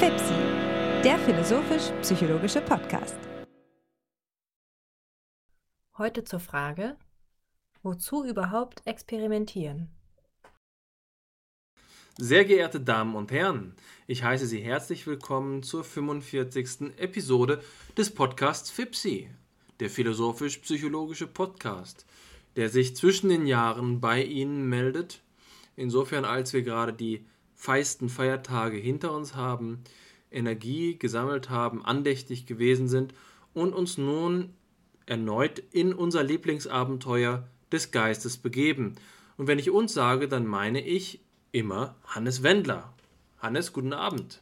FIPSI, 0.00 0.34
der 1.04 1.18
philosophisch-psychologische 1.18 2.60
Podcast. 2.60 3.18
Heute 5.96 6.24
zur 6.24 6.40
Frage, 6.40 6.96
wozu 7.82 8.24
überhaupt 8.24 8.82
experimentieren? 8.86 9.90
Sehr 12.18 12.44
geehrte 12.44 12.80
Damen 12.80 13.14
und 13.14 13.30
Herren, 13.30 13.76
ich 14.08 14.24
heiße 14.24 14.46
Sie 14.46 14.60
herzlich 14.60 15.06
willkommen 15.06 15.62
zur 15.62 15.84
45. 15.84 16.98
Episode 16.98 17.62
des 17.96 18.10
Podcasts 18.12 18.70
FIPSI, 18.70 19.30
der 19.78 19.90
philosophisch-psychologische 19.90 21.28
Podcast, 21.28 22.06
der 22.56 22.70
sich 22.70 22.96
zwischen 22.96 23.28
den 23.28 23.46
Jahren 23.46 24.00
bei 24.00 24.24
Ihnen 24.24 24.68
meldet, 24.68 25.22
insofern 25.76 26.24
als 26.24 26.52
wir 26.52 26.62
gerade 26.62 26.92
die 26.92 27.26
feisten 27.54 28.08
Feiertage 28.08 28.76
hinter 28.76 29.12
uns 29.12 29.34
haben, 29.34 29.84
Energie 30.30 30.98
gesammelt 30.98 31.50
haben, 31.50 31.84
andächtig 31.84 32.46
gewesen 32.46 32.88
sind 32.88 33.14
und 33.52 33.74
uns 33.74 33.98
nun 33.98 34.54
erneut 35.06 35.58
in 35.58 35.92
unser 35.92 36.22
Lieblingsabenteuer 36.22 37.48
des 37.72 37.90
Geistes 37.90 38.38
begeben. 38.38 38.94
Und 39.36 39.46
wenn 39.46 39.58
ich 39.58 39.70
uns 39.70 39.92
sage, 39.92 40.28
dann 40.28 40.46
meine 40.46 40.80
ich 40.80 41.24
immer 41.52 41.96
Hannes 42.04 42.42
Wendler. 42.42 42.94
Hannes, 43.38 43.72
guten 43.72 43.92
Abend. 43.92 44.40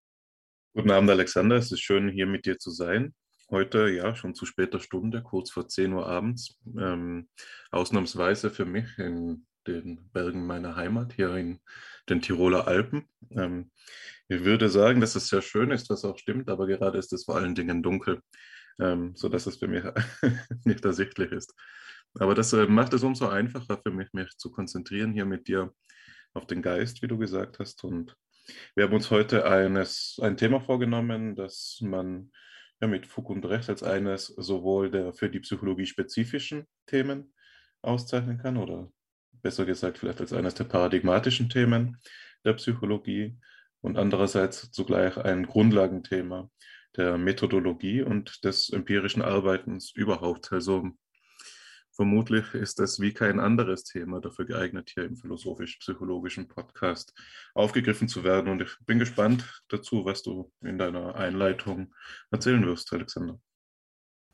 Guten 0.74 0.90
Abend, 0.90 1.10
Alexander. 1.10 1.56
Es 1.56 1.72
ist 1.72 1.80
schön, 1.80 2.08
hier 2.08 2.26
mit 2.26 2.46
dir 2.46 2.58
zu 2.58 2.70
sein. 2.70 3.14
Heute, 3.50 3.88
ja, 3.88 4.14
schon 4.14 4.34
zu 4.34 4.44
später 4.44 4.78
Stunde, 4.78 5.22
kurz 5.22 5.50
vor 5.50 5.66
10 5.66 5.92
Uhr 5.94 6.06
abends. 6.06 6.58
Ähm, 6.78 7.28
ausnahmsweise 7.70 8.50
für 8.50 8.66
mich 8.66 8.86
in 8.98 9.46
den 9.68 10.10
Bergen 10.12 10.46
meiner 10.46 10.76
Heimat, 10.76 11.12
hier 11.12 11.34
in 11.36 11.60
den 12.08 12.20
Tiroler 12.20 12.66
Alpen. 12.66 13.08
Ähm, 13.30 13.70
ich 14.28 14.44
würde 14.44 14.68
sagen, 14.68 15.00
dass 15.00 15.14
es 15.14 15.28
sehr 15.28 15.42
schön 15.42 15.70
ist, 15.70 15.90
was 15.90 16.04
auch 16.04 16.18
stimmt, 16.18 16.48
aber 16.48 16.66
gerade 16.66 16.98
ist 16.98 17.12
es 17.12 17.24
vor 17.24 17.36
allen 17.36 17.54
Dingen 17.54 17.82
dunkel, 17.82 18.20
ähm, 18.80 19.14
sodass 19.14 19.46
es 19.46 19.56
für 19.56 19.68
mich 19.68 19.84
nicht 20.64 20.84
ersichtlich 20.84 21.32
ist. 21.32 21.54
Aber 22.18 22.34
das 22.34 22.52
äh, 22.52 22.66
macht 22.66 22.94
es 22.94 23.02
umso 23.02 23.28
einfacher 23.28 23.80
für 23.82 23.90
mich, 23.90 24.12
mich 24.12 24.30
zu 24.36 24.50
konzentrieren 24.50 25.12
hier 25.12 25.26
mit 25.26 25.48
dir 25.48 25.72
auf 26.34 26.46
den 26.46 26.62
Geist, 26.62 27.02
wie 27.02 27.08
du 27.08 27.18
gesagt 27.18 27.58
hast. 27.58 27.84
Und 27.84 28.16
wir 28.74 28.84
haben 28.84 28.94
uns 28.94 29.10
heute 29.10 29.46
eines, 29.46 30.18
ein 30.22 30.36
Thema 30.36 30.60
vorgenommen, 30.60 31.36
das 31.36 31.78
man 31.82 32.30
ja, 32.80 32.88
mit 32.88 33.06
Fug 33.06 33.30
und 33.30 33.44
Recht 33.44 33.68
als 33.68 33.82
eines 33.82 34.26
sowohl 34.26 34.90
der 34.90 35.12
für 35.12 35.28
die 35.28 35.40
Psychologie 35.40 35.86
spezifischen 35.86 36.66
Themen 36.86 37.34
auszeichnen 37.82 38.38
kann 38.38 38.56
oder 38.56 38.90
besser 39.42 39.64
gesagt 39.64 39.98
vielleicht 39.98 40.20
als 40.20 40.32
eines 40.32 40.54
der 40.54 40.64
paradigmatischen 40.64 41.48
Themen 41.48 41.98
der 42.44 42.54
Psychologie 42.54 43.38
und 43.80 43.96
andererseits 43.96 44.70
zugleich 44.70 45.16
ein 45.16 45.46
Grundlagenthema 45.46 46.50
der 46.96 47.18
Methodologie 47.18 48.02
und 48.02 48.44
des 48.44 48.70
empirischen 48.70 49.22
Arbeitens 49.22 49.92
überhaupt. 49.94 50.52
Also 50.52 50.90
vermutlich 51.92 52.54
ist 52.54 52.78
das 52.78 53.00
wie 53.00 53.12
kein 53.12 53.40
anderes 53.40 53.84
Thema 53.84 54.20
dafür 54.20 54.46
geeignet, 54.46 54.90
hier 54.94 55.04
im 55.04 55.16
philosophisch-psychologischen 55.16 56.48
Podcast 56.48 57.14
aufgegriffen 57.54 58.08
zu 58.08 58.24
werden. 58.24 58.50
Und 58.50 58.62
ich 58.62 58.76
bin 58.86 58.98
gespannt 58.98 59.62
dazu, 59.68 60.04
was 60.04 60.22
du 60.22 60.52
in 60.60 60.78
deiner 60.78 61.14
Einleitung 61.14 61.94
erzählen 62.30 62.64
wirst, 62.66 62.92
Alexander. 62.92 63.40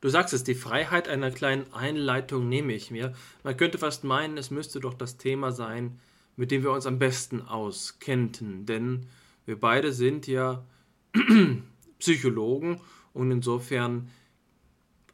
Du 0.00 0.09
sagst 0.09 0.34
es, 0.34 0.45
die 0.45 0.55
Freiheit 0.55 1.09
einer 1.09 1.31
kleinen 1.31 1.73
Einleitung 1.73 2.48
nehme 2.48 2.75
ich 2.75 2.91
mir. 2.91 3.14
Man 3.42 3.56
könnte 3.56 3.78
fast 3.78 4.05
meinen, 4.05 4.37
es 4.37 4.50
müsste 4.50 4.81
doch 4.81 4.95
das 4.95 5.17
Thema 5.17 5.53
sein, 5.53 5.98
mit 6.37 6.50
dem 6.50 6.62
wir 6.62 6.73
uns 6.73 6.87
am 6.87 6.98
besten 6.98 7.41
auskennten. 7.41 8.67
Denn 8.67 9.06
wir 9.47 9.59
beide 9.59 9.92
sind 9.92 10.27
ja 10.27 10.65
Psychologen 11.98 12.81
und 13.12 13.31
insofern 13.31 14.10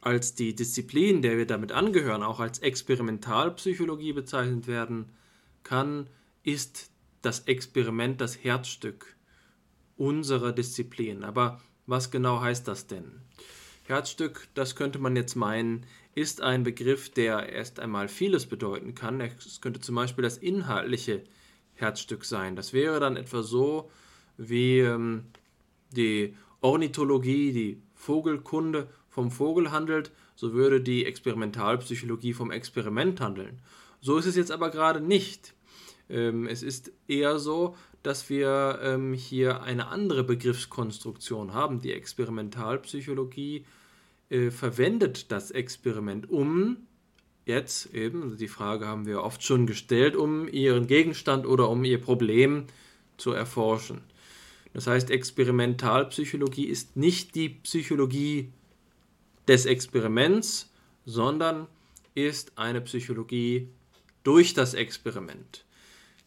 als 0.01 0.33
die 0.33 0.55
Disziplin, 0.55 1.21
der 1.21 1.37
wir 1.37 1.45
damit 1.45 1.71
angehören, 1.71 2.23
auch 2.23 2.39
als 2.39 2.59
Experimentalpsychologie 2.59 4.13
bezeichnet 4.13 4.67
werden 4.67 5.05
kann, 5.63 6.07
ist 6.43 6.89
das 7.21 7.41
Experiment 7.41 8.19
das 8.19 8.43
Herzstück 8.43 9.15
unserer 9.95 10.51
Disziplin. 10.51 11.23
Aber 11.23 11.61
was 11.85 12.09
genau 12.09 12.41
heißt 12.41 12.67
das 12.67 12.87
denn? 12.87 13.21
Herzstück, 13.83 14.47
das 14.53 14.75
könnte 14.75 14.99
man 14.99 15.15
jetzt 15.15 15.35
meinen, 15.35 15.85
ist 16.15 16.41
ein 16.41 16.63
Begriff, 16.63 17.09
der 17.09 17.49
erst 17.49 17.79
einmal 17.79 18.07
vieles 18.07 18.45
bedeuten 18.45 18.95
kann. 18.95 19.21
Es 19.21 19.61
könnte 19.61 19.79
zum 19.79 19.95
Beispiel 19.95 20.23
das 20.23 20.37
inhaltliche 20.37 21.23
Herzstück 21.75 22.25
sein. 22.25 22.55
Das 22.55 22.73
wäre 22.73 22.99
dann 22.99 23.17
etwa 23.17 23.43
so 23.43 23.89
wie 24.37 24.79
ähm, 24.79 25.25
die 25.91 26.35
Ornithologie, 26.61 27.51
die 27.51 27.81
Vogelkunde 27.95 28.87
vom 29.09 29.31
Vogel 29.31 29.71
handelt, 29.71 30.11
so 30.35 30.53
würde 30.53 30.81
die 30.81 31.05
Experimentalpsychologie 31.05 32.33
vom 32.33 32.51
Experiment 32.51 33.19
handeln. 33.19 33.59
So 33.99 34.17
ist 34.17 34.25
es 34.25 34.35
jetzt 34.35 34.51
aber 34.51 34.69
gerade 34.69 35.01
nicht. 35.01 35.53
Ähm, 36.09 36.47
es 36.47 36.63
ist 36.63 36.91
eher 37.07 37.39
so, 37.39 37.75
dass 38.03 38.29
wir 38.29 38.79
ähm, 38.81 39.13
hier 39.13 39.61
eine 39.63 39.87
andere 39.87 40.23
Begriffskonstruktion 40.23 41.53
haben. 41.53 41.81
Die 41.81 41.93
Experimentalpsychologie 41.93 43.65
äh, 44.29 44.49
verwendet 44.49 45.31
das 45.31 45.51
Experiment, 45.51 46.29
um 46.29 46.77
jetzt 47.45 47.93
eben, 47.93 48.23
also 48.23 48.35
die 48.35 48.47
Frage 48.47 48.87
haben 48.87 49.05
wir 49.05 49.23
oft 49.23 49.43
schon 49.43 49.67
gestellt, 49.67 50.15
um 50.15 50.47
ihren 50.47 50.87
Gegenstand 50.87 51.45
oder 51.45 51.69
um 51.69 51.83
ihr 51.83 51.99
Problem 51.99 52.65
zu 53.17 53.31
erforschen. 53.31 54.01
Das 54.73 54.87
heißt, 54.87 55.11
Experimentalpsychologie 55.11 56.65
ist 56.65 56.95
nicht 56.95 57.35
die 57.35 57.49
Psychologie 57.49 58.51
des 59.47 59.65
Experiments, 59.65 60.71
sondern 61.05 61.67
ist 62.15 62.57
eine 62.57 62.81
Psychologie 62.81 63.67
durch 64.23 64.53
das 64.53 64.73
Experiment. 64.73 65.65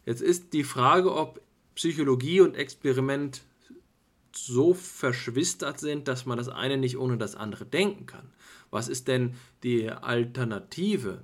Jetzt 0.05 0.21
ist 0.21 0.53
die 0.53 0.65
Frage, 0.65 1.15
ob 1.15 1.41
Psychologie 1.75 2.41
und 2.41 2.57
Experiment 2.57 3.43
so 4.33 4.75
verschwistert 4.75 5.79
sind, 5.81 6.09
dass 6.09 6.27
man 6.27 6.39
das 6.39 6.49
eine 6.49 6.77
nicht 6.77 6.99
ohne 6.99 7.17
das 7.17 7.35
andere 7.35 7.65
denken 7.65 8.07
kann. 8.07 8.31
Was 8.71 8.89
ist 8.89 9.09
denn 9.09 9.35
die 9.63 9.91
Alternative 9.91 11.23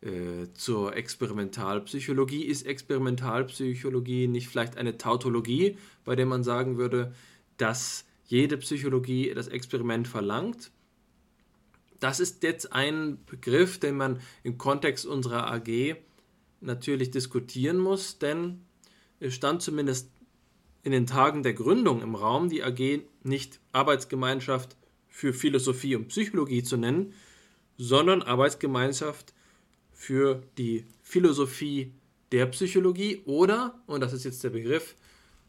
äh, 0.00 0.46
zur 0.54 0.96
Experimentalpsychologie? 0.96 2.44
Ist 2.44 2.66
Experimentalpsychologie 2.66 4.28
nicht 4.28 4.48
vielleicht 4.48 4.76
eine 4.78 4.96
Tautologie, 4.96 5.76
bei 6.04 6.16
der 6.16 6.26
man 6.26 6.42
sagen 6.42 6.78
würde, 6.78 7.14
dass 7.56 8.06
jede 8.26 8.56
Psychologie 8.58 9.32
das 9.34 9.48
Experiment 9.48 10.08
verlangt? 10.08 10.70
Das 12.00 12.20
ist 12.20 12.42
jetzt 12.42 12.72
ein 12.72 13.18
Begriff, 13.26 13.78
den 13.78 13.96
man 13.96 14.20
im 14.42 14.56
Kontext 14.56 15.04
unserer 15.04 15.52
AG 15.52 15.96
natürlich 16.60 17.10
diskutieren 17.10 17.78
muss, 17.78 18.18
denn 18.18 18.60
es 19.20 19.34
stand 19.34 19.62
zumindest 19.62 20.10
in 20.82 20.92
den 20.92 21.06
Tagen 21.06 21.42
der 21.42 21.54
Gründung 21.54 22.02
im 22.02 22.14
Raum, 22.14 22.48
die 22.48 22.62
AG 22.62 23.02
nicht 23.22 23.60
Arbeitsgemeinschaft 23.72 24.76
für 25.08 25.32
Philosophie 25.32 25.96
und 25.96 26.08
Psychologie 26.08 26.62
zu 26.62 26.76
nennen, 26.76 27.12
sondern 27.76 28.22
Arbeitsgemeinschaft 28.22 29.34
für 29.92 30.42
die 30.56 30.84
Philosophie 31.02 31.92
der 32.32 32.46
Psychologie 32.46 33.22
oder, 33.24 33.80
und 33.86 34.00
das 34.00 34.12
ist 34.12 34.24
jetzt 34.24 34.44
der 34.44 34.50
Begriff, 34.50 34.94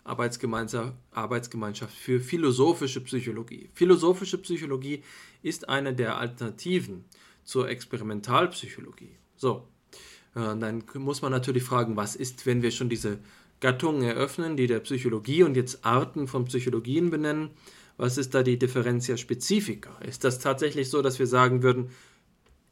Arbeitsgemeinschaft, 0.03 0.93
Arbeitsgemeinschaft 1.11 1.93
für 1.93 2.19
philosophische 2.19 3.01
Psychologie. 3.01 3.69
Philosophische 3.73 4.39
Psychologie 4.39 5.03
ist 5.43 5.69
eine 5.69 5.93
der 5.93 6.17
Alternativen 6.17 7.05
zur 7.43 7.69
Experimentalpsychologie. 7.69 9.15
So, 9.35 9.67
äh, 10.35 10.39
dann 10.39 10.83
muss 10.95 11.21
man 11.21 11.31
natürlich 11.31 11.63
fragen, 11.63 11.95
was 11.95 12.15
ist, 12.15 12.45
wenn 12.45 12.61
wir 12.61 12.71
schon 12.71 12.89
diese 12.89 13.19
Gattungen 13.59 14.03
eröffnen, 14.03 14.57
die 14.57 14.67
der 14.67 14.79
Psychologie 14.79 15.43
und 15.43 15.55
jetzt 15.55 15.85
Arten 15.85 16.27
von 16.27 16.45
Psychologien 16.45 17.09
benennen? 17.09 17.51
Was 17.97 18.17
ist 18.17 18.33
da 18.33 18.43
die 18.43 18.57
Differentia 18.57 19.17
Specifica? 19.17 19.97
Ist 19.99 20.23
das 20.23 20.39
tatsächlich 20.39 20.89
so, 20.89 21.01
dass 21.01 21.19
wir 21.19 21.27
sagen 21.27 21.63
würden, 21.63 21.89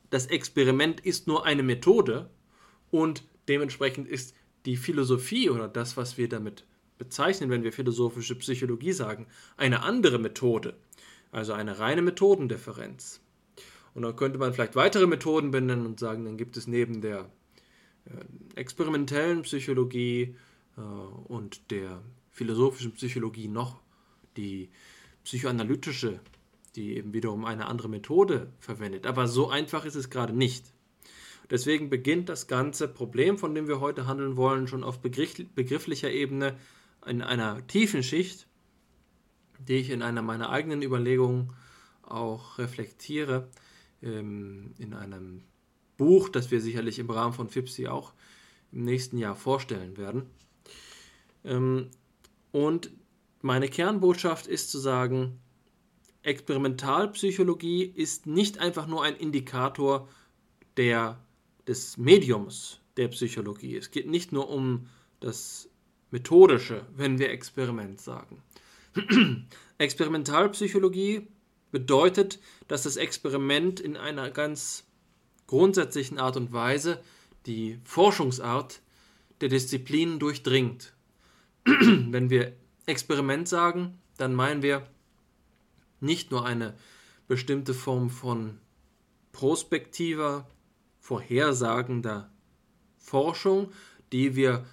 das 0.10 0.28
Experiment 0.28 1.02
ist 1.02 1.28
nur 1.28 1.46
eine 1.46 1.64
Methode 1.64 2.30
und 2.92 3.24
dementsprechend 3.50 4.08
ist 4.08 4.34
die 4.66 4.78
Philosophie 4.78 5.50
oder 5.50 5.68
das, 5.68 5.98
was 5.98 6.18
wir 6.18 6.30
damit 6.30 6.66
bezeichnen, 6.98 7.50
wenn 7.50 7.64
wir 7.64 7.74
philosophische 7.74 8.36
Psychologie 8.36 8.94
sagen, 8.94 9.28
eine 9.56 9.84
andere 9.84 10.20
Methode, 10.20 10.76
also 11.32 11.54
eine 11.54 11.80
reine 11.80 12.02
Methodendifferenz. 12.02 13.22
Und 13.94 14.04
dann 14.04 14.16
könnte 14.16 14.40
man 14.40 14.54
vielleicht 14.54 14.76
weitere 14.76 15.08
Methoden 15.08 15.52
benennen 15.52 15.86
und 15.86 16.00
sagen, 16.00 16.26
dann 16.26 16.38
gibt 16.38 16.56
es 16.58 16.68
neben 16.68 17.02
der 17.02 17.30
äh, 18.06 18.60
experimentellen 18.60 19.42
Psychologie 19.42 20.36
und 20.82 21.72
der 21.72 22.02
philosophischen 22.32 22.94
Psychologie 22.94 23.48
noch 23.48 23.82
die 24.36 24.70
psychoanalytische, 25.24 26.20
die 26.76 26.96
eben 26.96 27.14
wiederum 27.14 27.46
eine 27.46 27.66
andere 27.66 27.90
Methode 27.90 28.52
verwendet. 28.60 29.06
Aber 29.08 29.28
so 29.28 29.50
einfach 29.50 29.86
ist 29.86 29.96
es 29.96 30.10
gerade 30.10 30.34
nicht. 30.34 30.66
Deswegen 31.50 31.90
beginnt 31.90 32.30
das 32.30 32.48
ganze 32.48 32.88
Problem, 32.88 33.38
von 33.38 33.56
dem 33.56 33.68
wir 33.68 33.80
heute 33.80 34.06
handeln 34.06 34.36
wollen, 34.36 34.68
schon 34.68 34.84
auf 34.84 35.00
begrifflicher 35.00 36.12
Ebene 36.12 36.58
in 37.06 37.22
einer 37.22 37.66
tiefen 37.68 38.04
Schicht, 38.04 38.48
die 39.60 39.76
ich 39.76 39.90
in 39.90 40.02
einer 40.02 40.22
meiner 40.22 40.50
eigenen 40.50 40.82
Überlegungen 40.82 41.54
auch 42.04 42.58
reflektiere, 42.58 43.48
ähm, 44.02 44.74
in 44.78 44.94
einem 44.94 45.44
Buch, 45.98 46.30
das 46.30 46.52
wir 46.52 46.62
sicherlich 46.62 47.00
im 47.00 47.10
Rahmen 47.10 47.34
von 47.34 47.50
FIPSI 47.50 47.88
auch 47.88 48.14
im 48.72 48.84
nächsten 48.84 49.18
Jahr 49.18 49.36
vorstellen 49.36 49.98
werden. 49.98 50.30
Ähm, 51.48 51.90
und 52.52 52.92
meine 53.42 53.68
Kernbotschaft 53.68 54.46
ist 54.46 54.70
zu 54.70 54.78
sagen, 54.78 55.40
Experimentalpsychologie 56.22 57.84
ist 57.84 58.28
nicht 58.28 58.60
einfach 58.60 58.86
nur 58.86 59.04
ein 59.04 59.16
Indikator 59.16 60.08
der 60.76 61.18
des 61.68 61.98
Mediums 61.98 62.80
der 62.96 63.10
Psychologie. 63.10 63.76
Es 63.76 63.92
geht 63.92 64.08
nicht 64.08 64.32
nur 64.32 64.50
um 64.50 64.88
das 65.20 65.70
Methodische, 66.12 66.86
wenn 66.96 67.20
wir 67.20 67.30
Experiment 67.30 68.00
sagen. 68.00 68.42
Experimentalpsychologie 69.78 71.28
bedeutet, 71.72 72.40
dass 72.68 72.84
das 72.84 72.96
Experiment 72.96 73.80
in 73.80 73.98
einer 73.98 74.32
ganz 74.32 74.86
grundsätzlichen 75.46 76.18
Art 76.18 76.38
und 76.38 76.54
Weise 76.54 77.02
die 77.46 77.80
Forschungsart 77.84 78.82
der 79.42 79.50
Disziplinen 79.50 80.20
durchdringt. 80.20 80.94
wenn 82.12 82.30
wir 82.30 82.54
Experiment 82.86 83.48
sagen, 83.48 84.00
dann 84.18 84.34
meinen 84.34 84.62
wir 84.62 84.88
nicht 86.00 86.32
nur 86.32 86.46
eine 86.46 86.76
bestimmte 87.28 87.74
Form 87.74 88.10
von 88.10 88.58
prospektiver 89.34 90.48
vorhersagender 91.00 92.32
Forschung, 92.98 93.72
die 94.14 94.36
wir 94.36 94.66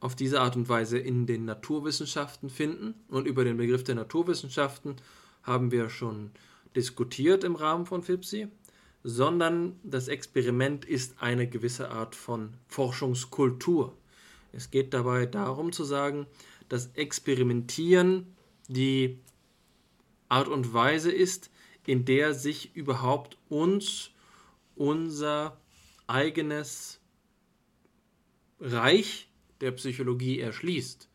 auf 0.00 0.16
diese 0.16 0.40
Art 0.40 0.56
und 0.56 0.68
Weise 0.68 0.98
in 0.98 1.26
den 1.26 1.44
Naturwissenschaften 1.44 2.48
finden. 2.48 2.94
Und 3.08 3.26
über 3.26 3.44
den 3.44 3.58
Begriff 3.58 3.84
der 3.84 3.94
Naturwissenschaften 3.94 4.96
haben 5.42 5.70
wir 5.70 5.90
schon 5.90 6.30
diskutiert 6.74 7.44
im 7.44 7.56
Rahmen 7.56 7.84
von 7.84 8.02
FIPSI, 8.02 8.48
sondern 9.04 9.78
das 9.82 10.08
Experiment 10.08 10.86
ist 10.86 11.20
eine 11.20 11.46
gewisse 11.46 11.90
Art 11.90 12.14
von 12.14 12.54
Forschungskultur. 12.68 13.96
Es 14.52 14.70
geht 14.70 14.94
dabei 14.94 15.26
darum 15.26 15.72
zu 15.72 15.84
sagen, 15.84 16.26
dass 16.68 16.92
Experimentieren 16.94 18.36
die 18.68 19.18
Art 20.28 20.48
und 20.48 20.72
Weise 20.72 21.10
ist, 21.10 21.50
in 21.86 22.04
der 22.04 22.34
sich 22.34 22.74
überhaupt 22.76 23.38
uns 23.48 24.10
unser 24.76 25.60
eigenes 26.06 27.00
Reich 28.60 29.28
der 29.60 29.72
Psychologie 29.72 30.40
erschließt. 30.40 31.08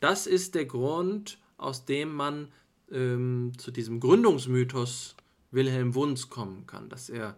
Das 0.00 0.26
ist 0.26 0.54
der 0.54 0.64
Grund, 0.64 1.38
aus 1.56 1.84
dem 1.84 2.12
man 2.12 2.52
ähm, 2.90 3.52
zu 3.58 3.70
diesem 3.70 4.00
Gründungsmythos 4.00 5.16
Wilhelm 5.50 5.94
Wunds 5.94 6.30
kommen 6.30 6.66
kann, 6.66 6.88
dass 6.88 7.08
er 7.08 7.36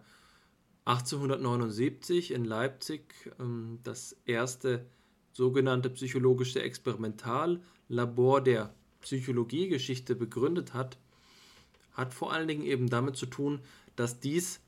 1879 0.85 2.31
in 2.31 2.45
Leipzig 2.45 3.31
ähm, 3.39 3.79
das 3.83 4.15
erste 4.25 4.85
sogenannte 5.31 5.89
psychologische 5.89 6.61
Experimentallabor 6.61 8.41
der 8.41 8.73
Psychologiegeschichte 9.01 10.15
begründet 10.15 10.73
hat, 10.73 10.97
hat 11.93 12.13
vor 12.13 12.31
allen 12.31 12.47
Dingen 12.47 12.63
eben 12.63 12.89
damit 12.89 13.17
zu 13.17 13.25
tun, 13.25 13.59
dass 13.95 14.19
dies 14.19 14.59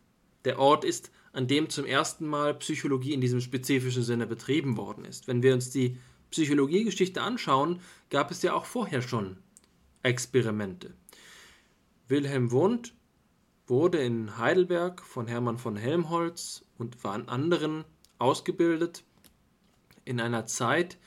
der 0.45 0.59
Ort 0.59 0.83
ist, 0.83 1.11
an 1.31 1.47
dem 1.47 1.69
zum 1.69 1.85
ersten 1.85 2.27
Mal 2.27 2.53
Psychologie 2.55 3.13
in 3.13 3.21
diesem 3.21 3.41
spezifischen 3.41 4.03
Sinne 4.03 4.27
betrieben 4.27 4.77
worden 4.77 5.05
ist. 5.05 5.27
Wenn 5.27 5.41
wir 5.41 5.53
uns 5.53 5.71
die 5.71 5.97
Psychologiegeschichte 6.31 7.21
anschauen, 7.21 7.79
gab 8.09 8.31
es 8.31 8.41
ja 8.41 8.53
auch 8.53 8.65
vorher 8.65 9.01
schon 9.01 9.37
Experimente. 10.03 10.93
Wilhelm 12.07 12.51
Wundt 12.51 12.93
wurde 13.67 13.99
in 13.99 14.37
Heidelberg 14.37 15.01
von 15.01 15.27
Hermann 15.27 15.57
von 15.57 15.75
Helmholtz 15.75 16.65
und 16.77 16.95
von 16.95 17.29
anderen 17.29 17.85
ausgebildet 18.19 19.03
in 20.05 20.19
einer 20.19 20.45
Zeit, 20.45 20.97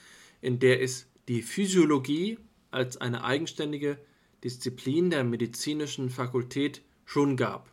in 0.41 0.59
der 0.59 0.83
es 0.83 1.09
die 1.29 1.43
Physiologie 1.43 2.39
als 2.71 2.97
eine 2.97 3.25
eigenständige 3.25 3.99
Disziplin 4.45 5.11
der 5.11 5.25
medizinischen 5.25 6.11
Fakultät 6.11 6.83
schon 7.05 7.37
gab. 7.37 7.71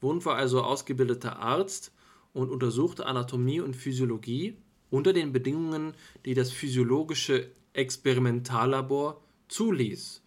Wundt 0.00 0.24
war 0.24 0.36
also 0.36 0.62
ausgebildeter 0.62 1.38
Arzt 1.38 1.92
und 2.32 2.50
untersuchte 2.50 3.06
Anatomie 3.06 3.60
und 3.60 3.76
Physiologie 3.76 4.56
unter 4.90 5.12
den 5.12 5.32
Bedingungen, 5.32 5.94
die 6.24 6.34
das 6.34 6.52
physiologische 6.52 7.50
Experimentallabor 7.72 9.22
zuließ. 9.48 10.22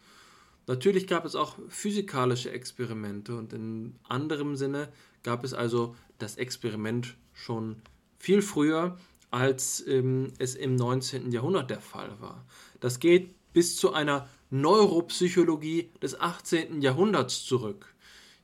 Natürlich 0.68 1.08
gab 1.08 1.26
es 1.26 1.36
auch 1.36 1.58
physikalische 1.68 2.52
Experimente 2.52 3.36
und 3.36 3.54
in 3.54 3.96
anderem 4.08 4.56
Sinne 4.56 4.90
gab 5.24 5.44
es 5.44 5.54
also 5.54 5.96
das 6.20 6.38
Experiment 6.38 7.16
schon 7.34 7.82
viel 8.20 8.42
früher, 8.42 8.98
als 9.32 9.86
ähm, 9.88 10.34
es 10.40 10.56
im 10.56 10.76
19. 10.76 11.32
Jahrhundert 11.32 11.70
der 11.70 11.82
Fall 11.82 12.20
war. 12.20 12.46
Das 12.80 13.00
geht 13.00 13.36
bis 13.54 13.78
zu 13.78 13.94
einer 13.94 14.28
Neuropsychologie 14.50 15.92
des 16.02 16.20
18. 16.20 16.82
Jahrhunderts 16.82 17.46
zurück. 17.46 17.94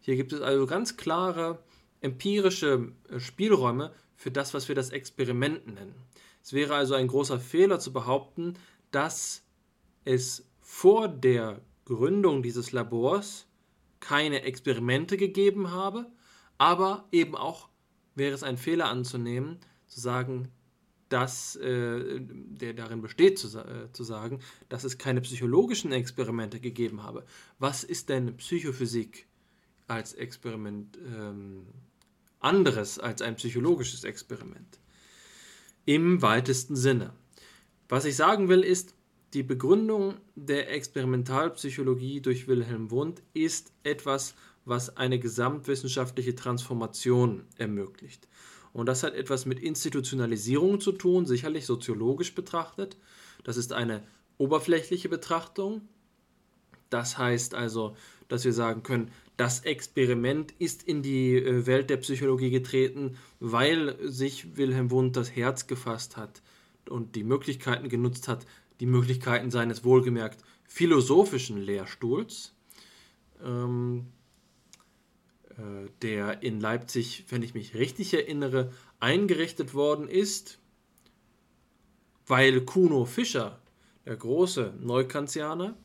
Hier 0.01 0.15
gibt 0.15 0.33
es 0.33 0.41
also 0.41 0.67
ganz 0.67 0.97
klare 0.97 1.63
empirische 2.01 2.91
äh, 3.09 3.19
Spielräume 3.19 3.91
für 4.15 4.31
das, 4.31 4.53
was 4.53 4.67
wir 4.67 4.75
das 4.75 4.91
Experiment 4.91 5.65
nennen. 5.67 5.95
Es 6.43 6.53
wäre 6.53 6.75
also 6.75 6.93
ein 6.93 7.07
großer 7.07 7.39
Fehler 7.39 7.79
zu 7.79 7.91
behaupten, 7.91 8.53
dass 8.91 9.43
es 10.03 10.47
vor 10.61 11.07
der 11.07 11.61
Gründung 11.85 12.43
dieses 12.43 12.71
Labors 12.71 13.47
keine 13.99 14.43
Experimente 14.43 15.17
gegeben 15.17 15.71
habe, 15.71 16.05
aber 16.57 17.07
eben 17.11 17.35
auch 17.35 17.69
wäre 18.13 18.33
es 18.33 18.43
ein 18.43 18.57
Fehler 18.57 18.85
anzunehmen, 18.85 19.59
zu 19.87 19.99
sagen, 19.99 20.51
dass 21.15 21.55
äh, 21.55 22.19
der 22.19 22.73
darin 22.73 23.01
besteht, 23.01 23.39
zu, 23.39 23.47
äh, 23.57 23.91
zu 23.93 24.03
sagen, 24.03 24.39
dass 24.69 24.83
es 24.83 24.97
keine 24.97 25.21
psychologischen 25.21 25.91
Experimente 25.91 26.59
gegeben 26.59 27.03
habe. 27.03 27.25
Was 27.57 27.83
ist 27.83 28.09
denn 28.09 28.35
Psychophysik? 28.37 29.27
als 29.87 30.13
Experiment 30.13 30.97
ähm, 30.97 31.65
anderes 32.39 32.99
als 32.99 33.21
ein 33.21 33.35
psychologisches 33.35 34.03
Experiment. 34.03 34.79
Im 35.85 36.21
weitesten 36.21 36.75
Sinne. 36.75 37.13
Was 37.89 38.05
ich 38.05 38.15
sagen 38.15 38.49
will, 38.49 38.61
ist, 38.61 38.95
die 39.33 39.43
Begründung 39.43 40.15
der 40.35 40.71
Experimentalpsychologie 40.71 42.21
durch 42.21 42.47
Wilhelm 42.47 42.89
Wundt 42.91 43.21
ist 43.33 43.73
etwas, 43.83 44.35
was 44.63 44.97
eine 44.97 45.19
gesamtwissenschaftliche 45.19 46.35
Transformation 46.35 47.43
ermöglicht. 47.57 48.27
Und 48.75 48.87
das 48.87 49.03
hat 49.03 49.13
etwas 49.13 49.45
mit 49.45 49.61
Institutionalisierung 49.61 50.81
zu 50.81 50.91
tun, 50.91 51.25
sicherlich 51.25 51.65
soziologisch 51.65 52.35
betrachtet. 52.35 52.97
Das 53.45 53.55
ist 53.55 53.71
eine 53.71 54.03
oberflächliche 54.37 55.07
Betrachtung. 55.07 55.87
Das 56.89 57.17
heißt 57.17 57.55
also, 57.55 57.95
dass 58.27 58.43
wir 58.43 58.51
sagen 58.51 58.83
können, 58.83 59.11
das 59.37 59.61
Experiment 59.61 60.51
ist 60.59 60.83
in 60.83 61.01
die 61.01 61.37
äh, 61.37 61.65
Welt 61.65 61.89
der 61.89 61.95
Psychologie 61.97 62.49
getreten, 62.49 63.17
weil 63.39 63.95
sich 64.01 64.57
Wilhelm 64.57 64.91
Wundt 64.91 65.15
das 65.15 65.33
Herz 65.33 65.67
gefasst 65.67 66.17
hat 66.17 66.41
und 66.89 67.15
die 67.15 67.23
Möglichkeiten 67.23 67.87
genutzt 67.87 68.27
hat, 68.27 68.45
die 68.81 68.87
Möglichkeiten 68.87 69.51
seines 69.51 69.85
wohlgemerkt 69.85 70.43
philosophischen 70.65 71.61
Lehrstuhls, 71.61 72.53
ähm, 73.41 74.07
äh, 74.07 74.14
der 76.01 76.43
in 76.43 76.59
Leipzig, 76.59 77.25
wenn 77.29 77.41
ich 77.41 77.53
mich 77.53 77.75
richtig 77.75 78.13
erinnere, 78.13 78.71
eingerichtet 78.99 79.73
worden 79.73 80.07
ist, 80.07 80.59
weil 82.27 82.61
Kuno 82.61 83.05
Fischer, 83.05 83.59
der 84.05 84.15
große 84.15 84.73
Neukantianer, 84.81 85.77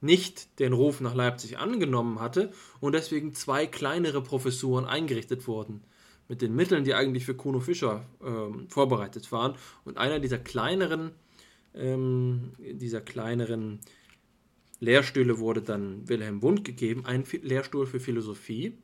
nicht 0.00 0.58
den 0.58 0.72
Ruf 0.72 1.00
nach 1.00 1.14
Leipzig 1.14 1.58
angenommen 1.58 2.20
hatte 2.20 2.52
und 2.80 2.94
deswegen 2.94 3.34
zwei 3.34 3.66
kleinere 3.66 4.22
Professuren 4.22 4.84
eingerichtet 4.84 5.46
wurden. 5.46 5.82
Mit 6.28 6.42
den 6.42 6.54
Mitteln, 6.54 6.84
die 6.84 6.94
eigentlich 6.94 7.24
für 7.24 7.34
Kuno 7.34 7.60
Fischer 7.60 8.04
ähm, 8.24 8.68
vorbereitet 8.68 9.30
waren. 9.30 9.54
Und 9.84 9.96
einer 9.96 10.18
dieser 10.18 10.38
kleineren, 10.38 11.12
ähm, 11.74 12.52
dieser 12.58 13.00
kleineren 13.00 13.80
Lehrstühle 14.80 15.38
wurde 15.38 15.62
dann 15.62 16.08
Wilhelm 16.08 16.42
Wundt 16.42 16.64
gegeben, 16.64 17.06
ein 17.06 17.24
Lehrstuhl 17.42 17.86
für 17.86 18.00
Philosophie. 18.00 18.76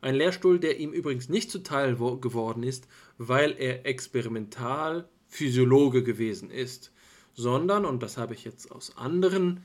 Ein 0.00 0.14
Lehrstuhl, 0.14 0.58
der 0.58 0.78
ihm 0.78 0.92
übrigens 0.92 1.28
nicht 1.28 1.50
zuteil 1.50 1.96
geworden 1.96 2.62
ist, 2.62 2.88
weil 3.18 3.54
er 3.58 3.86
experimental 3.86 5.08
Physiologe 5.28 6.02
gewesen 6.02 6.50
ist, 6.50 6.92
sondern, 7.34 7.84
und 7.84 8.02
das 8.02 8.16
habe 8.16 8.34
ich 8.34 8.44
jetzt 8.44 8.72
aus 8.72 8.96
anderen 8.96 9.64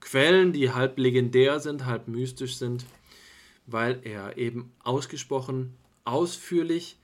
Quellen, 0.00 0.52
die 0.52 0.70
halb 0.70 0.98
legendär 0.98 1.60
sind, 1.60 1.84
halb 1.84 2.08
mystisch 2.08 2.56
sind, 2.56 2.86
weil 3.66 4.00
er 4.04 4.38
eben 4.38 4.72
ausgesprochen 4.82 5.74
ausführlich 6.04 6.98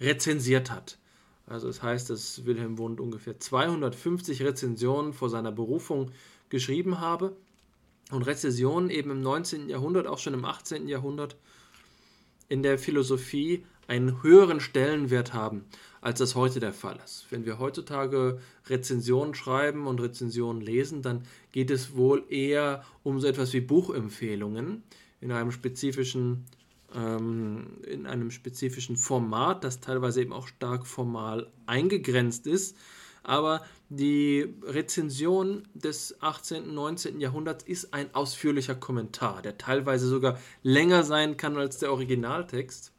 rezensiert 0.00 0.70
hat. 0.70 0.98
Also 1.46 1.66
das 1.66 1.82
heißt, 1.82 2.10
dass 2.10 2.44
Wilhelm 2.44 2.78
Wundt 2.78 3.00
ungefähr 3.00 3.38
250 3.38 4.42
Rezensionen 4.42 5.12
vor 5.12 5.28
seiner 5.30 5.52
Berufung 5.52 6.12
geschrieben 6.48 7.00
habe 7.00 7.36
und 8.10 8.22
Rezensionen 8.22 8.90
eben 8.90 9.10
im 9.10 9.20
19. 9.20 9.68
Jahrhundert, 9.68 10.06
auch 10.06 10.18
schon 10.18 10.34
im 10.34 10.44
18. 10.44 10.88
Jahrhundert 10.88 11.36
in 12.48 12.62
der 12.62 12.78
Philosophie 12.78 13.64
einen 13.86 14.22
höheren 14.22 14.60
Stellenwert 14.60 15.32
haben, 15.32 15.64
als 16.00 16.18
das 16.18 16.34
heute 16.34 16.60
der 16.60 16.72
Fall 16.72 16.98
ist. 17.04 17.26
Wenn 17.30 17.46
wir 17.46 17.58
heutzutage 17.58 18.38
Rezensionen 18.66 19.34
schreiben 19.34 19.86
und 19.86 20.00
Rezensionen 20.00 20.60
lesen, 20.60 21.02
dann 21.02 21.22
geht 21.52 21.70
es 21.70 21.96
wohl 21.96 22.24
eher 22.28 22.84
um 23.02 23.18
so 23.20 23.26
etwas 23.26 23.52
wie 23.52 23.60
Buchempfehlungen 23.60 24.82
in 25.20 25.32
einem 25.32 25.50
spezifischen 25.50 26.44
ähm, 26.94 27.78
in 27.86 28.06
einem 28.06 28.30
spezifischen 28.30 28.96
Format, 28.96 29.64
das 29.64 29.80
teilweise 29.80 30.22
eben 30.22 30.32
auch 30.32 30.48
stark 30.48 30.86
formal 30.86 31.50
eingegrenzt 31.66 32.46
ist. 32.46 32.76
Aber 33.28 33.60
die 33.90 34.54
Rezension 34.62 35.68
des 35.74 36.16
18. 36.22 36.62
und 36.62 36.74
19. 36.74 37.20
Jahrhunderts 37.20 37.62
ist 37.62 37.92
ein 37.92 38.14
ausführlicher 38.14 38.74
Kommentar, 38.74 39.42
der 39.42 39.58
teilweise 39.58 40.08
sogar 40.08 40.38
länger 40.62 41.04
sein 41.04 41.36
kann 41.36 41.58
als 41.58 41.76
der 41.76 41.92
Originaltext. 41.92 42.90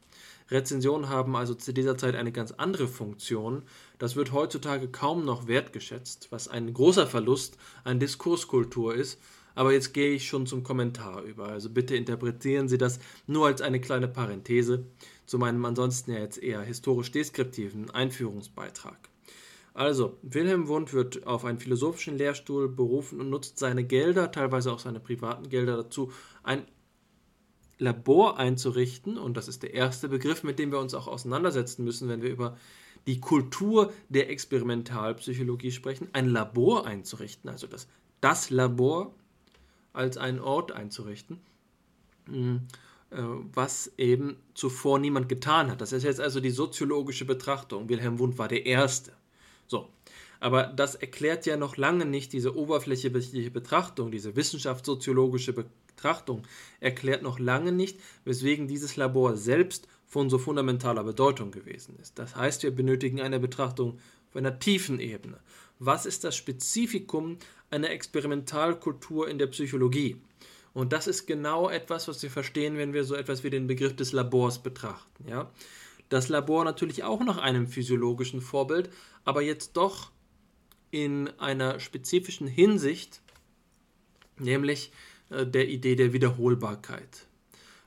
Rezensionen 0.51 1.09
haben 1.09 1.35
also 1.35 1.55
zu 1.55 1.73
dieser 1.73 1.97
Zeit 1.97 2.13
eine 2.13 2.31
ganz 2.31 2.51
andere 2.51 2.87
Funktion. 2.87 3.63
Das 3.97 4.15
wird 4.15 4.31
heutzutage 4.31 4.87
kaum 4.87 5.25
noch 5.25 5.47
wertgeschätzt, 5.47 6.27
was 6.29 6.47
ein 6.47 6.71
großer 6.75 7.07
Verlust 7.07 7.57
an 7.83 7.99
Diskurskultur 7.99 8.93
ist. 8.93 9.19
Aber 9.55 9.73
jetzt 9.73 9.95
gehe 9.95 10.13
ich 10.13 10.27
schon 10.27 10.45
zum 10.45 10.63
Kommentar 10.63 11.23
über. 11.23 11.47
Also 11.47 11.71
bitte 11.71 11.95
interpretieren 11.95 12.69
Sie 12.69 12.77
das 12.77 12.99
nur 13.25 13.47
als 13.47 13.63
eine 13.63 13.81
kleine 13.81 14.07
Parenthese 14.07 14.85
zu 15.25 15.39
meinem 15.39 15.65
ansonsten 15.65 16.11
ja 16.11 16.19
jetzt 16.19 16.37
eher 16.37 16.61
historisch 16.61 17.11
deskriptiven 17.11 17.89
Einführungsbeitrag. 17.89 19.08
Also, 19.73 20.17
Wilhelm 20.21 20.67
Wundt 20.67 20.93
wird 20.93 21.25
auf 21.25 21.45
einen 21.45 21.59
philosophischen 21.59 22.17
Lehrstuhl 22.17 22.67
berufen 22.67 23.21
und 23.21 23.29
nutzt 23.29 23.59
seine 23.59 23.83
Gelder, 23.83 24.31
teilweise 24.31 24.71
auch 24.71 24.79
seine 24.79 24.99
privaten 24.99 25.49
Gelder 25.49 25.77
dazu, 25.77 26.11
ein 26.43 26.65
Labor 27.77 28.37
einzurichten. 28.37 29.17
Und 29.17 29.37
das 29.37 29.47
ist 29.47 29.63
der 29.63 29.73
erste 29.73 30.09
Begriff, 30.09 30.43
mit 30.43 30.59
dem 30.59 30.71
wir 30.71 30.79
uns 30.79 30.93
auch 30.93 31.07
auseinandersetzen 31.07 31.83
müssen, 31.83 32.09
wenn 32.09 32.21
wir 32.21 32.29
über 32.29 32.57
die 33.07 33.19
Kultur 33.19 33.91
der 34.09 34.29
Experimentalpsychologie 34.29 35.71
sprechen. 35.71 36.09
Ein 36.13 36.29
Labor 36.29 36.85
einzurichten, 36.85 37.49
also 37.49 37.65
das, 37.65 37.87
das 38.21 38.49
Labor 38.49 39.13
als 39.93 40.17
einen 40.17 40.39
Ort 40.39 40.71
einzurichten, 40.71 41.39
hm, 42.25 42.67
äh, 43.11 43.17
was 43.53 43.91
eben 43.97 44.37
zuvor 44.53 44.99
niemand 44.99 45.29
getan 45.29 45.71
hat. 45.71 45.81
Das 45.81 45.93
ist 45.93 46.03
jetzt 46.03 46.19
also 46.19 46.39
die 46.39 46.51
soziologische 46.51 47.25
Betrachtung. 47.25 47.89
Wilhelm 47.89 48.19
Wundt 48.19 48.37
war 48.37 48.47
der 48.47 48.65
Erste. 48.65 49.13
So. 49.69 49.87
Aber 50.41 50.63
das 50.63 50.95
erklärt 50.95 51.45
ja 51.45 51.57
noch 51.57 51.77
lange 51.77 52.05
nicht 52.05 52.33
diese 52.33 52.55
oberflächliche 52.55 53.51
Betrachtung, 53.51 54.11
diese 54.11 54.35
wissenschaftssoziologische 54.35 55.53
Betrachtung, 55.53 56.43
erklärt 56.79 57.23
noch 57.23 57.39
lange 57.39 57.71
nicht, 57.71 57.99
weswegen 58.25 58.67
dieses 58.67 58.95
Labor 58.95 59.37
selbst 59.37 59.87
von 60.07 60.29
so 60.29 60.37
fundamentaler 60.39 61.03
Bedeutung 61.03 61.51
gewesen 61.51 61.97
ist. 62.01 62.17
Das 62.17 62.35
heißt, 62.35 62.63
wir 62.63 62.71
benötigen 62.71 63.21
eine 63.21 63.39
Betrachtung 63.39 63.99
auf 64.29 64.35
einer 64.35 64.59
tiefen 64.59 64.99
Ebene. 64.99 65.39
Was 65.77 66.05
ist 66.05 66.23
das 66.23 66.35
Spezifikum 66.35 67.37
einer 67.69 67.89
Experimentalkultur 67.91 69.29
in 69.29 69.37
der 69.37 69.47
Psychologie? 69.47 70.17
Und 70.73 70.93
das 70.93 71.07
ist 71.07 71.25
genau 71.25 71.69
etwas, 71.69 72.07
was 72.07 72.23
wir 72.23 72.31
verstehen, 72.31 72.77
wenn 72.77 72.93
wir 72.93 73.03
so 73.03 73.15
etwas 73.15 73.43
wie 73.43 73.49
den 73.49 73.67
Begriff 73.67 73.95
des 73.95 74.13
Labors 74.13 74.59
betrachten. 74.59 75.27
Ja? 75.27 75.51
Das 76.09 76.27
Labor 76.27 76.65
natürlich 76.65 77.03
auch 77.03 77.23
nach 77.23 77.37
einem 77.37 77.67
physiologischen 77.67 78.41
Vorbild, 78.41 78.89
aber 79.23 79.41
jetzt 79.41 79.77
doch 79.77 80.11
in 80.91 81.29
einer 81.39 81.79
spezifischen 81.79 82.47
Hinsicht, 82.47 83.21
nämlich 84.37 84.91
äh, 85.29 85.45
der 85.45 85.69
Idee 85.69 85.95
der 85.95 86.13
Wiederholbarkeit. 86.13 87.27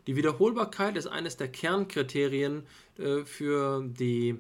Die 0.07 0.17
Wiederholbarkeit 0.17 0.97
ist 0.97 1.07
eines 1.07 1.37
der 1.37 1.49
Kernkriterien 1.49 2.65
äh, 2.99 3.25
für 3.25 3.85
die 3.87 4.39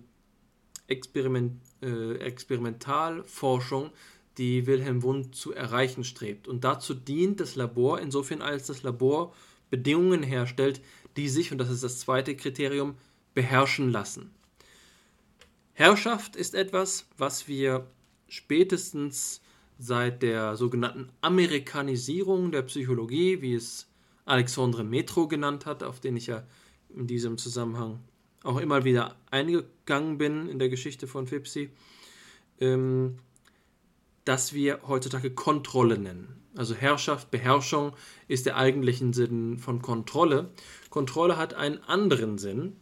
Experiment, 0.87 1.61
äh, 1.83 2.17
Experimentalforschung, 2.17 3.91
die 4.39 4.67
Wilhelm 4.67 5.03
Wundt 5.03 5.35
zu 5.35 5.53
erreichen 5.53 6.05
strebt. 6.05 6.49
Und 6.49 6.65
dazu 6.65 6.95
dient 6.95 7.41
das 7.41 7.55
Labor 7.55 8.01
insofern, 8.01 8.43
als 8.43 8.67
das 8.67 8.83
Labor 8.83 9.35
Bedingungen 9.71 10.23
herstellt, 10.23 10.81
die 11.17 11.29
sich, 11.29 11.53
und 11.53 11.59
das 11.59 11.71
ist 11.71 11.83
das 11.83 12.01
zweite 12.01 12.37
Kriterium, 12.37 12.97
beherrschen 13.35 13.91
lassen. 13.91 14.31
Herrschaft 15.75 16.37
ist 16.37 16.55
etwas, 16.55 17.09
was 17.17 17.49
wir 17.49 17.87
spätestens 18.29 19.41
seit 19.79 20.23
der 20.23 20.57
sogenannten 20.57 21.11
Amerikanisierung 21.21 22.53
der 22.53 22.62
Psychologie, 22.62 23.43
wie 23.43 23.55
es 23.55 23.89
Alexandre 24.25 24.85
Metro 24.85 25.27
genannt 25.29 25.67
hat, 25.67 25.83
auf 25.83 25.99
den 25.99 26.17
ich 26.17 26.27
ja 26.29 26.45
in 26.95 27.07
diesem 27.07 27.39
Zusammenhang 27.39 28.01
auch 28.45 28.59
immer 28.59 28.85
wieder 28.85 29.17
eingegangen 29.31 30.19
bin 30.19 30.49
in 30.49 30.59
der 30.59 30.69
Geschichte 30.69 31.07
von 31.07 31.27
Fipsi, 31.27 31.71
ähm, 32.61 33.19
dass 34.25 34.53
wir 34.53 34.81
heutzutage 34.87 35.31
Kontrolle 35.31 35.99
nennen. 35.99 36.43
Also 36.55 36.75
Herrschaft, 36.75 37.31
Beherrschung 37.31 37.93
ist 38.29 38.47
der 38.47 38.57
eigentliche 38.57 39.12
Sinn 39.12 39.59
von 39.59 39.81
Kontrolle. 39.81 40.51
Kontrolle 40.91 41.37
hat 41.37 41.55
einen 41.55 41.79
anderen 41.79 42.39
Sinn, 42.39 42.77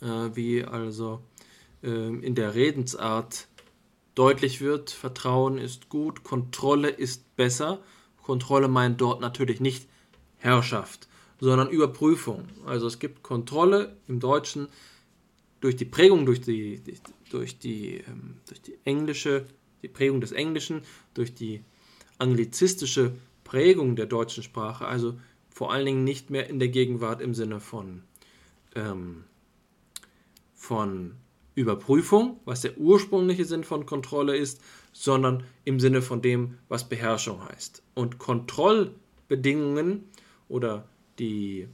äh, 0.00 0.34
wie 0.34 0.64
also 0.64 1.20
äh, 1.82 1.88
in 1.88 2.34
der 2.34 2.54
Redensart 2.54 3.48
deutlich 4.14 4.60
wird, 4.60 4.90
Vertrauen 4.90 5.58
ist 5.58 5.88
gut, 5.88 6.24
Kontrolle 6.24 6.88
ist 6.88 7.36
besser. 7.36 7.80
Kontrolle 8.22 8.68
meint 8.68 9.00
dort 9.00 9.20
natürlich 9.20 9.60
nicht 9.60 9.88
Herrschaft, 10.38 11.08
sondern 11.40 11.68
Überprüfung. 11.68 12.48
Also 12.66 12.86
es 12.86 12.98
gibt 12.98 13.22
Kontrolle 13.22 13.96
im 14.08 14.20
Deutschen 14.20 14.68
durch 15.60 15.76
die 15.76 15.84
Prägung, 15.84 16.26
durch 16.26 16.40
die, 16.40 16.82
durch 17.30 17.58
die, 17.58 17.98
ähm, 17.98 18.36
durch 18.46 18.62
die 18.62 18.78
englische, 18.84 19.46
die 19.82 19.88
Prägung 19.88 20.20
des 20.20 20.32
Englischen, 20.32 20.82
durch 21.14 21.34
die 21.34 21.62
anglizistische 22.18 23.14
Prägung 23.44 23.96
der 23.96 24.06
deutschen 24.06 24.42
Sprache, 24.42 24.86
also 24.86 25.18
vor 25.48 25.72
allen 25.72 25.86
Dingen 25.86 26.04
nicht 26.04 26.30
mehr 26.30 26.48
in 26.48 26.58
der 26.58 26.68
Gegenwart 26.68 27.20
im 27.20 27.34
Sinne 27.34 27.60
von 27.60 28.02
ähm, 28.74 29.24
von 30.60 31.14
Überprüfung, 31.54 32.38
was 32.44 32.60
der 32.60 32.76
ursprüngliche 32.76 33.46
Sinn 33.46 33.64
von 33.64 33.86
Kontrolle 33.86 34.36
ist, 34.36 34.60
sondern 34.92 35.44
im 35.64 35.80
Sinne 35.80 36.02
von 36.02 36.20
dem, 36.20 36.58
was 36.68 36.86
Beherrschung 36.86 37.42
heißt. 37.48 37.82
Und 37.94 38.18
Kontrollbedingungen 38.18 40.04
oder 40.48 40.86
die 41.18 41.66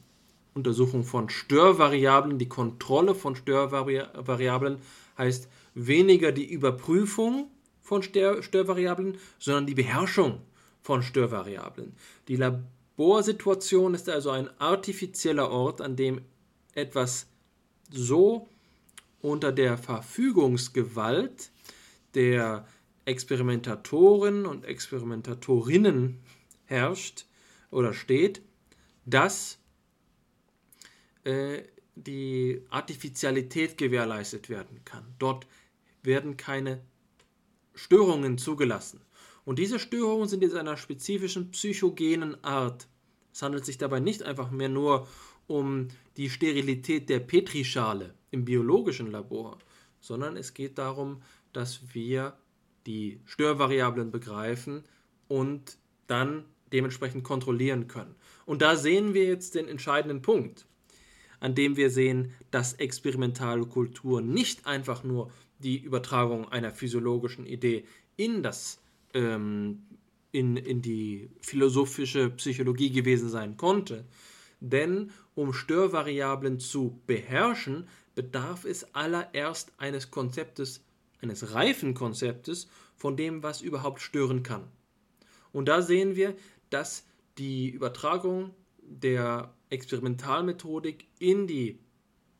Untersuchung 0.54 1.02
von 1.02 1.28
Störvariablen, 1.28 2.38
die 2.38 2.48
Kontrolle 2.48 3.16
von 3.16 3.34
Störvariablen 3.34 4.78
heißt 5.18 5.48
weniger 5.74 6.30
die 6.30 6.48
Überprüfung 6.48 7.50
von 7.82 8.04
Störvariablen, 8.04 9.18
sondern 9.40 9.66
die 9.66 9.74
Beherrschung 9.74 10.42
von 10.82 11.02
Störvariablen. 11.02 11.92
Die 12.28 12.36
Laborsituation 12.36 13.94
ist 13.94 14.08
also 14.08 14.30
ein 14.30 14.48
artifizieller 14.60 15.50
Ort, 15.50 15.80
an 15.80 15.96
dem 15.96 16.20
etwas 16.72 17.26
so 17.90 18.48
unter 19.20 19.52
der 19.52 19.78
Verfügungsgewalt 19.78 21.50
der 22.14 22.66
Experimentatoren 23.04 24.46
und 24.46 24.64
Experimentatorinnen 24.64 26.20
herrscht 26.66 27.26
oder 27.70 27.92
steht, 27.92 28.42
dass 29.04 29.58
äh, 31.24 31.62
die 31.94 32.62
Artificialität 32.68 33.78
gewährleistet 33.78 34.48
werden 34.48 34.84
kann. 34.84 35.14
Dort 35.18 35.46
werden 36.02 36.36
keine 36.36 36.80
Störungen 37.74 38.38
zugelassen. 38.38 39.00
Und 39.44 39.58
diese 39.58 39.78
Störungen 39.78 40.28
sind 40.28 40.42
jetzt 40.42 40.56
einer 40.56 40.76
spezifischen 40.76 41.50
psychogenen 41.52 42.42
Art. 42.42 42.88
Es 43.32 43.42
handelt 43.42 43.64
sich 43.64 43.78
dabei 43.78 44.00
nicht 44.00 44.22
einfach 44.24 44.50
mehr 44.50 44.68
nur 44.68 45.06
um 45.46 45.88
die 46.16 46.30
Sterilität 46.30 47.08
der 47.08 47.20
Petrischale 47.20 48.14
im 48.30 48.44
biologischen 48.44 49.10
Labor, 49.10 49.58
sondern 50.00 50.36
es 50.36 50.54
geht 50.54 50.78
darum, 50.78 51.22
dass 51.52 51.94
wir 51.94 52.36
die 52.86 53.20
Störvariablen 53.24 54.10
begreifen 54.10 54.84
und 55.28 55.78
dann 56.06 56.44
dementsprechend 56.72 57.24
kontrollieren 57.24 57.88
können. 57.88 58.14
Und 58.44 58.62
da 58.62 58.76
sehen 58.76 59.14
wir 59.14 59.24
jetzt 59.24 59.54
den 59.54 59.68
entscheidenden 59.68 60.22
Punkt, 60.22 60.66
an 61.40 61.54
dem 61.54 61.76
wir 61.76 61.90
sehen, 61.90 62.32
dass 62.50 62.74
experimentale 62.74 63.66
Kultur 63.66 64.20
nicht 64.20 64.66
einfach 64.66 65.04
nur 65.04 65.30
die 65.58 65.78
Übertragung 65.78 66.48
einer 66.48 66.70
physiologischen 66.70 67.46
Idee 67.46 67.84
in 68.16 68.42
das 68.42 68.80
ähm, 69.14 69.82
in, 70.32 70.56
in 70.56 70.82
die 70.82 71.30
philosophische 71.40 72.30
Psychologie 72.30 72.90
gewesen 72.90 73.28
sein 73.28 73.56
konnte, 73.56 74.04
denn 74.60 75.10
um 75.34 75.52
Störvariablen 75.52 76.58
zu 76.58 77.00
beherrschen, 77.06 77.88
bedarf 78.14 78.64
es 78.64 78.94
allererst 78.94 79.72
eines 79.78 80.10
Konzeptes, 80.10 80.84
eines 81.20 81.52
reifen 81.52 81.94
Konzeptes 81.94 82.68
von 82.94 83.16
dem, 83.16 83.42
was 83.42 83.60
überhaupt 83.60 84.00
stören 84.00 84.42
kann. 84.42 84.64
Und 85.52 85.68
da 85.68 85.82
sehen 85.82 86.16
wir, 86.16 86.34
dass 86.70 87.06
die 87.38 87.68
Übertragung 87.68 88.54
der 88.80 89.54
Experimentalmethodik 89.68 91.06
in, 91.18 91.46
die, 91.46 91.78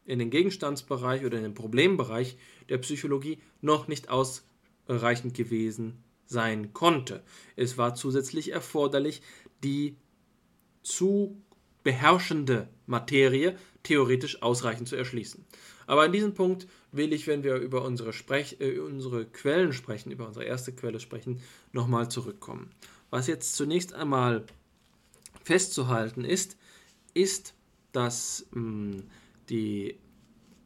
in 0.04 0.18
den 0.18 0.30
Gegenstandsbereich 0.30 1.24
oder 1.24 1.36
in 1.36 1.44
den 1.44 1.54
Problembereich 1.54 2.38
der 2.68 2.78
Psychologie 2.78 3.38
noch 3.60 3.88
nicht 3.88 4.08
ausreichend 4.08 5.34
gewesen 5.34 6.02
sein 6.24 6.72
konnte. 6.72 7.22
Es 7.54 7.78
war 7.78 7.94
zusätzlich 7.94 8.52
erforderlich, 8.52 9.22
die 9.62 9.96
zu 10.82 11.42
beherrschende 11.86 12.68
Materie 12.86 13.56
theoretisch 13.84 14.42
ausreichend 14.42 14.88
zu 14.88 14.96
erschließen. 14.96 15.46
Aber 15.86 16.02
an 16.02 16.10
diesem 16.10 16.34
Punkt 16.34 16.66
will 16.90 17.12
ich, 17.12 17.28
wenn 17.28 17.44
wir 17.44 17.54
über 17.58 17.84
unsere, 17.84 18.12
Sprech, 18.12 18.56
äh, 18.58 18.80
unsere 18.80 19.24
Quellen 19.24 19.72
sprechen, 19.72 20.10
über 20.10 20.26
unsere 20.26 20.44
erste 20.44 20.72
Quelle 20.72 20.98
sprechen, 20.98 21.40
nochmal 21.70 22.10
zurückkommen. 22.10 22.72
Was 23.10 23.28
jetzt 23.28 23.54
zunächst 23.54 23.94
einmal 23.94 24.46
festzuhalten 25.44 26.24
ist, 26.24 26.56
ist, 27.14 27.54
dass 27.92 28.48
mh, 28.50 28.62
hm, 28.62 29.02
die 29.48 29.96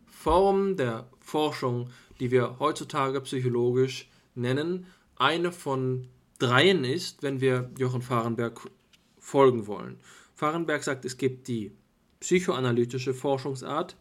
Form 0.07 0.79
der 0.79 1.07
Forschung, 1.21 1.91
die 2.19 2.31
wir 2.31 2.59
heutzutage 2.61 3.21
psychologisch 3.21 4.09
nennen, 4.35 4.87
eine 5.17 5.53
von 5.53 6.09
dreien 6.39 6.83
ist, 6.85 7.23
wenn 7.23 7.43
wir 7.43 7.71
Jochen 7.77 8.01
Fahrenberg 8.01 8.71
folgen 9.19 9.67
wollen. 9.67 10.01
Fahrenberg 10.41 10.83
sagt, 10.83 11.05
es 11.05 11.19
gibt 11.19 11.49
die 11.49 11.73
psychoanalytische 12.21 13.13
Forschungsart, 13.13 13.95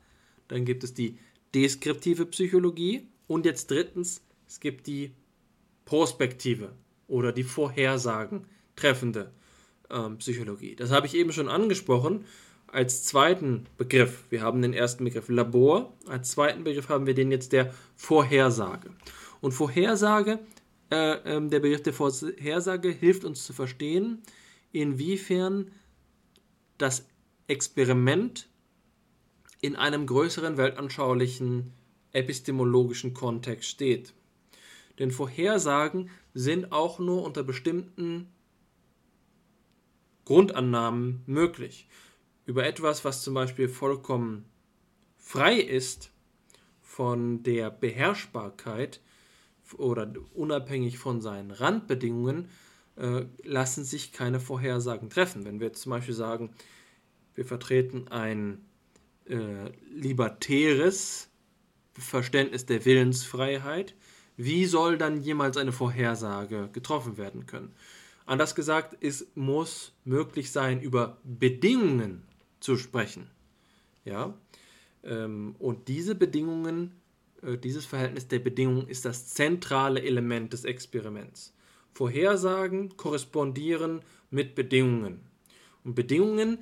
dann 0.47 0.63
gibt 0.63 0.85
es 0.85 0.93
die 0.93 1.17
deskriptive 1.53 2.25
Psychologie 2.27 3.09
und 3.27 3.45
jetzt 3.45 3.69
drittens, 3.69 4.21
es 4.47 4.61
gibt 4.61 4.87
die 4.87 5.11
prospektive 5.83 6.71
oder 7.09 7.33
die 7.33 7.43
Vorhersagen 7.43 8.45
treffende 8.77 9.33
ähm, 9.89 10.17
Psychologie. 10.19 10.77
Das 10.77 10.91
habe 10.91 11.07
ich 11.07 11.13
eben 11.13 11.33
schon 11.33 11.49
angesprochen 11.49 12.23
als 12.67 13.03
zweiten 13.03 13.65
Begriff. 13.77 14.23
Wir 14.29 14.41
haben 14.41 14.61
den 14.61 14.73
ersten 14.73 15.03
Begriff 15.03 15.27
Labor, 15.27 15.93
als 16.07 16.31
zweiten 16.31 16.63
Begriff 16.63 16.87
haben 16.87 17.05
wir 17.05 17.15
den 17.15 17.31
jetzt 17.31 17.51
der 17.51 17.73
Vorhersage. 17.97 18.91
Und 19.41 19.51
Vorhersage, 19.51 20.39
äh, 20.89 21.15
äh, 21.15 21.49
der 21.49 21.59
Begriff 21.59 21.83
der 21.83 21.93
Vorhersage 21.93 22.91
hilft 22.91 23.25
uns 23.25 23.43
zu 23.43 23.51
verstehen, 23.51 24.21
inwiefern 24.71 25.71
das 26.81 27.07
Experiment 27.47 28.49
in 29.61 29.75
einem 29.75 30.07
größeren 30.07 30.57
weltanschaulichen 30.57 31.73
epistemologischen 32.11 33.13
Kontext 33.13 33.69
steht. 33.69 34.13
Denn 34.97 35.11
Vorhersagen 35.11 36.09
sind 36.33 36.71
auch 36.71 36.99
nur 36.99 37.23
unter 37.23 37.43
bestimmten 37.43 38.31
Grundannahmen 40.25 41.23
möglich. 41.25 41.87
Über 42.45 42.65
etwas, 42.65 43.05
was 43.05 43.23
zum 43.23 43.33
Beispiel 43.33 43.69
vollkommen 43.69 44.45
frei 45.17 45.55
ist 45.55 46.11
von 46.81 47.43
der 47.43 47.69
Beherrschbarkeit 47.69 49.01
oder 49.77 50.11
unabhängig 50.33 50.97
von 50.97 51.21
seinen 51.21 51.51
Randbedingungen, 51.51 52.49
äh, 52.99 53.25
lassen 53.43 53.83
sich 53.83 54.11
keine 54.11 54.39
Vorhersagen 54.39 55.09
treffen. 55.09 55.45
Wenn 55.45 55.59
wir 55.59 55.73
zum 55.73 55.91
Beispiel 55.91 56.13
sagen, 56.13 56.51
wir 57.33 57.45
vertreten 57.45 58.09
ein 58.09 58.65
äh, 59.25 59.69
libertäres 59.89 61.29
Verständnis 61.93 62.65
der 62.65 62.85
Willensfreiheit, 62.85 63.95
wie 64.35 64.65
soll 64.65 64.97
dann 64.97 65.21
jemals 65.21 65.57
eine 65.57 65.71
Vorhersage 65.71 66.69
getroffen 66.71 67.17
werden 67.17 67.45
können? 67.45 67.73
Anders 68.25 68.53
gesagt, 68.53 68.97
es 69.01 69.27
muss 69.35 69.93
möglich 70.03 70.51
sein, 70.51 70.81
über 70.81 71.17
Bedingungen 71.23 72.23
zu 72.59 72.77
sprechen. 72.77 73.29
Ja? 74.05 74.37
Ähm, 75.03 75.55
und 75.59 75.87
diese 75.87 76.15
Bedingungen, 76.15 76.93
äh, 77.41 77.57
dieses 77.57 77.85
Verhältnis 77.85 78.27
der 78.27 78.39
Bedingungen 78.39 78.87
ist 78.87 79.05
das 79.05 79.27
zentrale 79.27 80.01
Element 80.03 80.53
des 80.53 80.65
Experiments. 80.65 81.53
Vorhersagen 81.99 82.95
korrespondieren 82.95 84.03
mit 84.29 84.55
Bedingungen. 84.55 85.19
Und 85.83 85.95
Bedingungen 85.95 86.59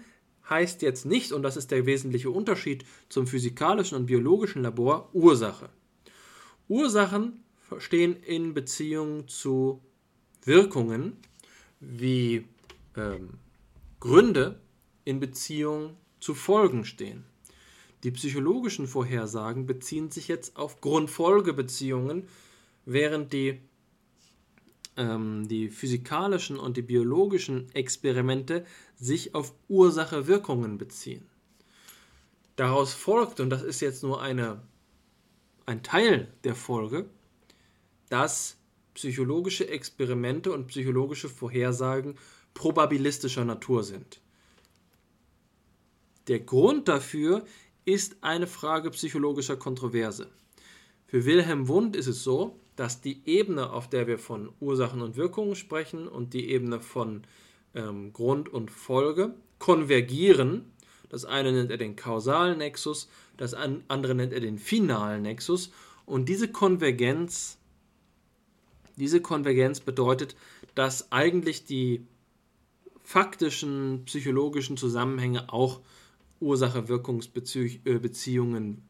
heißt 0.49 0.81
jetzt 0.81 1.05
nicht, 1.05 1.31
und 1.31 1.43
das 1.43 1.57
ist 1.57 1.69
der 1.69 1.85
wesentliche 1.85 2.31
Unterschied 2.31 2.85
zum 3.07 3.27
physikalischen 3.27 3.99
und 3.99 4.07
biologischen 4.07 4.63
Labor, 4.63 5.11
Ursache. 5.13 5.69
Ursachen 6.67 7.43
stehen 7.77 8.15
in 8.15 8.55
Beziehung 8.55 9.27
zu 9.27 9.79
Wirkungen 10.43 11.17
wie 11.79 12.47
ähm, 12.95 13.35
Gründe 13.99 14.59
in 15.05 15.19
Beziehung 15.19 15.97
zu 16.19 16.33
Folgen 16.33 16.83
stehen. 16.83 17.25
Die 18.03 18.09
psychologischen 18.09 18.87
Vorhersagen 18.87 19.67
beziehen 19.67 20.09
sich 20.09 20.29
jetzt 20.29 20.57
auf 20.57 20.81
Grund-Folge-Beziehungen, 20.81 22.27
während 22.85 23.33
die, 23.33 23.59
ähm, 24.97 25.47
die 25.47 25.69
physikalischen 25.69 26.57
und 26.57 26.75
die 26.75 26.81
biologischen 26.81 27.73
Experimente 27.73 28.65
sich 28.95 29.33
auf 29.35 29.53
Ursache-Wirkungen 29.69 30.77
beziehen. 30.77 31.29
Daraus 32.55 32.93
folgt, 32.93 33.39
und 33.39 33.49
das 33.49 33.61
ist 33.61 33.79
jetzt 33.81 34.03
nur 34.03 34.21
eine, 34.21 34.61
ein 35.65 35.83
Teil 35.83 36.27
der 36.43 36.55
Folge, 36.55 37.05
dass 38.09 38.57
psychologische 38.95 39.67
Experimente 39.69 40.51
und 40.51 40.67
psychologische 40.67 41.29
Vorhersagen 41.29 42.15
probabilistischer 42.55 43.45
Natur 43.45 43.83
sind. 43.83 44.19
Der 46.27 46.39
Grund 46.39 46.87
dafür 46.87 47.45
ist 47.85 48.17
eine 48.21 48.47
Frage 48.47 48.89
psychologischer 48.89 49.55
Kontroverse. 49.55 50.29
Für 51.05 51.25
Wilhelm 51.25 51.67
Wundt 51.67 51.95
ist 51.95 52.07
es 52.07 52.23
so, 52.23 52.59
dass 52.77 53.01
die 53.01 53.21
Ebene, 53.25 53.71
auf 53.71 53.89
der 53.89 54.07
wir 54.07 54.17
von 54.17 54.49
Ursachen 54.61 55.01
und 55.01 55.17
Wirkungen 55.17 55.55
sprechen, 55.55 56.07
und 56.07 56.33
die 56.33 56.49
Ebene 56.49 56.79
von 56.79 57.23
ähm, 57.75 58.13
Grund 58.13 58.47
und 58.47 58.71
Folge 58.71 59.33
konvergieren. 59.59 60.71
Das 61.09 61.25
eine 61.25 61.51
nennt 61.51 61.71
er 61.71 61.77
den 61.77 61.97
kausalen 61.97 62.59
Nexus, 62.59 63.09
das 63.35 63.53
andere 63.53 64.15
nennt 64.15 64.31
er 64.31 64.39
den 64.39 64.57
finalen 64.57 65.23
Nexus. 65.23 65.71
Und 66.05 66.29
diese 66.29 66.47
Konvergenz 66.47 67.57
diese 68.97 69.21
Konvergenz 69.21 69.79
bedeutet, 69.79 70.35
dass 70.75 71.11
eigentlich 71.11 71.63
die 71.65 72.05
faktischen 73.03 74.03
psychologischen 74.05 74.75
Zusammenhänge 74.75 75.53
auch 75.53 75.81
Ursache-Wirkungsbeziehungen 76.39 78.81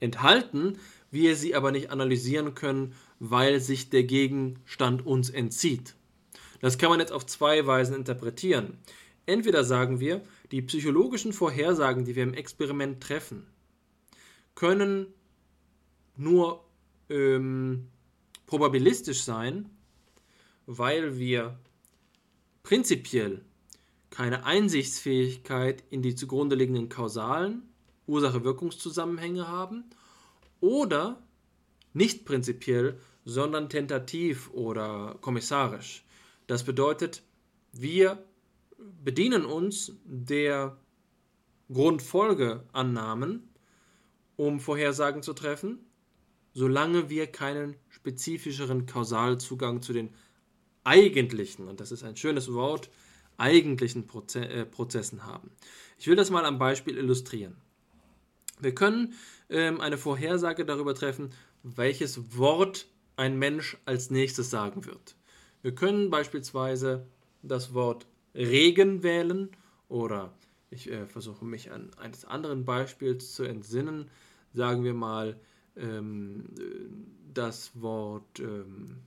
enthalten, 0.00 0.78
wir 1.14 1.36
sie 1.36 1.54
aber 1.54 1.70
nicht 1.70 1.90
analysieren 1.90 2.54
können, 2.54 2.94
weil 3.18 3.60
sich 3.60 3.88
der 3.88 4.04
Gegenstand 4.04 5.06
uns 5.06 5.30
entzieht. 5.30 5.94
Das 6.60 6.76
kann 6.78 6.90
man 6.90 7.00
jetzt 7.00 7.12
auf 7.12 7.24
zwei 7.24 7.66
Weisen 7.66 7.96
interpretieren. 7.96 8.78
Entweder 9.26 9.64
sagen 9.64 10.00
wir, 10.00 10.22
die 10.50 10.62
psychologischen 10.62 11.32
Vorhersagen, 11.32 12.04
die 12.04 12.14
wir 12.14 12.22
im 12.22 12.34
Experiment 12.34 13.02
treffen, 13.02 13.46
können 14.54 15.06
nur 16.16 16.64
ähm, 17.08 17.88
probabilistisch 18.46 19.22
sein, 19.22 19.70
weil 20.66 21.18
wir 21.18 21.58
prinzipiell 22.62 23.42
keine 24.10 24.44
Einsichtsfähigkeit 24.44 25.82
in 25.90 26.02
die 26.02 26.14
zugrunde 26.14 26.54
liegenden 26.54 26.88
kausalen 26.88 27.62
Ursache-Wirkungszusammenhänge 28.06 29.48
haben 29.48 29.84
oder 30.64 31.22
nicht 31.92 32.24
prinzipiell, 32.24 32.98
sondern 33.26 33.68
tentativ 33.68 34.50
oder 34.50 35.18
kommissarisch. 35.20 36.04
Das 36.46 36.64
bedeutet, 36.64 37.22
wir 37.72 38.24
bedienen 38.78 39.44
uns 39.44 39.92
der 40.04 40.78
Grundfolgeannahmen, 41.70 43.42
um 44.36 44.58
Vorhersagen 44.58 45.22
zu 45.22 45.34
treffen, 45.34 45.80
solange 46.54 47.10
wir 47.10 47.26
keinen 47.26 47.76
spezifischeren 47.90 48.86
Kausalzugang 48.86 49.82
zu 49.82 49.92
den 49.92 50.14
eigentlichen, 50.82 51.68
und 51.68 51.80
das 51.80 51.92
ist 51.92 52.04
ein 52.04 52.16
schönes 52.16 52.52
Wort, 52.54 52.90
eigentlichen 53.36 54.06
Proze 54.06 54.48
äh, 54.48 54.64
Prozessen 54.64 55.24
haben. 55.24 55.50
Ich 55.98 56.06
will 56.06 56.16
das 56.16 56.30
mal 56.30 56.46
am 56.46 56.58
Beispiel 56.58 56.96
illustrieren. 56.96 57.56
Wir 58.60 58.74
können 58.74 59.14
ähm, 59.50 59.80
eine 59.80 59.98
Vorhersage 59.98 60.64
darüber 60.64 60.94
treffen, 60.94 61.30
welches 61.62 62.36
Wort 62.36 62.86
ein 63.16 63.38
Mensch 63.38 63.76
als 63.84 64.10
nächstes 64.10 64.50
sagen 64.50 64.84
wird. 64.84 65.16
Wir 65.62 65.74
können 65.74 66.10
beispielsweise 66.10 67.06
das 67.42 67.74
Wort 67.74 68.06
Regen 68.34 69.02
wählen 69.02 69.50
oder 69.88 70.34
ich 70.70 70.90
äh, 70.90 71.06
versuche 71.06 71.44
mich 71.44 71.70
an 71.70 71.90
eines 71.96 72.24
anderen 72.24 72.64
Beispiels 72.64 73.32
zu 73.32 73.44
entsinnen. 73.44 74.10
sagen 74.52 74.84
wir 74.84 74.94
mal, 74.94 75.40
ähm, 75.76 76.44
das 77.32 77.80
Wort 77.80 78.40
ähm, 78.40 79.02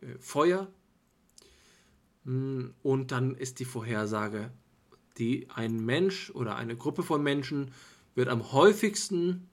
äh, 0.00 0.18
Feuer. 0.18 0.68
Hm, 2.24 2.74
und 2.82 3.12
dann 3.12 3.34
ist 3.34 3.60
die 3.60 3.64
Vorhersage, 3.64 4.50
die 5.18 5.48
ein 5.50 5.84
Mensch 5.84 6.30
oder 6.30 6.56
eine 6.56 6.76
Gruppe 6.76 7.02
von 7.02 7.22
Menschen 7.22 7.72
wird 8.14 8.28
am 8.28 8.52
häufigsten 8.52 9.48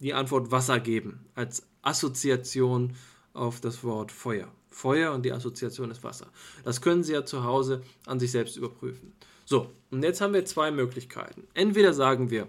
die 0.00 0.14
Antwort 0.14 0.50
Wasser 0.50 0.80
geben, 0.80 1.26
als 1.34 1.66
Assoziation 1.82 2.94
auf 3.32 3.60
das 3.60 3.82
Wort 3.84 4.12
Feuer. 4.12 4.52
Feuer 4.70 5.12
und 5.12 5.24
die 5.24 5.32
Assoziation 5.32 5.90
ist 5.90 6.04
Wasser. 6.04 6.30
Das 6.64 6.80
können 6.80 7.02
Sie 7.02 7.12
ja 7.12 7.24
zu 7.24 7.44
Hause 7.44 7.82
an 8.06 8.20
sich 8.20 8.30
selbst 8.30 8.56
überprüfen. 8.56 9.12
So, 9.44 9.72
und 9.90 10.02
jetzt 10.02 10.20
haben 10.20 10.34
wir 10.34 10.44
zwei 10.44 10.70
Möglichkeiten. 10.70 11.48
Entweder 11.54 11.94
sagen 11.94 12.30
wir, 12.30 12.48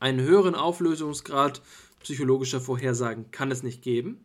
einen 0.00 0.20
höheren 0.20 0.54
Auflösungsgrad 0.54 1.60
psychologischer 2.00 2.60
Vorhersagen 2.60 3.30
kann 3.30 3.50
es 3.50 3.62
nicht 3.62 3.82
geben. 3.82 4.24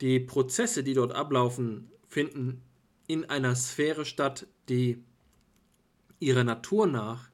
Die 0.00 0.20
Prozesse, 0.20 0.82
die 0.82 0.94
dort 0.94 1.12
ablaufen, 1.12 1.90
finden 2.08 2.62
in 3.06 3.24
einer 3.24 3.54
Sphäre 3.54 4.04
statt, 4.04 4.46
die 4.68 5.02
ihrer 6.18 6.44
Natur 6.44 6.86
nach 6.86 7.30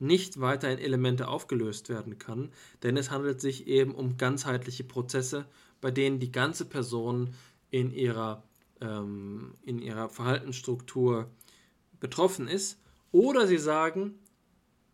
nicht 0.00 0.40
weiter 0.40 0.70
in 0.70 0.78
Elemente 0.78 1.28
aufgelöst 1.28 1.88
werden 1.88 2.18
kann, 2.18 2.50
denn 2.82 2.96
es 2.96 3.10
handelt 3.10 3.40
sich 3.40 3.66
eben 3.66 3.94
um 3.94 4.16
ganzheitliche 4.16 4.84
Prozesse, 4.84 5.46
bei 5.80 5.90
denen 5.90 6.18
die 6.18 6.32
ganze 6.32 6.64
Person 6.64 7.34
in 7.70 7.92
ihrer, 7.92 8.42
ähm, 8.80 9.54
in 9.62 9.78
ihrer 9.80 10.08
Verhaltensstruktur 10.08 11.30
betroffen 12.00 12.48
ist. 12.48 12.78
Oder 13.12 13.46
sie 13.46 13.58
sagen, 13.58 14.18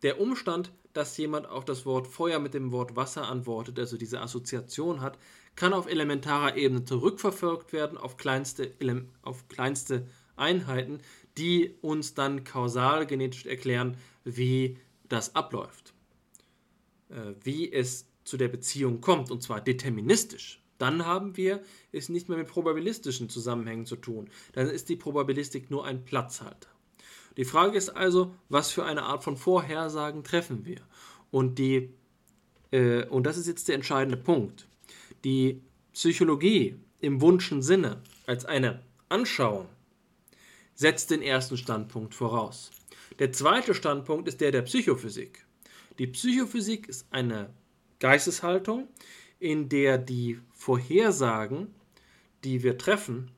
der 0.03 0.21
Umstand, 0.21 0.73
dass 0.93 1.17
jemand 1.17 1.47
auf 1.47 1.65
das 1.65 1.87
Wort 1.87 2.07
Feuer 2.07 2.39
mit 2.39 2.55
dem 2.55 2.73
Wort 2.73 2.97
Wasser 2.97 3.29
antwortet, 3.29 3.79
also 3.79 3.97
diese 3.97 4.21
Assoziation 4.21 5.01
hat, 5.01 5.19
kann 5.55 5.73
auf 5.73 5.89
elementarer 5.89 6.57
Ebene 6.57 6.85
zurückverfolgt 6.85 7.73
werden 7.73 7.99
auf 7.99 8.17
kleinste, 8.17 8.73
auf 9.23 9.49
kleinste 9.49 10.07
Einheiten, 10.37 11.01
die 11.39 11.75
uns 11.81 12.15
dann 12.15 12.45
kausal 12.45 13.07
genetisch 13.07 13.47
erklären, 13.47 13.97
wie 14.25 14.79
das 15.09 15.35
abläuft. 15.35 15.95
Äh, 17.09 17.35
wie 17.43 17.73
es 17.73 18.07
zu 18.25 18.37
der 18.37 18.49
Beziehung 18.49 19.01
kommt, 19.01 19.31
und 19.31 19.43
zwar 19.43 19.61
deterministisch. 19.61 20.61
Dann 20.79 21.07
haben 21.07 21.37
wir 21.37 21.63
es 21.93 22.09
nicht 22.09 22.29
mehr 22.29 22.37
mit 22.37 22.49
probabilistischen 22.49 23.29
Zusammenhängen 23.29 23.87
zu 23.87 23.97
tun. 23.97 24.29
Dann 24.53 24.69
ist 24.69 24.89
die 24.89 24.97
Probabilistik 24.97 25.71
nur 25.71 25.87
ein 25.87 26.05
Platzhalter. 26.05 26.69
Die 27.37 27.45
Frage 27.45 27.79
ist 27.79 27.91
also, 27.91 28.35
was 28.49 28.71
für 28.71 28.85
eine 28.85 29.05
Art 29.05 29.23
von 29.23 29.37
Vorhersagen 29.37 30.25
treffen 30.25 30.65
wir? 30.65 30.81
Und, 31.31 31.59
die, 31.59 31.91
äh, 32.73 33.05
und 33.07 33.25
das 33.25 33.37
ist 33.39 33.47
jetzt 33.47 33.69
der 33.69 33.75
entscheidende 33.77 34.17
Punkt. 34.17 34.67
Die 35.25 35.63
Psychologie 35.93 36.77
im 37.01 37.21
wunschen 37.21 37.63
Sinne 37.63 38.03
als 38.27 38.45
eine 38.45 38.83
Anschauung 39.09 39.67
setzt 40.75 41.11
den 41.11 41.23
ersten 41.23 41.57
Standpunkt 41.57 42.15
voraus. 42.15 42.71
Der 43.19 43.33
zweite 43.33 43.75
Standpunkt 43.75 44.29
ist 44.29 44.41
der 44.41 44.53
der 44.53 44.63
Psychophysik. 44.63 45.45
Die 45.99 46.07
Psychophysik 46.07 46.89
ist 46.89 47.09
eine 47.11 47.53
Geisteshaltung, 47.99 48.87
in 49.39 49.71
der 49.71 49.99
die 49.99 50.41
Vorhersagen, 50.53 51.75
die 52.45 52.63
wir 52.63 52.79
treffen, 52.79 53.33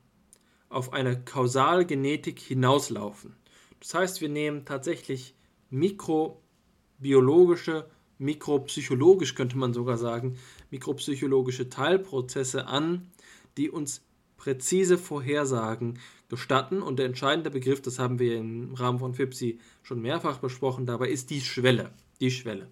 auf 0.67 0.93
eine 0.93 1.23
Kausalgenetik 1.23 2.39
hinauslaufen. 2.39 3.35
Das 3.79 3.93
heißt, 3.93 4.21
wir 4.21 4.29
nehmen 4.29 4.65
tatsächlich 4.65 5.35
mikrobiologische, 5.69 7.89
mikropsychologisch 8.17 9.35
könnte 9.35 9.57
man 9.57 9.73
sogar 9.73 9.97
sagen, 9.97 10.37
mikropsychologische 10.71 11.69
Teilprozesse 11.69 12.65
an, 12.67 13.09
die 13.57 13.69
uns 13.69 14.03
präzise 14.35 14.97
Vorhersagen 14.97 15.99
gestatten. 16.29 16.81
Und 16.81 16.99
der 16.99 17.07
entscheidende 17.07 17.51
Begriff, 17.51 17.81
das 17.81 17.99
haben 17.99 18.19
wir 18.19 18.37
im 18.37 18.73
Rahmen 18.73 18.99
von 18.99 19.13
FIPSI 19.13 19.59
schon 19.83 20.01
mehrfach 20.01 20.37
besprochen, 20.37 20.85
dabei 20.85 21.09
ist 21.09 21.29
die 21.29 21.41
Schwelle. 21.41 21.91
Die 22.21 22.31
Schwelle. 22.31 22.67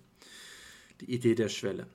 Die 1.02 1.14
Idee 1.14 1.36
der 1.36 1.50
Schwelle. 1.50 1.88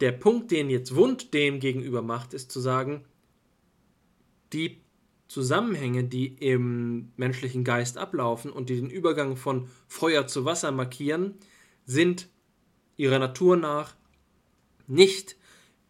Der 0.00 0.12
Punkt, 0.12 0.50
den 0.50 0.70
jetzt 0.70 0.94
Wund 0.94 1.34
dem 1.34 1.60
gegenüber 1.60 2.02
macht, 2.02 2.34
ist 2.34 2.52
zu 2.52 2.60
sagen, 2.60 3.04
die 4.52 4.78
Zusammenhänge, 5.28 6.04
die 6.04 6.26
im 6.26 7.12
menschlichen 7.16 7.62
Geist 7.62 7.98
ablaufen 7.98 8.50
und 8.50 8.70
die 8.70 8.76
den 8.76 8.90
Übergang 8.90 9.36
von 9.36 9.68
Feuer 9.86 10.26
zu 10.26 10.44
Wasser 10.44 10.72
markieren, 10.72 11.34
sind 11.84 12.28
ihrer 12.96 13.18
Natur 13.18 13.56
nach 13.56 13.94
nicht 14.86 15.36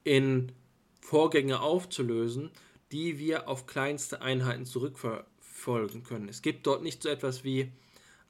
in 0.03 0.53
Vorgänge 1.01 1.61
aufzulösen, 1.61 2.51
die 2.93 3.19
wir 3.19 3.49
auf 3.49 3.67
kleinste 3.67 4.23
Einheiten 4.23 4.65
zurückverfolgen 4.65 6.03
können. 6.03 6.29
Es 6.29 6.43
gibt 6.43 6.67
dort 6.67 6.83
nicht 6.83 7.03
so 7.03 7.09
etwas 7.09 7.45
wie 7.45 7.73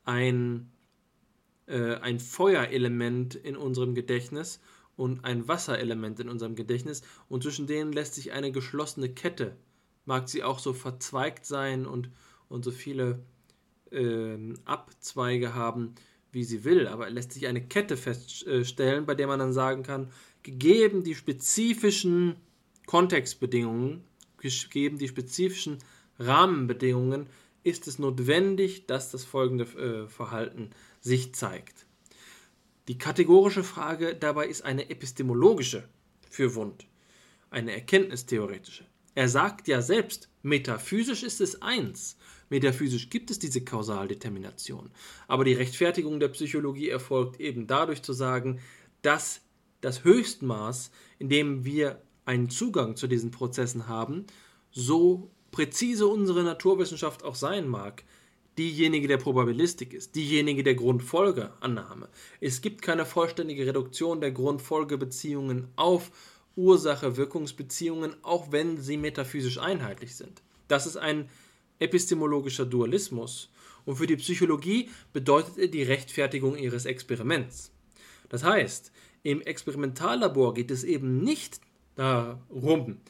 ein, 0.05 0.71
äh, 1.66 1.94
ein 1.97 2.21
Feuerelement 2.21 3.35
in 3.35 3.57
unserem 3.57 3.94
Gedächtnis 3.94 4.61
und 4.97 5.25
ein 5.25 5.47
Wasserelement 5.47 6.21
in 6.21 6.29
unserem 6.29 6.57
Gedächtnis 6.57 7.03
und 7.29 7.42
zwischen 7.42 7.66
denen 7.66 7.92
lässt 7.92 8.14
sich 8.14 8.33
eine 8.33 8.53
geschlossene 8.53 9.09
Kette 9.09 9.57
mag 10.09 10.27
sie 10.27 10.42
auch 10.42 10.59
so 10.59 10.73
verzweigt 10.73 11.44
sein 11.44 11.87
und, 11.87 12.11
und 12.49 12.64
so 12.64 12.71
viele 12.71 13.23
äh, 13.92 14.38
Abzweige 14.64 15.55
haben, 15.55 15.94
wie 16.33 16.44
sie 16.44 16.64
will, 16.64 16.88
aber 16.88 17.11
lässt 17.11 17.33
sich 17.33 17.47
eine 17.47 17.62
Kette 17.62 17.99
feststellen, 17.99 19.05
bei 19.05 19.14
der 19.14 19.27
man 19.27 19.38
dann 19.38 19.53
sagen 19.53 19.83
kann, 19.83 20.11
gegeben 20.42 21.05
die 21.05 21.14
spezifischen 21.14 22.37
Kontextbedingungen, 22.87 24.03
gegeben 24.38 24.98
die 24.98 25.09
spezifischen 25.09 25.79
Rahmenbedingungen, 26.18 27.27
ist 27.62 27.87
es 27.87 27.98
notwendig, 27.98 28.87
dass 28.87 29.11
das 29.11 29.24
folgende 29.24 29.64
äh, 29.64 30.09
Verhalten 30.09 30.70
sich 31.01 31.35
zeigt. 31.35 31.87
Die 32.88 32.98
kategorische 32.98 33.64
Frage 33.64 34.14
dabei 34.14 34.46
ist 34.46 34.64
eine 34.64 34.88
epistemologische 34.88 35.88
für 36.31 36.55
Wund, 36.55 36.87
eine 37.51 37.72
erkenntnistheoretische. 37.72 38.87
Er 39.14 39.29
sagt 39.29 39.68
ja 39.68 39.83
selbst, 39.83 40.31
metaphysisch 40.42 41.22
ist 41.22 41.40
es 41.40 41.61
eins. 41.61 42.16
Metaphysisch 42.51 43.11
gibt 43.11 43.31
es 43.31 43.38
diese 43.38 43.62
Kausaldetermination. 43.62 44.90
Aber 45.27 45.44
die 45.44 45.53
Rechtfertigung 45.53 46.20
der 46.20 46.29
Psychologie 46.29 46.88
erfolgt 46.88 47.40
eben 47.40 47.66
dadurch 47.66 48.03
zu 48.03 48.12
sagen, 48.12 48.61
dass 49.03 49.42
das 49.81 50.05
Höchstmaß, 50.05 50.90
in 51.18 51.29
dem 51.29 51.64
wir 51.64 52.01
einen 52.29 52.51
Zugang 52.51 52.95
zu 52.95 53.07
diesen 53.07 53.31
Prozessen 53.31 53.88
haben, 53.88 54.27
so 54.71 55.31
präzise 55.51 56.07
unsere 56.07 56.45
Naturwissenschaft 56.45 57.25
auch 57.25 57.35
sein 57.35 57.67
mag, 57.67 58.05
diejenige 58.59 59.09
der 59.09 59.17
Probabilistik 59.17 59.95
ist, 59.95 60.14
diejenige 60.14 60.62
der 60.62 60.75
Grundfolgeannahme. 60.75 62.09
Es 62.41 62.61
gibt 62.61 62.83
keine 62.83 63.07
vollständige 63.07 63.67
Reduktion 63.67 64.21
der 64.21 64.33
Grundfolgebeziehungen 64.33 65.69
auf 65.77 66.11
Ursache-Wirkungsbeziehungen, 66.55 68.14
auch 68.23 68.53
wenn 68.53 68.77
sie 68.77 68.99
metaphysisch 68.99 69.59
einheitlich 69.59 70.14
sind. 70.14 70.43
Das 70.67 70.87
ist 70.87 70.99
ein 70.99 71.31
epistemologischer 71.79 72.67
Dualismus 72.67 73.49
und 73.87 73.97
für 73.97 74.07
die 74.07 74.17
Psychologie 74.17 74.91
bedeutet 75.14 75.57
er 75.57 75.69
die 75.69 75.83
Rechtfertigung 75.83 76.59
ihres 76.59 76.85
Experiments. 76.85 77.71
Das 78.29 78.45
heißt, 78.45 78.93
im 79.23 79.41
Experimentallabor 79.41 80.53
geht 80.53 80.71
es 80.71 80.85
eben 80.85 81.23
nicht 81.23 81.61
darum, 81.98 83.00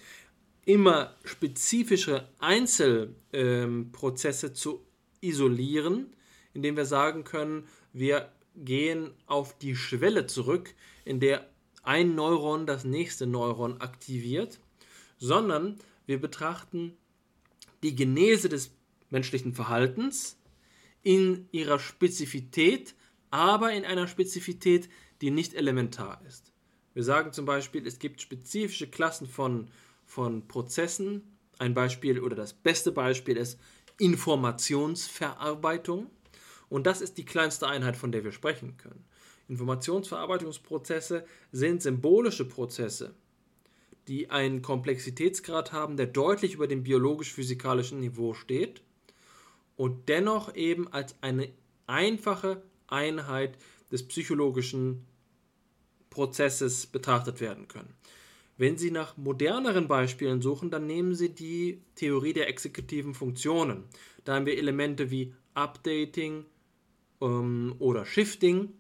immer 0.65 1.15
spezifische 1.25 2.29
Einzelprozesse 2.39 4.47
ähm, 4.47 4.55
zu 4.55 4.87
isolieren, 5.21 6.17
indem 6.55 6.77
wir 6.77 6.87
sagen 6.87 7.25
können, 7.25 7.69
wir 7.93 8.33
gehen 8.57 9.11
auf 9.27 9.59
die 9.59 9.77
Schwelle 9.77 10.27
zurück, 10.27 10.75
in 11.05 11.21
der 11.21 11.47
ein 11.83 12.15
Neuron 12.15 12.67
das 12.67 12.85
nächste 12.85 13.27
Neuron 13.27 13.81
aktiviert, 13.81 14.59
sondern 15.19 15.77
wir 16.07 16.19
betrachten 16.19 16.97
die 17.83 17.95
Genese 17.95 18.49
des 18.49 18.71
menschlichen 19.11 19.55
Verhaltens 19.55 20.39
in 21.03 21.47
ihrer 21.53 21.79
Spezifität, 21.79 22.95
aber 23.31 23.73
in 23.73 23.85
einer 23.85 24.09
Spezifität, 24.09 24.89
die 25.21 25.31
nicht 25.31 25.55
elementar 25.55 26.23
ist. 26.27 26.53
Wir 26.99 27.05
sagen 27.05 27.33
zum 27.33 27.45
Beispiel, 27.45 27.87
es 27.87 28.01
gibt 28.01 28.21
spezifische 28.21 28.89
Klassen 28.89 29.29
von, 29.29 29.69
von 30.05 30.49
Prozessen. 30.49 31.23
Ein 31.57 31.73
Beispiel 31.73 32.19
oder 32.19 32.35
das 32.35 32.53
beste 32.53 32.91
Beispiel 32.91 33.37
ist 33.37 33.61
Informationsverarbeitung. 34.01 36.11
Und 36.69 36.89
das 36.89 37.01
ist 37.01 37.17
die 37.17 37.25
kleinste 37.25 37.69
Einheit, 37.69 37.97
von 37.97 38.11
der 38.11 38.25
wir 38.25 38.33
sprechen 38.33 38.79
können. 38.79 39.05
Informationsverarbeitungsprozesse 39.47 41.25
sind 41.53 41.83
symbolische 41.83 42.47
Prozesse, 42.47 43.15
die 44.09 44.31
einen 44.31 44.61
Komplexitätsgrad 44.61 45.71
haben, 45.71 45.97
der 45.97 46.09
deutlich 46.09 46.55
über 46.55 46.67
dem 46.67 46.83
biologisch-physikalischen 46.83 48.01
Niveau 48.01 48.35
steht 48.35 48.83
und 49.77 50.09
dennoch 50.09 50.57
eben 50.57 50.93
als 50.93 51.15
eine 51.21 51.49
einfache 51.87 52.61
Einheit 52.89 53.57
des 53.93 54.09
psychologischen 54.09 55.07
Prozesses 56.19 56.89
betrachtet 56.89 57.41
werden 57.41 57.69
können. 57.69 57.95
Wenn 58.57 58.77
Sie 58.77 58.91
nach 58.91 59.17
moderneren 59.17 59.87
Beispielen 59.87 60.43
suchen, 60.43 60.69
dann 60.69 60.85
nehmen 60.85 61.15
Sie 61.15 61.33
die 61.33 61.81
Theorie 61.95 62.33
der 62.33 62.49
exekutiven 62.49 63.15
Funktionen. 63.15 63.85
Da 64.25 64.35
haben 64.35 64.45
wir 64.45 64.59
Elemente 64.59 65.13
wie 65.13 65.33
Updating 65.55 66.45
ähm, 67.21 67.77
oder 67.79 68.05
Shifting, 68.05 68.71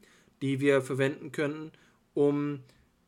die 0.43 0.59
wir 0.59 0.83
verwenden 0.83 1.31
können, 1.31 1.71
um 2.13 2.59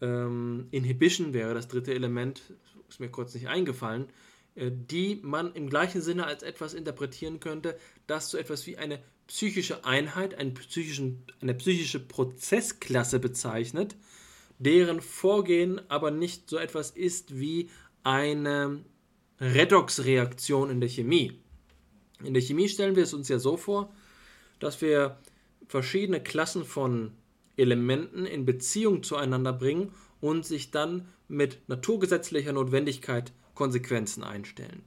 ähm, 0.00 0.68
Inhibition 0.70 1.32
wäre 1.32 1.52
das 1.52 1.66
dritte 1.66 1.92
Element, 1.92 2.54
ist 2.88 3.00
mir 3.00 3.08
kurz 3.10 3.34
nicht 3.34 3.48
eingefallen, 3.48 4.06
äh, 4.54 4.70
die 4.72 5.18
man 5.24 5.52
im 5.54 5.68
gleichen 5.68 6.02
Sinne 6.02 6.24
als 6.24 6.44
etwas 6.44 6.74
interpretieren 6.74 7.40
könnte, 7.40 7.76
das 8.06 8.30
so 8.30 8.38
etwas 8.38 8.68
wie 8.68 8.78
eine 8.78 9.00
psychische 9.26 9.84
Einheit, 9.84 10.36
psychischen, 10.54 11.24
eine 11.40 11.54
psychische 11.54 11.98
Prozessklasse 11.98 13.18
bezeichnet, 13.18 13.96
deren 14.60 15.00
Vorgehen 15.00 15.80
aber 15.90 16.10
nicht 16.10 16.48
so 16.48 16.58
etwas 16.58 16.90
ist 16.90 17.40
wie 17.40 17.70
eine 18.04 18.84
Redoxreaktion 19.40 20.70
in 20.70 20.80
der 20.80 20.90
Chemie. 20.90 21.40
In 22.22 22.34
der 22.34 22.42
Chemie 22.42 22.68
stellen 22.68 22.94
wir 22.94 23.02
es 23.02 23.14
uns 23.14 23.28
ja 23.28 23.38
so 23.38 23.56
vor, 23.56 23.92
dass 24.58 24.82
wir 24.82 25.18
verschiedene 25.66 26.22
Klassen 26.22 26.64
von 26.64 27.12
Elementen 27.56 28.26
in 28.26 28.44
Beziehung 28.44 29.02
zueinander 29.02 29.54
bringen 29.54 29.94
und 30.20 30.44
sich 30.44 30.70
dann 30.70 31.08
mit 31.26 31.66
naturgesetzlicher 31.68 32.52
Notwendigkeit 32.52 33.32
Konsequenzen 33.54 34.22
einstellen. 34.22 34.82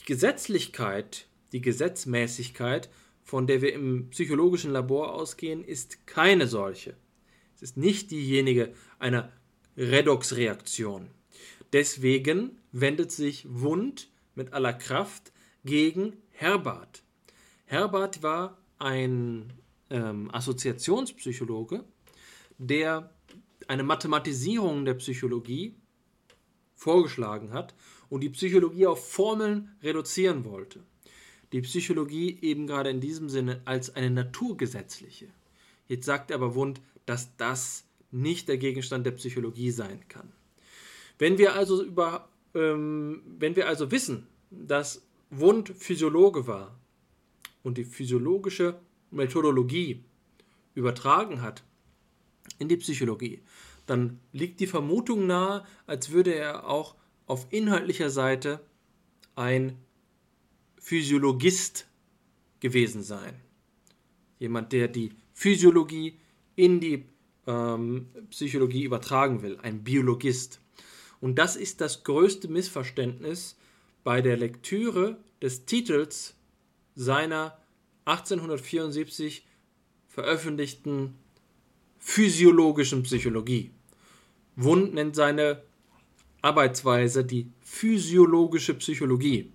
Die 0.00 0.04
Gesetzlichkeit, 0.04 1.26
die 1.50 1.60
Gesetzmäßigkeit, 1.60 2.88
von 3.24 3.48
der 3.48 3.62
wir 3.62 3.72
im 3.72 4.10
psychologischen 4.10 4.70
Labor 4.70 5.12
ausgehen, 5.12 5.64
ist 5.64 6.06
keine 6.06 6.46
solche. 6.46 6.94
Es 7.62 7.70
ist 7.70 7.76
nicht 7.76 8.10
diejenige 8.10 8.74
einer 8.98 9.30
Redoxreaktion. 9.76 11.06
Deswegen 11.72 12.58
wendet 12.72 13.12
sich 13.12 13.46
Wundt 13.48 14.10
mit 14.34 14.52
aller 14.52 14.72
Kraft 14.72 15.32
gegen 15.64 16.16
Herbart. 16.30 17.04
Herbart 17.66 18.24
war 18.24 18.58
ein 18.80 19.52
ähm, 19.90 20.28
Assoziationspsychologe, 20.34 21.84
der 22.58 23.14
eine 23.68 23.84
Mathematisierung 23.84 24.84
der 24.84 24.94
Psychologie 24.94 25.76
vorgeschlagen 26.74 27.52
hat 27.52 27.76
und 28.08 28.22
die 28.22 28.30
Psychologie 28.30 28.88
auf 28.88 29.08
Formeln 29.08 29.70
reduzieren 29.84 30.44
wollte. 30.44 30.80
Die 31.52 31.60
Psychologie 31.60 32.40
eben 32.42 32.66
gerade 32.66 32.90
in 32.90 33.00
diesem 33.00 33.28
Sinne 33.28 33.62
als 33.66 33.94
eine 33.94 34.10
naturgesetzliche. 34.10 35.28
Jetzt 35.86 36.06
sagt 36.06 36.32
aber 36.32 36.54
Wundt, 36.54 36.80
dass 37.06 37.36
das 37.36 37.84
nicht 38.10 38.48
der 38.48 38.58
Gegenstand 38.58 39.06
der 39.06 39.12
Psychologie 39.12 39.70
sein 39.70 40.06
kann. 40.08 40.32
Wenn 41.18 41.38
wir 41.38 41.54
also 41.54 41.82
über, 41.82 42.28
ähm, 42.54 43.22
wenn 43.38 43.56
wir 43.56 43.68
also 43.68 43.90
wissen, 43.90 44.26
dass 44.50 45.02
Wundt 45.30 45.70
Physiologe 45.70 46.46
war 46.46 46.78
und 47.62 47.78
die 47.78 47.84
physiologische 47.84 48.78
Methodologie 49.10 50.04
übertragen 50.74 51.42
hat 51.42 51.62
in 52.58 52.68
die 52.68 52.76
Psychologie, 52.76 53.42
dann 53.86 54.20
liegt 54.32 54.60
die 54.60 54.66
Vermutung 54.66 55.26
nahe, 55.26 55.64
als 55.86 56.10
würde 56.10 56.34
er 56.34 56.68
auch 56.68 56.94
auf 57.26 57.46
inhaltlicher 57.50 58.10
Seite 58.10 58.60
ein 59.34 59.78
Physiologist 60.78 61.86
gewesen 62.60 63.02
sein. 63.02 63.40
Jemand, 64.38 64.72
der 64.72 64.88
die 64.88 65.12
Physiologie 65.32 66.18
in 66.56 66.80
die 66.80 67.04
ähm, 67.46 68.06
Psychologie 68.30 68.84
übertragen 68.84 69.42
will, 69.42 69.58
ein 69.62 69.82
Biologist. 69.82 70.60
Und 71.20 71.38
das 71.38 71.56
ist 71.56 71.80
das 71.80 72.04
größte 72.04 72.48
Missverständnis 72.48 73.56
bei 74.04 74.20
der 74.20 74.36
Lektüre 74.36 75.18
des 75.40 75.64
Titels 75.64 76.34
seiner 76.94 77.56
1874 78.04 79.46
veröffentlichten 80.08 81.14
physiologischen 81.98 83.04
Psychologie. 83.04 83.70
Wund 84.56 84.94
nennt 84.94 85.14
seine 85.16 85.62
Arbeitsweise 86.42 87.24
die 87.24 87.50
physiologische 87.60 88.74
Psychologie. 88.74 89.52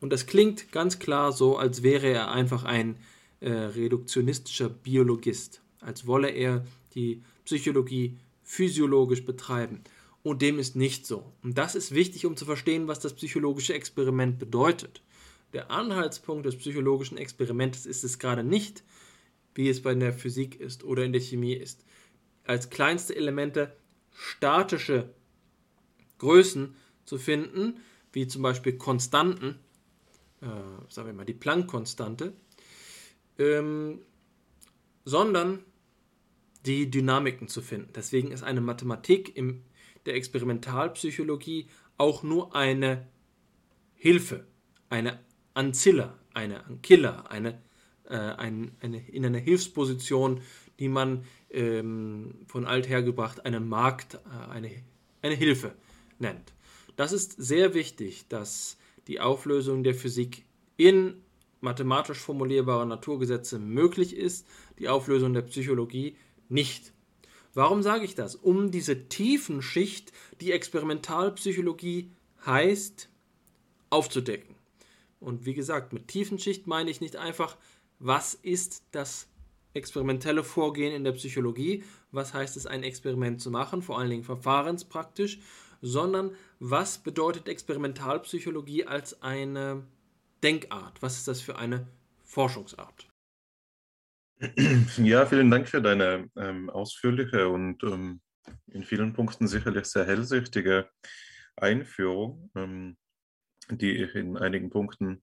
Und 0.00 0.12
das 0.12 0.26
klingt 0.26 0.72
ganz 0.72 0.98
klar 0.98 1.32
so, 1.32 1.56
als 1.56 1.82
wäre 1.82 2.08
er 2.08 2.30
einfach 2.32 2.64
ein 2.64 2.96
äh, 3.40 3.50
reduktionistischer 3.50 4.68
Biologist, 4.68 5.62
als 5.84 6.06
wolle 6.06 6.30
er 6.30 6.66
die 6.94 7.22
Psychologie 7.44 8.16
physiologisch 8.42 9.24
betreiben. 9.24 9.82
Und 10.22 10.40
dem 10.40 10.58
ist 10.58 10.74
nicht 10.74 11.06
so. 11.06 11.32
Und 11.42 11.58
das 11.58 11.74
ist 11.74 11.94
wichtig, 11.94 12.24
um 12.24 12.36
zu 12.36 12.46
verstehen, 12.46 12.88
was 12.88 13.00
das 13.00 13.14
psychologische 13.14 13.74
Experiment 13.74 14.38
bedeutet. 14.38 15.02
Der 15.52 15.70
Anhaltspunkt 15.70 16.46
des 16.46 16.56
psychologischen 16.56 17.18
Experiments 17.18 17.86
ist 17.86 18.04
es 18.04 18.18
gerade 18.18 18.42
nicht, 18.42 18.82
wie 19.54 19.68
es 19.68 19.82
bei 19.82 19.94
der 19.94 20.12
Physik 20.12 20.58
ist 20.58 20.82
oder 20.82 21.04
in 21.04 21.12
der 21.12 21.20
Chemie 21.20 21.54
ist, 21.54 21.84
als 22.44 22.70
kleinste 22.70 23.14
Elemente 23.14 23.76
statische 24.12 25.10
Größen 26.18 26.74
zu 27.04 27.18
finden, 27.18 27.80
wie 28.12 28.26
zum 28.26 28.42
Beispiel 28.42 28.78
Konstanten, 28.78 29.58
äh, 30.40 30.46
sagen 30.88 31.08
wir 31.08 31.14
mal 31.14 31.24
die 31.24 31.34
Planck-Konstante, 31.34 32.32
ähm, 33.38 34.00
sondern 35.04 35.64
die 36.66 36.90
Dynamiken 36.90 37.48
zu 37.48 37.62
finden. 37.62 37.90
Deswegen 37.94 38.30
ist 38.30 38.42
eine 38.42 38.60
Mathematik 38.60 39.36
in 39.36 39.62
der 40.06 40.14
Experimentalpsychologie 40.14 41.68
auch 41.96 42.22
nur 42.22 42.54
eine 42.54 43.06
Hilfe, 43.94 44.46
eine 44.90 45.20
Ancilla, 45.54 46.18
eine 46.32 46.64
Ancilla, 46.66 47.24
eine, 47.28 47.60
äh, 48.08 48.16
ein, 48.16 48.72
eine, 48.80 49.06
in 49.08 49.24
einer 49.24 49.38
Hilfsposition, 49.38 50.40
die 50.78 50.88
man 50.88 51.24
ähm, 51.50 52.34
von 52.46 52.66
althergebracht 52.66 53.46
eine 53.46 53.60
Markt, 53.60 54.14
äh, 54.14 54.50
eine, 54.50 54.70
eine 55.22 55.34
Hilfe 55.34 55.74
nennt. 56.18 56.52
Das 56.96 57.12
ist 57.12 57.32
sehr 57.32 57.74
wichtig, 57.74 58.28
dass 58.28 58.76
die 59.06 59.20
Auflösung 59.20 59.84
der 59.84 59.94
Physik 59.94 60.44
in 60.76 61.22
mathematisch 61.60 62.18
formulierbare 62.18 62.86
Naturgesetze 62.86 63.58
möglich 63.58 64.16
ist, 64.16 64.46
die 64.78 64.88
Auflösung 64.88 65.32
der 65.32 65.42
Psychologie 65.42 66.16
nicht. 66.54 66.92
Warum 67.52 67.82
sage 67.82 68.04
ich 68.04 68.14
das? 68.14 68.34
Um 68.34 68.70
diese 68.70 69.08
tiefen 69.08 69.60
Schicht, 69.60 70.12
die 70.40 70.52
Experimentalpsychologie 70.52 72.10
heißt, 72.46 73.08
aufzudecken. 73.90 74.54
Und 75.20 75.46
wie 75.46 75.54
gesagt, 75.54 75.92
mit 75.92 76.08
tiefen 76.08 76.38
Schicht 76.38 76.66
meine 76.66 76.90
ich 76.90 77.00
nicht 77.00 77.16
einfach, 77.16 77.56
was 77.98 78.34
ist 78.34 78.82
das 78.90 79.28
experimentelle 79.72 80.44
Vorgehen 80.44 80.92
in 80.92 81.04
der 81.04 81.12
Psychologie, 81.12 81.84
was 82.12 82.34
heißt 82.34 82.56
es, 82.56 82.66
ein 82.66 82.82
Experiment 82.82 83.40
zu 83.40 83.50
machen, 83.50 83.82
vor 83.82 83.98
allen 83.98 84.10
Dingen 84.10 84.24
verfahrenspraktisch, 84.24 85.40
sondern 85.80 86.34
was 86.60 86.98
bedeutet 86.98 87.48
Experimentalpsychologie 87.48 88.86
als 88.86 89.22
eine 89.22 89.84
Denkart? 90.42 91.02
Was 91.02 91.16
ist 91.16 91.28
das 91.28 91.40
für 91.40 91.56
eine 91.56 91.86
Forschungsart? 92.22 93.13
Ja, 94.98 95.26
vielen 95.26 95.50
Dank 95.50 95.68
für 95.68 95.80
deine 95.80 96.28
ähm, 96.36 96.70
ausführliche 96.70 97.48
und 97.48 97.82
ähm, 97.84 98.20
in 98.66 98.84
vielen 98.84 99.12
Punkten 99.12 99.46
sicherlich 99.46 99.86
sehr 99.86 100.04
hellsichtige 100.06 100.88
Einführung, 101.56 102.50
ähm, 102.56 102.96
die 103.70 104.02
ich 104.02 104.14
in 104.14 104.36
einigen 104.36 104.70
Punkten 104.70 105.22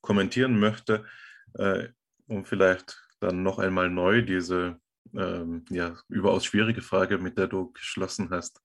kommentieren 0.00 0.58
möchte, 0.58 1.06
äh, 1.54 1.88
um 2.26 2.44
vielleicht 2.44 3.00
dann 3.20 3.42
noch 3.42 3.58
einmal 3.58 3.88
neu 3.88 4.22
diese 4.22 4.78
ähm, 5.14 5.64
ja, 5.70 5.96
überaus 6.08 6.44
schwierige 6.44 6.82
Frage, 6.82 7.18
mit 7.18 7.38
der 7.38 7.46
du 7.46 7.72
geschlossen 7.72 8.30
hast, 8.30 8.60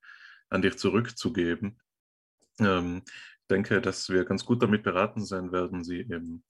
an 0.50 0.62
dich 0.62 0.78
zurückzugeben. 0.78 1.80
Ähm, 2.60 3.04
ich 3.06 3.48
denke, 3.50 3.82
dass 3.82 4.10
wir 4.10 4.26
ganz 4.26 4.44
gut 4.44 4.62
damit 4.62 4.84
beraten 4.84 5.26
sein 5.26 5.52
werden, 5.52 5.84
sie 5.84 6.00
eben 6.00 6.44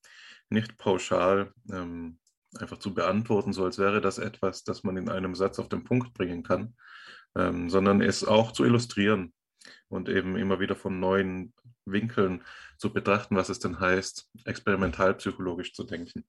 nicht 0.49 0.77
pauschal 0.77 1.53
ähm, 1.71 2.19
einfach 2.59 2.77
zu 2.77 2.93
beantworten, 2.93 3.53
so 3.53 3.63
als 3.65 3.77
wäre 3.77 4.01
das 4.01 4.17
etwas, 4.17 4.63
das 4.63 4.83
man 4.83 4.97
in 4.97 5.09
einem 5.09 5.35
Satz 5.35 5.59
auf 5.59 5.69
den 5.69 5.83
Punkt 5.83 6.13
bringen 6.13 6.43
kann, 6.43 6.75
ähm, 7.35 7.69
sondern 7.69 8.01
es 8.01 8.23
auch 8.23 8.51
zu 8.51 8.63
illustrieren 8.63 9.33
und 9.89 10.09
eben 10.09 10.37
immer 10.37 10.59
wieder 10.59 10.75
von 10.75 10.99
neuen 10.99 11.53
Winkeln 11.85 12.43
zu 12.77 12.91
betrachten, 12.93 13.35
was 13.35 13.49
es 13.49 13.59
denn 13.59 13.79
heißt, 13.79 14.29
experimentalpsychologisch 14.45 15.73
zu 15.73 15.83
denken. 15.83 16.25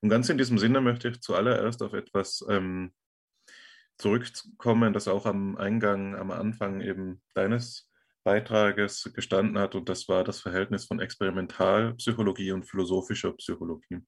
Und 0.00 0.08
ganz 0.08 0.28
in 0.28 0.38
diesem 0.38 0.58
Sinne 0.58 0.80
möchte 0.80 1.08
ich 1.08 1.20
zuallererst 1.20 1.82
auf 1.82 1.92
etwas 1.92 2.44
ähm, 2.48 2.92
zurückkommen, 3.98 4.92
das 4.92 5.08
auch 5.08 5.26
am 5.26 5.56
Eingang, 5.56 6.14
am 6.14 6.30
Anfang 6.30 6.80
eben 6.80 7.22
deines 7.34 7.90
Beitrages 8.24 9.10
gestanden 9.14 9.58
hat, 9.58 9.74
und 9.74 9.88
das 9.88 10.08
war 10.08 10.24
das 10.24 10.40
Verhältnis 10.40 10.86
von 10.86 10.98
Experimentalpsychologie 10.98 12.52
und 12.52 12.64
philosophischer 12.64 13.32
Psychologie. 13.34 14.00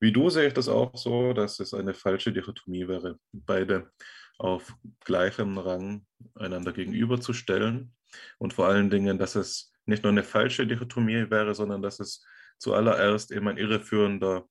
Wie 0.00 0.12
du 0.12 0.30
sehe 0.30 0.48
ich 0.48 0.54
das 0.54 0.68
auch 0.68 0.96
so, 0.96 1.32
dass 1.32 1.58
es 1.60 1.74
eine 1.74 1.94
falsche 1.94 2.32
Dichotomie 2.32 2.86
wäre, 2.86 3.18
beide 3.32 3.90
auf 4.38 4.74
gleichem 5.04 5.58
Rang 5.58 6.06
einander 6.34 6.72
gegenüberzustellen 6.72 7.92
und 8.38 8.54
vor 8.54 8.68
allen 8.68 8.90
Dingen, 8.90 9.18
dass 9.18 9.34
es 9.34 9.72
nicht 9.86 10.04
nur 10.04 10.12
eine 10.12 10.22
falsche 10.22 10.66
Dichotomie 10.66 11.30
wäre, 11.30 11.54
sondern 11.54 11.82
dass 11.82 11.98
es 11.98 12.24
zuallererst 12.58 13.32
eben 13.32 13.48
ein 13.48 13.58
irreführender 13.58 14.46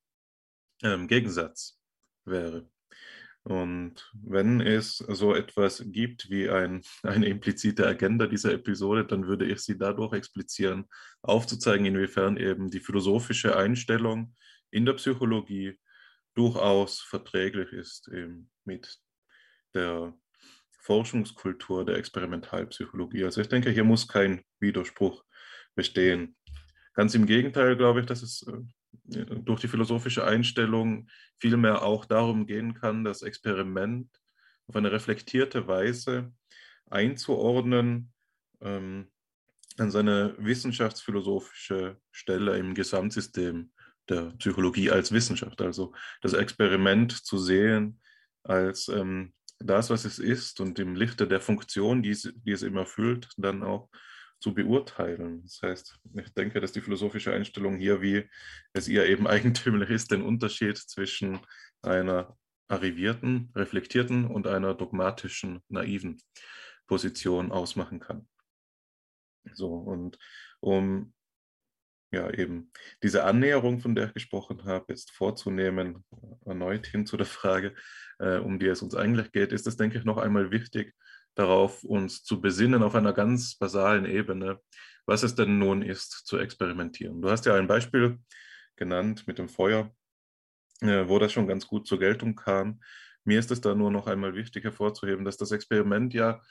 ähm, 0.82 1.06
Gegensatz 1.06 1.80
wäre. 2.24 2.68
Und 3.44 4.10
wenn 4.12 4.60
es 4.60 4.98
so 4.98 5.34
etwas 5.34 5.82
gibt 5.86 6.28
wie 6.28 6.50
ein, 6.50 6.82
eine 7.02 7.26
implizite 7.26 7.86
Agenda 7.86 8.26
dieser 8.26 8.52
Episode, 8.52 9.06
dann 9.06 9.26
würde 9.26 9.46
ich 9.46 9.60
sie 9.60 9.78
dadurch 9.78 10.12
explizieren, 10.12 10.86
aufzuzeigen, 11.22 11.86
inwiefern 11.86 12.36
eben 12.36 12.70
die 12.70 12.80
philosophische 12.80 13.56
Einstellung 13.56 14.34
in 14.70 14.86
der 14.86 14.94
Psychologie 14.94 15.78
durchaus 16.34 17.00
verträglich 17.00 17.72
ist 17.72 18.08
eben 18.08 18.50
mit 18.64 18.98
der 19.74 20.14
Forschungskultur 20.70 21.84
der 21.84 21.96
Experimentalpsychologie. 21.96 23.24
Also 23.24 23.40
ich 23.40 23.48
denke, 23.48 23.70
hier 23.70 23.84
muss 23.84 24.08
kein 24.08 24.42
Widerspruch 24.60 25.24
bestehen. 25.74 26.36
Ganz 26.94 27.14
im 27.14 27.26
Gegenteil 27.26 27.76
glaube 27.76 28.00
ich, 28.00 28.06
dass 28.06 28.22
es 28.22 28.46
äh, 28.46 29.24
durch 29.42 29.60
die 29.60 29.68
philosophische 29.68 30.24
Einstellung 30.24 31.08
vielmehr 31.38 31.82
auch 31.82 32.04
darum 32.04 32.46
gehen 32.46 32.74
kann, 32.74 33.04
das 33.04 33.22
Experiment 33.22 34.08
auf 34.66 34.76
eine 34.76 34.92
reflektierte 34.92 35.66
Weise 35.66 36.32
einzuordnen 36.90 38.12
ähm, 38.60 39.10
an 39.76 39.90
seine 39.90 40.34
wissenschaftsphilosophische 40.38 42.00
Stelle 42.10 42.58
im 42.58 42.74
Gesamtsystem 42.74 43.72
der 44.08 44.32
Psychologie 44.38 44.90
als 44.90 45.12
Wissenschaft. 45.12 45.60
Also 45.60 45.94
das 46.22 46.32
Experiment 46.32 47.12
zu 47.12 47.38
sehen 47.38 48.00
als 48.42 48.88
ähm, 48.88 49.34
das, 49.58 49.90
was 49.90 50.04
es 50.04 50.18
ist 50.18 50.60
und 50.60 50.78
im 50.78 50.94
Lichte 50.94 51.26
der 51.26 51.40
Funktion, 51.40 52.02
die 52.02 52.10
es, 52.10 52.32
die 52.34 52.52
es 52.52 52.62
immer 52.62 52.80
erfüllt, 52.80 53.28
dann 53.36 53.62
auch 53.62 53.88
zu 54.40 54.54
beurteilen. 54.54 55.42
Das 55.42 55.60
heißt, 55.62 55.98
ich 56.14 56.32
denke, 56.34 56.60
dass 56.60 56.72
die 56.72 56.80
philosophische 56.80 57.32
Einstellung 57.32 57.76
hier, 57.76 58.00
wie 58.00 58.28
es 58.72 58.88
ihr 58.88 59.06
eben 59.06 59.26
eigentümlich 59.26 59.90
ist, 59.90 60.10
den 60.10 60.22
Unterschied 60.22 60.76
zwischen 60.78 61.40
einer 61.82 62.36
arrivierten, 62.68 63.50
reflektierten 63.54 64.26
und 64.26 64.46
einer 64.46 64.74
dogmatischen, 64.74 65.60
naiven 65.68 66.20
Position 66.86 67.50
ausmachen 67.50 67.98
kann. 67.98 68.28
So, 69.54 69.74
und 69.74 70.18
um 70.60 71.14
ja 72.10 72.30
eben 72.30 72.70
diese 73.02 73.24
Annäherung, 73.24 73.80
von 73.80 73.94
der 73.94 74.06
ich 74.06 74.14
gesprochen 74.14 74.64
habe, 74.64 74.86
jetzt 74.88 75.10
vorzunehmen, 75.10 76.04
erneut 76.44 76.86
hin 76.86 77.06
zu 77.06 77.16
der 77.16 77.26
Frage, 77.26 77.74
äh, 78.18 78.38
um 78.38 78.58
die 78.58 78.66
es 78.66 78.82
uns 78.82 78.94
eigentlich 78.94 79.32
geht, 79.32 79.52
ist 79.52 79.66
es, 79.66 79.76
denke 79.76 79.98
ich, 79.98 80.04
noch 80.04 80.18
einmal 80.18 80.50
wichtig, 80.50 80.94
darauf 81.34 81.84
uns 81.84 82.24
zu 82.24 82.40
besinnen 82.40 82.82
auf 82.82 82.94
einer 82.94 83.12
ganz 83.12 83.56
basalen 83.56 84.06
Ebene, 84.06 84.60
was 85.06 85.22
es 85.22 85.34
denn 85.34 85.58
nun 85.58 85.82
ist, 85.82 86.26
zu 86.26 86.38
experimentieren. 86.38 87.22
Du 87.22 87.30
hast 87.30 87.46
ja 87.46 87.54
ein 87.54 87.66
Beispiel 87.66 88.18
genannt 88.76 89.26
mit 89.26 89.38
dem 89.38 89.48
Feuer, 89.48 89.94
äh, 90.80 91.08
wo 91.08 91.18
das 91.18 91.32
schon 91.32 91.46
ganz 91.46 91.66
gut 91.66 91.86
zur 91.86 91.98
Geltung 91.98 92.34
kam. 92.34 92.80
Mir 93.24 93.38
ist 93.38 93.50
es 93.50 93.60
da 93.60 93.74
nur 93.74 93.90
noch 93.90 94.06
einmal 94.06 94.34
wichtig 94.34 94.64
hervorzuheben, 94.64 95.24
dass 95.24 95.36
das 95.36 95.52
Experiment 95.52 96.14
ja 96.14 96.42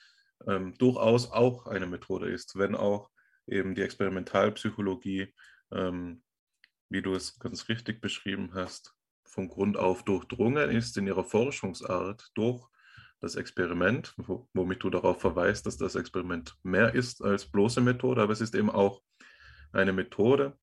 ähm, 0.48 0.76
durchaus 0.78 1.32
auch 1.32 1.66
eine 1.66 1.88
Methode 1.88 2.30
ist, 2.30 2.58
wenn 2.58 2.76
auch 2.76 3.10
eben 3.48 3.76
die 3.76 3.82
Experimentalpsychologie, 3.82 5.34
ähm, 5.72 6.22
wie 6.90 7.02
du 7.02 7.16
es 7.16 7.40
ganz 7.40 7.68
richtig 7.70 8.02
beschrieben 8.02 8.52
hast, 8.54 8.94
von 9.26 9.50
Grund 9.50 9.78
auf 9.78 10.04
durchdrungen 10.04 10.70
ist 10.70 10.98
in 10.98 11.08
ihrer 11.08 11.24
Forschungsart 11.24 12.32
durch 12.34 12.66
das 13.20 13.36
Experiment, 13.36 14.14
womit 14.54 14.84
du 14.84 14.90
darauf 14.90 15.20
verweist, 15.20 15.66
dass 15.66 15.78
das 15.78 15.96
Experiment 15.96 16.56
mehr 16.64 16.94
ist 16.94 17.24
als 17.24 17.46
bloße 17.46 17.82
Methode, 17.82 18.22
aber 18.22 18.34
es 18.34 18.42
ist 18.42 18.56
eben 18.56 18.70
auch 18.70 19.02
eine 19.72 19.92
Methode, 19.92 20.58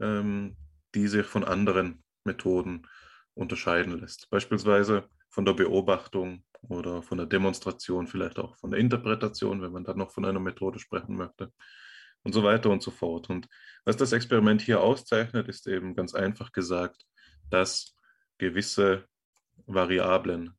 ähm, 0.00 0.56
die 0.94 1.08
sich 1.08 1.26
von 1.26 1.44
anderen 1.44 2.02
Methoden 2.24 2.86
unterscheiden 3.34 3.98
lässt. 3.98 4.28
Beispielsweise 4.30 5.08
von 5.28 5.44
der 5.44 5.52
Beobachtung 5.52 6.44
oder 6.62 7.02
von 7.02 7.18
der 7.18 7.26
Demonstration, 7.26 8.06
vielleicht 8.06 8.38
auch 8.38 8.56
von 8.56 8.70
der 8.70 8.80
Interpretation, 8.80 9.62
wenn 9.62 9.72
man 9.72 9.84
dann 9.84 9.98
noch 9.98 10.10
von 10.10 10.24
einer 10.24 10.40
Methode 10.40 10.78
sprechen 10.78 11.16
möchte 11.16 11.52
und 12.22 12.32
so 12.32 12.42
weiter 12.42 12.70
und 12.70 12.82
so 12.82 12.90
fort. 12.90 13.30
Und 13.30 13.48
was 13.84 13.96
das 13.96 14.12
Experiment 14.12 14.60
hier 14.60 14.80
auszeichnet, 14.80 15.48
ist 15.48 15.66
eben 15.66 15.94
ganz 15.94 16.14
einfach 16.14 16.52
gesagt, 16.52 17.06
dass 17.50 17.96
gewisse 18.38 19.06
Variablen 19.66 20.56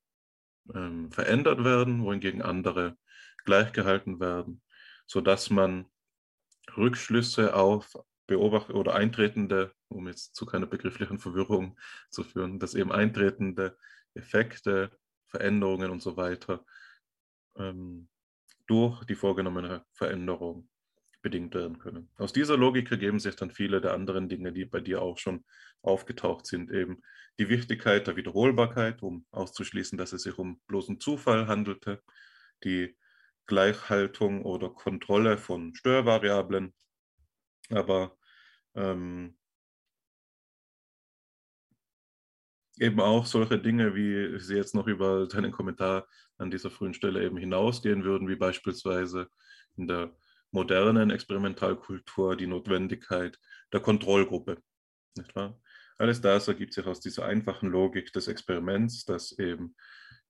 ähm, 0.74 1.12
verändert 1.12 1.64
werden, 1.64 2.04
wohingegen 2.04 2.42
andere 2.42 2.98
gleichgehalten 3.46 4.20
werden, 4.20 4.62
sodass 5.06 5.50
man 5.50 5.86
Rückschlüsse 6.78 7.56
auf 7.56 7.98
Beobacht 8.28 8.70
oder 8.70 8.96
eintretende, 8.96 9.74
um 9.90 10.08
jetzt 10.08 10.36
zu 10.36 10.46
keiner 10.46 10.68
begrifflichen 10.68 11.20
Verwirrung 11.20 11.78
zu 12.10 12.24
führen, 12.24 12.60
dass 12.60 12.76
eben 12.76 12.92
eintretende 12.92 13.78
Effekte, 14.14 14.92
Veränderungen 15.28 15.92
und 15.92 16.02
so 16.02 16.18
weiter 16.18 16.66
ähm, 17.58 18.10
durch 18.68 19.04
die 19.06 19.16
vorgenommene 19.16 19.86
Veränderung 19.94 20.70
bedingt 21.22 21.54
werden 21.54 21.80
können. 21.80 22.10
Aus 22.18 22.34
dieser 22.34 22.58
Logik 22.58 22.92
ergeben 22.92 23.20
sich 23.20 23.36
dann 23.36 23.52
viele 23.52 23.82
der 23.82 23.94
anderen 23.94 24.30
Dinge, 24.30 24.52
die 24.52 24.66
bei 24.66 24.80
dir 24.80 25.02
auch 25.02 25.18
schon 25.18 25.46
aufgetaucht 25.82 26.46
sind, 26.46 26.72
eben 26.72 27.02
die 27.40 27.50
Wichtigkeit 27.50 28.08
der 28.08 28.16
Wiederholbarkeit, 28.16 29.02
um 29.02 29.26
auszuschließen, 29.32 29.98
dass 29.98 30.14
es 30.14 30.24
sich 30.24 30.38
um 30.38 30.60
bloßen 30.68 31.00
Zufall 31.00 31.48
handelte, 31.48 32.02
die 32.64 32.96
Gleichhaltung 33.46 34.44
oder 34.44 34.70
Kontrolle 34.70 35.38
von 35.38 35.74
Störvariablen, 35.76 36.74
aber 37.70 38.18
ähm, 38.76 39.38
eben 42.80 43.00
auch 43.00 43.26
solche 43.26 43.60
Dinge, 43.60 43.96
wie 43.96 44.40
sie 44.40 44.56
jetzt 44.56 44.74
noch 44.74 44.88
über 44.88 45.28
deinen 45.28 45.52
Kommentar 45.52 46.08
an 46.38 46.50
dieser 46.50 46.72
frühen 46.72 46.94
Stelle 46.94 47.24
eben 47.24 47.38
hinausgehen 47.38 48.04
würden, 48.04 48.28
wie 48.28 48.36
beispielsweise 48.36 49.28
in 49.78 49.88
der 49.88 50.16
modernen 50.52 51.10
Experimentalkultur 51.10 52.36
die 52.36 52.48
Notwendigkeit 52.48 53.40
der 53.74 53.80
Kontrollgruppe. 53.80 54.58
Nicht 55.18 55.36
wahr? 55.36 55.60
Alles 55.98 56.22
das 56.22 56.48
ergibt 56.48 56.74
sich 56.74 56.86
aus 56.86 57.00
dieser 57.00 57.26
einfachen 57.26 57.70
Logik 57.70 58.12
des 58.14 58.28
Experiments, 58.28 59.06
dass 59.06 59.38
eben 59.38 59.76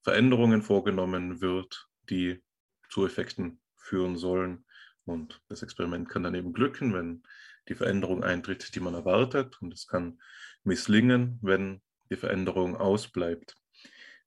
Veränderungen 0.02 0.62
vorgenommen 0.62 1.40
wird, 1.40 1.88
die 2.10 2.42
zu 2.90 3.06
Effekten 3.06 3.60
führen 3.76 4.16
sollen. 4.16 4.64
Und 5.04 5.40
das 5.48 5.62
Experiment 5.62 6.08
kann 6.08 6.22
dann 6.22 6.34
eben 6.34 6.52
glücken, 6.52 6.92
wenn 6.92 7.22
die 7.68 7.74
Veränderung 7.74 8.22
eintritt, 8.22 8.74
die 8.74 8.80
man 8.80 8.94
erwartet. 8.94 9.60
Und 9.62 9.72
es 9.72 9.86
kann 9.86 10.20
misslingen, 10.62 11.38
wenn 11.42 11.80
die 12.10 12.16
Veränderung 12.16 12.76
ausbleibt. 12.76 13.56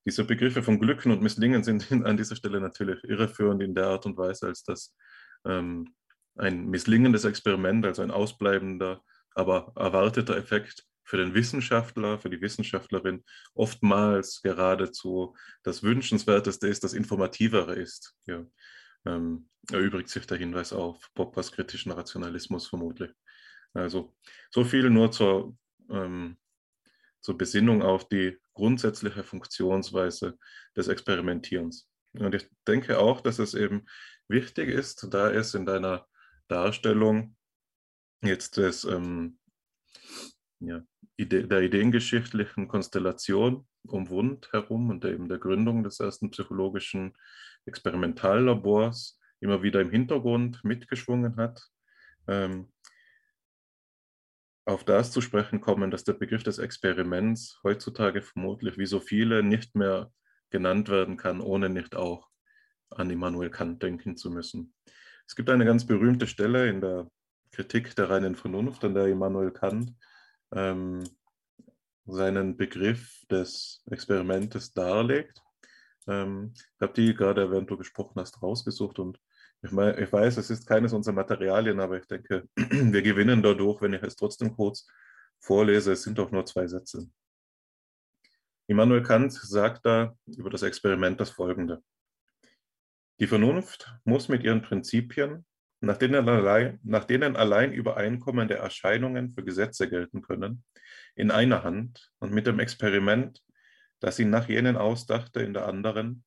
Diese 0.05 0.23
Begriffe 0.23 0.62
von 0.62 0.79
Glücken 0.79 1.12
und 1.12 1.21
Misslingen 1.21 1.63
sind 1.63 1.91
an 2.05 2.17
dieser 2.17 2.36
Stelle 2.36 2.60
natürlich 2.60 3.03
irreführend 3.03 3.62
in 3.62 3.75
der 3.75 3.88
Art 3.88 4.05
und 4.05 4.17
Weise, 4.17 4.47
als 4.47 4.63
dass 4.63 4.95
ähm, 5.45 5.93
ein 6.36 6.67
misslingendes 6.67 7.23
Experiment, 7.23 7.86
also 7.86 8.01
ein 8.01 8.12
ausbleibender, 8.12 9.01
aber 9.31 9.71
erwarteter 9.75 10.38
Effekt 10.38 10.86
für 11.03 11.17
den 11.17 11.34
Wissenschaftler, 11.34 12.19
für 12.19 12.29
die 12.29 12.41
Wissenschaftlerin 12.41 13.23
oftmals 13.53 14.41
geradezu 14.41 15.36
das 15.63 15.84
Wünschenswerteste 15.84 16.67
ist, 16.67 16.84
das 16.84 16.93
Informativere 16.93 17.75
ist. 17.75 18.15
Ja. 18.25 18.43
Ähm, 19.05 19.49
erübrigt 19.71 20.10
sich 20.10 20.25
der 20.25 20.38
Hinweis 20.38 20.73
auf 20.73 21.10
Poppers 21.13 21.51
kritischen 21.51 21.91
Rationalismus 21.91 22.67
vermutlich. 22.67 23.12
Also 23.73 24.15
so 24.49 24.63
viel 24.63 24.89
nur 24.89 25.12
zur, 25.12 25.55
ähm, 25.91 26.38
zur 27.21 27.38
Besinnung 27.38 27.84
auf 27.84 28.08
die 28.08 28.38
grundsätzliche 28.53 29.23
Funktionsweise 29.23 30.38
des 30.76 30.88
Experimentierens. 30.88 31.88
Und 32.13 32.34
ich 32.34 32.47
denke 32.67 32.97
auch, 32.97 33.22
dass 33.22 33.39
es 33.39 33.53
eben 33.53 33.86
wichtig 34.28 34.69
ist, 34.69 35.07
da 35.13 35.32
es 35.32 35.53
in 35.53 35.65
deiner 35.65 36.07
Darstellung 36.47 37.36
jetzt 38.21 38.57
des, 38.57 38.84
ähm, 38.86 39.39
ja, 40.59 40.84
Ide 41.17 41.47
der 41.47 41.61
ideengeschichtlichen 41.61 42.67
Konstellation 42.67 43.65
um 43.88 44.09
Wund 44.09 44.51
herum 44.51 44.89
und 44.89 45.05
eben 45.05 45.30
der 45.30 45.38
Gründung 45.38 45.84
des 45.84 45.99
ersten 45.99 46.32
psychologischen 46.32 47.15
Experimentallabors 47.65 49.19
immer 49.39 49.63
wieder 49.63 49.80
im 49.82 49.91
Hintergrund 49.91 50.63
mitgeschwungen 50.63 51.38
hat. 51.38 51.69
Ähm, 52.28 52.71
auf 54.67 54.84
das 54.84 55.11
zu 55.11 55.21
sprechen 55.21 55.61
kommen, 55.61 55.91
dass 55.91 56.03
der 56.03 56.13
Begriff 56.13 56.43
des 56.43 56.57
Experiments 56.57 57.59
heutzutage 57.63 58.21
vermutlich 58.23 58.78
wie 58.78 58.88
so 58.88 58.99
viele 58.99 59.43
nicht 59.43 59.76
mehr 59.76 60.11
genannt 60.49 60.89
werden 60.89 61.17
kann, 61.17 61.39
ohne 61.39 61.69
nicht 61.69 61.95
auch 61.95 62.30
an 62.91 63.09
Immanuel 63.09 63.49
Kant 63.49 63.81
denken 63.83 64.17
zu 64.17 64.29
müssen. 64.29 64.73
Es 65.27 65.36
gibt 65.36 65.49
eine 65.49 65.65
ganz 65.65 65.86
berühmte 65.86 66.27
Stelle 66.27 66.69
in 66.69 66.81
der 66.81 67.09
Kritik 67.51 67.95
der 67.95 68.09
reinen 68.09 68.36
Vernunft, 68.36 68.83
an 68.83 68.93
der 68.93 69.07
Immanuel 69.07 69.51
Kant 69.51 69.93
ähm, 70.53 71.03
seinen 72.05 72.57
Begriff 72.57 73.25
des 73.31 73.83
Experimentes 73.89 74.73
darlegt. 74.73 75.41
ähm, 76.07 76.53
habe 76.79 76.93
die 76.93 77.15
gerade, 77.15 77.41
erwähnt 77.41 77.69
du 77.69 77.77
gesprochen 77.77 78.19
hast, 78.19 78.41
rausgesucht 78.43 78.99
und 78.99 79.19
ich, 79.63 79.71
mein, 79.71 79.97
ich 79.97 80.11
weiß, 80.11 80.38
es 80.38 80.51
ist 80.51 80.67
keines 80.67 80.93
unserer 80.93 81.15
Materialien, 81.15 81.79
aber 81.79 81.97
ich 81.97 82.05
denke, 82.05 82.47
wir 82.55 83.01
gewinnen 83.01 83.41
dadurch, 83.41 83.81
wenn 83.81 83.93
ich 83.93 84.03
es 84.03 84.15
trotzdem 84.15 84.55
kurz 84.55 84.88
vorlese. 85.39 85.93
Es 85.93 86.03
sind 86.03 86.17
doch 86.19 86.29
nur 86.31 86.45
zwei 86.45 86.67
Sätze. 86.67 87.09
Immanuel 88.67 89.03
Kant 89.03 89.33
sagt 89.33 89.86
da 89.86 90.15
über 90.25 90.49
das 90.49 90.63
Experiment 90.63 91.19
das 91.19 91.31
Folgende. 91.31 91.83
Die 93.20 93.28
Vernunft 93.28 93.93
muss 94.03 94.28
mit 94.28 94.43
ihren 94.43 94.61
Prinzipien, 94.61 95.45
nach 95.80 95.97
denen 95.97 96.28
allein, 96.28 96.80
nach 96.84 97.05
denen 97.05 97.38
allein 97.38 97.72
übereinkommende 97.72 98.55
Erscheinungen 98.55 99.32
für 99.32 99.43
Gesetze 99.43 99.89
gelten 99.89 100.22
können, 100.22 100.66
in 101.16 101.32
einer 101.32 101.63
Hand 101.63 102.11
und 102.20 102.34
mit 102.34 102.45
dem 102.45 102.59
Experiment, 102.59 103.41
das 104.01 104.18
sie 104.18 104.26
nach 104.26 104.49
jenen 104.49 104.76
ausdachte, 104.76 105.39
in 105.41 105.53
der 105.53 105.66
anderen, 105.66 106.26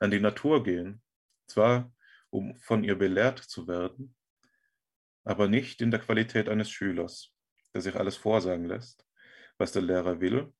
an 0.00 0.10
die 0.10 0.20
Natur 0.20 0.64
gehen, 0.64 1.02
zwar 1.46 1.92
um 2.30 2.56
von 2.56 2.82
ihr 2.82 2.96
belehrt 2.96 3.38
zu 3.38 3.68
werden, 3.68 4.16
aber 5.24 5.46
nicht 5.46 5.80
in 5.80 5.90
der 5.92 6.00
Qualität 6.00 6.48
eines 6.48 6.70
Schülers, 6.70 7.32
der 7.74 7.80
sich 7.80 7.94
alles 7.94 8.16
vorsagen 8.16 8.64
lässt, 8.64 9.06
was 9.56 9.70
der 9.72 9.82
Lehrer 9.82 10.20
will, 10.20 10.52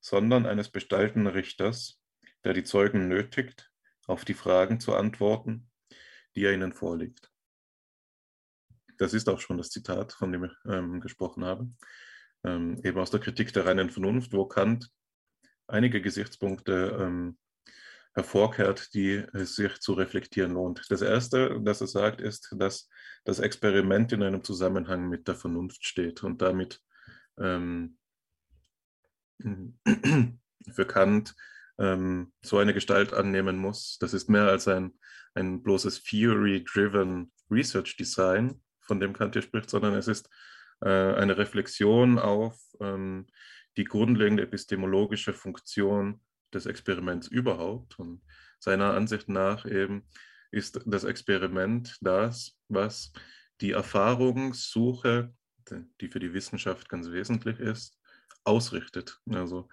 sondern 0.00 0.44
eines 0.44 0.68
bestalten 0.68 1.26
Richters, 1.26 2.00
der 2.44 2.52
die 2.52 2.64
Zeugen 2.64 3.08
nötigt, 3.08 3.67
auf 4.08 4.24
die 4.24 4.34
Fragen 4.34 4.80
zu 4.80 4.94
antworten, 4.94 5.70
die 6.34 6.44
er 6.44 6.54
ihnen 6.54 6.72
vorlegt. 6.72 7.30
Das 8.96 9.14
ist 9.14 9.28
auch 9.28 9.40
schon 9.40 9.58
das 9.58 9.70
Zitat, 9.70 10.12
von 10.12 10.32
dem 10.32 10.44
ich 10.44 10.52
ähm, 10.66 11.00
gesprochen 11.00 11.44
habe, 11.44 11.70
ähm, 12.44 12.80
eben 12.82 12.98
aus 12.98 13.10
der 13.10 13.20
Kritik 13.20 13.52
der 13.52 13.66
reinen 13.66 13.90
Vernunft, 13.90 14.32
wo 14.32 14.46
Kant 14.46 14.90
einige 15.68 16.00
Gesichtspunkte 16.00 16.98
ähm, 17.00 17.38
hervorkehrt, 18.14 18.92
die 18.94 19.24
es 19.34 19.54
sich 19.54 19.78
zu 19.78 19.92
reflektieren 19.92 20.52
lohnt. 20.52 20.84
Das 20.88 21.02
Erste, 21.02 21.60
das 21.62 21.80
er 21.80 21.86
sagt, 21.86 22.20
ist, 22.20 22.52
dass 22.56 22.88
das 23.24 23.38
Experiment 23.38 24.12
in 24.12 24.22
einem 24.22 24.42
Zusammenhang 24.42 25.08
mit 25.08 25.28
der 25.28 25.36
Vernunft 25.36 25.84
steht 25.84 26.24
und 26.24 26.42
damit 26.42 26.80
ähm, 27.38 27.98
für 30.72 30.86
Kant 30.86 31.36
ähm, 31.78 32.32
so 32.42 32.58
eine 32.58 32.74
Gestalt 32.74 33.12
annehmen 33.12 33.56
muss. 33.56 33.98
Das 34.00 34.14
ist 34.14 34.28
mehr 34.28 34.48
als 34.48 34.68
ein, 34.68 34.92
ein 35.34 35.62
bloßes 35.62 36.02
Theory-driven 36.02 37.32
Research 37.50 37.96
Design, 37.96 38.60
von 38.80 39.00
dem 39.00 39.12
Kant 39.12 39.34
hier 39.34 39.42
spricht, 39.42 39.70
sondern 39.70 39.94
es 39.94 40.08
ist 40.08 40.28
äh, 40.80 40.88
eine 40.88 41.36
Reflexion 41.36 42.18
auf 42.18 42.58
ähm, 42.80 43.26
die 43.76 43.84
grundlegende 43.84 44.42
epistemologische 44.42 45.32
Funktion 45.32 46.20
des 46.52 46.66
Experiments 46.66 47.28
überhaupt. 47.28 47.98
Und 47.98 48.22
seiner 48.58 48.94
Ansicht 48.94 49.28
nach 49.28 49.66
eben 49.66 50.08
ist 50.50 50.80
das 50.86 51.04
Experiment 51.04 51.96
das, 52.00 52.58
was 52.68 53.12
die 53.60 53.72
Erfahrungssuche, 53.72 55.34
die 56.00 56.08
für 56.08 56.20
die 56.20 56.32
Wissenschaft 56.32 56.88
ganz 56.88 57.10
wesentlich 57.10 57.60
ist, 57.60 57.98
ausrichtet. 58.44 59.20
Also 59.30 59.68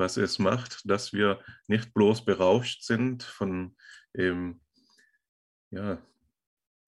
was 0.00 0.16
es 0.16 0.40
macht, 0.40 0.82
dass 0.90 1.12
wir 1.12 1.40
nicht 1.68 1.94
bloß 1.94 2.24
berauscht 2.24 2.82
sind 2.82 3.22
von 3.22 3.76
eben, 4.12 4.60
ja, 5.70 6.02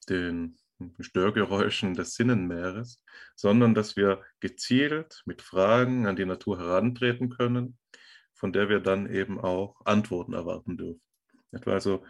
den 0.08 0.58
Störgeräuschen 0.98 1.94
des 1.94 2.14
Sinnenmeeres, 2.14 3.04
sondern 3.36 3.74
dass 3.74 3.94
wir 3.94 4.24
gezielt 4.40 5.22
mit 5.26 5.40
Fragen 5.40 6.08
an 6.08 6.16
die 6.16 6.24
Natur 6.24 6.58
herantreten 6.58 7.30
können 7.30 7.78
von 8.42 8.52
der 8.52 8.68
wir 8.68 8.80
dann 8.80 9.08
eben 9.08 9.38
auch 9.38 9.76
Antworten 9.84 10.32
erwarten 10.32 10.76
dürfen. 10.76 11.00
Etwa 11.52 11.74
also 11.74 12.04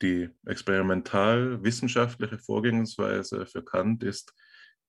die 0.00 0.30
experimental-wissenschaftliche 0.46 2.38
Vorgehensweise 2.38 3.46
für 3.46 3.64
Kant 3.64 4.04
ist 4.04 4.32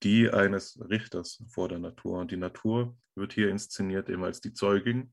die 0.03 0.29
eines 0.29 0.79
Richters 0.87 1.43
vor 1.49 1.67
der 1.67 1.79
Natur. 1.79 2.19
Und 2.19 2.29
die 2.29 2.37
Natur 2.37 2.95
wird 3.15 3.33
hier 3.33 3.49
inszeniert 3.49 4.07
eben 4.07 4.23
als 4.23 4.39
die 4.39 4.53
Zeugin, 4.53 5.11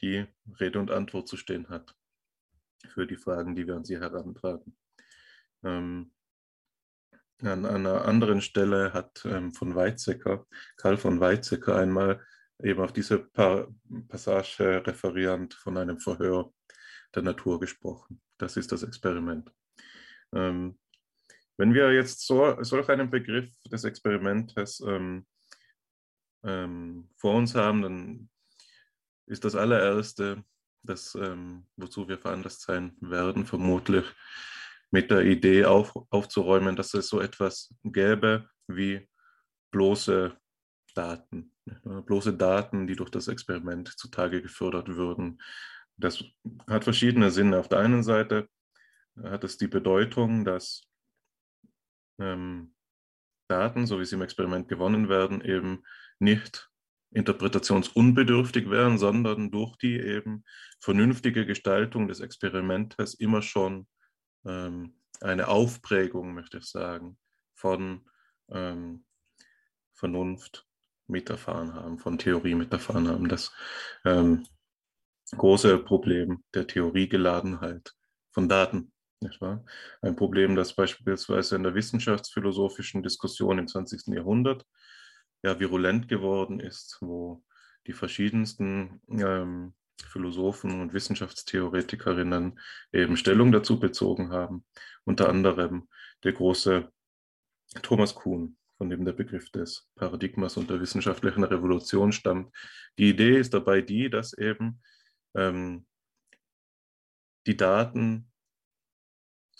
die 0.00 0.26
Rede 0.60 0.78
und 0.78 0.90
Antwort 0.90 1.28
zu 1.28 1.36
stehen 1.36 1.68
hat 1.68 1.94
für 2.88 3.06
die 3.06 3.16
Fragen, 3.16 3.54
die 3.54 3.66
wir 3.66 3.76
an 3.76 3.84
sie 3.84 3.98
herantragen. 3.98 4.76
Ähm, 5.64 6.12
an 7.42 7.66
einer 7.66 8.04
anderen 8.04 8.40
Stelle 8.40 8.92
hat 8.92 9.24
ähm, 9.24 9.52
von 9.52 9.74
Weizsäcker, 9.74 10.46
Karl 10.76 10.96
von 10.96 11.20
Weizsäcker 11.20 11.76
einmal 11.76 12.24
eben 12.60 12.80
auf 12.80 12.92
diese 12.92 13.18
pa 13.18 13.68
Passage 14.08 14.82
referierend 14.84 15.54
von 15.54 15.76
einem 15.76 16.00
Verhör 16.00 16.52
der 17.14 17.22
Natur 17.22 17.60
gesprochen. 17.60 18.20
Das 18.38 18.56
ist 18.56 18.72
das 18.72 18.82
Experiment. 18.82 19.52
Ähm, 20.34 20.78
wenn 21.56 21.74
wir 21.74 21.92
jetzt 21.92 22.26
so, 22.26 22.56
solch 22.62 22.88
einen 22.88 23.10
Begriff 23.10 23.50
des 23.64 23.84
Experimentes 23.84 24.80
ähm, 24.80 25.26
ähm, 26.44 27.08
vor 27.16 27.34
uns 27.34 27.54
haben, 27.54 27.82
dann 27.82 28.30
ist 29.28 29.44
das 29.44 29.54
allererste, 29.54 30.44
das, 30.82 31.14
ähm, 31.14 31.66
wozu 31.76 32.08
wir 32.08 32.18
veranlasst 32.18 32.62
sein 32.62 32.96
werden, 33.00 33.46
vermutlich 33.46 34.04
mit 34.90 35.10
der 35.10 35.22
Idee 35.22 35.64
auf, 35.64 35.94
aufzuräumen, 36.10 36.76
dass 36.76 36.94
es 36.94 37.08
so 37.08 37.20
etwas 37.20 37.74
gäbe 37.84 38.48
wie 38.66 39.08
bloße 39.70 40.36
Daten, 40.94 41.52
bloße 41.84 42.34
Daten, 42.34 42.86
die 42.86 42.96
durch 42.96 43.10
das 43.10 43.28
Experiment 43.28 43.88
zutage 43.98 44.42
gefördert 44.42 44.88
würden. 44.88 45.40
Das 45.96 46.24
hat 46.68 46.84
verschiedene 46.84 47.30
Sinne. 47.30 47.58
Auf 47.58 47.68
der 47.68 47.80
einen 47.80 48.02
Seite 48.02 48.48
hat 49.22 49.44
es 49.44 49.58
die 49.58 49.68
Bedeutung, 49.68 50.44
dass 50.44 50.82
ähm, 52.20 52.74
Daten, 53.48 53.86
so 53.86 54.00
wie 54.00 54.04
sie 54.04 54.16
im 54.16 54.22
Experiment 54.22 54.68
gewonnen 54.68 55.08
werden, 55.08 55.40
eben 55.40 55.84
nicht 56.18 56.67
interpretationsunbedürftig 57.10 58.70
wären, 58.70 58.98
sondern 58.98 59.50
durch 59.50 59.76
die 59.76 59.98
eben 59.98 60.44
vernünftige 60.80 61.46
Gestaltung 61.46 62.08
des 62.08 62.20
Experimentes 62.20 63.14
immer 63.14 63.42
schon 63.42 63.86
ähm, 64.44 64.94
eine 65.20 65.48
Aufprägung, 65.48 66.34
möchte 66.34 66.58
ich 66.58 66.66
sagen, 66.66 67.18
von 67.54 68.08
ähm, 68.50 69.04
Vernunft 69.94 70.66
miterfahren 71.06 71.74
haben, 71.74 71.98
von 71.98 72.18
Theorie 72.18 72.54
miterfahren 72.54 73.08
haben. 73.08 73.28
Das 73.28 73.52
ähm, 74.04 74.44
große 75.36 75.78
Problem 75.78 76.44
der 76.54 76.66
Theoriegeladenheit 76.66 77.92
von 78.32 78.48
Daten. 78.48 78.92
Nicht 79.20 79.40
wahr? 79.40 79.64
Ein 80.00 80.14
Problem, 80.14 80.54
das 80.54 80.74
beispielsweise 80.74 81.56
in 81.56 81.64
der 81.64 81.74
wissenschaftsphilosophischen 81.74 83.02
Diskussion 83.02 83.58
im 83.58 83.66
20. 83.66 84.14
Jahrhundert 84.14 84.64
ja 85.42 85.58
virulent 85.58 86.08
geworden 86.08 86.60
ist, 86.60 86.98
wo 87.00 87.44
die 87.86 87.92
verschiedensten 87.92 89.00
ähm, 89.08 89.74
Philosophen 90.04 90.80
und 90.80 90.92
Wissenschaftstheoretikerinnen 90.92 92.60
eben 92.92 93.16
Stellung 93.16 93.52
dazu 93.52 93.80
bezogen 93.80 94.30
haben. 94.30 94.64
Unter 95.04 95.28
anderem 95.28 95.88
der 96.24 96.32
große 96.32 96.90
Thomas 97.82 98.14
Kuhn, 98.14 98.56
von 98.76 98.90
dem 98.90 99.04
der 99.04 99.12
Begriff 99.12 99.50
des 99.50 99.88
Paradigmas 99.96 100.56
und 100.56 100.70
der 100.70 100.80
wissenschaftlichen 100.80 101.44
Revolution 101.44 102.12
stammt. 102.12 102.54
Die 102.98 103.10
Idee 103.10 103.38
ist 103.38 103.54
dabei 103.54 103.82
die, 103.82 104.08
dass 104.08 104.32
eben 104.32 104.80
ähm, 105.34 105.86
die 107.46 107.56
Daten 107.56 108.30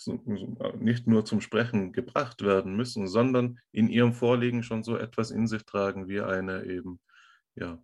nicht 0.05 1.07
nur 1.07 1.25
zum 1.25 1.41
Sprechen 1.41 1.91
gebracht 1.91 2.41
werden 2.41 2.75
müssen, 2.75 3.07
sondern 3.07 3.59
in 3.71 3.89
ihrem 3.89 4.13
Vorliegen 4.13 4.63
schon 4.63 4.83
so 4.83 4.97
etwas 4.97 5.31
in 5.31 5.47
sich 5.47 5.65
tragen 5.65 6.07
wie 6.07 6.21
eine 6.21 6.65
eben 6.65 6.99
ja, 7.55 7.83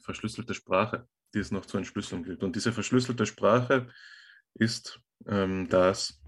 verschlüsselte 0.00 0.54
Sprache, 0.54 1.08
die 1.34 1.38
es 1.38 1.50
noch 1.50 1.66
zu 1.66 1.78
entschlüsseln 1.78 2.24
gilt. 2.24 2.42
Und 2.42 2.56
diese 2.56 2.72
verschlüsselte 2.72 3.26
Sprache 3.26 3.88
ist 4.54 5.00
ähm, 5.26 5.68
das, 5.68 6.20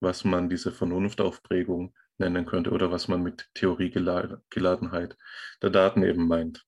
was 0.00 0.24
man 0.24 0.48
diese 0.48 0.72
Vernunftaufprägung 0.72 1.94
nennen 2.18 2.46
könnte 2.46 2.70
oder 2.70 2.90
was 2.90 3.08
man 3.08 3.22
mit 3.22 3.48
Theoriegeladenheit 3.54 5.16
der 5.62 5.70
Daten 5.70 6.02
eben 6.02 6.26
meint. 6.26 6.67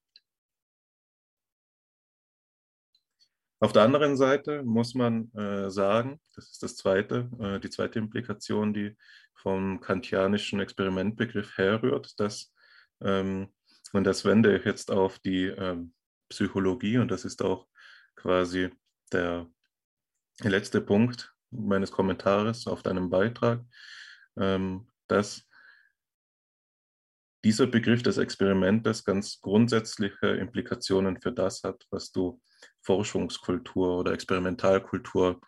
Auf 3.63 3.73
der 3.73 3.83
anderen 3.83 4.17
Seite 4.17 4.63
muss 4.63 4.95
man 4.95 5.31
äh, 5.35 5.71
sagen, 5.71 6.19
das 6.35 6.51
ist 6.51 6.63
das 6.63 6.77
zweite, 6.77 7.29
äh, 7.39 7.61
die 7.61 7.69
zweite 7.69 7.99
Implikation, 7.99 8.73
die 8.73 8.97
vom 9.35 9.81
kantianischen 9.81 10.61
Experimentbegriff 10.61 11.59
herrührt, 11.59 12.19
dass, 12.19 12.55
ähm, 13.03 13.53
und 13.93 14.05
das 14.05 14.25
wende 14.25 14.57
ich 14.57 14.65
jetzt 14.65 14.91
auf 14.91 15.19
die 15.19 15.45
ähm, 15.45 15.93
Psychologie, 16.31 16.97
und 16.97 17.11
das 17.11 17.27
ist 17.27 17.43
auch 17.43 17.67
quasi 18.17 18.71
der 19.13 19.47
letzte 20.41 20.81
Punkt 20.81 21.35
meines 21.51 21.91
Kommentares 21.91 22.67
auf 22.67 22.83
deinem 22.83 23.11
Beitrag, 23.11 23.63
ähm, 24.39 24.89
dass 25.07 25.47
dieser 27.45 27.67
Begriff 27.67 28.03
des 28.03 28.17
Experimentes 28.17 29.05
ganz 29.05 29.39
grundsätzliche 29.41 30.29
Implikationen 30.29 31.21
für 31.21 31.33
das 31.33 31.63
hat, 31.63 31.87
was 31.91 32.11
du 32.11 32.41
Forschungskultur 32.83 33.99
oder 33.99 34.13
Experimentalkultur 34.13 35.41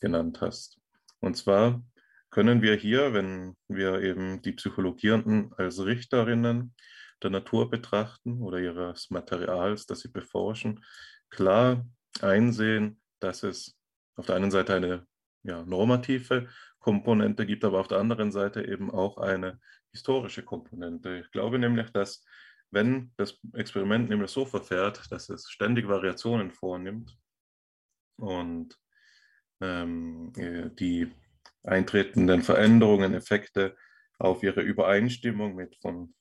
genannt 0.00 0.40
hast. 0.40 0.78
Und 1.20 1.36
zwar 1.36 1.82
können 2.30 2.62
wir 2.62 2.74
hier, 2.74 3.12
wenn 3.12 3.56
wir 3.68 4.02
eben 4.02 4.42
die 4.42 4.52
Psychologierenden 4.52 5.52
als 5.56 5.84
Richterinnen 5.84 6.74
der 7.22 7.30
Natur 7.30 7.70
betrachten 7.70 8.42
oder 8.42 8.58
ihres 8.58 9.10
Materials, 9.10 9.86
das 9.86 10.00
sie 10.00 10.10
beforschen, 10.10 10.84
klar 11.30 11.86
einsehen, 12.20 13.00
dass 13.20 13.42
es 13.42 13.76
auf 14.16 14.26
der 14.26 14.36
einen 14.36 14.50
Seite 14.50 14.74
eine 14.74 15.06
ja, 15.42 15.64
normative 15.64 16.48
Komponente 16.78 17.46
gibt, 17.46 17.64
aber 17.64 17.80
auf 17.80 17.88
der 17.88 17.98
anderen 17.98 18.32
Seite 18.32 18.66
eben 18.66 18.90
auch 18.90 19.18
eine 19.18 19.58
historische 19.92 20.42
Komponente. 20.42 21.18
Ich 21.18 21.30
glaube 21.30 21.58
nämlich, 21.58 21.90
dass 21.90 22.22
wenn 22.70 23.12
das 23.16 23.38
Experiment 23.54 24.08
nämlich 24.08 24.30
so 24.30 24.44
verfährt, 24.44 25.10
dass 25.10 25.28
es 25.28 25.50
ständig 25.50 25.88
Variationen 25.88 26.50
vornimmt 26.50 27.16
und 28.16 28.78
ähm, 29.60 30.32
äh, 30.36 30.70
die 30.70 31.12
eintretenden 31.62 32.42
Veränderungen, 32.42 33.14
Effekte 33.14 33.76
auf 34.18 34.42
ihre 34.42 34.62
Übereinstimmung 34.62 35.54
mit 35.54 35.76
von 35.76 36.14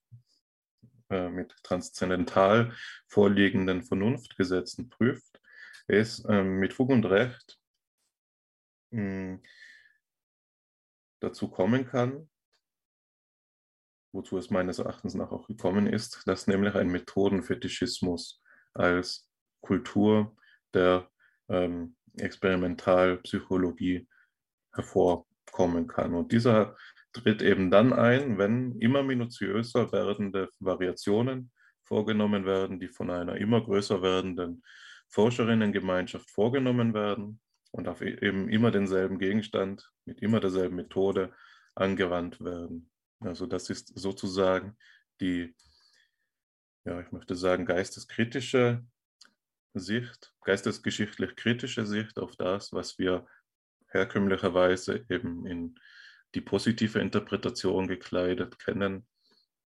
äh, 1.10 1.30
mit 1.30 1.56
transzendental 1.64 2.74
vorliegenden 3.08 3.84
Vernunftgesetzen 3.84 4.89
prüft, 4.89 5.39
ist 5.88 6.26
ähm, 6.28 6.58
mit 6.58 6.74
Fug 6.74 6.89
und 6.89 7.06
Recht 7.06 7.60
mh, 8.89 9.02
hm, 9.02 9.43
dazu 11.20 11.50
kommen 11.50 11.86
kann, 11.86 12.28
wozu 14.16 14.38
es 14.38 14.49
meines 14.49 14.80
Erachtens 14.80 15.13
nach 15.13 15.32
auch 15.32 15.47
gekommen 15.47 15.88
ist, 15.88 16.24
dass 16.26 16.47
nämlich 16.47 16.74
ein 16.76 16.89
Methodenfetischismus 16.89 18.41
als 18.74 19.30
Kultur 19.61 20.36
der 20.74 21.09
ähm, 21.49 21.95
Experimentalpsychologie 22.18 24.07
hervorkommen 24.74 25.88
kann. 25.88 26.13
Und 26.16 26.32
dieser 26.32 26.76
tritt 27.13 27.41
eben 27.41 27.70
dann 27.72 27.93
ein, 27.93 28.38
wenn 28.38 28.80
immer 28.80 29.03
minutiöser 29.03 29.91
werdende 29.91 30.49
Variationen 30.59 31.51
vorgenommen 31.84 32.45
werden, 32.45 32.80
die 32.80 32.89
von 32.89 33.09
einer 33.09 33.36
immer 33.38 33.61
größer 33.61 34.01
werdenden 34.01 34.63
Forscherinnengemeinschaft 35.09 36.30
vorgenommen 36.32 36.93
werden 36.93 37.39
und 37.72 37.88
auf 37.88 38.01
e-, 38.01 38.18
eben 38.22 38.49
immer 38.49 38.72
denselben 38.72 39.20
Gegenstand 39.20 39.91
mit 40.05 40.22
immer 40.22 40.39
derselben 40.39 40.76
Methode 40.76 41.34
angewandt 41.76 42.43
werden. 42.43 42.89
Also 43.26 43.45
das 43.45 43.69
ist 43.69 43.91
sozusagen 43.97 44.78
die, 45.19 45.55
ja, 46.86 47.01
ich 47.01 47.11
möchte 47.11 47.36
sagen, 47.36 47.65
geisteskritische 47.65 48.86
Sicht, 49.73 50.34
geistesgeschichtlich 50.41 51.36
kritische 51.36 51.86
Sicht 51.86 52.17
auf 52.17 52.36
das, 52.36 52.71
was 52.71 52.97
wir 52.97 53.28
herkömmlicherweise 53.89 55.05
eben 55.09 55.45
in 55.45 55.76
die 56.34 56.41
positive 56.41 56.99
Interpretation 56.99 57.88
gekleidet 57.88 58.59
kennen 58.59 59.07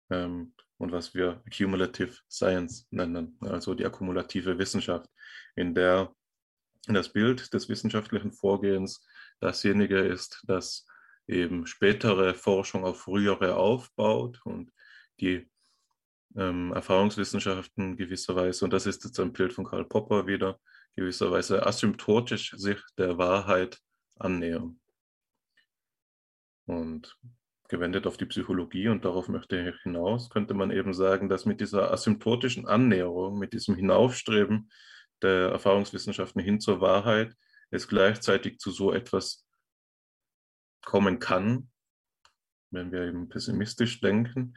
ähm, 0.09 0.53
und 0.77 0.91
was 0.91 1.13
wir 1.13 1.41
Accumulative 1.45 2.15
Science 2.29 2.87
nennen, 2.91 3.37
also 3.41 3.73
die 3.73 3.85
akkumulative 3.85 4.57
Wissenschaft, 4.59 5.09
in 5.55 5.73
der 5.73 6.13
das 6.87 7.11
Bild 7.11 7.53
des 7.53 7.67
wissenschaftlichen 7.67 8.31
Vorgehens 8.31 9.05
dasjenige 9.39 9.99
ist, 9.99 10.43
das 10.47 10.85
eben 11.27 11.67
spätere 11.67 12.33
Forschung 12.33 12.85
auf 12.85 13.01
frühere 13.01 13.55
aufbaut 13.55 14.41
und 14.45 14.71
die 15.19 15.49
ähm, 16.35 16.71
Erfahrungswissenschaften 16.73 17.97
gewisserweise, 17.97 18.65
und 18.65 18.71
das 18.71 18.85
ist 18.85 19.03
jetzt 19.03 19.19
ein 19.19 19.33
Bild 19.33 19.53
von 19.53 19.65
Karl 19.65 19.85
Popper 19.85 20.27
wieder, 20.27 20.59
gewisserweise 20.95 21.65
asymptotisch 21.65 22.51
sich 22.57 22.79
der 22.97 23.17
Wahrheit 23.17 23.79
annähern. 24.15 24.79
Und 26.65 27.17
gewendet 27.69 28.07
auf 28.07 28.17
die 28.17 28.25
Psychologie, 28.25 28.87
und 28.87 29.05
darauf 29.05 29.27
möchte 29.27 29.59
ich 29.59 29.81
hinaus, 29.81 30.29
könnte 30.29 30.53
man 30.53 30.71
eben 30.71 30.93
sagen, 30.93 31.29
dass 31.29 31.45
mit 31.45 31.61
dieser 31.61 31.91
asymptotischen 31.91 32.67
Annäherung, 32.67 33.37
mit 33.37 33.53
diesem 33.53 33.75
Hinaufstreben 33.75 34.69
der 35.21 35.49
Erfahrungswissenschaften 35.49 36.41
hin 36.41 36.59
zur 36.59 36.81
Wahrheit, 36.81 37.33
es 37.69 37.87
gleichzeitig 37.87 38.59
zu 38.59 38.71
so 38.71 38.93
etwas 38.93 39.46
kommen 40.87 41.19
kann, 41.19 41.69
wenn 42.71 42.93
wir 42.93 43.01
eben 43.01 43.27
pessimistisch 43.27 43.99
denken, 43.99 44.55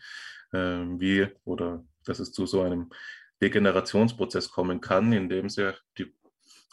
äh, 0.53 0.59
wie 0.59 1.27
oder 1.45 1.85
dass 2.05 2.21
es 2.21 2.33
zu 2.33 2.47
so 2.47 2.63
einem 2.63 2.91
Degenerationsprozess 3.43 4.49
kommen 4.49 4.81
kann, 4.81 5.13
in 5.13 5.29
dem 5.29 5.49
sich 5.49 5.75
die 5.99 6.15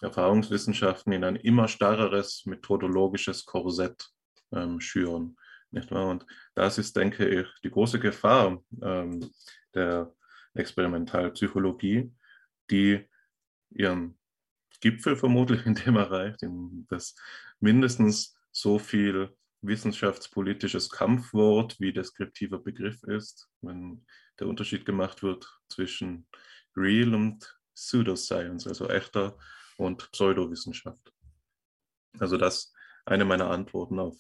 Erfahrungswissenschaften 0.02 1.12
in 1.12 1.24
ein 1.24 1.36
immer 1.38 1.68
starreres 1.68 2.46
methodologisches 2.46 3.46
Korsett 3.46 4.12
ähm, 4.52 4.80
schüren. 4.80 5.36
Nicht 5.72 5.90
wahr? 5.90 6.08
Und 6.10 6.28
das 6.54 6.78
ist, 6.78 6.96
denke 6.96 7.28
ich, 7.28 7.48
die 7.64 7.72
große 7.72 8.00
Gefahr 8.00 8.62
ähm, 8.84 9.32
der 9.74 10.14
Experimentalpsychologie, 10.54 12.14
die 12.70 13.04
ihren 13.72 14.20
Gipfel 14.82 15.16
vermutlich 15.16 15.66
in 15.66 15.74
dem 15.74 15.96
erreicht, 15.96 16.44
in 16.44 16.86
das 16.90 17.16
mindestens 17.60 18.38
so 18.52 18.78
viel 18.78 19.36
wissenschaftspolitisches 19.62 20.90
Kampfwort 20.90 21.80
wie 21.80 21.94
deskriptiver 21.94 22.60
Begriff 22.60 23.04
ist, 23.04 23.50
wenn 23.62 24.06
der 24.40 24.48
Unterschied 24.48 24.86
gemacht 24.86 25.24
wird 25.24 25.48
zwischen 25.70 26.28
Real 26.76 27.14
und 27.14 27.58
Pseudoscience, 27.74 28.68
also 28.68 28.88
echter 28.90 29.38
und 29.78 30.12
Pseudowissenschaft. 30.12 31.14
Also 32.20 32.38
das 32.38 32.74
eine 33.06 33.26
meiner 33.26 33.50
Antworten 33.50 34.00
auf 34.00 34.18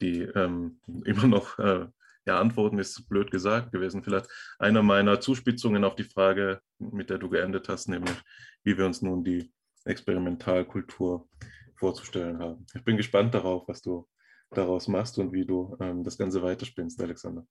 die 0.00 0.22
ähm, 0.22 0.80
immer 1.04 1.26
noch 1.26 1.58
äh, 1.58 1.86
ja, 2.26 2.40
Antworten 2.40 2.78
ist 2.78 3.08
blöd 3.08 3.30
gesagt 3.30 3.70
gewesen. 3.72 4.02
Vielleicht 4.02 4.28
eine 4.58 4.82
meiner 4.82 5.20
Zuspitzungen 5.20 5.84
auf 5.84 5.94
die 5.94 6.04
Frage, 6.04 6.60
mit 6.78 7.08
der 7.08 7.18
du 7.18 7.30
geendet 7.30 7.68
hast, 7.68 7.88
nämlich 7.88 8.16
wie 8.64 8.76
wir 8.76 8.84
uns 8.84 9.00
nun 9.00 9.22
die 9.22 9.52
Experimentalkultur 9.84 11.28
vorzustellen 11.76 12.40
haben. 12.40 12.66
Ich 12.74 12.82
bin 12.82 12.96
gespannt 12.96 13.32
darauf, 13.34 13.68
was 13.68 13.80
du 13.80 14.08
daraus 14.50 14.88
machst 14.88 15.18
und 15.18 15.32
wie 15.32 15.44
du 15.44 15.76
ähm, 15.80 16.04
das 16.04 16.18
Ganze 16.18 16.42
weiterspinnst, 16.42 17.00
Alexander. 17.00 17.46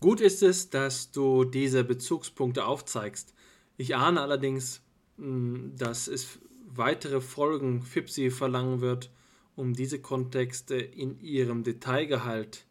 Gut 0.00 0.20
ist 0.20 0.42
es, 0.42 0.70
dass 0.70 1.12
du 1.12 1.44
diese 1.44 1.84
Bezugspunkte 1.84 2.66
aufzeigst. 2.66 3.34
Ich 3.76 3.94
ahne 3.94 4.20
allerdings, 4.20 4.82
hm, 5.16 5.74
dass 5.76 6.08
es 6.08 6.40
weitere 6.66 7.20
Folgen 7.20 7.82
FIPSI 7.82 8.30
verlangen 8.30 8.80
wird, 8.80 9.12
um 9.54 9.74
diese 9.74 10.00
Kontexte 10.00 10.76
in 10.76 11.20
ihrem 11.20 11.62
Detailgehalt 11.62 12.66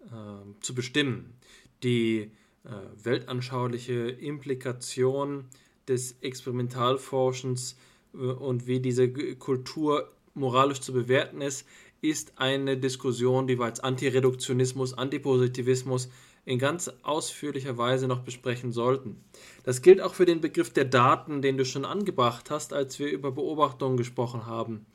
äh, 0.00 0.60
zu 0.60 0.74
bestimmen. 0.74 1.34
Die 1.82 2.32
äh, 2.64 2.70
weltanschauliche 3.04 4.08
Implikation 4.08 5.46
des 5.86 6.16
Experimentalforschens 6.20 7.76
äh, 8.14 8.18
und 8.18 8.66
wie 8.66 8.80
diese 8.80 9.12
Kultur 9.36 10.10
moralisch 10.34 10.80
zu 10.80 10.92
bewerten 10.92 11.40
ist, 11.40 11.66
ist 12.00 12.32
eine 12.36 12.76
Diskussion, 12.76 13.46
die 13.46 13.58
wir 13.58 13.64
als 13.64 13.80
Antireduktionismus, 13.80 14.94
Antipositivismus 14.94 16.08
in 16.44 16.58
ganz 16.58 16.90
ausführlicher 17.02 17.78
Weise 17.78 18.08
noch 18.08 18.20
besprechen 18.20 18.72
sollten. 18.72 19.22
Das 19.62 19.82
gilt 19.82 20.00
auch 20.00 20.14
für 20.14 20.26
den 20.26 20.40
Begriff 20.40 20.72
der 20.72 20.84
Daten, 20.84 21.40
den 21.40 21.56
du 21.56 21.64
schon 21.64 21.84
angebracht 21.84 22.50
hast, 22.50 22.72
als 22.72 22.98
wir 22.98 23.10
über 23.10 23.30
Beobachtungen 23.30 23.96
gesprochen 23.96 24.46
haben. 24.46 24.86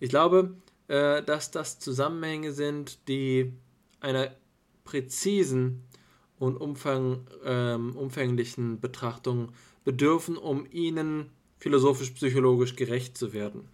Ich 0.00 0.10
glaube, 0.10 0.54
äh, 0.88 1.22
dass 1.22 1.50
das 1.50 1.78
Zusammenhänge 1.78 2.52
sind, 2.52 3.08
die 3.08 3.54
einer 4.00 4.32
präzisen 4.84 5.84
und 6.38 6.56
umfang, 6.56 7.26
ähm, 7.44 7.96
umfänglichen 7.96 8.80
Betrachtung 8.80 9.52
bedürfen, 9.84 10.36
um 10.36 10.66
ihnen 10.70 11.30
philosophisch-psychologisch 11.58 12.76
gerecht 12.76 13.16
zu 13.16 13.32
werden. 13.32 13.68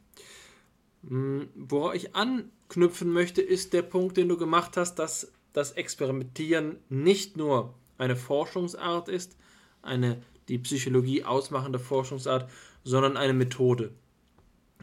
Hm, 1.07 1.49
worauf 1.55 1.95
ich 1.95 2.15
anknüpfen 2.15 3.13
möchte, 3.13 3.43
ist 3.43 3.73
der 3.73 3.83
Punkt, 3.83 4.17
den 4.17 4.29
du 4.29 4.37
gemacht 4.37 4.77
hast, 4.77 4.97
dass 4.97 5.33
das 5.53 5.73
Experimentieren 5.73 6.77
nicht 6.89 7.37
nur 7.37 7.75
eine 7.99 8.17
Forschungsart 8.17 9.09
ist, 9.09 9.37
eine 9.83 10.23
die 10.49 10.59
Psychologie 10.59 11.25
ausmachende 11.25 11.79
Forschungsart, 11.79 12.51
sondern 12.85 13.17
eine 13.17 13.35
Methode. 13.35 13.93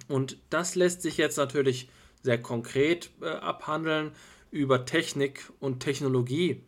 Und 0.07 0.37
das 0.49 0.75
lässt 0.75 1.01
sich 1.01 1.17
jetzt 1.17 1.37
natürlich 1.37 1.89
sehr 2.21 2.41
konkret 2.41 3.11
äh, 3.21 3.27
abhandeln 3.27 4.11
über 4.51 4.85
Technik 4.85 5.51
und 5.59 5.79
Technologie 5.79 6.61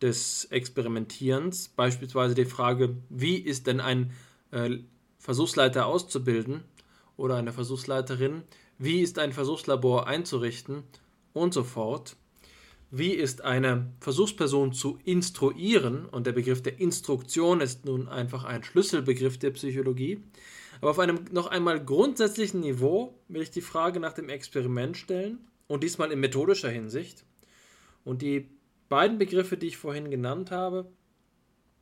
des 0.00 0.46
Experimentierens, 0.46 1.68
beispielsweise 1.68 2.34
die 2.34 2.44
Frage, 2.44 2.96
wie 3.08 3.36
ist 3.36 3.66
denn 3.66 3.80
ein 3.80 4.12
äh, 4.50 4.78
Versuchsleiter 5.18 5.86
auszubilden 5.86 6.62
oder 7.18 7.36
eine 7.36 7.52
Versuchsleiterin, 7.52 8.44
wie 8.78 9.02
ist 9.02 9.18
ein 9.18 9.34
Versuchslabor 9.34 10.06
einzurichten 10.06 10.84
und 11.34 11.52
so 11.52 11.64
fort. 11.64 12.16
Wie 12.90 13.10
ist 13.10 13.44
eine 13.44 13.92
Versuchsperson 14.00 14.72
zu 14.72 14.98
instruieren? 15.04 16.06
Und 16.06 16.26
der 16.26 16.32
Begriff 16.32 16.62
der 16.62 16.80
Instruktion 16.80 17.60
ist 17.60 17.84
nun 17.84 18.08
einfach 18.08 18.44
ein 18.44 18.64
Schlüsselbegriff 18.64 19.38
der 19.38 19.50
Psychologie. 19.50 20.22
Aber 20.80 20.92
auf 20.92 20.98
einem 20.98 21.24
noch 21.30 21.48
einmal 21.48 21.84
grundsätzlichen 21.84 22.60
Niveau 22.60 23.18
will 23.28 23.42
ich 23.42 23.50
die 23.50 23.60
Frage 23.60 24.00
nach 24.00 24.14
dem 24.14 24.30
Experiment 24.30 24.96
stellen 24.96 25.38
und 25.66 25.82
diesmal 25.82 26.12
in 26.12 26.20
methodischer 26.20 26.70
Hinsicht. 26.70 27.24
Und 28.04 28.22
die 28.22 28.48
beiden 28.88 29.18
Begriffe, 29.18 29.58
die 29.58 29.66
ich 29.66 29.76
vorhin 29.76 30.10
genannt 30.10 30.50
habe, 30.50 30.90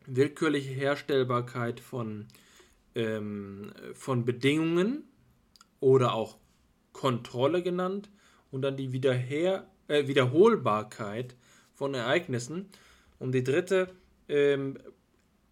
willkürliche 0.07 0.71
Herstellbarkeit 0.71 1.79
von, 1.79 2.27
ähm, 2.95 3.73
von 3.95 4.25
Bedingungen 4.25 5.05
oder 5.81 6.15
auch 6.15 6.39
Kontrolle 6.93 7.63
genannt 7.63 8.11
und 8.51 8.63
dann 8.63 8.77
die 8.77 8.93
Wiederher, 8.93 9.67
äh, 9.89 10.07
Wiederholbarkeit 10.07 11.37
von 11.75 11.95
Ereignissen, 11.95 12.69
um 13.19 13.33
die 13.33 13.45
dritte, 13.45 13.91
ähm, 14.29 14.79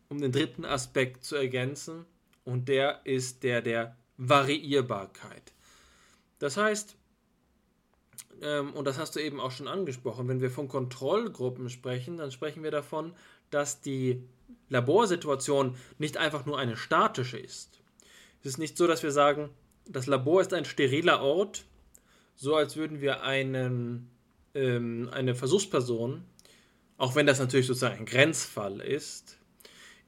um 0.08 0.20
den 0.20 0.32
dritten 0.32 0.64
Aspekt 0.64 1.24
zu 1.24 1.36
ergänzen 1.36 2.06
und 2.44 2.68
der 2.68 3.00
ist 3.04 3.42
der 3.42 3.62
der 3.62 3.96
Variierbarkeit. 4.16 5.52
Das 6.38 6.56
heißt, 6.56 6.96
ähm, 8.42 8.72
und 8.74 8.86
das 8.86 8.98
hast 8.98 9.16
du 9.16 9.20
eben 9.20 9.40
auch 9.40 9.50
schon 9.50 9.68
angesprochen, 9.68 10.28
wenn 10.28 10.40
wir 10.40 10.50
von 10.50 10.68
Kontrollgruppen 10.68 11.70
sprechen, 11.70 12.18
dann 12.18 12.30
sprechen 12.30 12.62
wir 12.62 12.70
davon, 12.70 13.14
dass 13.50 13.80
die 13.80 14.22
Laborsituation 14.68 15.76
nicht 15.98 16.16
einfach 16.16 16.46
nur 16.46 16.58
eine 16.58 16.76
statische 16.76 17.38
ist. 17.38 17.80
Es 18.40 18.50
ist 18.50 18.58
nicht 18.58 18.76
so, 18.76 18.86
dass 18.86 19.02
wir 19.02 19.12
sagen, 19.12 19.50
das 19.86 20.06
Labor 20.06 20.40
ist 20.40 20.52
ein 20.52 20.64
steriler 20.64 21.22
Ort, 21.22 21.64
so 22.34 22.56
als 22.56 22.76
würden 22.76 23.00
wir 23.00 23.22
einen, 23.22 24.10
ähm, 24.54 25.08
eine 25.12 25.34
Versuchsperson, 25.34 26.24
auch 26.96 27.14
wenn 27.14 27.26
das 27.26 27.38
natürlich 27.38 27.66
sozusagen 27.66 27.98
ein 27.98 28.06
Grenzfall 28.06 28.80
ist, 28.80 29.38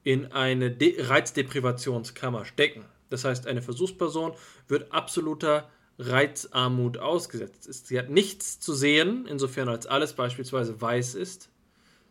in 0.02 0.32
eine 0.32 0.70
De 0.70 1.02
Reizdeprivationskammer 1.02 2.44
stecken. 2.44 2.84
Das 3.10 3.24
heißt, 3.24 3.46
eine 3.46 3.62
Versuchsperson 3.62 4.34
wird 4.68 4.92
absoluter 4.92 5.68
Reizarmut 5.98 6.98
ausgesetzt. 6.98 7.86
Sie 7.86 7.98
hat 7.98 8.10
nichts 8.10 8.60
zu 8.60 8.74
sehen, 8.74 9.26
insofern 9.26 9.68
als 9.68 9.86
alles 9.86 10.12
beispielsweise 10.12 10.80
weiß 10.80 11.14
ist. 11.14 11.50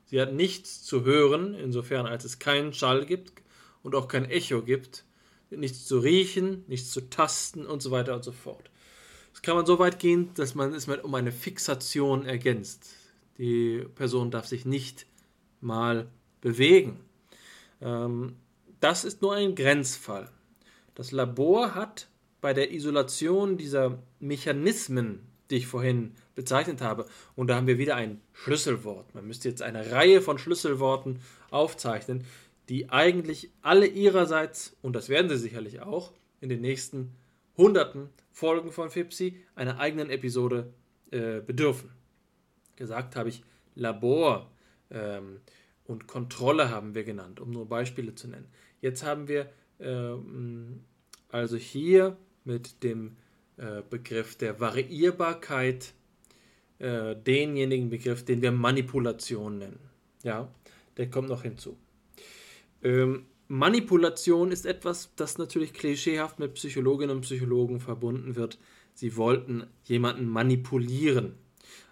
Sie 0.05 0.20
hat 0.20 0.34
nichts 0.34 0.84
zu 0.84 1.03
hören, 1.03 1.53
insofern 1.53 2.05
als 2.05 2.26
es 2.26 2.39
keinen 2.39 2.74
Schall 2.74 3.05
gibt 3.05 3.41
und 3.84 3.95
auch 3.95 4.07
kein 4.07 4.26
Echo 4.26 4.61
gibt 4.61 5.05
nichts 5.50 5.86
zu 5.86 6.00
riechen, 6.00 6.64
nichts 6.68 6.91
zu 6.91 7.10
tasten 7.10 7.66
und 7.66 7.82
so 7.82 7.91
weiter 7.91 8.16
und 8.16 8.24
so 8.24 8.32
fort. 8.32 8.70
Das 9.32 9.41
kann 9.41 9.56
man 9.56 9.66
so 9.66 9.80
weit 9.80 10.00
gehen, 10.00 10.32
dass 10.36 10.56
man 10.56 10.74
es 10.74 10.88
um 10.88 11.14
eine 11.14 11.32
Fixation 11.32 12.26
ergänzt. 12.26 12.88
Die 13.38 13.86
Person 13.96 14.32
darf 14.32 14.46
sich 14.46 14.66
nicht 14.66 15.06
mal 15.60 16.08
bewegen. 16.41 17.00
Ähm, 17.82 18.38
das 18.80 19.04
ist 19.04 19.22
nur 19.22 19.36
ein 19.36 19.56
Grenzfall. 19.56 20.30
Das 20.93 21.12
Labor 21.12 21.76
hat 21.76 22.08
bei 22.39 22.54
der 22.54 22.72
Isolation 22.72 23.58
dieser 23.58 24.00
Mechanismen, 24.20 25.28
die 25.50 25.58
ich 25.58 25.68
vorhin 25.68 26.14
bezeichnet 26.36 26.82
habe, 26.82 27.06
und 27.36 27.48
da 27.48 27.56
haben 27.56 27.68
wir 27.68 27.78
wieder 27.78 27.96
ein 27.96 28.22
Schlüsselwort. 28.34 29.14
Man 29.16 29.28
müsste 29.28 29.50
jetzt 29.50 29.62
eine 29.62 29.91
Reihe 29.91 30.22
von 30.22 30.38
Schlüsselworten 30.38 31.20
aufzeichnen, 31.50 32.26
die 32.70 32.89
eigentlich 32.89 33.51
alle 33.61 33.88
ihrerseits, 33.88 34.76
und 34.82 34.95
das 34.95 35.09
werden 35.09 35.30
sie 35.30 35.38
sicherlich 35.38 35.82
auch, 35.82 36.13
in 36.41 36.49
den 36.49 36.61
nächsten 36.61 37.16
hunderten 37.57 38.09
Folgen 38.32 38.72
von 38.72 38.89
FIPSI 38.89 39.38
einer 39.55 39.80
eigenen 39.80 40.09
Episode 40.09 40.74
äh, 41.11 41.39
bedürfen. 41.39 41.91
Gesagt 42.76 43.16
habe 43.16 43.30
ich 43.30 43.43
Labor 43.76 44.51
ähm, 44.91 45.39
und 45.86 46.07
Kontrolle 46.07 46.70
haben 46.70 46.95
wir 46.95 47.03
genannt, 47.03 47.39
um 47.39 47.51
nur 47.51 47.68
Beispiele 47.68 48.16
zu 48.16 48.28
nennen. 48.28 48.47
Jetzt 48.82 49.03
haben 49.03 49.28
wir 49.28 49.49
ähm, 49.80 50.84
also 51.30 51.57
hier 51.57 52.18
mit 52.43 52.84
dem 52.84 53.18
äh, 53.57 53.82
Begriff 53.89 54.38
der 54.38 54.59
Variierbarkeit 54.59 55.93
äh, 56.80 57.16
denjenigen 57.16 57.89
Begriff, 57.89 58.26
den 58.26 58.41
wir 58.41 58.51
Manipulation 58.51 59.59
nennen. 59.59 59.80
Ja, 60.24 60.53
der 60.97 61.09
kommt 61.09 61.30
noch 61.30 61.43
hinzu. 61.43 61.78
Ähm, 62.86 63.26
Manipulation 63.48 64.52
ist 64.52 64.66
etwas, 64.66 65.10
das 65.16 65.38
natürlich 65.38 65.74
klischeehaft 65.74 66.40
mit 66.40 66.54
Psychologinnen 66.54 67.18
und 67.18 67.22
Psychologen 67.24 67.80
verbunden 67.80 68.36
wird. 68.36 68.60
Sie 68.94 69.18
wollten 69.18 69.66
jemanden 69.84 70.28
manipulieren. 70.28 71.34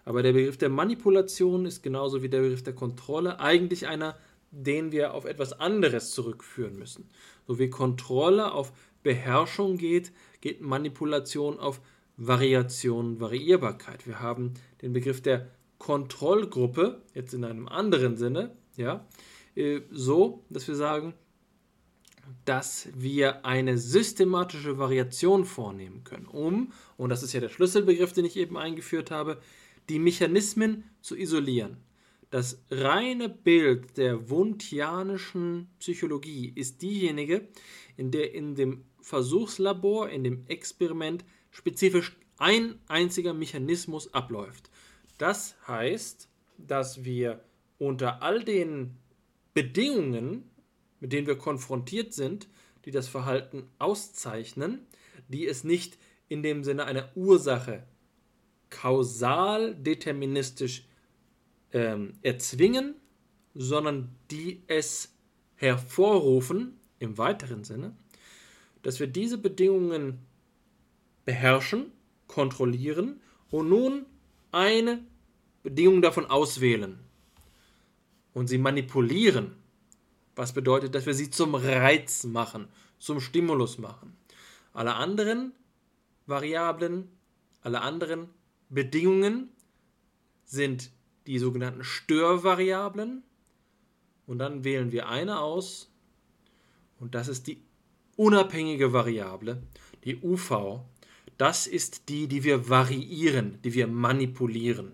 Aber 0.06 0.22
der 0.22 0.34
Begriff 0.34 0.58
der 0.58 0.70
Manipulation 0.70 1.66
ist 1.66 1.82
genauso 1.82 2.22
wie 2.22 2.30
der 2.30 2.42
Begriff 2.42 2.64
der 2.64 2.74
Kontrolle 2.74 3.40
eigentlich 3.40 3.88
einer, 3.88 4.16
den 4.52 4.92
wir 4.92 5.14
auf 5.14 5.26
etwas 5.26 5.60
anderes 5.60 6.12
zurückführen 6.12 6.78
müssen. 6.78 7.10
So 7.48 7.58
wie 7.58 7.70
Kontrolle 7.70 8.52
auf 8.52 8.72
Beherrschung 9.02 9.78
geht, 9.78 10.12
geht 10.42 10.62
Manipulation 10.62 11.60
auf 11.60 11.82
Variation, 12.18 13.20
Variierbarkeit. 13.20 14.06
Wir 14.06 14.20
haben 14.20 14.54
den 14.82 14.94
Begriff 14.94 15.22
der 15.22 15.48
Kontrollgruppe, 15.80 17.02
jetzt 17.16 17.34
in 17.34 17.44
einem 17.44 17.68
anderen 17.68 18.16
Sinne, 18.16 18.56
ja, 18.78 19.06
äh, 19.56 19.82
so, 19.92 20.44
dass 20.50 20.68
wir 20.68 20.76
sagen, 20.76 21.14
dass 22.46 22.88
wir 22.96 23.46
eine 23.46 23.78
systematische 23.78 24.78
Variation 24.78 25.46
vornehmen 25.46 26.04
können, 26.04 26.26
um, 26.26 26.72
und 26.98 27.10
das 27.10 27.24
ist 27.24 27.34
ja 27.34 27.40
der 27.40 27.50
Schlüsselbegriff, 27.50 28.14
den 28.14 28.26
ich 28.26 28.38
eben 28.38 28.58
eingeführt 28.58 29.12
habe, 29.12 29.40
die 29.90 30.00
Mechanismen 30.00 30.84
zu 31.02 31.18
isolieren. 31.18 31.78
Das 32.30 32.64
reine 32.72 33.30
Bild 33.30 33.98
der 33.98 34.30
wundtianischen 34.30 35.70
Psychologie 35.80 36.52
ist 36.56 36.82
diejenige, 36.82 37.48
in 37.96 38.10
der 38.10 38.34
in 38.34 38.56
dem 38.56 38.86
Versuchslabor, 39.02 40.10
in 40.10 40.24
dem 40.24 40.48
Experiment 40.48 41.26
spezifisch 41.52 42.18
ein 42.38 42.80
einziger 42.88 43.34
Mechanismus 43.34 44.14
abläuft. 44.14 44.72
Das 45.20 45.56
heißt, 45.68 46.28
dass 46.58 47.04
wir 47.04 47.44
unter 47.78 48.24
all 48.24 48.44
den 48.44 48.98
Bedingungen, 49.54 50.50
mit 51.00 51.14
denen 51.14 51.28
wir 51.28 51.38
konfrontiert 51.38 52.14
sind, 52.14 52.48
die 52.86 52.92
das 52.92 53.08
Verhalten 53.08 53.70
auszeichnen, 53.80 54.86
die 55.28 55.48
es 55.48 55.64
nicht 55.64 55.98
in 56.28 56.44
dem 56.44 56.64
Sinne 56.64 56.86
einer 56.86 57.16
Ursache 57.16 57.84
kausal 58.70 59.76
deterministisch 59.76 60.88
ähm, 61.72 62.14
erzwingen, 62.22 62.96
sondern 63.54 64.16
die 64.32 64.64
es 64.68 65.14
hervorrufen 65.56 66.80
im 67.00 67.18
weiteren 67.18 67.64
Sinne, 67.64 67.96
dass 68.82 69.00
wir 69.00 69.08
diese 69.08 69.38
Bedingungen 69.38 70.20
beherrschen, 71.26 71.92
kontrollieren 72.28 73.22
und 73.52 73.70
nun 73.70 74.06
eine 74.52 75.00
Bedingung 75.62 76.02
davon 76.02 76.26
auswählen 76.26 77.00
und 78.34 78.48
sie 78.48 78.58
manipulieren, 78.58 79.56
was 80.36 80.54
bedeutet, 80.54 80.96
dass 80.96 81.06
wir 81.06 81.14
sie 81.14 81.30
zum 81.30 81.56
Reiz 81.56 82.24
machen, 82.24 82.68
zum 83.00 83.20
Stimulus 83.20 83.78
machen. 83.78 84.16
Alle 84.74 84.96
anderen 84.96 85.54
Variablen, 86.26 87.10
alle 87.62 87.82
anderen 87.82 88.30
Bedingungen 88.70 89.50
sind 90.46 90.92
die 91.28 91.38
sogenannten 91.38 91.84
Störvariablen 91.84 93.24
und 94.26 94.40
dann 94.40 94.64
wählen 94.64 94.92
wir 94.92 95.08
eine 95.10 95.40
aus 95.40 95.92
und 97.00 97.16
das 97.16 97.28
ist 97.28 97.48
die 97.48 97.62
unabhängige 98.16 98.94
Variable, 98.94 99.62
die 100.04 100.18
UV. 100.22 100.82
Das 101.38 101.68
ist 101.68 102.10
die, 102.10 102.28
die 102.28 102.44
wir 102.44 102.70
variieren, 102.70 103.60
die 103.64 103.74
wir 103.74 103.88
manipulieren. 103.88 104.94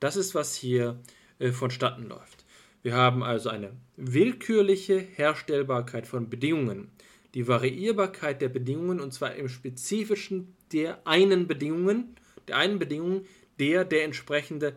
Das 0.00 0.16
ist, 0.16 0.34
was 0.34 0.54
hier 0.54 1.00
äh, 1.38 1.52
vonstatten 1.52 2.08
läuft. 2.08 2.39
Wir 2.82 2.94
haben 2.94 3.22
also 3.22 3.50
eine 3.50 3.72
willkürliche 3.96 4.98
Herstellbarkeit 4.98 6.06
von 6.06 6.30
Bedingungen. 6.30 6.90
Die 7.34 7.46
Variierbarkeit 7.46 8.40
der 8.40 8.48
Bedingungen 8.48 9.00
und 9.00 9.12
zwar 9.12 9.34
im 9.34 9.48
Spezifischen 9.48 10.56
der 10.72 11.06
einen 11.06 11.46
Bedingungen, 11.46 12.16
der 12.48 12.56
einen 12.56 12.78
Bedingung, 12.78 13.26
der 13.58 13.84
der 13.84 14.04
entsprechende 14.04 14.76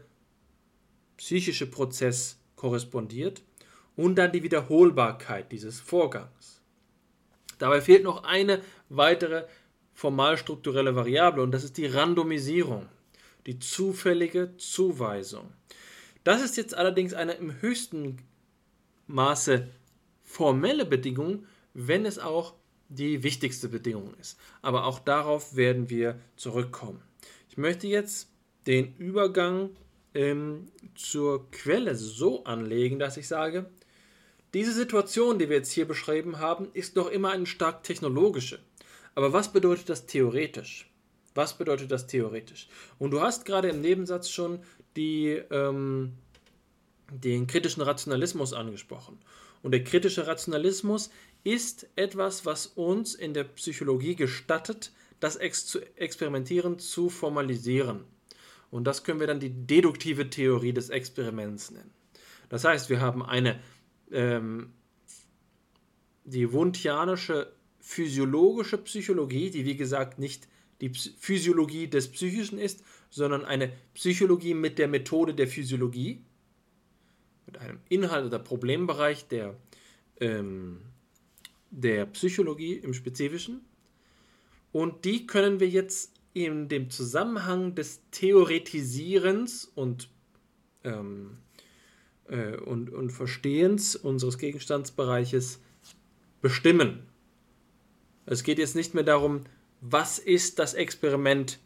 psychische 1.17 1.65
Prozess 1.65 2.37
korrespondiert 2.55 3.41
und 3.95 4.15
dann 4.15 4.31
die 4.31 4.43
Wiederholbarkeit 4.43 5.51
dieses 5.51 5.79
Vorgangs. 5.79 6.61
Dabei 7.59 7.79
fehlt 7.81 8.03
noch 8.03 8.23
eine 8.23 8.61
weitere 8.89 9.45
formal 9.93 10.37
strukturelle 10.37 10.95
Variable 10.95 11.43
und 11.43 11.51
das 11.51 11.63
ist 11.63 11.77
die 11.77 11.85
Randomisierung, 11.85 12.89
die 13.45 13.59
zufällige 13.59 14.57
Zuweisung. 14.57 15.53
Das 16.23 16.41
ist 16.41 16.57
jetzt 16.57 16.75
allerdings 16.75 17.13
eine 17.13 17.33
im 17.33 17.61
höchsten 17.61 18.19
Maße 19.07 19.67
formelle 20.23 20.85
Bedingung, 20.85 21.45
wenn 21.73 22.05
es 22.05 22.19
auch 22.19 22.53
die 22.89 23.23
wichtigste 23.23 23.69
Bedingung 23.69 24.13
ist. 24.19 24.39
Aber 24.61 24.85
auch 24.85 24.99
darauf 24.99 25.55
werden 25.55 25.89
wir 25.89 26.19
zurückkommen. 26.35 27.01
Ich 27.49 27.57
möchte 27.57 27.87
jetzt 27.87 28.29
den 28.67 28.95
Übergang 28.97 29.71
ähm, 30.13 30.67
zur 30.95 31.49
Quelle 31.51 31.95
so 31.95 32.43
anlegen, 32.45 32.99
dass 32.99 33.17
ich 33.17 33.27
sage, 33.27 33.69
diese 34.53 34.71
Situation, 34.71 35.39
die 35.39 35.49
wir 35.49 35.57
jetzt 35.57 35.71
hier 35.71 35.87
beschrieben 35.87 36.39
haben, 36.39 36.69
ist 36.73 36.95
noch 36.95 37.09
immer 37.09 37.31
eine 37.31 37.47
stark 37.47 37.83
technologische. 37.83 38.59
Aber 39.15 39.33
was 39.33 39.51
bedeutet 39.51 39.89
das 39.89 40.05
theoretisch? 40.05 40.89
Was 41.35 41.57
bedeutet 41.57 41.91
das 41.91 42.05
theoretisch? 42.05 42.67
Und 42.99 43.11
du 43.11 43.21
hast 43.21 43.45
gerade 43.45 43.69
im 43.69 43.81
Nebensatz 43.81 44.29
schon 44.29 44.59
die, 44.95 45.41
ähm, 45.51 46.13
den 47.11 47.47
kritischen 47.47 47.83
Rationalismus 47.83 48.53
angesprochen. 48.53 49.19
Und 49.61 49.71
der 49.71 49.83
kritische 49.83 50.27
Rationalismus 50.27 51.09
ist 51.43 51.87
etwas, 51.95 52.45
was 52.45 52.67
uns 52.67 53.15
in 53.15 53.33
der 53.33 53.45
Psychologie 53.45 54.15
gestattet, 54.15 54.91
das 55.19 55.35
Ex 55.35 55.75
Experimentieren 55.95 56.79
zu 56.79 57.09
formalisieren. 57.09 58.03
Und 58.71 58.85
das 58.85 59.03
können 59.03 59.19
wir 59.19 59.27
dann 59.27 59.39
die 59.39 59.51
deduktive 59.51 60.29
Theorie 60.29 60.73
des 60.73 60.89
Experiments 60.89 61.71
nennen. 61.71 61.91
Das 62.49 62.65
heißt, 62.65 62.89
wir 62.89 62.99
haben 62.99 63.23
eine 63.23 63.59
ähm, 64.11 64.73
die 66.25 66.51
wundtianische 66.51 67.53
physiologische 67.79 68.77
Psychologie, 68.77 69.49
die 69.49 69.65
wie 69.65 69.75
gesagt 69.75 70.19
nicht 70.19 70.47
die 70.81 70.89
Physiologie 70.89 71.87
des 71.87 72.11
Psychischen 72.11 72.57
ist, 72.57 72.83
sondern 73.13 73.45
eine 73.45 73.71
Psychologie 73.93 74.55
mit 74.55 74.79
der 74.79 74.87
Methode 74.87 75.35
der 75.35 75.47
Physiologie, 75.47 76.23
mit 77.45 77.59
einem 77.59 77.79
Inhalt 77.87 78.25
oder 78.25 78.39
Problembereich 78.39 79.27
der, 79.27 79.55
ähm, 80.19 80.79
der 81.69 82.07
Psychologie 82.07 82.73
im 82.73 82.95
Spezifischen. 82.95 83.61
Und 84.71 85.05
die 85.05 85.27
können 85.27 85.59
wir 85.59 85.69
jetzt 85.69 86.11
in 86.33 86.69
dem 86.69 86.89
Zusammenhang 86.89 87.75
des 87.75 88.01
Theoretisierens 88.09 89.71
und, 89.75 90.09
ähm, 90.83 91.37
äh, 92.27 92.57
und, 92.57 92.89
und 92.89 93.11
Verstehens 93.11 93.95
unseres 93.95 94.39
Gegenstandsbereiches 94.39 95.59
bestimmen. 96.41 97.03
Es 98.25 98.41
geht 98.41 98.57
jetzt 98.57 98.75
nicht 98.75 98.95
mehr 98.95 99.03
darum, 99.03 99.43
was 99.81 100.17
ist 100.17 100.57
das 100.57 100.73
Experiment 100.73 101.59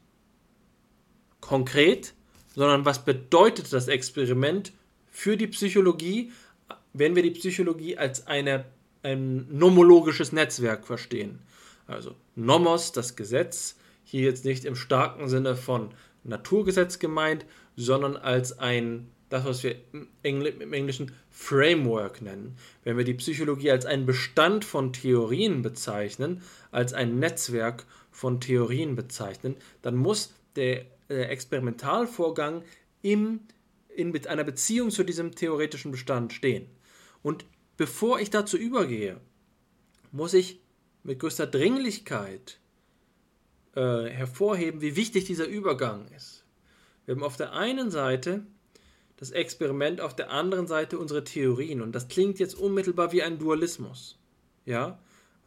konkret, 1.48 2.14
sondern 2.56 2.86
was 2.86 3.06
bedeutet 3.06 3.72
das 3.72 3.88
Experiment 3.88 4.74
für 5.10 5.38
die 5.38 5.48
Psychologie, 5.48 6.32
wenn 6.93 7.16
wir 7.16 7.24
die 7.24 7.32
Psychologie 7.32 7.98
als 7.98 8.28
eine, 8.28 8.66
ein 9.02 9.48
nomologisches 9.50 10.34
Netzwerk 10.34 10.86
verstehen. 10.86 11.39
Also 11.88 12.16
Nomos, 12.36 12.91
das 12.91 13.16
Gesetz, 13.16 13.78
hier 14.04 14.24
jetzt 14.24 14.43
nicht 14.43 14.66
im 14.66 14.76
starken 14.76 15.30
Sinne 15.30 15.56
von 15.56 15.91
Naturgesetz 16.24 17.00
gemeint, 17.00 17.45
sondern 17.78 18.18
als 18.18 18.60
ein, 18.60 19.08
das 19.30 19.45
was 19.45 19.64
wir 19.64 19.76
im, 20.24 20.74
Englischen 20.74 21.14
Framework 21.30 22.22
nennen. 22.22 22.58
Wenn 22.84 22.98
wir 22.98 23.06
die 23.06 23.14
Psychologie 23.14 23.72
als 23.72 23.86
einen 23.86 24.06
Bestand 24.06 24.66
von 24.66 24.91
Theorien 24.91 25.62
bezeichnen, 25.62 26.41
als 26.72 26.93
ein 26.93 27.20
Netzwerk 27.20 27.86
von 28.12 28.41
Theorien 28.41 28.95
bezeichnen, 28.95 29.56
dann 29.82 29.95
muss 29.95 30.34
der, 30.58 30.86
der 31.10 31.30
Experimentalvorgang 31.32 32.64
im, 33.01 33.41
in 33.89 34.12
mit 34.12 34.28
einer 34.28 34.43
Beziehung 34.43 34.89
zu 34.91 35.03
diesem 35.03 35.36
theoretischen 35.36 35.91
Bestand 35.91 36.34
stehen. 36.34 36.68
Und 37.24 37.45
bevor 37.78 38.20
ich 38.20 38.30
dazu 38.30 38.58
übergehe, 38.58 39.20
muss 40.12 40.34
ich 40.34 40.60
mit 41.03 41.20
größter 41.20 41.47
Dringlichkeit 41.47 42.60
äh, 43.76 44.10
hervorheben, 44.10 44.82
wie 44.82 44.95
wichtig 44.95 45.26
dieser 45.26 45.47
Übergang 45.47 46.08
ist. 46.16 46.43
Wir 47.05 47.16
haben 47.16 47.24
auf 47.24 47.38
der 47.38 47.53
einen 47.53 47.91
Seite 47.91 48.45
das 49.18 49.32
Experiment, 49.32 49.99
auf 50.01 50.16
der 50.16 50.32
anderen 50.32 50.68
Seite 50.68 50.99
unsere 50.99 51.24
Theorien. 51.24 51.82
Und 51.82 51.93
das 51.93 52.08
klingt 52.08 52.39
jetzt 52.39 52.55
unmittelbar 52.55 53.12
wie 53.12 53.24
ein 53.24 53.39
Dualismus. 53.39 54.20
Ja, 54.66 54.99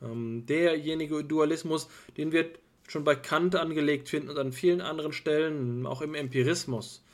ähm, 0.02 0.44
derjenige 0.46 1.24
Dualismus, 1.24 1.88
den 2.16 2.32
wir 2.32 2.50
schon 2.91 3.05
bei 3.05 3.14
Kant 3.14 3.55
angelegt 3.55 4.09
finden 4.09 4.30
und 4.30 4.38
an 4.38 4.53
vielen 4.53 4.80
anderen 4.80 5.12
Stellen, 5.12 5.86
auch 5.86 6.03
im 6.03 6.14
Empirismus. 6.14 7.05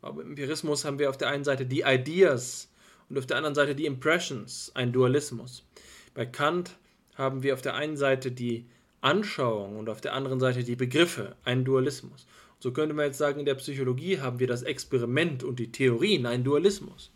Aber 0.00 0.22
im 0.22 0.30
Empirismus 0.30 0.84
haben 0.84 0.98
wir 0.98 1.10
auf 1.10 1.16
der 1.16 1.28
einen 1.28 1.44
Seite 1.44 1.64
die 1.64 1.84
Ideas 1.86 2.68
und 3.08 3.16
auf 3.16 3.26
der 3.26 3.36
anderen 3.36 3.54
Seite 3.54 3.76
die 3.76 3.86
Impressions, 3.86 4.72
ein 4.74 4.92
Dualismus. 4.92 5.64
Bei 6.12 6.26
Kant 6.26 6.76
haben 7.14 7.44
wir 7.44 7.54
auf 7.54 7.62
der 7.62 7.76
einen 7.76 7.96
Seite 7.96 8.32
die 8.32 8.66
Anschauung 9.00 9.78
und 9.78 9.88
auf 9.88 10.00
der 10.00 10.14
anderen 10.14 10.40
Seite 10.40 10.64
die 10.64 10.76
Begriffe, 10.76 11.36
ein 11.44 11.64
Dualismus. 11.64 12.26
So 12.58 12.72
könnte 12.72 12.94
man 12.94 13.06
jetzt 13.06 13.18
sagen, 13.18 13.38
in 13.38 13.46
der 13.46 13.54
Psychologie 13.54 14.18
haben 14.18 14.40
wir 14.40 14.48
das 14.48 14.62
Experiment 14.62 15.44
und 15.44 15.60
die 15.60 15.70
Theorien, 15.70 16.26
ein 16.26 16.42
Dualismus 16.42 17.12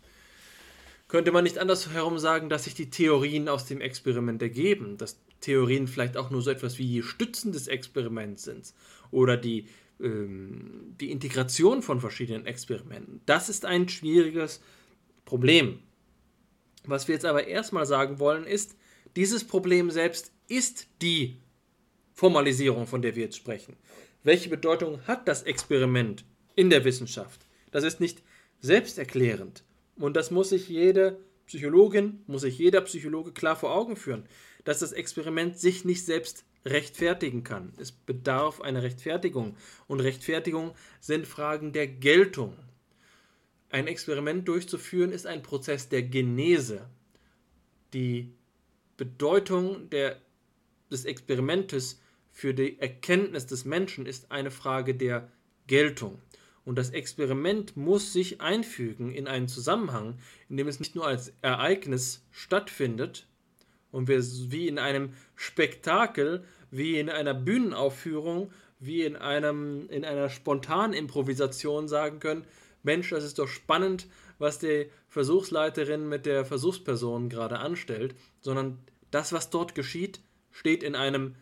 könnte 1.07 1.31
man 1.31 1.43
nicht 1.43 1.57
andersherum 1.57 2.19
sagen, 2.19 2.49
dass 2.49 2.65
sich 2.65 2.73
die 2.73 2.89
Theorien 2.89 3.47
aus 3.47 3.65
dem 3.65 3.81
Experiment 3.81 4.41
ergeben, 4.41 4.97
dass 4.97 5.17
Theorien 5.41 5.87
vielleicht 5.87 6.17
auch 6.17 6.29
nur 6.29 6.41
so 6.41 6.49
etwas 6.49 6.77
wie 6.77 7.01
Stützen 7.03 7.51
des 7.51 7.67
Experiments 7.67 8.43
sind 8.43 8.73
oder 9.11 9.37
die, 9.37 9.67
ähm, 9.99 10.95
die 10.99 11.11
Integration 11.11 11.81
von 11.81 12.01
verschiedenen 12.01 12.45
Experimenten. 12.45 13.21
Das 13.25 13.49
ist 13.49 13.65
ein 13.65 13.89
schwieriges 13.89 14.61
Problem. 15.25 15.79
Was 16.85 17.07
wir 17.07 17.15
jetzt 17.15 17.25
aber 17.25 17.47
erstmal 17.47 17.85
sagen 17.85 18.19
wollen, 18.19 18.45
ist, 18.45 18.75
dieses 19.15 19.43
Problem 19.43 19.91
selbst 19.91 20.31
ist 20.47 20.87
die 21.01 21.37
Formalisierung, 22.13 22.87
von 22.87 23.01
der 23.01 23.15
wir 23.15 23.23
jetzt 23.23 23.37
sprechen. 23.37 23.75
Welche 24.23 24.49
Bedeutung 24.49 25.05
hat 25.05 25.27
das 25.27 25.43
Experiment 25.43 26.25
in 26.55 26.69
der 26.69 26.83
Wissenschaft? 26.83 27.45
Das 27.71 27.83
ist 27.83 27.99
nicht 27.99 28.23
selbsterklärend. 28.59 29.63
Und 29.97 30.15
das 30.15 30.31
muss 30.31 30.49
sich 30.49 30.69
jede 30.69 31.19
Psychologin, 31.45 32.23
muss 32.27 32.41
sich 32.41 32.57
jeder 32.57 32.81
Psychologe 32.81 33.31
klar 33.31 33.55
vor 33.55 33.73
Augen 33.73 33.95
führen, 33.95 34.25
dass 34.67 34.79
das 34.79 34.91
Experiment 34.91 35.57
sich 35.57 35.85
nicht 35.85 36.03
selbst 36.03 36.43
rechtfertigen 36.65 37.45
kann. 37.45 37.71
Es 37.77 37.93
bedarf 37.93 38.59
einer 38.59 38.83
Rechtfertigung. 38.83 39.55
Und 39.87 40.01
Rechtfertigung 40.01 40.75
sind 40.99 41.25
Fragen 41.25 41.71
der 41.71 41.87
Geltung. 41.87 42.53
Ein 43.69 43.87
Experiment 43.87 44.45
durchzuführen 44.45 45.13
ist 45.13 45.25
ein 45.25 45.41
Prozess 45.41 45.87
der 45.87 46.03
Genese. 46.03 46.89
Die 47.93 48.33
Bedeutung 48.97 49.89
der, 49.89 50.21
des 50.91 51.05
Experimentes 51.05 52.01
für 52.33 52.53
die 52.53 52.77
Erkenntnis 52.77 53.45
des 53.45 53.63
Menschen 53.63 54.05
ist 54.05 54.33
eine 54.33 54.51
Frage 54.51 54.95
der 54.95 55.31
Geltung. 55.67 56.21
Und 56.65 56.77
das 56.77 56.89
Experiment 56.89 57.77
muss 57.77 58.11
sich 58.11 58.41
einfügen 58.41 59.13
in 59.13 59.29
einen 59.29 59.47
Zusammenhang, 59.47 60.19
in 60.49 60.57
dem 60.57 60.67
es 60.67 60.81
nicht 60.81 60.93
nur 60.93 61.07
als 61.07 61.31
Ereignis 61.41 62.25
stattfindet 62.31 63.29
und 63.97 64.07
wir 64.07 64.23
wie 64.51 64.67
in 64.67 64.77
einem 64.77 65.13
Spektakel, 65.35 66.43
wie 66.69 66.99
in 66.99 67.09
einer 67.09 67.33
Bühnenaufführung, 67.33 68.51
wie 68.79 69.01
in, 69.01 69.15
einem, 69.15 69.89
in 69.89 70.05
einer 70.05 70.29
spontanen 70.29 70.93
Improvisation 70.93 71.87
sagen 71.87 72.19
können, 72.19 72.45
Mensch, 72.83 73.09
das 73.09 73.23
ist 73.23 73.39
doch 73.39 73.47
spannend, 73.47 74.05
was 74.37 74.59
die 74.59 74.91
Versuchsleiterin 75.09 76.07
mit 76.07 76.27
der 76.27 76.45
Versuchsperson 76.45 77.27
gerade 77.27 77.57
anstellt, 77.57 78.13
sondern 78.39 78.77
das, 79.09 79.33
was 79.33 79.49
dort 79.49 79.73
geschieht, 79.73 80.19
steht 80.51 80.83
in 80.83 80.93
einem 80.93 81.33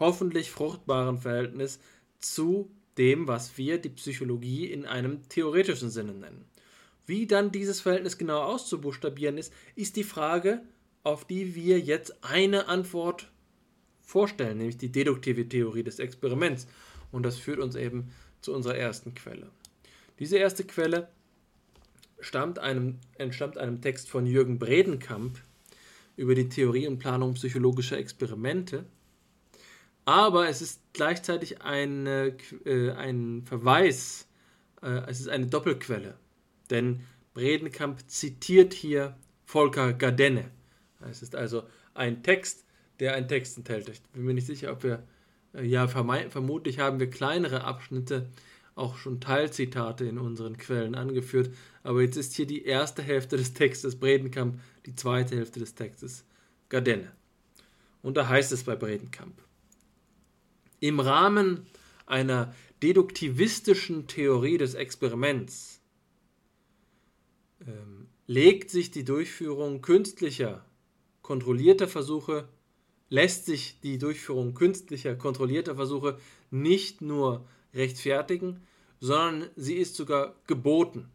hoffentlich 0.00 0.50
fruchtbaren 0.50 1.18
Verhältnis 1.18 1.78
zu 2.20 2.70
dem, 2.96 3.28
was 3.28 3.58
wir 3.58 3.76
die 3.76 3.90
Psychologie 3.90 4.64
in 4.64 4.86
einem 4.86 5.28
theoretischen 5.28 5.90
Sinne 5.90 6.14
nennen. 6.14 6.46
Wie 7.04 7.26
dann 7.26 7.52
dieses 7.52 7.82
Verhältnis 7.82 8.16
genau 8.16 8.40
auszubuchstabieren 8.40 9.36
ist, 9.36 9.52
ist 9.76 9.96
die 9.96 10.04
Frage, 10.04 10.62
auf 11.04 11.24
die 11.24 11.54
wir 11.54 11.78
jetzt 11.78 12.24
eine 12.24 12.66
Antwort 12.66 13.30
vorstellen, 14.02 14.58
nämlich 14.58 14.78
die 14.78 14.90
deduktive 14.90 15.48
Theorie 15.48 15.84
des 15.84 16.00
Experiments. 16.00 16.66
Und 17.12 17.22
das 17.22 17.38
führt 17.38 17.60
uns 17.60 17.76
eben 17.76 18.10
zu 18.40 18.52
unserer 18.52 18.76
ersten 18.76 19.14
Quelle. 19.14 19.46
Diese 20.18 20.36
erste 20.36 20.64
Quelle 20.64 21.08
einem, 22.58 22.98
entstammt 23.18 23.58
einem 23.58 23.80
Text 23.80 24.10
von 24.10 24.26
Jürgen 24.26 24.58
Bredenkamp 24.58 25.40
über 26.16 26.34
die 26.34 26.48
Theorie 26.48 26.88
und 26.88 26.98
Planung 26.98 27.34
psychologischer 27.34 27.98
Experimente 27.98 28.84
aber 30.04 30.48
es 30.48 30.60
ist 30.60 30.80
gleichzeitig 30.92 31.62
eine, 31.62 32.36
äh, 32.64 32.90
ein 32.90 33.42
Verweis, 33.46 34.26
äh, 34.82 35.02
es 35.08 35.20
ist 35.20 35.28
eine 35.28 35.46
Doppelquelle. 35.46 36.16
Denn 36.70 37.00
Bredenkamp 37.32 38.08
zitiert 38.08 38.74
hier 38.74 39.16
Volker 39.46 39.92
Gardenne. 39.92 40.50
Es 41.10 41.22
ist 41.22 41.34
also 41.34 41.64
ein 41.94 42.22
Text, 42.22 42.64
der 43.00 43.14
einen 43.14 43.28
Text 43.28 43.56
enthält. 43.56 43.88
Ich 43.88 44.02
bin 44.02 44.24
mir 44.24 44.34
nicht 44.34 44.46
sicher, 44.46 44.72
ob 44.72 44.82
wir, 44.82 45.02
äh, 45.54 45.64
ja, 45.64 45.88
vermutlich 45.88 46.78
haben 46.78 47.00
wir 47.00 47.10
kleinere 47.10 47.64
Abschnitte, 47.64 48.28
auch 48.74 48.96
schon 48.96 49.20
Teilzitate 49.20 50.04
in 50.04 50.18
unseren 50.18 50.56
Quellen 50.56 50.94
angeführt. 50.94 51.50
Aber 51.82 52.02
jetzt 52.02 52.16
ist 52.16 52.34
hier 52.34 52.46
die 52.46 52.64
erste 52.64 53.02
Hälfte 53.02 53.36
des 53.36 53.54
Textes 53.54 53.96
Bredenkamp, 53.96 54.60
die 54.86 54.94
zweite 54.94 55.36
Hälfte 55.36 55.60
des 55.60 55.74
Textes 55.74 56.24
Gardenne. 56.68 57.12
Und 58.02 58.16
da 58.16 58.28
heißt 58.28 58.52
es 58.52 58.64
bei 58.64 58.74
Bredenkamp. 58.74 59.40
Im 60.80 61.00
Rahmen 61.00 61.66
einer 62.06 62.54
deduktivistischen 62.82 64.06
Theorie 64.06 64.58
des 64.58 64.74
Experiments 64.74 65.80
ähm, 67.66 68.08
legt 68.26 68.70
sich 68.70 68.90
die 68.90 69.04
Durchführung 69.04 69.80
künstlicher, 69.80 70.64
kontrollierter 71.24 71.88
Versuche 71.88 72.46
lässt 73.08 73.46
sich 73.46 73.80
die 73.80 73.96
Durchführung 73.98 74.54
künstlicher, 74.54 75.16
kontrollierter 75.16 75.74
Versuche 75.74 76.18
nicht 76.50 77.00
nur 77.00 77.46
rechtfertigen, 77.72 78.60
sondern 79.00 79.48
sie 79.56 79.74
ist 79.74 79.96
sogar 79.96 80.36
geboten. 80.46 81.08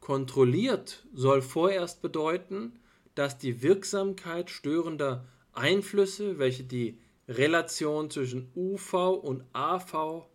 Kontrolliert 0.00 1.06
soll 1.12 1.42
vorerst 1.42 2.00
bedeuten, 2.00 2.72
dass 3.14 3.36
die 3.38 3.62
Wirksamkeit 3.62 4.48
störender 4.50 5.26
Einflüsse, 5.52 6.38
welche 6.38 6.64
die 6.64 6.98
Relation 7.28 8.08
zwischen 8.10 8.50
UV 8.54 9.10
und 9.22 9.44
AV 9.52 10.26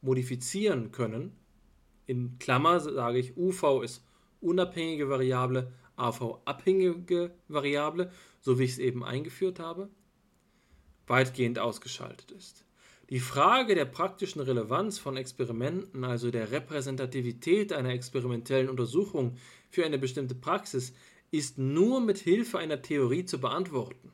modifizieren 0.00 0.90
können, 0.90 1.32
in 2.06 2.38
Klammer 2.40 2.80
sage 2.80 3.18
ich, 3.18 3.36
UV 3.36 3.82
ist 3.82 4.02
unabhängige 4.40 5.08
Variable, 5.08 5.70
AV 5.98 6.40
abhängige 6.44 7.32
Variable, 7.48 8.10
so 8.40 8.58
wie 8.58 8.64
ich 8.64 8.72
es 8.72 8.78
eben 8.78 9.04
eingeführt 9.04 9.58
habe, 9.58 9.88
weitgehend 11.06 11.58
ausgeschaltet 11.58 12.30
ist. 12.30 12.64
Die 13.10 13.20
Frage 13.20 13.74
der 13.74 13.86
praktischen 13.86 14.42
Relevanz 14.42 14.98
von 14.98 15.16
Experimenten, 15.16 16.04
also 16.04 16.30
der 16.30 16.50
Repräsentativität 16.50 17.72
einer 17.72 17.90
experimentellen 17.90 18.68
Untersuchung 18.68 19.36
für 19.70 19.86
eine 19.86 19.98
bestimmte 19.98 20.34
Praxis, 20.34 20.92
ist 21.30 21.56
nur 21.56 22.00
mit 22.00 22.18
Hilfe 22.18 22.58
einer 22.58 22.82
Theorie 22.82 23.24
zu 23.24 23.40
beantworten, 23.40 24.12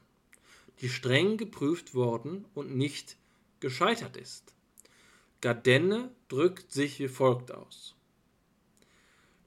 die 0.80 0.88
streng 0.88 1.36
geprüft 1.36 1.94
worden 1.94 2.44
und 2.54 2.76
nicht 2.76 3.16
gescheitert 3.58 4.16
ist. 4.16 4.54
Gardenne 5.40 6.10
drückt 6.28 6.72
sich 6.72 6.98
wie 7.00 7.08
folgt 7.08 7.52
aus. 7.52 7.93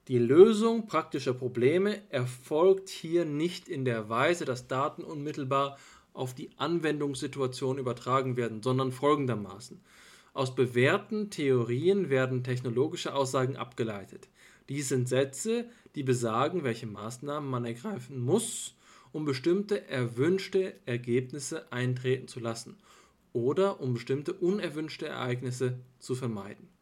Die 0.08 0.18
Lösung 0.18 0.86
praktischer 0.86 1.34
Probleme 1.34 2.00
erfolgt 2.08 2.88
hier 2.88 3.26
nicht 3.26 3.68
in 3.68 3.84
der 3.84 4.08
Weise, 4.08 4.46
dass 4.46 4.66
Daten 4.66 5.04
unmittelbar 5.04 5.76
auf 6.14 6.34
die 6.34 6.48
Anwendungssituation 6.56 7.76
übertragen 7.76 8.38
werden, 8.38 8.62
sondern 8.62 8.90
folgendermaßen. 8.90 9.82
Aus 10.32 10.54
bewährten 10.54 11.28
Theorien 11.28 12.08
werden 12.08 12.42
technologische 12.42 13.14
Aussagen 13.14 13.58
abgeleitet. 13.58 14.30
Dies 14.70 14.88
sind 14.88 15.10
Sätze, 15.10 15.68
die 15.94 16.04
besagen, 16.04 16.64
welche 16.64 16.86
Maßnahmen 16.86 17.50
man 17.50 17.66
ergreifen 17.66 18.18
muss, 18.18 18.76
um 19.12 19.26
bestimmte 19.26 19.88
erwünschte 19.88 20.74
Ergebnisse 20.86 21.70
eintreten 21.70 22.28
zu 22.28 22.40
lassen 22.40 22.78
oder 23.34 23.80
um 23.80 23.92
bestimmte 23.92 24.32
unerwünschte 24.32 25.06
Ereignisse 25.06 25.80
zu 25.98 26.14
vermeiden. 26.14 26.77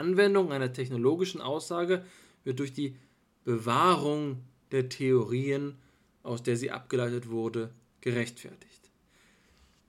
Anwendung 0.00 0.52
einer 0.52 0.72
technologischen 0.72 1.40
Aussage 1.40 2.04
wird 2.42 2.58
durch 2.58 2.72
die 2.72 2.96
Bewahrung 3.44 4.42
der 4.72 4.88
Theorien, 4.88 5.76
aus 6.22 6.42
der 6.42 6.56
sie 6.56 6.70
abgeleitet 6.70 7.30
wurde, 7.30 7.70
gerechtfertigt. 8.00 8.90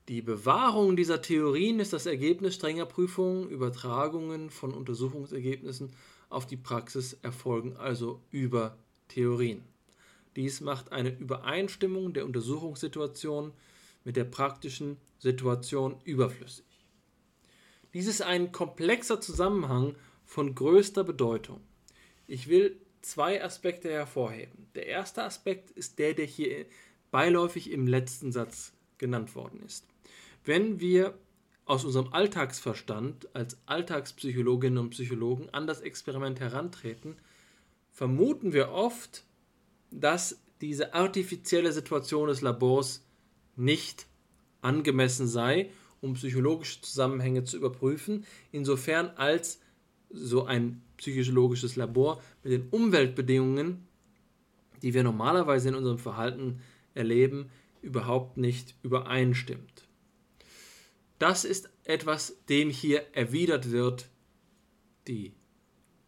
Die 0.08 0.22
Bewahrung 0.22 0.96
dieser 0.96 1.22
Theorien 1.22 1.80
ist 1.80 1.94
das 1.94 2.06
Ergebnis 2.06 2.56
strenger 2.56 2.86
Prüfungen, 2.86 3.50
Übertragungen 3.50 4.50
von 4.50 4.74
Untersuchungsergebnissen 4.74 5.92
auf 6.30 6.46
die 6.46 6.58
Praxis 6.58 7.14
erfolgen 7.22 7.78
also 7.78 8.22
über 8.32 8.78
Theorien. 9.08 9.64
Dies 10.36 10.62
macht 10.62 10.92
eine 10.92 11.10
Übereinstimmung 11.10 12.14
der 12.14 12.26
Untersuchungssituation 12.26 13.52
mit 14.04 14.16
der 14.16 14.24
praktischen 14.24 14.98
Situation 15.20 15.96
überflüssig. 16.06 16.71
Dies 17.94 18.08
ist 18.08 18.22
ein 18.22 18.52
komplexer 18.52 19.20
Zusammenhang 19.20 19.96
von 20.26 20.56
größter 20.56 21.04
Bedeutung. 21.04 21.62
Ich 22.28 22.48
will 22.48 22.78
zwei 23.02 23.44
Aspekte 23.44 23.92
hervorheben. 23.92 24.68
Der 24.76 24.88
erste 24.88 25.24
Aspekt 25.24 25.72
ist 25.72 26.00
der, 26.00 26.14
der 26.14 26.26
hier 26.26 26.66
beiläufig 27.10 27.72
im 27.72 27.88
letzten 27.88 28.32
Satz 28.32 28.74
genannt 28.98 29.36
worden 29.36 29.62
ist. 29.66 29.86
Wenn 30.46 30.80
wir 30.80 31.18
aus 31.66 31.84
unserem 31.84 32.14
Alltagsverstand 32.14 33.36
als 33.36 33.58
Alltagspsychologinnen 33.66 34.78
und 34.78 34.90
Psychologen 34.92 35.50
an 35.52 35.68
das 35.68 35.82
Experiment 35.82 36.40
herantreten, 36.40 37.18
vermuten 37.92 38.54
wir 38.54 38.72
oft, 38.72 39.26
dass 39.92 40.40
diese 40.62 40.94
artifizielle 40.94 41.72
Situation 41.72 42.28
des 42.28 42.42
Labors 42.42 43.04
nicht 43.56 44.08
angemessen 44.62 45.28
sei 45.28 45.70
um 46.02 46.14
psychologische 46.14 46.82
Zusammenhänge 46.82 47.44
zu 47.44 47.58
überprüfen, 47.58 48.26
insofern 48.52 49.10
als 49.16 49.60
so 50.10 50.46
ein 50.46 50.82
psychologisches 50.98 51.76
Labor 51.76 52.22
mit 52.44 52.54
den 52.54 52.68
Umweltbedingungen, 52.70 53.88
die 54.82 54.94
wir 54.94 55.04
normalerweise 55.04 55.70
in 55.70 55.76
unserem 55.76 56.00
Verhalten 56.00 56.60
erleben, 56.94 57.50
überhaupt 57.82 58.38
nicht 58.38 58.76
übereinstimmt. 58.84 59.88
Das 61.20 61.46
ist 61.46 61.70
etwas, 61.84 62.36
dem 62.50 62.70
hier 62.70 63.06
erwidert 63.14 63.72
wird, 63.72 64.10
die 65.08 65.34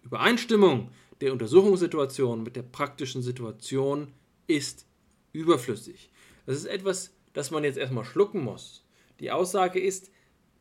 Übereinstimmung 0.03 0.89
der 1.21 1.31
Untersuchungssituation 1.31 2.43
mit 2.43 2.55
der 2.55 2.63
praktischen 2.63 3.21
Situation 3.21 4.11
ist 4.47 4.85
überflüssig. 5.31 6.09
Das 6.45 6.57
ist 6.57 6.65
etwas, 6.65 7.15
das 7.33 7.51
man 7.51 7.63
jetzt 7.63 7.77
erstmal 7.77 8.05
schlucken 8.05 8.43
muss. 8.43 8.82
Die 9.23 9.31
Aussage 9.31 9.79
ist, 9.79 10.11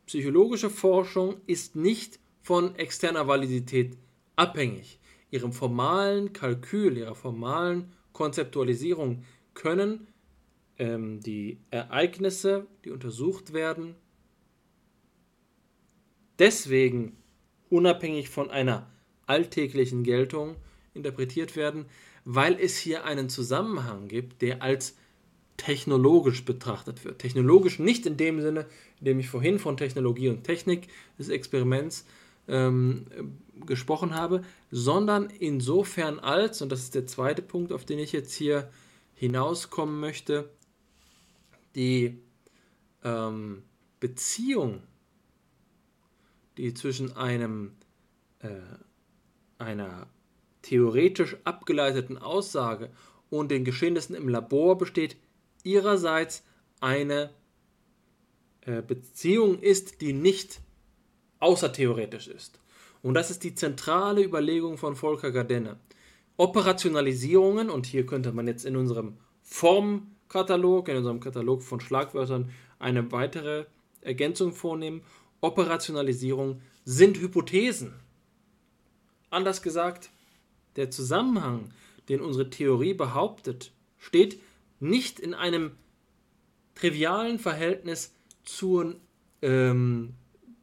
psychologische 0.05 0.69
Forschung 0.69 1.41
ist 1.47 1.75
nicht 1.75 2.17
von 2.41 2.77
externer 2.77 3.27
Validität 3.27 3.97
abhängig. 4.37 5.01
Ihrem 5.31 5.51
formalen 5.51 6.31
Kalkül, 6.31 6.97
ihrer 6.97 7.13
formalen 7.13 7.91
Konzeptualisierung 8.13 9.25
können 9.53 10.07
ähm, 10.77 11.19
die 11.19 11.59
Ereignisse, 11.71 12.65
die 12.85 12.91
untersucht 12.91 13.51
werden, 13.51 13.95
deswegen 16.39 17.17
unabhängig 17.69 18.29
von 18.29 18.49
einer 18.49 18.89
alltäglichen 19.25 20.05
Geltung 20.05 20.55
interpretiert 20.93 21.57
werden, 21.57 21.87
weil 22.23 22.57
es 22.57 22.77
hier 22.77 23.03
einen 23.03 23.27
Zusammenhang 23.27 24.07
gibt, 24.07 24.41
der 24.41 24.61
als 24.61 24.95
technologisch 25.57 26.45
betrachtet 26.45 27.05
wird. 27.05 27.19
Technologisch 27.19 27.79
nicht 27.79 28.05
in 28.05 28.17
dem 28.17 28.41
Sinne, 28.41 28.65
in 28.99 29.05
dem 29.05 29.19
ich 29.19 29.29
vorhin 29.29 29.59
von 29.59 29.77
Technologie 29.77 30.29
und 30.29 30.43
Technik 30.43 30.87
des 31.17 31.29
Experiments 31.29 32.05
ähm, 32.47 33.05
gesprochen 33.65 34.15
habe, 34.15 34.41
sondern 34.71 35.29
insofern 35.29 36.19
als, 36.19 36.61
und 36.61 36.71
das 36.71 36.81
ist 36.81 36.95
der 36.95 37.07
zweite 37.07 37.41
Punkt, 37.41 37.71
auf 37.71 37.85
den 37.85 37.99
ich 37.99 38.11
jetzt 38.11 38.33
hier 38.33 38.69
hinauskommen 39.13 39.99
möchte, 39.99 40.49
die 41.75 42.19
ähm, 43.03 43.63
Beziehung, 43.99 44.83
die 46.57 46.73
zwischen 46.73 47.15
einem 47.15 47.73
äh, 48.39 48.49
einer 49.57 50.07
theoretisch 50.61 51.37
abgeleiteten 51.43 52.17
Aussage 52.17 52.91
und 53.29 53.49
den 53.49 53.65
Geschehnissen 53.65 54.15
im 54.15 54.27
Labor 54.27 54.77
besteht, 54.77 55.17
ihrerseits 55.63 56.43
eine 56.79 57.31
äh, 58.61 58.81
Beziehung 58.81 59.59
ist, 59.59 60.01
die 60.01 60.13
nicht 60.13 60.61
außertheoretisch 61.39 62.27
ist. 62.27 62.59
Und 63.01 63.15
das 63.15 63.29
ist 63.29 63.43
die 63.43 63.55
zentrale 63.55 64.23
Überlegung 64.23 64.77
von 64.77 64.95
Volker 64.95 65.31
Gardenne. 65.31 65.77
Operationalisierungen, 66.37 67.69
und 67.69 67.85
hier 67.85 68.05
könnte 68.05 68.31
man 68.31 68.47
jetzt 68.47 68.65
in 68.65 68.75
unserem 68.75 69.17
Formkatalog, 69.41 70.87
in 70.87 70.97
unserem 70.97 71.19
Katalog 71.19 71.61
von 71.61 71.79
Schlagwörtern 71.79 72.49
eine 72.79 73.11
weitere 73.11 73.65
Ergänzung 74.01 74.53
vornehmen. 74.53 75.03
Operationalisierung 75.41 76.61
sind 76.85 77.19
Hypothesen. 77.19 77.93
Anders 79.29 79.61
gesagt, 79.61 80.09
der 80.75 80.89
Zusammenhang, 80.89 81.71
den 82.09 82.21
unsere 82.21 82.49
Theorie 82.49 82.93
behauptet, 82.93 83.71
steht 83.97 84.39
nicht 84.83 85.19
in 85.19 85.33
einem 85.33 85.71
trivialen 86.75 87.39
Verhältnis 87.39 88.13
zur, 88.43 88.95
ähm, 89.41 90.13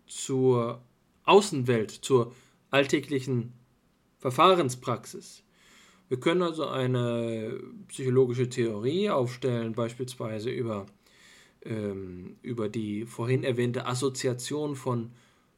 zur 0.06 0.82
Außenwelt, 1.24 1.90
zur 1.90 2.34
alltäglichen 2.70 3.52
Verfahrenspraxis. 4.18 5.42
Wir 6.08 6.20
können 6.20 6.42
also 6.42 6.66
eine 6.66 7.60
psychologische 7.88 8.48
Theorie 8.48 9.10
aufstellen, 9.10 9.72
beispielsweise 9.72 10.50
über, 10.50 10.86
ähm, 11.62 12.36
über 12.42 12.68
die 12.68 13.06
vorhin 13.06 13.44
erwähnte 13.44 13.86
Assoziation 13.86 14.76
von 14.76 15.12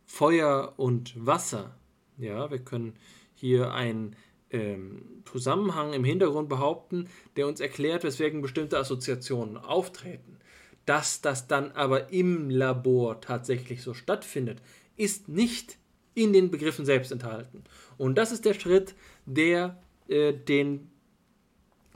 Feuer 0.05 0.75
und 0.77 1.15
Wasser. 1.17 1.75
Ja, 2.19 2.51
wir 2.51 2.59
können 2.59 2.95
hier 3.35 3.73
ein 3.73 4.15
ähm, 4.53 5.23
Zusammenhang 5.25 5.93
im 5.93 6.05
Hintergrund 6.05 6.49
behaupten, 6.49 7.09
der 7.37 7.47
uns 7.49 7.61
erklärt, 7.61 8.05
weswegen 8.05 8.43
bestimmte 8.43 8.79
Assoziationen 8.79 9.57
auftreten. 9.57 10.39
Dass 10.85 11.21
das 11.21 11.47
dann 11.49 11.73
aber 11.73 12.13
im 12.13 12.51
Labor 12.51 13.21
tatsächlich 13.21 13.83
so 13.83 13.95
stattfindet, 13.95 14.61
ist 14.97 15.29
nicht 15.29 15.79
in 16.15 16.33
den 16.33 16.51
Begriffen 16.51 16.85
selbst 16.85 17.13
enthalten. 17.13 17.65
Und 17.97 18.19
das 18.19 18.33
ist 18.33 18.45
der 18.45 18.55
Schritt, 18.55 18.95
der 19.25 19.81
äh, 20.09 20.33
den 20.33 20.91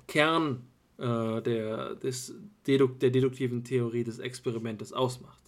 Kern 0.06 0.66
äh, 0.98 1.42
der, 1.42 1.94
des, 1.96 2.34
Deduk 2.66 2.98
der 3.00 3.10
deduktiven 3.10 3.64
Theorie 3.64 4.04
des 4.04 4.18
Experimentes 4.18 4.92
ausmacht. 4.92 5.42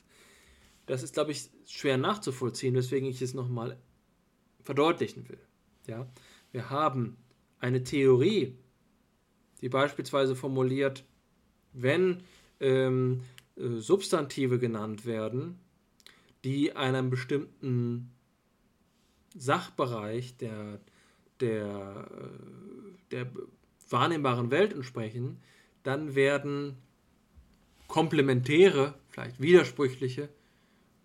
Das 0.86 1.02
ist, 1.02 1.14
glaube 1.14 1.32
ich, 1.32 1.48
schwer 1.66 1.96
nachzuvollziehen, 1.96 2.74
weswegen 2.74 3.09
ich 3.09 3.22
es 3.22 3.34
nochmal 3.34 3.78
verdeutlichen 4.62 5.28
will. 5.28 5.40
Ja? 5.86 6.06
Wir 6.53 6.70
haben 6.70 7.16
eine 7.61 7.82
Theorie, 7.82 8.57
die 9.61 9.68
beispielsweise 9.68 10.36
formuliert, 10.36 11.05
wenn 11.72 12.22
ähm, 12.61 13.22
äh, 13.57 13.78
Substantive 13.78 14.59
genannt 14.59 15.05
werden, 15.05 15.59
die 16.44 16.76
einem 16.76 17.11
bestimmten 17.11 18.11
Sachbereich 19.36 20.36
der, 20.36 20.80
der, 21.40 22.09
äh, 22.11 23.11
der 23.11 23.30
wahrnehmbaren 23.90 24.51
Welt 24.51 24.72
entsprechen, 24.72 25.40
dann 25.82 26.14
werden 26.14 26.76
komplementäre, 27.86 28.94
vielleicht 29.09 29.40
widersprüchliche 29.40 30.28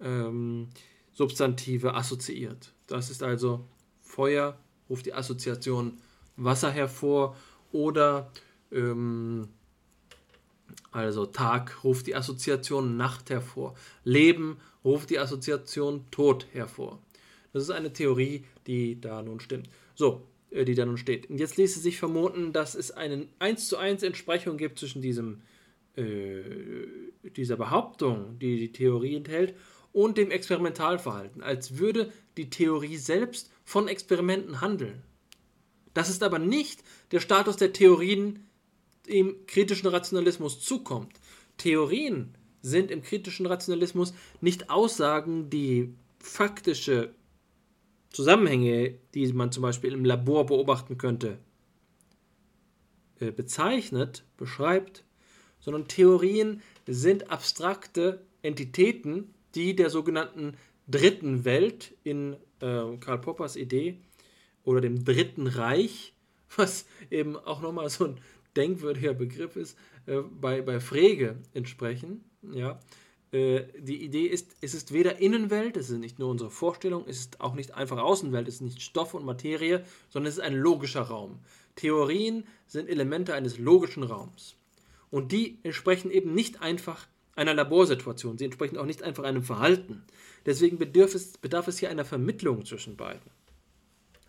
ähm, 0.01 0.69
Substantive 1.13 1.95
assoziiert. 1.95 2.73
Das 2.87 3.09
ist 3.09 3.23
also 3.23 3.65
Feuer, 4.01 4.57
ruft 4.89 5.05
die 5.05 5.13
Assoziation 5.13 5.99
Wasser 6.35 6.71
hervor 6.71 7.35
oder 7.71 8.31
ähm, 8.71 9.49
also 10.91 11.25
Tag 11.25 11.83
ruft 11.83 12.07
die 12.07 12.15
Assoziation 12.15 12.97
Nacht 12.97 13.29
hervor. 13.29 13.75
Leben 14.03 14.57
ruft 14.83 15.09
die 15.09 15.19
Assoziation 15.19 16.05
Tod 16.11 16.47
hervor. 16.51 16.99
Das 17.51 17.63
ist 17.63 17.69
eine 17.69 17.93
Theorie, 17.93 18.45
die 18.67 18.99
da 18.99 19.21
nun 19.21 19.39
stimmt. 19.39 19.69
So, 19.95 20.23
äh, 20.51 20.65
die 20.65 20.75
da 20.75 20.85
nun 20.85 20.97
steht. 20.97 21.29
Und 21.29 21.39
jetzt 21.39 21.57
ließe 21.57 21.79
sich 21.79 21.97
vermuten, 21.97 22.53
dass 22.53 22.75
es 22.75 22.91
eine 22.91 23.27
1 23.39 23.67
zu 23.67 23.77
1 23.77 24.03
Entsprechung 24.03 24.57
gibt 24.57 24.79
zwischen 24.79 25.01
diesem, 25.01 25.41
äh, 25.95 26.41
dieser 27.35 27.57
Behauptung, 27.57 28.37
die 28.39 28.57
die 28.57 28.71
Theorie 28.71 29.15
enthält, 29.15 29.55
und 29.91 30.17
dem 30.17 30.31
Experimentalverhalten, 30.31 31.43
als 31.43 31.77
würde 31.77 32.11
die 32.37 32.49
Theorie 32.49 32.97
selbst 32.97 33.51
von 33.63 33.87
Experimenten 33.87 34.61
handeln. 34.61 35.03
Das 35.93 36.09
ist 36.09 36.23
aber 36.23 36.39
nicht 36.39 36.83
der 37.11 37.19
Status 37.19 37.57
der 37.57 37.73
Theorien 37.73 38.47
im 39.05 39.45
kritischen 39.45 39.87
Rationalismus 39.87 40.61
zukommt. 40.61 41.19
Theorien 41.57 42.35
sind 42.61 42.91
im 42.91 43.03
kritischen 43.03 43.45
Rationalismus 43.45 44.13
nicht 44.41 44.69
Aussagen, 44.69 45.49
die 45.49 45.93
faktische 46.19 47.13
Zusammenhänge, 48.09 48.95
die 49.13 49.31
man 49.33 49.51
zum 49.51 49.63
Beispiel 49.63 49.91
im 49.91 50.05
Labor 50.05 50.45
beobachten 50.45 50.97
könnte, 50.97 51.37
äh, 53.19 53.31
bezeichnet, 53.31 54.23
beschreibt, 54.37 55.03
sondern 55.59 55.87
Theorien 55.87 56.61
sind 56.87 57.29
abstrakte 57.29 58.21
Entitäten, 58.41 59.33
die 59.55 59.75
der 59.75 59.89
sogenannten 59.89 60.55
dritten 60.87 61.45
Welt 61.45 61.93
in 62.03 62.35
äh, 62.63 62.97
Karl 62.97 63.19
Poppers 63.19 63.55
Idee 63.55 63.97
oder 64.63 64.81
dem 64.81 65.03
dritten 65.03 65.47
Reich, 65.47 66.13
was 66.55 66.85
eben 67.11 67.35
auch 67.35 67.61
nochmal 67.61 67.89
so 67.89 68.05
ein 68.05 68.17
denkwürdiger 68.55 69.13
Begriff 69.13 69.55
ist, 69.55 69.77
äh, 70.05 70.19
bei, 70.21 70.61
bei 70.61 70.79
Frege 70.79 71.37
entsprechen. 71.53 72.23
Ja? 72.51 72.79
Äh, 73.31 73.63
die 73.79 74.03
Idee 74.03 74.27
ist, 74.27 74.55
es 74.61 74.73
ist 74.73 74.93
weder 74.93 75.19
Innenwelt, 75.19 75.75
es 75.75 75.89
ist 75.89 75.97
nicht 75.97 76.19
nur 76.19 76.29
unsere 76.29 76.51
Vorstellung, 76.51 77.05
es 77.07 77.19
ist 77.19 77.41
auch 77.41 77.55
nicht 77.55 77.73
einfach 77.73 77.97
Außenwelt, 77.97 78.47
es 78.47 78.55
ist 78.55 78.61
nicht 78.61 78.81
Stoff 78.81 79.13
und 79.13 79.25
Materie, 79.25 79.83
sondern 80.09 80.29
es 80.29 80.37
ist 80.37 80.43
ein 80.43 80.55
logischer 80.55 81.01
Raum. 81.01 81.39
Theorien 81.75 82.45
sind 82.67 82.87
Elemente 82.87 83.33
eines 83.33 83.57
logischen 83.57 84.03
Raums. 84.03 84.55
Und 85.09 85.31
die 85.31 85.59
entsprechen 85.63 86.11
eben 86.11 86.33
nicht 86.33 86.61
einfach 86.61 87.07
einer 87.35 87.53
Laborsituation, 87.53 88.37
sie 88.37 88.45
entsprechen 88.45 88.77
auch 88.77 88.85
nicht 88.85 89.01
einfach 89.01 89.23
einem 89.23 89.43
Verhalten. 89.43 90.03
Deswegen 90.45 90.77
bedarf 90.77 91.15
es, 91.15 91.37
bedarf 91.37 91.67
es 91.67 91.79
hier 91.79 91.89
einer 91.89 92.05
Vermittlung 92.05 92.65
zwischen 92.65 92.97
beiden. 92.97 93.31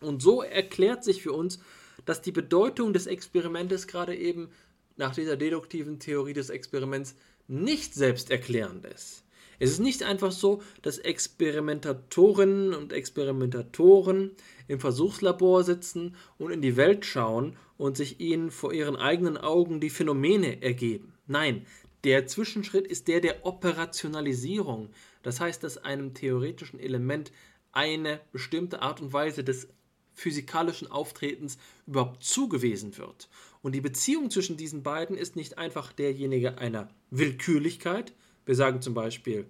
Und 0.00 0.22
so 0.22 0.42
erklärt 0.42 1.04
sich 1.04 1.22
für 1.22 1.32
uns, 1.32 1.60
dass 2.04 2.22
die 2.22 2.32
Bedeutung 2.32 2.92
des 2.92 3.06
Experimentes 3.06 3.86
gerade 3.86 4.14
eben 4.14 4.50
nach 4.96 5.14
dieser 5.14 5.36
deduktiven 5.36 5.98
Theorie 5.98 6.34
des 6.34 6.50
Experiments 6.50 7.16
nicht 7.48 7.94
selbsterklärend 7.94 8.86
ist. 8.86 9.24
Es 9.58 9.70
ist 9.70 9.80
nicht 9.80 10.02
einfach 10.02 10.32
so, 10.32 10.62
dass 10.82 10.98
Experimentatorinnen 10.98 12.74
und 12.74 12.92
Experimentatoren 12.92 14.32
im 14.66 14.80
Versuchslabor 14.80 15.62
sitzen 15.62 16.16
und 16.38 16.50
in 16.50 16.60
die 16.60 16.76
Welt 16.76 17.04
schauen 17.04 17.56
und 17.76 17.96
sich 17.96 18.20
ihnen 18.20 18.50
vor 18.50 18.72
ihren 18.72 18.96
eigenen 18.96 19.36
Augen 19.36 19.80
die 19.80 19.90
Phänomene 19.90 20.62
ergeben. 20.62 21.14
Nein, 21.26 21.66
der 22.02 22.26
Zwischenschritt 22.26 22.86
ist 22.86 23.08
der 23.08 23.20
der 23.20 23.46
Operationalisierung. 23.46 24.90
Das 25.24 25.40
heißt, 25.40 25.64
dass 25.64 25.78
einem 25.78 26.14
theoretischen 26.14 26.78
Element 26.78 27.32
eine 27.72 28.20
bestimmte 28.30 28.82
Art 28.82 29.00
und 29.00 29.12
Weise 29.12 29.42
des 29.42 29.68
physikalischen 30.12 30.88
Auftretens 30.90 31.58
überhaupt 31.86 32.22
zugewiesen 32.22 32.96
wird. 32.96 33.28
Und 33.62 33.74
die 33.74 33.80
Beziehung 33.80 34.30
zwischen 34.30 34.56
diesen 34.56 34.84
beiden 34.84 35.16
ist 35.16 35.34
nicht 35.34 35.58
einfach 35.58 35.92
derjenige 35.92 36.58
einer 36.58 36.88
Willkürlichkeit. 37.10 38.12
Wir 38.46 38.54
sagen 38.54 38.80
zum 38.80 38.94
Beispiel 38.94 39.46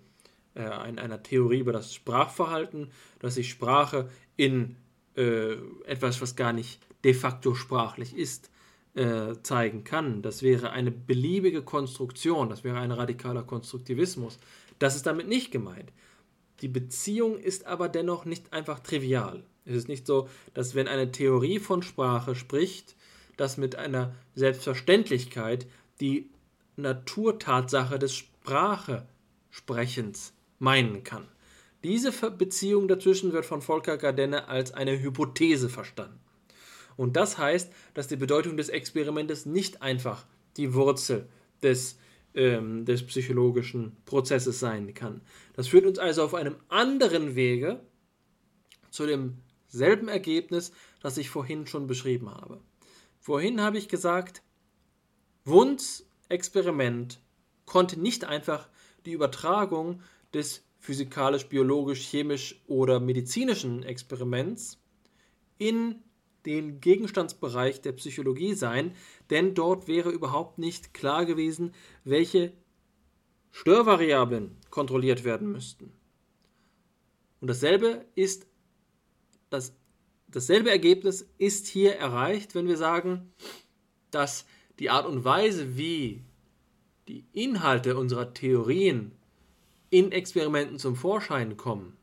äh, 0.55 0.89
in 0.89 0.99
einer 0.99 1.23
Theorie 1.23 1.59
über 1.59 1.73
das 1.73 1.93
Sprachverhalten, 1.93 2.91
dass 3.19 3.35
sich 3.35 3.51
Sprache 3.51 4.09
in 4.37 4.77
äh, 5.17 5.55
etwas, 5.85 6.23
was 6.23 6.37
gar 6.37 6.53
nicht 6.53 6.81
de 7.05 7.13
facto 7.13 7.55
sprachlich 7.55 8.17
ist, 8.17 8.51
äh, 8.95 9.35
zeigen 9.43 9.85
kann. 9.85 10.23
Das 10.23 10.43
wäre 10.43 10.71
eine 10.71 10.93
beliebige 10.93 11.63
Konstruktion, 11.63 12.49
das 12.49 12.65
wäre 12.65 12.79
ein 12.79 12.93
radikaler 12.93 13.43
Konstruktivismus. 13.43 14.39
Das 14.79 14.97
ist 14.97 15.07
damit 15.07 15.29
nicht 15.29 15.51
gemeint. 15.51 15.93
Die 16.61 16.69
Beziehung 16.69 17.39
ist 17.39 17.67
aber 17.67 17.89
dennoch 17.89 18.25
nicht 18.25 18.53
einfach 18.53 18.81
trivial. 18.81 19.45
Es 19.65 19.75
ist 19.75 19.89
nicht 19.89 20.07
so, 20.07 20.29
dass 20.53 20.75
wenn 20.75 20.89
eine 20.89 21.11
Theorie 21.11 21.59
von 21.59 21.83
Sprache 21.83 22.35
spricht, 22.35 22.97
das 23.37 23.57
mit 23.57 23.77
einer 23.77 24.15
Selbstverständlichkeit 24.35 25.67
die 26.01 26.29
Naturtatsache 26.77 27.99
des 27.99 28.15
Sprachesprechens 28.15 30.35
meinen 30.59 31.05
kann. 31.05 31.27
Diese 31.83 32.13
Beziehung 32.31 32.89
dazwischen 32.89 33.33
wird 33.33 33.45
von 33.45 33.61
Volker 33.61 33.99
Gardenne 33.99 34.49
als 34.49 34.73
eine 34.73 35.01
Hypothese 35.01 35.69
verstanden. 35.69 36.19
Und 36.97 37.17
das 37.17 37.39
heißt, 37.39 37.73
dass 37.93 38.09
die 38.09 38.17
Bedeutung 38.17 38.57
des 38.57 38.69
Experimentes 38.69 39.47
nicht 39.47 39.83
einfach 39.83 40.25
die 40.57 40.75
Wurzel 40.75 41.29
des, 41.63 41.99
ähm, 42.35 42.85
des 42.85 43.07
psychologischen 43.07 43.97
Prozesses 44.05 44.61
sein 44.61 44.93
kann. 44.95 45.21
Das 45.55 45.69
führt 45.69 45.87
uns 45.87 45.99
also 45.99 46.25
auf 46.25 46.35
einem 46.35 46.57
anderen 46.69 47.35
Wege 47.35 47.81
zu 48.91 49.07
demselben 49.07 50.09
Ergebnis, 50.09 50.73
das 51.01 51.17
ich 51.17 51.31
vorhin 51.31 51.67
schon 51.67 51.87
beschrieben 51.87 52.31
habe. 52.31 52.61
Vorhin 53.21 53.61
habe 53.61 53.79
ich 53.79 53.89
gesagt, 53.89 54.43
Wunds 55.45 56.07
Experiment 56.29 57.21
konnte 57.67 57.99
nicht 57.99 58.25
einfach 58.25 58.69
die 59.05 59.13
Übertragung 59.13 60.01
des 60.33 60.65
physikalisch, 60.79 61.47
biologisch, 61.47 62.07
chemisch 62.07 62.63
oder 62.67 63.01
medizinischen 63.01 63.83
Experiments 63.83 64.79
in 65.59 66.03
den 66.47 66.81
Gegenstandsbereich 66.81 67.81
der 67.81 67.93
Psychologie 67.93 68.55
sein, 68.55 68.95
denn 69.31 69.55
dort 69.55 69.89
wäre 69.89 70.11
überhaupt 70.11 70.59
nicht 70.59 70.95
klar 70.95 71.25
gewesen, 71.25 71.73
welche 72.05 72.53
Störvariablen 73.51 74.57
kontrolliert 74.71 75.25
werden 75.25 75.51
müssten. 75.53 75.93
Und 77.41 77.49
dasselbe 77.49 78.05
ist 78.15 78.47
das, 79.51 79.77
dasselbe 80.29 80.71
Ergebnis 80.71 81.29
ist 81.39 81.67
hier 81.67 81.97
erreicht, 81.97 82.55
wenn 82.55 82.67
wir 82.67 82.77
sagen, 82.77 83.33
dass 84.11 84.47
die 84.79 84.91
Art 84.91 85.07
und 85.07 85.25
Weise, 85.25 85.77
wie 85.77 86.23
die 87.07 87.25
Inhalte 87.33 87.97
unserer 87.97 88.35
Theorien 88.35 89.13
in 89.91 90.11
Experimenten 90.11 90.79
zum 90.79 90.97
Vorschein 90.97 91.57
kommen, 91.57 91.97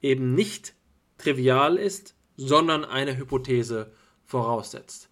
eben 0.00 0.34
nicht 0.34 0.74
trivial 1.22 1.76
ist, 1.76 2.14
sondern 2.36 2.84
eine 2.84 3.16
Hypothese 3.16 3.92
voraussetzt. 4.24 5.08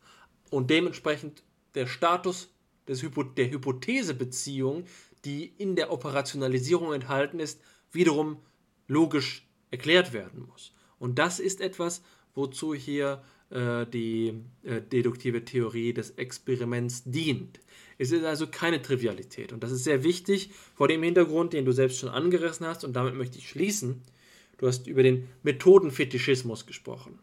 Und 0.50 0.70
dementsprechend 0.70 1.42
der 1.74 1.86
Status 1.86 2.52
des 2.88 3.02
Hypo 3.02 3.22
der 3.22 3.50
Hypothesebeziehung, 3.50 4.84
die 5.24 5.44
in 5.44 5.76
der 5.76 5.92
Operationalisierung 5.92 6.92
enthalten 6.92 7.38
ist, 7.38 7.60
wiederum 7.92 8.38
logisch 8.88 9.46
erklärt 9.70 10.12
werden 10.12 10.46
muss. 10.48 10.74
Und 10.98 11.18
das 11.18 11.38
ist 11.38 11.60
etwas, 11.60 12.02
wozu 12.34 12.74
hier 12.74 13.22
äh, 13.50 13.86
die 13.86 14.42
äh, 14.62 14.80
deduktive 14.80 15.44
Theorie 15.44 15.92
des 15.92 16.10
Experiments 16.12 17.04
dient. 17.04 17.60
Es 17.98 18.12
ist 18.12 18.24
also 18.24 18.46
keine 18.46 18.82
Trivialität. 18.82 19.52
Und 19.52 19.62
das 19.62 19.70
ist 19.70 19.84
sehr 19.84 20.02
wichtig 20.02 20.50
vor 20.74 20.88
dem 20.88 21.02
Hintergrund, 21.02 21.52
den 21.52 21.64
du 21.64 21.72
selbst 21.72 21.98
schon 21.98 22.08
angerissen 22.08 22.66
hast. 22.66 22.84
Und 22.84 22.94
damit 22.94 23.14
möchte 23.14 23.38
ich 23.38 23.48
schließen. 23.48 24.02
Du 24.60 24.66
hast 24.66 24.86
über 24.86 25.02
den 25.02 25.26
Methodenfetischismus 25.42 26.66
gesprochen. 26.66 27.18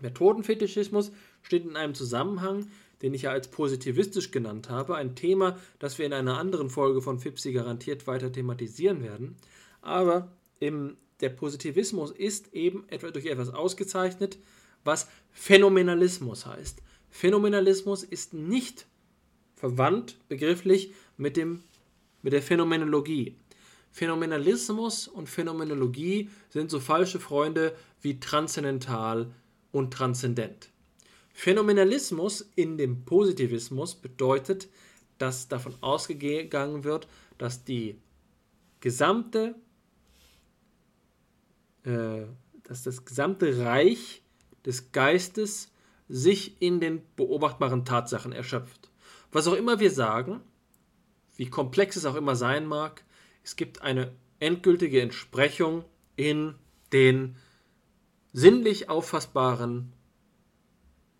Methodenfetischismus 0.00 1.10
steht 1.42 1.64
in 1.64 1.74
einem 1.74 1.96
Zusammenhang, 1.96 2.68
den 3.02 3.14
ich 3.14 3.22
ja 3.22 3.32
als 3.32 3.48
positivistisch 3.48 4.30
genannt 4.30 4.70
habe, 4.70 4.94
ein 4.94 5.16
Thema, 5.16 5.58
das 5.80 5.98
wir 5.98 6.06
in 6.06 6.12
einer 6.12 6.38
anderen 6.38 6.70
Folge 6.70 7.02
von 7.02 7.18
FIPSI 7.18 7.50
garantiert 7.52 8.06
weiter 8.06 8.30
thematisieren 8.30 9.02
werden. 9.02 9.34
Aber 9.82 10.30
im, 10.60 10.96
der 11.18 11.30
Positivismus 11.30 12.12
ist 12.12 12.54
eben 12.54 12.88
etwa 12.90 13.10
durch 13.10 13.26
etwas 13.26 13.48
ausgezeichnet, 13.48 14.38
was 14.84 15.08
Phänomenalismus 15.32 16.46
heißt. 16.46 16.80
Phänomenalismus 17.10 18.04
ist 18.04 18.34
nicht 18.34 18.86
verwandt 19.56 20.16
begrifflich 20.28 20.94
mit, 21.16 21.36
dem, 21.36 21.64
mit 22.22 22.32
der 22.32 22.42
Phänomenologie. 22.42 23.34
Phänomenalismus 23.96 25.08
und 25.08 25.26
Phänomenologie 25.26 26.28
sind 26.50 26.70
so 26.70 26.80
falsche 26.80 27.18
Freunde 27.18 27.74
wie 28.02 28.20
transzendental 28.20 29.32
und 29.72 29.90
transzendent. 29.90 30.68
Phänomenalismus 31.32 32.46
in 32.56 32.76
dem 32.76 33.06
Positivismus 33.06 33.94
bedeutet, 33.94 34.68
dass 35.16 35.48
davon 35.48 35.74
ausgegangen 35.80 36.84
wird, 36.84 37.08
dass 37.38 37.64
die 37.64 37.98
gesamte, 38.80 39.54
äh, 41.84 42.26
dass 42.64 42.82
das 42.82 43.06
gesamte 43.06 43.64
Reich 43.64 44.20
des 44.66 44.92
Geistes 44.92 45.72
sich 46.06 46.60
in 46.60 46.80
den 46.80 47.00
beobachtbaren 47.16 47.86
Tatsachen 47.86 48.32
erschöpft. 48.32 48.90
Was 49.32 49.48
auch 49.48 49.54
immer 49.54 49.80
wir 49.80 49.90
sagen, 49.90 50.42
wie 51.36 51.48
komplex 51.48 51.96
es 51.96 52.04
auch 52.04 52.14
immer 52.14 52.36
sein 52.36 52.66
mag, 52.66 53.05
es 53.46 53.54
gibt 53.54 53.80
eine 53.80 54.10
endgültige 54.40 55.00
Entsprechung 55.00 55.84
in 56.16 56.56
den 56.92 57.36
sinnlich 58.32 58.88
auffassbaren 58.88 59.92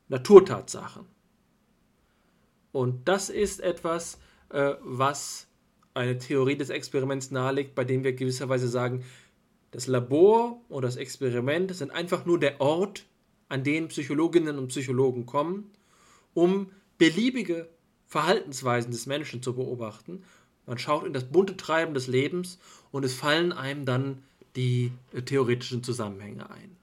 Naturtatsachen. 0.08 1.06
Und 2.72 3.06
das 3.06 3.30
ist 3.30 3.60
etwas, 3.60 4.18
äh, 4.48 4.74
was 4.80 5.46
eine 5.94 6.18
Theorie 6.18 6.56
des 6.56 6.68
Experiments 6.68 7.30
nahelegt, 7.30 7.76
bei 7.76 7.84
dem 7.84 8.02
wir 8.02 8.12
gewisserweise 8.12 8.66
sagen, 8.66 9.04
das 9.70 9.86
Labor 9.86 10.60
oder 10.68 10.88
das 10.88 10.96
Experiment 10.96 11.72
sind 11.76 11.92
einfach 11.92 12.26
nur 12.26 12.40
der 12.40 12.60
Ort, 12.60 13.06
an 13.48 13.62
den 13.62 13.86
Psychologinnen 13.86 14.58
und 14.58 14.68
Psychologen 14.68 15.26
kommen, 15.26 15.70
um 16.34 16.72
beliebige 16.98 17.68
Verhaltensweisen 18.04 18.90
des 18.90 19.06
Menschen 19.06 19.44
zu 19.44 19.54
beobachten. 19.54 20.24
Man 20.66 20.78
schaut 20.78 21.06
in 21.06 21.12
das 21.12 21.24
bunte 21.24 21.56
Treiben 21.56 21.94
des 21.94 22.06
Lebens 22.06 22.58
und 22.90 23.04
es 23.04 23.14
fallen 23.14 23.52
einem 23.52 23.84
dann 23.84 24.22
die 24.56 24.92
äh, 25.12 25.22
theoretischen 25.22 25.82
Zusammenhänge 25.82 26.50
ein 26.50 26.76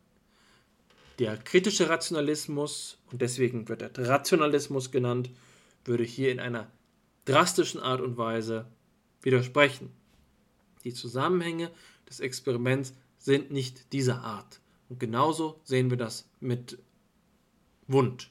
der 1.20 1.38
kritische 1.38 1.90
Rationalismus, 1.90 2.98
und 3.12 3.22
deswegen 3.22 3.70
wird 3.70 3.82
er 3.82 3.92
Rationalismus 4.10 4.92
genannt, 4.92 5.30
würde 5.86 6.04
hier 6.04 6.32
in 6.32 6.40
einer 6.40 6.72
drastischen 7.26 7.80
Art 7.80 8.02
und 8.02 8.18
Weise 8.18 8.66
widersprechen. 9.22 9.92
Die 10.84 10.94
Zusammenhänge 10.94 11.72
des 12.10 12.20
Experiments 12.20 12.94
sind 13.20 13.52
nicht 13.52 13.94
dieser 13.94 14.22
Art. 14.22 14.60
Und 14.90 15.00
genauso 15.00 15.62
sehen 15.64 15.90
wir 15.90 15.98
das 15.98 16.28
mit 16.40 16.78
Wund. 17.88 18.30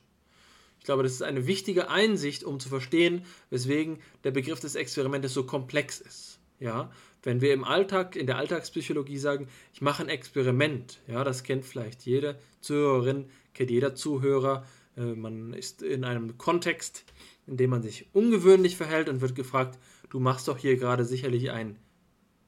Ich 0.82 0.84
glaube, 0.84 1.04
das 1.04 1.12
ist 1.12 1.22
eine 1.22 1.46
wichtige 1.46 1.90
Einsicht, 1.90 2.42
um 2.42 2.58
zu 2.58 2.68
verstehen, 2.68 3.24
weswegen 3.50 4.00
der 4.24 4.32
Begriff 4.32 4.58
des 4.58 4.74
Experimentes 4.74 5.32
so 5.32 5.46
komplex 5.46 6.00
ist. 6.00 6.40
Ja, 6.58 6.90
wenn 7.22 7.40
wir 7.40 7.54
im 7.54 7.62
Alltag, 7.62 8.16
in 8.16 8.26
der 8.26 8.36
Alltagspsychologie 8.36 9.16
sagen, 9.16 9.46
ich 9.72 9.80
mache 9.80 10.02
ein 10.02 10.08
Experiment, 10.08 10.98
ja, 11.06 11.22
das 11.22 11.44
kennt 11.44 11.64
vielleicht 11.64 12.02
jede 12.02 12.36
Zuhörerin, 12.60 13.26
kennt 13.54 13.70
jeder 13.70 13.94
Zuhörer. 13.94 14.66
Äh, 14.96 15.14
man 15.14 15.52
ist 15.54 15.82
in 15.82 16.02
einem 16.02 16.36
Kontext, 16.36 17.04
in 17.46 17.56
dem 17.56 17.70
man 17.70 17.84
sich 17.84 18.08
ungewöhnlich 18.12 18.76
verhält 18.76 19.08
und 19.08 19.20
wird 19.20 19.36
gefragt, 19.36 19.78
du 20.10 20.18
machst 20.18 20.48
doch 20.48 20.58
hier 20.58 20.76
gerade 20.76 21.04
sicherlich 21.04 21.52
ein 21.52 21.78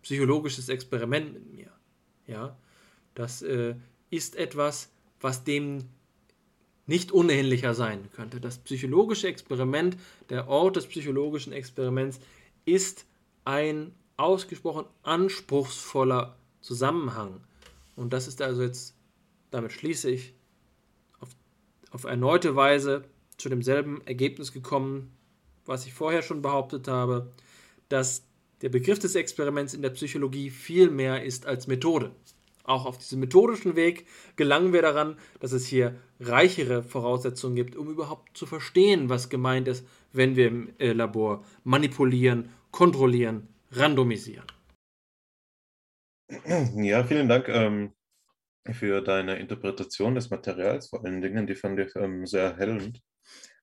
psychologisches 0.02 0.68
Experiment 0.68 1.34
mit 1.34 1.52
mir. 1.52 1.70
Ja, 2.26 2.58
das 3.14 3.42
äh, 3.42 3.76
ist 4.10 4.34
etwas, 4.34 4.90
was 5.20 5.44
dem 5.44 5.84
nicht 6.86 7.12
unähnlicher 7.12 7.74
sein 7.74 8.10
könnte. 8.12 8.40
Das 8.40 8.58
psychologische 8.58 9.28
Experiment, 9.28 9.96
der 10.28 10.48
Ort 10.48 10.76
des 10.76 10.86
psychologischen 10.86 11.52
Experiments 11.52 12.20
ist 12.64 13.06
ein 13.44 13.92
ausgesprochen 14.16 14.86
anspruchsvoller 15.02 16.36
Zusammenhang. 16.60 17.40
Und 17.96 18.12
das 18.12 18.26
ist 18.26 18.42
also 18.42 18.62
jetzt, 18.62 18.94
damit 19.50 19.72
schließe 19.72 20.10
ich, 20.10 20.34
auf, 21.20 21.30
auf 21.90 22.04
erneute 22.04 22.56
Weise 22.56 23.04
zu 23.36 23.48
demselben 23.48 24.00
Ergebnis 24.06 24.52
gekommen, 24.52 25.12
was 25.66 25.86
ich 25.86 25.94
vorher 25.94 26.22
schon 26.22 26.42
behauptet 26.42 26.88
habe, 26.88 27.32
dass 27.88 28.24
der 28.62 28.68
Begriff 28.68 28.98
des 28.98 29.14
Experiments 29.14 29.74
in 29.74 29.82
der 29.82 29.90
Psychologie 29.90 30.50
viel 30.50 30.90
mehr 30.90 31.24
ist 31.24 31.46
als 31.46 31.66
Methode. 31.66 32.12
Auch 32.64 32.86
auf 32.86 32.96
diesem 32.96 33.20
methodischen 33.20 33.76
Weg 33.76 34.06
gelangen 34.36 34.72
wir 34.72 34.80
daran, 34.80 35.18
dass 35.38 35.52
es 35.52 35.66
hier 35.66 35.96
reichere 36.18 36.82
Voraussetzungen 36.82 37.56
gibt, 37.56 37.76
um 37.76 37.90
überhaupt 37.90 38.36
zu 38.36 38.46
verstehen, 38.46 39.10
was 39.10 39.28
gemeint 39.28 39.68
ist, 39.68 39.86
wenn 40.12 40.34
wir 40.34 40.48
im 40.48 40.72
äh, 40.78 40.92
Labor 40.92 41.44
manipulieren, 41.62 42.48
kontrollieren, 42.70 43.48
randomisieren. 43.70 44.46
Ja, 46.76 47.04
vielen 47.04 47.28
Dank 47.28 47.48
ähm, 47.48 47.92
für 48.72 49.02
deine 49.02 49.36
Interpretation 49.36 50.14
des 50.14 50.30
Materials, 50.30 50.88
vor 50.88 51.04
allen 51.04 51.20
Dingen, 51.20 51.46
die 51.46 51.54
fand 51.54 51.78
ich 51.78 51.94
ähm, 51.96 52.26
sehr 52.26 52.44
erhellend. 52.44 53.02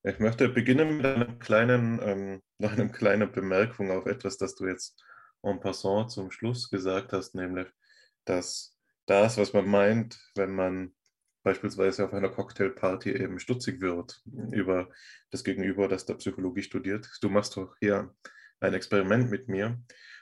Ich 0.03 0.19
möchte 0.19 0.49
beginnen 0.49 0.97
mit 0.97 1.05
einer 1.05 1.37
kleinen, 1.39 1.99
ähm, 2.03 2.41
einer 2.59 2.89
kleinen 2.89 3.31
Bemerkung 3.31 3.91
auf 3.91 4.05
etwas, 4.05 4.37
das 4.37 4.55
du 4.55 4.67
jetzt 4.67 5.03
en 5.41 5.59
passant 5.59 6.11
zum 6.11 6.29
Schluss 6.29 6.69
gesagt 6.69 7.13
hast, 7.13 7.33
nämlich, 7.33 7.67
dass 8.25 8.70
das, 9.11 9.37
was 9.37 9.51
man 9.51 9.67
meint, 9.67 10.17
wenn 10.35 10.55
man 10.55 10.93
beispielsweise 11.43 12.05
auf 12.05 12.13
einer 12.13 12.29
Cocktailparty 12.29 13.11
eben 13.11 13.39
stutzig 13.39 13.81
wird 13.81 14.21
über 14.51 14.89
das 15.31 15.43
Gegenüber, 15.43 15.89
das 15.89 16.05
da 16.05 16.13
Psychologie 16.13 16.63
studiert. 16.63 17.09
Du 17.21 17.29
machst 17.29 17.57
doch 17.57 17.75
hier 17.81 18.15
ein 18.61 18.73
Experiment 18.73 19.29
mit 19.29 19.49
mir, 19.49 19.77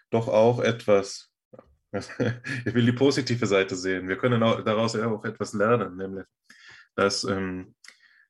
doch 0.09 0.27
auch 0.27 0.59
etwas, 0.59 1.31
ich 1.91 2.73
will 2.73 2.85
die 2.85 2.91
positive 2.91 3.45
Seite 3.45 3.75
sehen. 3.75 4.07
Wir 4.07 4.17
können 4.17 4.41
auch, 4.41 4.63
daraus 4.63 4.95
auch 4.95 5.23
etwas 5.23 5.53
lernen, 5.53 5.95
nämlich, 5.95 6.25
dass 6.95 7.23
ähm, 7.25 7.75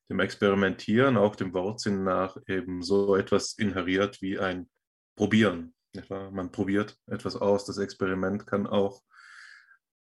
dem 0.10 0.20
Experimentieren 0.20 1.16
auch 1.16 1.38
dem 1.38 1.54
Wortsinn 1.54 2.04
nach 2.04 2.36
eben 2.48 2.82
so 2.82 3.16
etwas 3.16 3.54
inheriert 3.54 4.22
wie 4.22 4.40
ein 4.40 4.70
Probieren. 5.16 5.74
Man 6.10 6.52
probiert 6.52 6.98
etwas 7.08 7.36
aus. 7.38 7.66
Das 7.66 7.78
Experiment 7.78 8.46
kann 8.46 8.68
auch, 8.68 9.04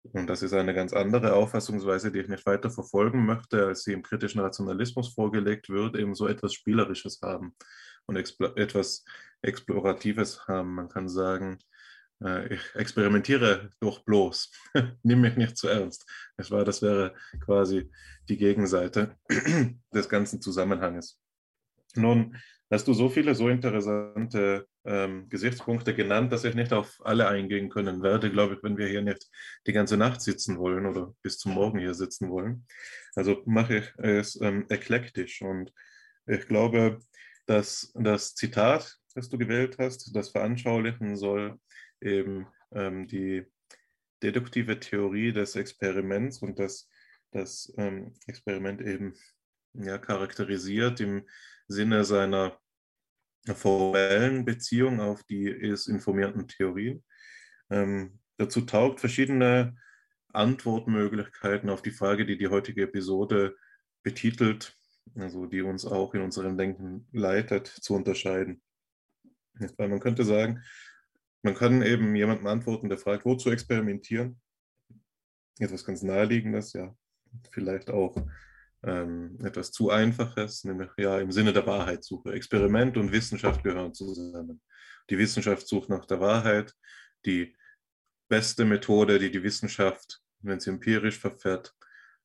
und 0.03 0.27
das 0.27 0.41
ist 0.41 0.53
eine 0.53 0.73
ganz 0.73 0.93
andere 0.93 1.33
Auffassungsweise, 1.33 2.11
die 2.11 2.19
ich 2.19 2.29
nicht 2.29 2.45
weiter 2.45 2.69
verfolgen 2.69 3.25
möchte, 3.25 3.67
als 3.67 3.83
sie 3.83 3.93
im 3.93 4.03
kritischen 4.03 4.41
Rationalismus 4.41 5.13
vorgelegt 5.13 5.69
wird, 5.69 5.95
eben 5.97 6.15
so 6.15 6.27
etwas 6.27 6.53
Spielerisches 6.53 7.19
haben 7.21 7.55
und 8.05 8.15
etwas 8.15 9.03
Exploratives 9.41 10.47
haben. 10.47 10.75
Man 10.75 10.89
kann 10.89 11.09
sagen, 11.09 11.59
äh, 12.23 12.53
ich 12.53 12.75
experimentiere 12.75 13.71
doch 13.79 14.03
bloß, 14.03 14.51
nimm 15.03 15.21
mich 15.21 15.35
nicht 15.35 15.57
zu 15.57 15.67
ernst. 15.67 16.05
Das, 16.37 16.49
war, 16.49 16.63
das 16.63 16.81
wäre 16.81 17.13
quasi 17.41 17.91
die 18.29 18.37
Gegenseite 18.37 19.17
des 19.93 20.09
ganzen 20.09 20.41
Zusammenhanges. 20.41 21.19
Nun 21.95 22.37
hast 22.69 22.87
du 22.87 22.93
so 22.93 23.09
viele, 23.09 23.35
so 23.35 23.49
interessante 23.49 24.67
ähm, 24.85 25.27
Gesichtspunkte 25.29 25.95
genannt, 25.95 26.31
dass 26.31 26.43
ich 26.43 26.55
nicht 26.55 26.73
auf 26.73 26.99
alle 27.03 27.27
eingehen 27.27 27.69
können 27.69 28.03
werde, 28.03 28.31
glaube 28.31 28.55
ich, 28.55 28.63
wenn 28.63 28.77
wir 28.77 28.87
hier 28.87 29.01
nicht 29.01 29.29
die 29.65 29.73
ganze 29.73 29.97
Nacht 29.97 30.21
sitzen 30.21 30.57
wollen 30.57 30.85
oder 30.85 31.13
bis 31.21 31.37
zum 31.37 31.53
Morgen 31.53 31.79
hier 31.79 31.93
sitzen 31.93 32.29
wollen. 32.29 32.65
Also 33.15 33.41
mache 33.45 33.77
ich 33.77 33.93
es 33.97 34.39
ähm, 34.41 34.65
eklektisch 34.69 35.41
und 35.41 35.73
ich 36.27 36.47
glaube, 36.47 36.99
dass 37.47 37.91
das 37.95 38.35
Zitat, 38.35 38.97
das 39.15 39.29
du 39.29 39.37
gewählt 39.37 39.77
hast, 39.79 40.15
das 40.15 40.29
veranschaulichen 40.29 41.17
soll 41.17 41.59
eben 42.01 42.47
ähm, 42.71 43.07
die 43.07 43.45
deduktive 44.21 44.79
Theorie 44.79 45.33
des 45.33 45.55
Experiments 45.55 46.39
und 46.39 46.59
das, 46.59 46.87
das 47.31 47.73
ähm, 47.77 48.13
Experiment 48.27 48.81
eben 48.81 49.15
ja, 49.73 49.97
charakterisiert 49.97 50.99
im 50.99 51.25
Sinne 51.69 52.03
seiner 52.03 52.59
formellen 53.45 54.43
Beziehung 54.43 54.99
auf 54.99 55.23
die 55.23 55.47
es 55.47 55.87
informierten 55.87 56.47
Theorien. 56.47 57.03
Ähm, 57.69 58.19
dazu 58.37 58.61
taugt 58.61 58.99
verschiedene 58.99 59.77
Antwortmöglichkeiten 60.33 61.69
auf 61.69 61.81
die 61.81 61.91
Frage, 61.91 62.25
die 62.25 62.37
die 62.37 62.47
heutige 62.47 62.83
Episode 62.83 63.55
betitelt, 64.03 64.75
also 65.15 65.45
die 65.45 65.61
uns 65.61 65.85
auch 65.85 66.13
in 66.13 66.21
unserem 66.21 66.57
Denken 66.57 67.07
leitet, 67.11 67.67
zu 67.67 67.93
unterscheiden. 67.93 68.61
Weil 69.77 69.89
man 69.89 69.99
könnte 69.99 70.23
sagen, 70.23 70.63
man 71.43 71.55
kann 71.55 71.81
eben 71.81 72.15
jemandem 72.15 72.47
antworten, 72.47 72.89
der 72.89 72.97
fragt, 72.97 73.25
wozu 73.25 73.49
experimentieren? 73.51 74.41
Etwas 75.59 75.85
ganz 75.85 76.03
Naheliegendes, 76.03 76.73
ja, 76.73 76.95
vielleicht 77.51 77.89
auch 77.89 78.15
ähm, 78.83 79.37
etwas 79.43 79.71
zu 79.71 79.89
Einfaches, 79.89 80.63
nämlich 80.63 80.89
ja 80.97 81.19
im 81.19 81.31
Sinne 81.31 81.53
der 81.53 81.65
Wahrheitssuche. 81.65 82.33
Experiment 82.33 82.97
und 82.97 83.11
Wissenschaft 83.11 83.63
gehören 83.63 83.93
zusammen. 83.93 84.61
Die 85.09 85.17
Wissenschaft 85.17 85.67
sucht 85.67 85.89
nach 85.89 86.05
der 86.05 86.19
Wahrheit. 86.19 86.73
Die 87.25 87.55
beste 88.29 88.65
Methode, 88.65 89.19
die 89.19 89.31
die 89.31 89.43
Wissenschaft, 89.43 90.21
wenn 90.39 90.59
sie 90.59 90.69
empirisch 90.69 91.19
verfährt, 91.19 91.75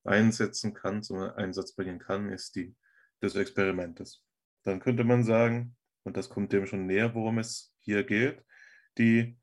einsetzen 0.05 0.74
kann, 0.74 1.02
zum 1.02 1.18
Einsatz 1.18 1.74
bringen 1.74 1.98
kann, 1.98 2.28
ist 2.31 2.55
die 2.56 2.76
des 3.22 3.35
Experimentes. 3.36 4.22
Dann 4.64 4.81
könnte 4.81 5.05
man 5.05 5.24
sagen, 5.24 5.76
und 6.05 6.16
das 6.16 6.28
kommt 6.28 6.52
dem 6.52 6.66
schon 6.66 6.86
näher, 6.86 7.14
worum 7.14 7.39
es 7.39 7.74
hier 7.81 8.05
geht, 8.05 8.44
die 8.98 9.39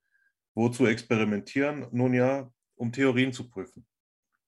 wozu 0.54 0.86
experimentieren? 0.86 1.88
Nun 1.92 2.14
ja, 2.14 2.52
um 2.76 2.92
Theorien 2.92 3.34
zu 3.34 3.50
prüfen. 3.50 3.86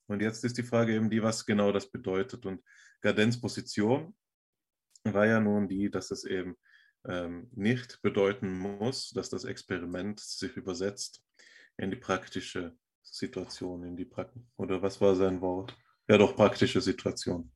Und 0.08 0.22
jetzt 0.22 0.44
ist 0.44 0.58
die 0.58 0.64
Frage 0.64 0.94
eben 0.94 1.10
die, 1.10 1.24
was 1.24 1.46
genau 1.46 1.72
das 1.72 1.90
bedeutet. 1.90 2.46
Und 2.46 2.62
Gardens 3.02 3.40
Position 3.40 4.16
war 5.04 5.26
ja 5.26 5.40
nun 5.40 5.68
die, 5.68 5.90
dass 5.90 6.12
es 6.12 6.24
eben 6.24 6.56
ähm, 7.06 7.50
nicht 7.54 8.02
bedeuten 8.02 8.58
muss, 8.58 9.10
dass 9.10 9.30
das 9.30 9.44
Experiment 9.44 10.20
sich 10.20 10.56
übersetzt 10.56 11.24
in 11.78 11.90
die 11.90 11.98
praktische 11.98 12.76
Situation, 13.04 13.84
in 13.84 13.98
die 13.98 14.06
Prakt 14.06 14.36
oder 14.58 14.82
was 14.82 15.02
war 15.02 15.16
sein 15.16 15.42
Wort? 15.42 15.76
Ja, 16.08 16.18
doch 16.18 16.36
praktische 16.36 16.82
Situation. 16.82 17.52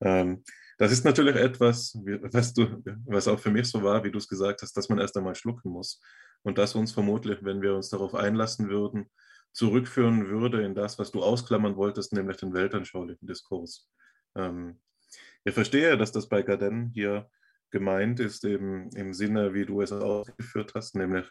Ähm, 0.00 0.44
das 0.78 0.92
ist 0.92 1.04
natürlich 1.04 1.36
etwas, 1.36 1.94
was, 2.32 2.52
du, 2.52 2.82
was 3.06 3.28
auch 3.28 3.40
für 3.40 3.50
mich 3.50 3.66
so 3.68 3.82
war, 3.82 4.04
wie 4.04 4.10
du 4.10 4.18
es 4.18 4.28
gesagt 4.28 4.62
hast, 4.62 4.76
dass 4.76 4.88
man 4.88 4.98
erst 4.98 5.16
einmal 5.16 5.34
schlucken 5.34 5.70
muss. 5.70 6.00
Und 6.42 6.58
das 6.58 6.74
uns 6.74 6.92
vermutlich, 6.92 7.38
wenn 7.42 7.62
wir 7.62 7.74
uns 7.74 7.88
darauf 7.88 8.14
einlassen 8.14 8.68
würden, 8.68 9.10
zurückführen 9.56 10.28
würde 10.28 10.62
in 10.62 10.74
das, 10.74 10.98
was 10.98 11.10
du 11.12 11.22
ausklammern 11.22 11.76
wolltest, 11.76 12.12
nämlich 12.12 12.36
den 12.36 12.52
weltanschaulichen 12.52 13.26
Diskurs. 13.26 13.88
Ähm, 14.34 14.78
ich 15.44 15.54
verstehe, 15.54 15.96
dass 15.96 16.12
das 16.12 16.28
bei 16.28 16.42
Garden 16.42 16.90
hier 16.92 17.30
gemeint 17.70 18.20
ist, 18.20 18.44
eben 18.44 18.90
im 18.90 19.14
Sinne, 19.14 19.54
wie 19.54 19.64
du 19.64 19.80
es 19.80 19.92
ausgeführt 19.92 20.74
hast, 20.74 20.94
nämlich 20.94 21.26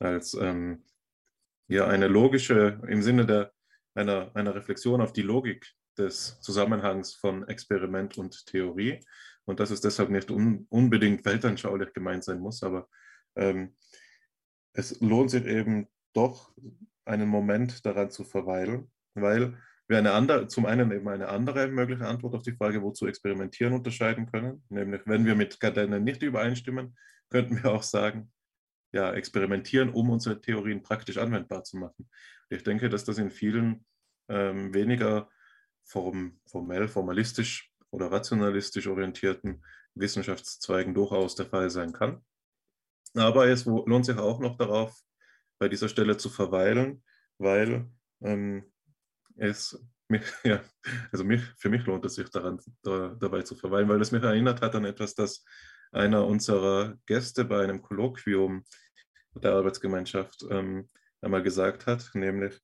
als 0.00 0.34
ähm, 0.34 0.82
ja, 1.68 1.86
eine 1.86 2.08
logische, 2.08 2.80
im 2.88 3.00
Sinne 3.00 3.26
der, 3.26 3.52
einer, 3.94 4.34
einer 4.34 4.56
Reflexion 4.56 5.00
auf 5.00 5.12
die 5.12 5.22
Logik 5.22 5.72
des 5.96 6.40
Zusammenhangs 6.40 7.14
von 7.14 7.46
Experiment 7.46 8.18
und 8.18 8.44
Theorie 8.46 8.98
und 9.44 9.60
dass 9.60 9.70
es 9.70 9.80
deshalb 9.80 10.10
nicht 10.10 10.32
un, 10.32 10.66
unbedingt 10.68 11.24
weltanschaulich 11.24 11.92
gemeint 11.92 12.24
sein 12.24 12.40
muss, 12.40 12.64
aber 12.64 12.88
ähm, 13.36 13.76
es 14.72 15.00
lohnt 15.00 15.30
sich 15.30 15.44
eben 15.44 15.86
doch 16.12 16.52
einen 17.08 17.28
Moment 17.28 17.84
daran 17.84 18.10
zu 18.10 18.24
verweilen, 18.24 18.90
weil 19.14 19.56
wir 19.88 19.98
eine 19.98 20.12
andere, 20.12 20.48
zum 20.48 20.66
einen 20.66 20.92
eben 20.92 21.08
eine 21.08 21.28
andere 21.28 21.68
mögliche 21.68 22.06
Antwort 22.06 22.34
auf 22.34 22.42
die 22.42 22.52
Frage, 22.52 22.82
wozu 22.82 23.06
experimentieren, 23.06 23.72
unterscheiden 23.72 24.30
können. 24.30 24.62
Nämlich, 24.68 25.02
wenn 25.06 25.24
wir 25.24 25.34
mit 25.34 25.60
Gardner 25.60 25.98
nicht 25.98 26.22
übereinstimmen, 26.22 26.96
könnten 27.30 27.62
wir 27.62 27.72
auch 27.72 27.82
sagen, 27.82 28.30
ja, 28.92 29.12
experimentieren, 29.12 29.90
um 29.90 30.10
unsere 30.10 30.40
Theorien 30.40 30.82
praktisch 30.82 31.18
anwendbar 31.18 31.64
zu 31.64 31.78
machen. 31.78 32.08
Ich 32.50 32.62
denke, 32.62 32.88
dass 32.88 33.04
das 33.04 33.18
in 33.18 33.30
vielen 33.30 33.84
ähm, 34.28 34.72
weniger 34.74 35.28
form, 35.84 36.38
formell, 36.46 36.88
formalistisch 36.88 37.72
oder 37.90 38.10
rationalistisch 38.12 38.86
orientierten 38.86 39.64
Wissenschaftszweigen 39.94 40.94
durchaus 40.94 41.34
der 41.34 41.46
Fall 41.46 41.70
sein 41.70 41.92
kann. 41.92 42.24
Aber 43.14 43.46
es 43.46 43.64
lohnt 43.64 44.04
sich 44.04 44.18
auch 44.18 44.38
noch 44.38 44.56
darauf, 44.56 45.02
bei 45.58 45.68
dieser 45.68 45.88
Stelle 45.88 46.16
zu 46.16 46.28
verweilen, 46.28 47.02
weil 47.38 47.88
ähm, 48.20 48.64
es 49.36 49.78
mich, 50.08 50.22
ja, 50.44 50.62
also 51.12 51.24
mich, 51.24 51.42
für 51.58 51.68
mich 51.68 51.84
lohnt 51.86 52.04
es 52.04 52.14
sich 52.14 52.30
daran, 52.30 52.60
da, 52.82 53.16
dabei 53.20 53.42
zu 53.42 53.54
verweilen, 53.54 53.88
weil 53.88 54.00
es 54.00 54.12
mich 54.12 54.22
erinnert 54.22 54.62
hat 54.62 54.74
an 54.74 54.84
etwas, 54.84 55.14
das 55.14 55.44
einer 55.92 56.26
unserer 56.26 56.98
Gäste 57.06 57.44
bei 57.44 57.62
einem 57.62 57.82
Kolloquium 57.82 58.64
der 59.34 59.52
Arbeitsgemeinschaft 59.52 60.44
ähm, 60.50 60.88
einmal 61.20 61.42
gesagt 61.42 61.86
hat, 61.86 62.10
nämlich 62.14 62.60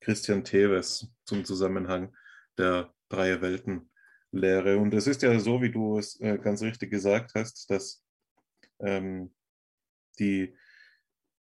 Christian 0.00 0.44
Teves 0.44 1.10
zum 1.24 1.44
Zusammenhang 1.44 2.14
der 2.58 2.92
drei 3.08 3.40
Welten 3.40 3.90
Lehre. 4.32 4.76
Und 4.78 4.92
es 4.94 5.06
ist 5.06 5.22
ja 5.22 5.38
so, 5.38 5.62
wie 5.62 5.70
du 5.70 5.98
es 5.98 6.20
äh, 6.20 6.38
ganz 6.38 6.62
richtig 6.62 6.90
gesagt 6.90 7.32
hast, 7.34 7.70
dass 7.70 8.04
ähm, 8.80 9.34
die 10.18 10.56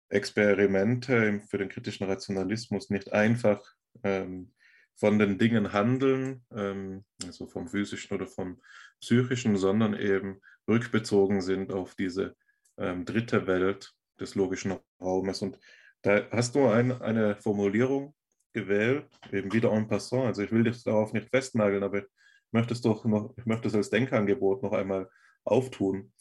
Experimente 0.10 1.42
für 1.50 1.58
den 1.58 1.70
kritischen 1.70 2.08
Rationalismus 2.08 2.90
nicht 2.90 3.12
einfach 3.12 3.62
ähm, 4.04 4.54
von 4.96 5.20
den 5.20 5.38
Dingen 5.38 5.74
handeln, 5.74 6.46
ähm, 6.56 7.06
also 7.24 7.48
vom 7.48 7.68
physischen 7.68 8.16
oder 8.16 8.28
vom 8.28 8.62
psychischen, 9.02 9.58
sondern 9.58 9.94
eben 9.94 10.42
rückbezogen 10.68 11.42
sind 11.42 11.72
auf 11.72 11.96
diese 11.96 12.36
ähm, 12.78 13.06
dritte 13.06 13.48
Welt 13.48 13.94
des 14.20 14.36
logischen 14.36 14.76
Raumes. 15.02 15.42
Und 15.42 15.60
da 16.02 16.30
hast 16.32 16.56
du 16.56 16.68
ein, 16.68 17.02
eine 17.02 17.36
Formulierung 17.36 18.16
gewählt, 18.54 19.08
eben 19.32 19.52
wieder 19.52 19.72
en 19.72 19.88
passant. 19.88 20.26
Also 20.26 20.44
ich 20.44 20.52
will 20.52 20.64
dich 20.64 20.84
darauf 20.84 21.14
nicht 21.14 21.30
festnageln, 21.30 21.84
aber 21.84 22.00
ich 22.00 22.06
möchte 22.52 22.74
es 22.74 22.82
doch 22.82 23.04
noch, 23.06 23.34
ich 23.38 23.46
möchte 23.46 23.68
es 23.68 23.76
als 23.76 23.90
Denkangebot 23.90 24.64
noch 24.64 24.72
einmal 24.72 25.10
auftun, 25.44 26.14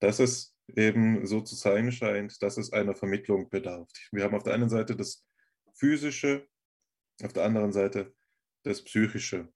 dass 0.00 0.18
es 0.18 0.51
eben 0.68 1.26
so 1.26 1.40
zu 1.40 1.54
sein 1.54 1.92
scheint, 1.92 2.42
dass 2.42 2.56
es 2.56 2.72
einer 2.72 2.94
Vermittlung 2.94 3.50
bedarf. 3.50 3.88
Wir 4.10 4.24
haben 4.24 4.34
auf 4.34 4.42
der 4.42 4.54
einen 4.54 4.70
Seite 4.70 4.96
das 4.96 5.24
Physische, 5.74 6.48
auf 7.22 7.32
der 7.32 7.44
anderen 7.44 7.72
Seite 7.72 8.14
das 8.62 8.82
Psychische. 8.82 9.52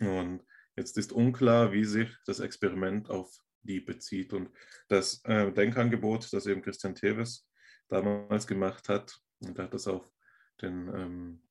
Und 0.00 0.44
jetzt 0.76 0.96
ist 0.96 1.12
unklar, 1.12 1.72
wie 1.72 1.84
sich 1.84 2.08
das 2.26 2.40
Experiment 2.40 3.10
auf 3.10 3.36
die 3.62 3.80
bezieht. 3.80 4.32
Und 4.32 4.50
das 4.88 5.24
äh, 5.24 5.52
Denkangebot, 5.52 6.32
das 6.32 6.46
eben 6.46 6.62
Christian 6.62 6.94
Teves 6.94 7.48
damals 7.88 8.46
gemacht 8.46 8.88
hat, 8.88 9.18
und 9.40 9.58
er 9.58 9.64
hat 9.64 9.74
das 9.74 9.88
auf 9.88 10.08
den 10.60 10.88
ähm, 10.94 11.42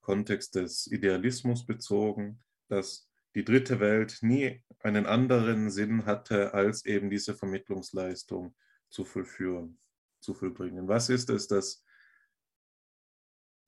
Kontext 0.00 0.54
des 0.54 0.86
Idealismus 0.86 1.66
bezogen, 1.66 2.42
dass 2.68 3.08
die 3.36 3.44
dritte 3.44 3.80
Welt 3.80 4.18
nie 4.22 4.64
einen 4.80 5.04
anderen 5.04 5.70
Sinn 5.70 6.06
hatte, 6.06 6.54
als 6.54 6.86
eben 6.86 7.10
diese 7.10 7.34
Vermittlungsleistung 7.34 8.56
zu 8.88 9.04
vollführen, 9.04 9.78
zu 10.20 10.32
vollbringen. 10.32 10.88
Was 10.88 11.10
ist 11.10 11.28
es, 11.28 11.46
dass 11.46 11.84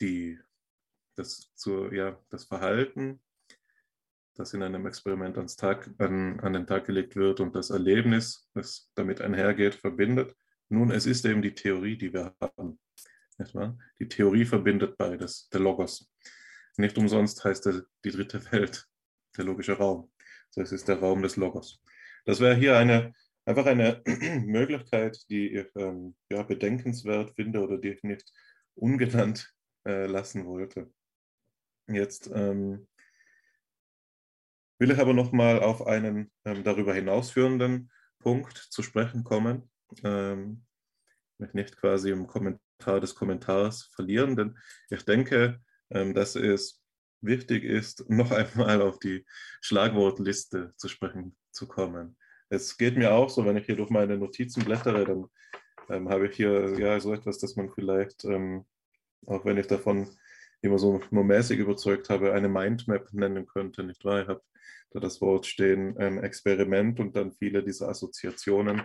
die, 0.01 0.41
das, 1.17 1.53
zu, 1.55 1.93
ja, 1.93 2.19
das 2.31 2.45
Verhalten, 2.45 3.21
das 4.37 4.55
in 4.55 4.63
einem 4.63 4.87
Experiment 4.87 5.37
ans 5.37 5.57
Tag, 5.57 5.91
an, 5.99 6.41
an 6.41 6.55
den 6.55 6.67
Tag 6.67 6.87
gelegt 6.87 7.15
wird 7.15 7.41
und 7.41 7.55
das 7.55 7.69
Erlebnis, 7.69 8.49
das 8.55 8.91
damit 8.95 9.21
einhergeht, 9.21 9.75
verbindet? 9.75 10.35
Nun, 10.71 10.91
es 10.91 11.05
ist 11.05 11.27
eben 11.27 11.43
die 11.43 11.55
Theorie, 11.55 11.99
die 11.99 12.15
wir 12.15 12.35
haben. 12.41 12.81
Die 14.01 14.09
Theorie 14.09 14.47
verbindet 14.47 14.97
beides, 14.97 15.51
der 15.51 15.61
Logos. 15.61 16.11
Nicht 16.79 16.97
umsonst 16.97 17.45
heißt 17.45 17.67
er 17.67 17.85
die 18.05 18.11
dritte 18.11 18.51
Welt 18.51 18.88
der 19.39 19.45
logische 19.45 19.75
Raum. 19.75 20.11
Das 20.55 20.73
ist 20.73 20.89
der 20.89 20.99
Raum 20.99 21.23
des 21.23 21.37
Logos. 21.37 21.81
Das 22.25 22.41
wäre 22.41 22.55
hier 22.55 22.77
eine, 22.77 23.15
einfach 23.45 23.67
eine 23.67 24.03
Möglichkeit, 24.45 25.19
die 25.31 25.55
ich 25.55 25.67
ähm, 25.77 26.17
ja, 26.31 26.43
bedenkenswert 26.43 27.35
finde 27.37 27.61
oder 27.61 27.79
die 27.79 27.91
ich 27.91 28.03
nicht 28.03 28.31
ungenannt 28.75 29.53
äh, 29.87 30.07
lassen 30.07 30.47
wollte. 30.47 30.93
Jetzt 31.87 32.31
ähm, 32.35 32.87
will 34.79 34.91
ich 34.91 34.99
aber 34.99 35.15
nochmal 35.15 35.61
auf 35.61 35.87
einen 35.87 36.31
ähm, 36.45 36.65
darüber 36.65 36.95
hinausführenden 36.95 37.91
Punkt 38.19 38.57
zu 38.57 38.83
sprechen 38.83 39.25
kommen. 39.25 39.71
Ähm, 40.05 40.65
mich 41.39 41.55
nicht 41.55 41.77
quasi 41.77 42.11
im 42.11 42.27
Kommentar 42.27 43.01
des 43.01 43.15
Kommentars 43.15 43.85
verlieren, 43.95 44.37
denn 44.37 44.59
ich 44.91 45.05
denke, 45.05 45.61
ähm, 45.91 46.15
dass 46.15 46.35
es 46.35 46.83
wichtig 47.21 47.65
ist, 47.65 48.09
noch 48.09 48.31
einmal 48.31 48.83
auf 48.83 48.99
die 48.99 49.25
Schlagwortliste 49.61 50.73
zu 50.77 50.89
sprechen 50.89 51.37
zu 51.51 51.67
kommen. 51.67 52.17
Es 52.49 52.79
geht 52.79 52.97
mir 52.97 53.13
auch 53.13 53.29
so, 53.29 53.45
wenn 53.45 53.57
ich 53.57 53.67
hier 53.67 53.77
durch 53.77 53.91
meine 53.91 54.17
Notizen 54.17 54.65
blättere, 54.65 55.05
dann 55.05 55.27
ähm, 55.91 56.09
habe 56.09 56.29
ich 56.29 56.37
hier 56.37 56.79
ja 56.79 56.99
so 57.01 57.13
etwas, 57.13 57.39
dass 57.39 57.57
man 57.57 57.71
vielleicht, 57.71 58.25
ähm, 58.25 58.65
auch 59.27 59.45
wenn 59.45 59.59
ich 59.59 59.67
davon 59.67 60.09
immer 60.61 60.79
so 60.79 61.01
nur 61.11 61.25
mäßig 61.25 61.59
überzeugt 61.59 62.11
habe, 62.11 62.33
eine 62.33 62.49
Mindmap 62.49 63.13
nennen 63.13 63.47
könnte, 63.47 63.83
nicht 63.83 64.05
wahr? 64.05 64.23
Ich 64.23 64.29
habe 64.29 64.43
da 64.91 65.01
das 65.01 65.21
Wort 65.21 65.47
stehen, 65.47 65.95
ähm, 65.99 66.23
Experiment 66.23 67.01
und 67.01 67.15
dann 67.17 67.33
viele 67.33 67.63
dieser 67.63 67.89
Assoziationen, 67.89 68.83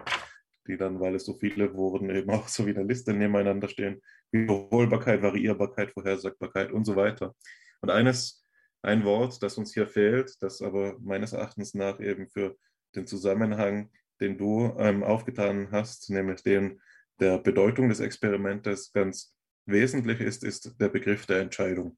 die 0.68 0.78
dann, 0.78 1.00
weil 1.00 1.16
es 1.16 1.26
so 1.26 1.34
viele 1.34 1.74
wurden, 1.74 2.10
eben 2.10 2.30
auch 2.30 2.48
so 2.48 2.66
wie 2.66 2.76
eine 2.76 2.84
Liste 2.84 3.14
nebeneinander 3.14 3.68
stehen. 3.70 4.02
Wiederholbarkeit, 4.32 5.22
Variierbarkeit, 5.22 5.92
Vorhersagbarkeit 5.92 6.72
und 6.72 6.86
so 6.86 6.96
weiter. 6.96 7.36
Und 7.84 7.90
eines, 7.90 8.42
ein 8.82 9.04
Wort, 9.04 9.44
das 9.44 9.58
uns 9.58 9.74
hier 9.74 9.88
fehlt, 9.88 10.42
das 10.42 10.62
aber 10.62 10.98
meines 11.00 11.34
Erachtens 11.34 11.74
nach 11.74 12.00
eben 12.00 12.30
für 12.30 12.56
den 12.96 13.06
Zusammenhang, 13.06 13.90
den 14.22 14.38
du 14.38 14.74
ähm, 14.78 15.04
aufgetan 15.04 15.68
hast, 15.70 16.10
nämlich 16.10 16.44
den 16.44 16.82
der 17.20 17.40
Bedeutung 17.40 17.90
des 17.90 18.00
Experimentes 18.00 18.94
ganz 18.94 19.36
wesentlich 19.66 20.22
ist, 20.22 20.46
ist 20.46 20.80
der 20.80 20.88
Begriff 20.88 21.26
der 21.26 21.42
Entscheidung. 21.42 21.98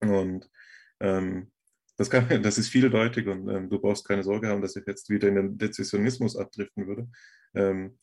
Und 0.00 0.48
ähm, 1.00 1.52
das, 1.98 2.08
kann, 2.08 2.26
das 2.42 2.56
ist 2.56 2.68
vieldeutig 2.68 3.26
und 3.26 3.46
ähm, 3.48 3.68
du 3.68 3.78
brauchst 3.78 4.08
keine 4.08 4.24
Sorge 4.24 4.48
haben, 4.48 4.62
dass 4.62 4.74
ich 4.76 4.86
jetzt 4.86 5.10
wieder 5.10 5.28
in 5.28 5.34
den 5.34 5.58
Dezisionismus 5.58 6.34
abdriften 6.34 6.86
würde. 6.86 7.10
Ähm, 7.54 7.98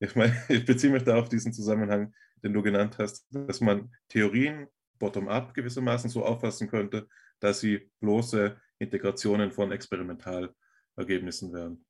ich 0.00 0.14
meine, 0.14 0.36
ich 0.50 0.66
beziehe 0.66 0.92
mich 0.92 1.04
da 1.04 1.16
auf 1.16 1.30
diesen 1.30 1.54
Zusammenhang, 1.54 2.12
den 2.42 2.52
du 2.52 2.62
genannt 2.62 2.98
hast, 2.98 3.26
dass 3.30 3.62
man 3.62 3.90
Theorien 4.10 4.68
bottom-up 4.98 5.54
gewissermaßen 5.54 6.10
so 6.10 6.24
auffassen 6.24 6.68
könnte, 6.68 7.08
dass 7.40 7.60
sie 7.60 7.90
bloße 8.00 8.60
Integrationen 8.78 9.52
von 9.52 9.72
Experimentalergebnissen 9.72 11.52
wären. 11.52 11.84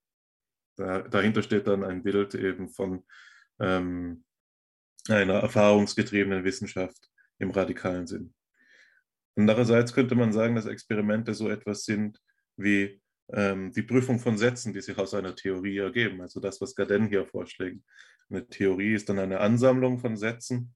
Da, 0.76 1.02
dahinter 1.02 1.42
steht 1.42 1.66
dann 1.66 1.84
ein 1.84 2.02
Bild 2.02 2.34
eben 2.34 2.68
von 2.68 3.04
ähm, 3.58 4.24
einer 5.08 5.34
erfahrungsgetriebenen 5.34 6.44
Wissenschaft 6.44 7.10
im 7.38 7.50
radikalen 7.50 8.06
Sinn. 8.06 8.34
Andererseits 9.36 9.92
könnte 9.92 10.14
man 10.14 10.32
sagen, 10.32 10.54
dass 10.54 10.66
Experimente 10.66 11.34
so 11.34 11.48
etwas 11.48 11.84
sind 11.84 12.20
wie 12.56 13.00
ähm, 13.32 13.72
die 13.72 13.82
Prüfung 13.82 14.18
von 14.18 14.38
Sätzen, 14.38 14.72
die 14.72 14.80
sich 14.80 14.96
aus 14.96 15.14
einer 15.14 15.34
Theorie 15.34 15.78
ergeben. 15.78 16.20
Also 16.22 16.40
das, 16.40 16.60
was 16.60 16.74
Garden 16.74 17.08
hier 17.08 17.26
vorschlägt. 17.26 17.80
Eine 18.30 18.46
Theorie 18.46 18.94
ist 18.94 19.08
dann 19.08 19.18
eine 19.18 19.40
Ansammlung 19.40 19.98
von 19.98 20.16
Sätzen, 20.16 20.74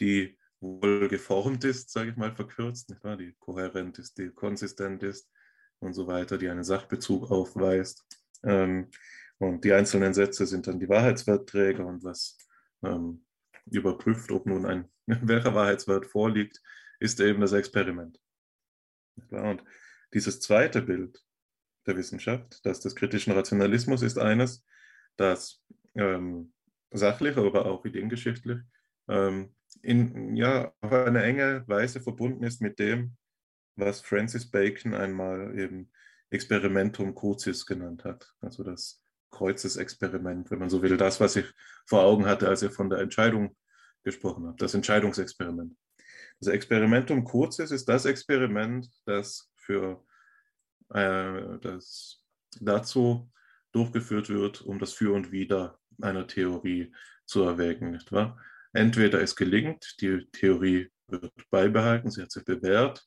die 0.00 0.38
wohl 0.62 1.08
geformt 1.08 1.64
ist, 1.64 1.90
sage 1.90 2.10
ich 2.10 2.16
mal 2.16 2.34
verkürzt, 2.34 2.88
nicht 2.88 3.02
wahr? 3.04 3.16
die 3.16 3.34
kohärent 3.38 3.98
ist, 3.98 4.16
die 4.18 4.30
konsistent 4.30 5.02
ist 5.02 5.28
und 5.80 5.92
so 5.92 6.06
weiter, 6.06 6.38
die 6.38 6.48
einen 6.48 6.64
Sachbezug 6.64 7.30
aufweist. 7.30 8.06
Ähm, 8.44 8.88
und 9.38 9.64
die 9.64 9.72
einzelnen 9.72 10.14
Sätze 10.14 10.46
sind 10.46 10.68
dann 10.68 10.78
die 10.78 10.88
Wahrheitswertträger 10.88 11.84
und 11.84 12.04
was 12.04 12.36
ähm, 12.84 13.24
überprüft, 13.66 14.30
ob 14.30 14.46
nun 14.46 14.64
ein 14.64 14.88
welcher 15.06 15.54
Wahrheitswert 15.54 16.06
vorliegt, 16.06 16.60
ist 17.00 17.20
eben 17.20 17.40
das 17.40 17.52
Experiment. 17.52 18.18
Und 19.30 19.64
dieses 20.14 20.40
zweite 20.40 20.80
Bild 20.80 21.20
der 21.86 21.96
Wissenschaft, 21.96 22.64
das 22.64 22.80
des 22.80 22.94
kritischen 22.94 23.32
Rationalismus, 23.32 24.02
ist 24.02 24.18
eines, 24.18 24.64
das 25.16 25.60
ähm, 25.96 26.52
sachlich, 26.92 27.36
aber 27.36 27.66
auch 27.66 27.84
ideengeschichtlich 27.84 28.60
ähm, 29.08 29.54
in, 29.80 30.36
ja, 30.36 30.72
auf 30.80 30.92
eine 30.92 31.22
enge 31.22 31.64
Weise 31.66 32.00
verbunden 32.00 32.44
ist 32.44 32.60
mit 32.60 32.78
dem, 32.78 33.16
was 33.76 34.00
Francis 34.00 34.50
Bacon 34.50 34.94
einmal 34.94 35.58
eben 35.58 35.90
Experimentum 36.30 37.14
Crucis 37.14 37.66
genannt 37.66 38.04
hat. 38.04 38.32
Also 38.40 38.62
das 38.62 39.02
Kreuzesexperiment, 39.30 40.50
wenn 40.50 40.58
man 40.58 40.70
so 40.70 40.82
will. 40.82 40.96
Das, 40.96 41.20
was 41.20 41.36
ich 41.36 41.46
vor 41.86 42.02
Augen 42.02 42.26
hatte, 42.26 42.48
als 42.48 42.62
ich 42.62 42.72
von 42.72 42.90
der 42.90 43.00
Entscheidung 43.00 43.56
gesprochen 44.02 44.46
habe. 44.46 44.56
Das 44.58 44.74
Entscheidungsexperiment. 44.74 45.74
Das 46.38 46.48
Experimentum 46.48 47.24
Crucis 47.24 47.70
ist 47.70 47.88
das 47.88 48.04
Experiment, 48.04 48.88
das 49.04 49.50
für 49.56 50.04
äh, 50.90 51.58
das 51.60 52.22
dazu 52.60 53.30
durchgeführt 53.72 54.28
wird, 54.28 54.60
um 54.62 54.78
das 54.78 54.92
Für 54.92 55.14
und 55.14 55.32
Wider 55.32 55.78
einer 56.00 56.26
Theorie 56.26 56.92
zu 57.24 57.42
erwägen, 57.42 57.92
nicht 57.92 58.12
wahr? 58.12 58.38
Entweder 58.72 59.20
es 59.20 59.36
gelingt, 59.36 59.96
die 60.00 60.26
Theorie 60.32 60.90
wird 61.08 61.32
beibehalten, 61.50 62.10
sie 62.10 62.22
hat 62.22 62.32
sich 62.32 62.44
bewährt, 62.44 63.06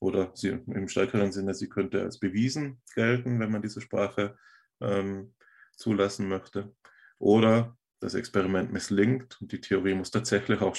oder 0.00 0.32
sie, 0.34 0.48
im 0.48 0.88
stärkeren 0.88 1.32
Sinne, 1.32 1.54
sie 1.54 1.68
könnte 1.68 2.02
als 2.02 2.18
bewiesen 2.18 2.80
gelten, 2.94 3.40
wenn 3.40 3.50
man 3.50 3.62
diese 3.62 3.80
Sprache 3.80 4.36
ähm, 4.80 5.34
zulassen 5.76 6.28
möchte. 6.28 6.74
Oder 7.18 7.76
das 8.00 8.14
Experiment 8.14 8.72
misslingt 8.72 9.40
und 9.40 9.50
die 9.50 9.60
Theorie 9.60 9.94
muss 9.94 10.10
tatsächlich 10.10 10.60
auch 10.60 10.76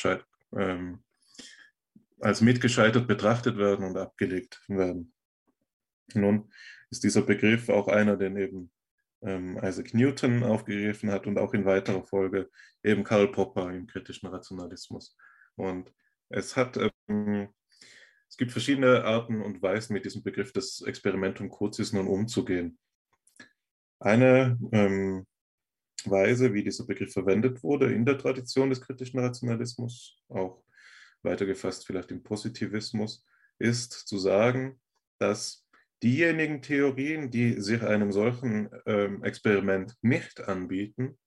ähm, 0.55 1.03
als 2.21 2.41
mitgescheitert 2.41 3.07
betrachtet 3.07 3.57
werden 3.57 3.85
und 3.85 3.97
abgelegt 3.97 4.61
werden. 4.67 5.13
Nun 6.13 6.51
ist 6.89 7.03
dieser 7.03 7.21
Begriff 7.21 7.69
auch 7.69 7.87
einer, 7.87 8.15
den 8.15 8.37
eben 8.37 8.71
ähm, 9.21 9.59
Isaac 9.63 9.93
Newton 9.93 10.43
aufgegriffen 10.43 11.11
hat 11.11 11.27
und 11.27 11.37
auch 11.37 11.53
in 11.53 11.65
weiterer 11.65 12.03
Folge 12.03 12.49
eben 12.83 13.03
Karl 13.03 13.29
Popper 13.29 13.71
im 13.71 13.87
kritischen 13.87 14.29
Rationalismus. 14.29 15.15
Und 15.55 15.93
es 16.29 16.55
hat, 16.55 16.77
ähm, 17.07 17.49
es 18.29 18.37
gibt 18.37 18.51
verschiedene 18.51 19.03
Arten 19.03 19.41
und 19.41 19.61
Weisen, 19.61 19.93
mit 19.93 20.05
diesem 20.05 20.23
Begriff 20.23 20.53
des 20.53 20.81
Experimentum 20.81 21.49
Crucis 21.49 21.93
nun 21.93 22.07
umzugehen. 22.07 22.77
Eine 23.99 24.57
ähm, 24.71 25.25
Weise, 26.05 26.53
wie 26.53 26.63
dieser 26.63 26.85
Begriff 26.85 27.11
verwendet 27.11 27.63
wurde 27.63 27.91
in 27.91 28.05
der 28.05 28.17
Tradition 28.17 28.69
des 28.69 28.81
kritischen 28.81 29.19
Rationalismus, 29.19 30.17
auch 30.29 30.63
weitergefasst 31.23 31.85
vielleicht 31.85 32.11
im 32.11 32.23
Positivismus, 32.23 33.25
ist 33.57 33.91
zu 33.91 34.17
sagen, 34.17 34.79
dass 35.17 35.67
diejenigen 36.03 36.61
Theorien, 36.61 37.29
die 37.29 37.59
sich 37.61 37.81
einem 37.81 38.11
solchen 38.11 38.69
ähm, 38.85 39.23
Experiment 39.23 39.95
nicht 40.01 40.41
anbieten, 40.41 41.17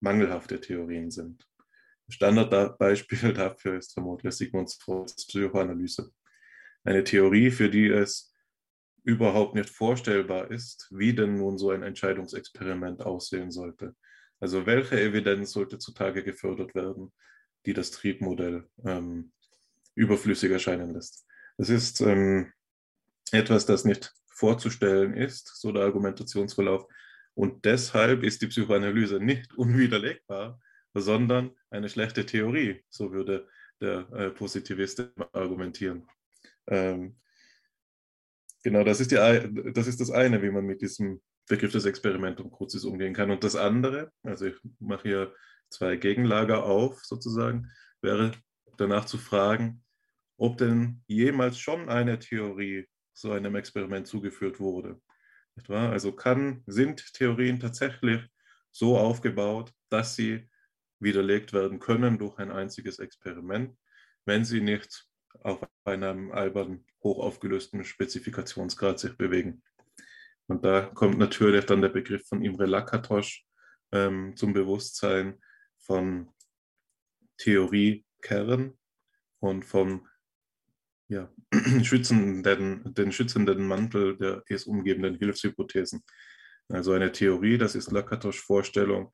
mangelhafte 0.00 0.60
Theorien 0.60 1.10
sind. 1.10 1.46
Standardbeispiel 2.08 3.32
dafür 3.34 3.78
ist 3.78 3.94
vermutlich 3.94 4.34
Sigmund 4.34 4.72
Freuds 4.78 5.26
Psychoanalyse. 5.26 6.10
Eine 6.84 7.02
Theorie, 7.02 7.50
für 7.50 7.70
die 7.70 7.88
es 7.88 8.34
überhaupt 9.04 9.54
nicht 9.54 9.70
vorstellbar 9.70 10.50
ist, 10.50 10.88
wie 10.90 11.14
denn 11.14 11.36
nun 11.36 11.58
so 11.58 11.70
ein 11.70 11.82
Entscheidungsexperiment 11.82 13.02
aussehen 13.02 13.50
sollte. 13.50 13.94
Also 14.40 14.66
welche 14.66 15.00
Evidenz 15.00 15.52
sollte 15.52 15.78
zutage 15.78 16.22
gefördert 16.22 16.74
werden, 16.74 17.12
die 17.66 17.72
das 17.72 17.90
Triebmodell 17.90 18.68
ähm, 18.84 19.32
überflüssig 19.94 20.50
erscheinen 20.50 20.90
lässt. 20.90 21.26
Das 21.56 21.70
ist 21.70 22.00
ähm, 22.00 22.52
etwas, 23.32 23.66
das 23.66 23.84
nicht 23.84 24.12
vorzustellen 24.26 25.14
ist, 25.14 25.56
so 25.56 25.72
der 25.72 25.84
Argumentationsverlauf. 25.84 26.86
Und 27.34 27.64
deshalb 27.64 28.22
ist 28.22 28.42
die 28.42 28.46
Psychoanalyse 28.46 29.20
nicht 29.20 29.54
unwiderlegbar, 29.56 30.60
sondern 30.94 31.52
eine 31.70 31.88
schlechte 31.88 32.24
Theorie, 32.24 32.84
so 32.88 33.12
würde 33.12 33.48
der 33.80 34.08
äh, 34.12 34.30
Positivist 34.30 35.02
argumentieren. 35.32 36.06
Ähm, 36.68 37.16
genau, 38.62 38.84
das 38.84 39.00
ist, 39.00 39.10
die, 39.10 39.72
das 39.72 39.86
ist 39.86 40.00
das 40.00 40.10
eine, 40.10 40.42
wie 40.42 40.50
man 40.50 40.64
mit 40.64 40.80
diesem 40.80 41.20
Begriff 41.48 41.72
des 41.72 41.84
Experimentum 41.84 42.50
Crucis 42.50 42.84
umgehen 42.84 43.14
kann. 43.14 43.30
Und 43.30 43.44
das 43.44 43.56
andere, 43.56 44.12
also 44.22 44.46
ich 44.46 44.56
mache 44.78 45.08
hier 45.08 45.34
zwei 45.68 45.96
Gegenlager 45.96 46.64
auf, 46.64 47.04
sozusagen, 47.04 47.70
wäre 48.00 48.32
danach 48.76 49.04
zu 49.04 49.18
fragen, 49.18 49.82
ob 50.36 50.56
denn 50.58 51.02
jemals 51.06 51.58
schon 51.58 51.88
eine 51.88 52.18
Theorie 52.18 52.86
so 53.14 53.32
einem 53.32 53.54
Experiment 53.56 54.06
zugeführt 54.06 54.60
wurde. 54.60 55.00
Also 55.68 56.12
kann, 56.12 56.62
sind 56.66 57.14
Theorien 57.14 57.60
tatsächlich 57.60 58.20
so 58.70 58.98
aufgebaut, 58.98 59.72
dass 59.88 60.16
sie 60.16 60.48
widerlegt 60.98 61.52
werden 61.52 61.78
können 61.78 62.18
durch 62.18 62.38
ein 62.38 62.50
einziges 62.50 62.98
Experiment, 62.98 63.76
wenn 64.24 64.44
sie 64.44 64.60
nicht 64.60 65.06
auf 65.40 65.66
einem 65.84 66.32
albernen, 66.32 66.84
hochaufgelösten 67.02 67.84
Spezifikationsgrad 67.84 68.98
sich 68.98 69.16
bewegen. 69.16 69.62
Und 70.46 70.64
da 70.64 70.82
kommt 70.82 71.18
natürlich 71.18 71.64
dann 71.66 71.82
der 71.82 71.88
Begriff 71.88 72.26
von 72.26 72.42
Imre 72.42 72.66
Lakatos 72.66 73.40
ähm, 73.92 74.36
zum 74.36 74.52
Bewusstsein 74.52 75.40
von 75.78 76.30
Theoriekern 77.38 78.78
und 79.40 79.64
vom 79.64 80.08
ja, 81.08 81.30
schützenden, 81.82 82.94
den 82.94 83.12
schützenden 83.12 83.66
Mantel 83.66 84.16
der 84.16 84.42
es 84.48 84.64
umgebenden 84.64 85.16
Hilfshypothesen. 85.16 86.02
Also 86.68 86.92
eine 86.92 87.12
Theorie, 87.12 87.58
das 87.58 87.74
ist 87.74 87.90
Lakatosch 87.90 88.40
Vorstellung, 88.40 89.12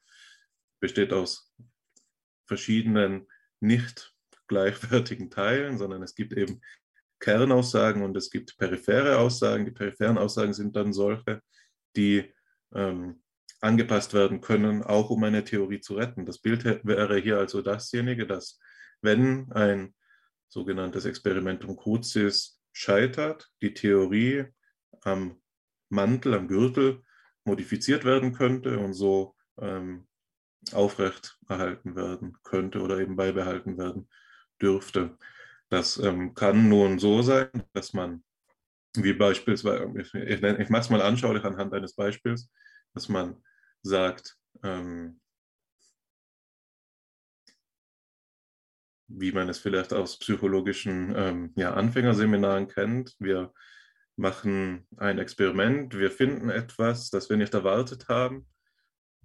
besteht 0.80 1.12
aus 1.12 1.52
verschiedenen 2.46 3.26
nicht 3.60 4.14
gleichwertigen 4.46 5.30
Teilen, 5.30 5.78
sondern 5.78 6.02
es 6.02 6.14
gibt 6.14 6.32
eben 6.32 6.60
Kernaussagen 7.20 8.02
und 8.02 8.16
es 8.16 8.30
gibt 8.30 8.56
periphere 8.56 9.18
Aussagen. 9.18 9.66
Die 9.66 9.70
peripheren 9.72 10.18
Aussagen 10.18 10.54
sind 10.54 10.74
dann 10.74 10.92
solche, 10.92 11.42
die 11.96 12.32
ähm, 12.74 13.22
angepasst 13.60 14.14
werden 14.14 14.40
können, 14.40 14.82
auch 14.82 15.10
um 15.10 15.22
eine 15.22 15.44
Theorie 15.44 15.80
zu 15.80 15.94
retten. 15.94 16.24
Das 16.24 16.38
Bild 16.38 16.64
wäre 16.64 17.18
hier 17.18 17.38
also 17.38 17.60
dasjenige, 17.62 18.26
dass 18.26 18.58
wenn 19.02 19.52
ein 19.52 19.94
sogenanntes 20.50 21.06
Experimentum 21.06 21.76
Crucis 21.76 22.60
scheitert, 22.72 23.48
die 23.62 23.72
Theorie 23.72 24.46
am 25.02 25.40
Mantel, 25.88 26.34
am 26.34 26.48
Gürtel 26.48 27.02
modifiziert 27.44 28.04
werden 28.04 28.32
könnte 28.32 28.78
und 28.78 28.92
so 28.92 29.34
ähm, 29.58 30.06
aufrecht 30.72 31.38
erhalten 31.48 31.96
werden 31.96 32.36
könnte 32.42 32.80
oder 32.80 32.98
eben 32.98 33.16
beibehalten 33.16 33.78
werden 33.78 34.08
dürfte. 34.60 35.16
Das 35.68 35.98
ähm, 35.98 36.34
kann 36.34 36.68
nun 36.68 36.98
so 36.98 37.22
sein, 37.22 37.48
dass 37.72 37.92
man, 37.92 38.24
wie 38.96 39.14
beispielsweise, 39.14 39.92
ich, 39.96 40.12
ich, 40.14 40.42
ich 40.42 40.68
mache 40.68 40.82
es 40.82 40.90
mal 40.90 41.02
anschaulich 41.02 41.44
anhand 41.44 41.72
eines 41.72 41.94
Beispiels, 41.94 42.50
dass 42.92 43.08
man 43.08 43.42
sagt, 43.82 44.36
ähm, 44.62 45.20
wie 49.12 49.32
man 49.32 49.48
es 49.48 49.58
vielleicht 49.58 49.92
aus 49.92 50.18
psychologischen 50.18 51.14
ähm, 51.16 51.52
ja, 51.56 51.74
Anfängerseminaren 51.74 52.68
kennt. 52.68 53.16
Wir 53.18 53.52
machen 54.16 54.86
ein 54.96 55.18
Experiment, 55.18 55.96
wir 55.96 56.10
finden 56.10 56.50
etwas, 56.50 57.10
das 57.10 57.28
wir 57.28 57.36
nicht 57.36 57.54
erwartet 57.54 58.08
haben, 58.08 58.46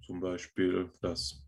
zum 0.04 0.20
Beispiel, 0.20 0.90
dass 1.02 1.44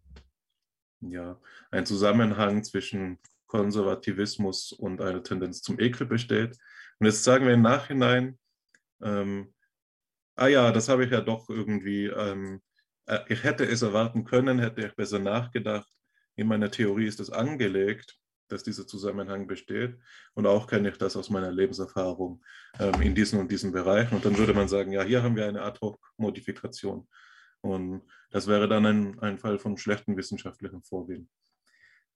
ja, 1.00 1.40
ein 1.70 1.86
Zusammenhang 1.86 2.62
zwischen 2.64 3.18
Konservativismus 3.46 4.72
und 4.72 5.00
einer 5.00 5.22
Tendenz 5.22 5.62
zum 5.62 5.80
Ekel 5.80 6.06
besteht. 6.06 6.56
Und 6.98 7.06
jetzt 7.06 7.24
sagen 7.24 7.46
wir 7.46 7.54
im 7.54 7.62
Nachhinein, 7.62 8.38
ähm, 9.02 9.54
ah 10.36 10.48
ja, 10.48 10.70
das 10.70 10.88
habe 10.88 11.04
ich 11.04 11.10
ja 11.10 11.20
doch 11.20 11.48
irgendwie, 11.48 12.06
ähm, 12.06 12.62
äh, 13.06 13.20
ich 13.28 13.44
hätte 13.44 13.64
es 13.64 13.82
erwarten 13.82 14.24
können, 14.24 14.58
hätte 14.58 14.86
ich 14.86 14.94
besser 14.94 15.18
nachgedacht. 15.18 15.88
In 16.36 16.46
meiner 16.46 16.70
Theorie 16.70 17.06
ist 17.06 17.20
es 17.20 17.30
angelegt, 17.30 18.18
dass 18.48 18.62
dieser 18.62 18.86
Zusammenhang 18.86 19.46
besteht. 19.46 19.96
Und 20.34 20.46
auch 20.46 20.66
kenne 20.66 20.88
ich 20.90 20.98
das 20.98 21.16
aus 21.16 21.30
meiner 21.30 21.52
Lebenserfahrung 21.52 22.42
ähm, 22.78 23.00
in 23.02 23.14
diesen 23.14 23.38
und 23.38 23.50
diesen 23.50 23.72
Bereichen. 23.72 24.14
Und 24.14 24.24
dann 24.24 24.36
würde 24.36 24.54
man 24.54 24.68
sagen, 24.68 24.92
ja, 24.92 25.02
hier 25.02 25.22
haben 25.22 25.36
wir 25.36 25.46
eine 25.46 25.62
Ad-Hoc-Modifikation. 25.62 27.06
Und 27.60 28.02
das 28.30 28.46
wäre 28.46 28.68
dann 28.68 28.86
ein, 28.86 29.18
ein 29.20 29.38
Fall 29.38 29.58
von 29.58 29.76
schlechtem 29.76 30.16
wissenschaftlichen 30.16 30.82
Vorgehen. 30.82 31.28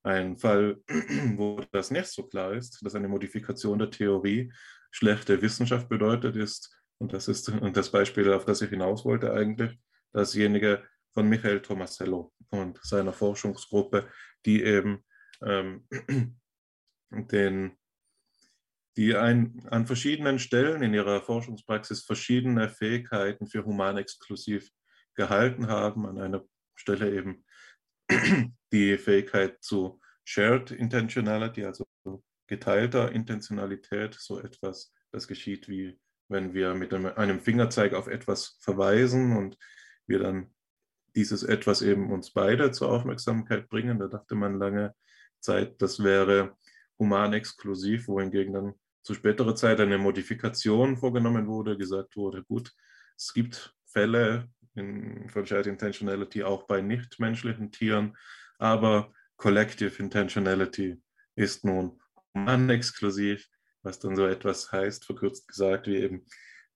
Ein 0.03 0.37
Fall, 0.37 0.79
wo 1.37 1.63
das 1.73 1.91
nicht 1.91 2.07
so 2.07 2.25
klar 2.25 2.55
ist, 2.55 2.85
dass 2.85 2.95
eine 2.95 3.09
Modifikation 3.09 3.79
der 3.79 3.91
Theorie 3.91 4.53
schlechte 4.91 5.41
Wissenschaft 5.41 5.89
bedeutet, 5.89 6.37
ist, 6.37 6.77
und 6.99 7.13
das 7.13 7.29
ist 7.29 7.53
das 7.73 7.91
Beispiel, 7.91 8.33
auf 8.33 8.45
das 8.45 8.63
ich 8.63 8.71
hinaus 8.71 9.05
wollte 9.05 9.33
eigentlich, 9.33 9.79
dasjenige 10.13 10.83
von 11.13 11.29
Michael 11.29 11.61
Tomasello 11.61 12.33
und 12.51 12.79
seiner 12.83 13.13
Forschungsgruppe, 13.13 14.09
die 14.47 14.63
eben 14.63 15.05
ähm, 15.44 15.86
den, 17.10 17.77
die 18.97 19.16
ein, 19.16 19.66
an 19.70 19.86
verschiedenen 19.86 20.39
Stellen 20.39 20.82
in 20.82 20.94
ihrer 20.94 21.23
Forschungspraxis 21.23 22.05
verschiedene 22.05 22.69
Fähigkeiten 22.69 23.47
für 23.47 23.64
humanexklusiv 23.64 24.70
gehalten 25.14 25.69
haben. 25.69 26.06
An 26.06 26.19
einer 26.19 26.44
Stelle 26.74 27.14
eben 27.14 27.44
die 28.73 28.98
Fähigkeit 28.98 29.62
zu 29.62 30.01
Shared 30.24 30.70
Intentionality, 30.70 31.64
also 31.64 31.85
geteilter 32.47 33.12
Intentionalität, 33.12 34.14
so 34.14 34.39
etwas, 34.40 34.93
das 35.10 35.27
geschieht 35.27 35.69
wie 35.69 35.98
wenn 36.32 36.55
wir 36.55 36.74
mit 36.74 36.93
einem 36.93 37.40
Fingerzeig 37.40 37.94
auf 37.94 38.09
etwas 38.09 38.56
verweisen 38.60 39.36
und 39.36 39.59
wir 40.06 40.19
dann 40.19 40.52
dieses 41.14 41.43
etwas 41.43 41.82
eben 41.82 42.10
uns 42.10 42.32
beide 42.32 42.73
zur 42.73 42.90
Aufmerksamkeit 42.90 43.69
bringen. 43.69 43.98
Da 43.98 44.09
dachte 44.09 44.35
man 44.35 44.59
lange, 44.59 44.94
Zeit, 45.43 45.81
das 45.82 46.02
wäre 46.02 46.56
humanexklusiv, 46.98 48.09
wohingegen 48.09 48.55
dann 48.55 48.74
zu 49.02 49.14
späterer 49.14 49.55
Zeit 49.55 49.81
eine 49.81 49.98
Modifikation 49.98 50.97
vorgenommen 50.97 51.47
wurde, 51.48 51.77
gesagt 51.77 52.16
wurde, 52.16 52.44
gut, 52.44 52.73
es 53.16 53.32
gibt 53.35 53.74
Fälle 53.85 54.48
in, 54.74 55.28
von 55.28 55.44
Shared 55.44 55.66
Intentionality 55.66 56.44
auch 56.44 56.66
bei 56.66 56.81
nichtmenschlichen 56.81 57.73
Tieren, 57.73 58.16
aber 58.59 59.12
Collective 59.36 60.01
Intentionality 60.01 61.02
ist 61.35 61.64
nun 61.64 62.01
humanexklusiv, 62.35 63.48
was 63.82 63.98
dann 63.98 64.14
so 64.14 64.27
etwas 64.27 64.70
heißt, 64.70 65.05
verkürzt 65.05 65.48
gesagt, 65.48 65.89
wie 65.89 65.97
eben 65.97 66.24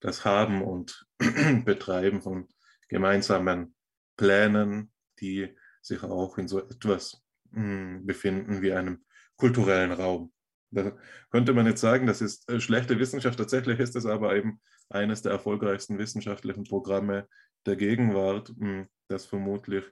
das 0.00 0.24
Haben 0.24 0.62
und 0.62 1.06
Betreiben 1.64 2.20
von 2.20 2.48
gemeinsamen 2.88 3.74
Plänen, 4.16 4.92
die 5.20 5.56
sich 5.80 6.02
auch 6.02 6.38
in 6.38 6.48
so 6.48 6.58
etwas 6.58 7.22
hm, 7.52 8.06
befinden 8.06 8.62
wie 8.62 8.72
einem 8.72 9.04
kulturellen 9.36 9.92
Raum. 9.92 10.32
Da 10.70 10.96
könnte 11.30 11.52
man 11.52 11.66
jetzt 11.66 11.80
sagen, 11.80 12.06
das 12.06 12.20
ist 12.20 12.50
äh, 12.50 12.60
schlechte 12.60 12.98
Wissenschaft. 12.98 13.38
Tatsächlich 13.38 13.78
ist 13.78 13.96
es 13.96 14.06
aber 14.06 14.34
eben 14.36 14.60
eines 14.88 15.22
der 15.22 15.32
erfolgreichsten 15.32 15.98
wissenschaftlichen 15.98 16.64
Programme 16.64 17.28
der 17.66 17.76
Gegenwart, 17.76 18.48
hm, 18.48 18.86
das 19.08 19.26
vermutlich 19.26 19.84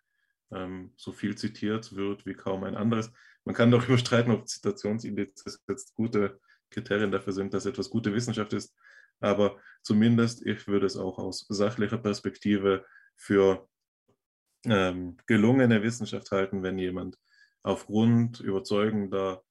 ähm, 0.53 0.93
so 0.97 1.13
viel 1.13 1.37
zitiert 1.37 1.95
wird 1.97 2.27
wie 2.27 2.35
kaum 2.35 2.65
ein 2.65 2.77
anderes. 2.77 3.11
Man 3.45 3.55
kann 3.55 3.71
darüber 3.71 3.99
streiten, 3.99 4.31
ob 4.31 4.49
Zitationsindizes 4.49 5.63
jetzt 5.69 5.95
gute 5.95 6.41
Kriterien 6.71 7.13
dafür 7.13 7.33
sind, 7.33 7.55
dass 7.55 7.67
etwas 7.67 7.91
gute 7.91 8.13
Wissenschaft 8.15 8.53
ist. 8.53 8.75
Aber 9.21 9.61
zumindest, 9.83 10.45
ich 10.45 10.67
würde 10.67 10.87
es 10.87 10.97
auch 10.97 11.19
aus 11.19 11.47
sachlicher 11.49 11.99
Perspektive 11.99 12.85
für 13.17 13.69
ähm, 14.65 15.17
gelungene 15.27 15.83
Wissenschaft 15.83 16.31
halten, 16.31 16.63
wenn 16.63 16.79
jemand 16.79 17.17
aufgrund 17.65 18.41
überzeugender, 18.41 19.43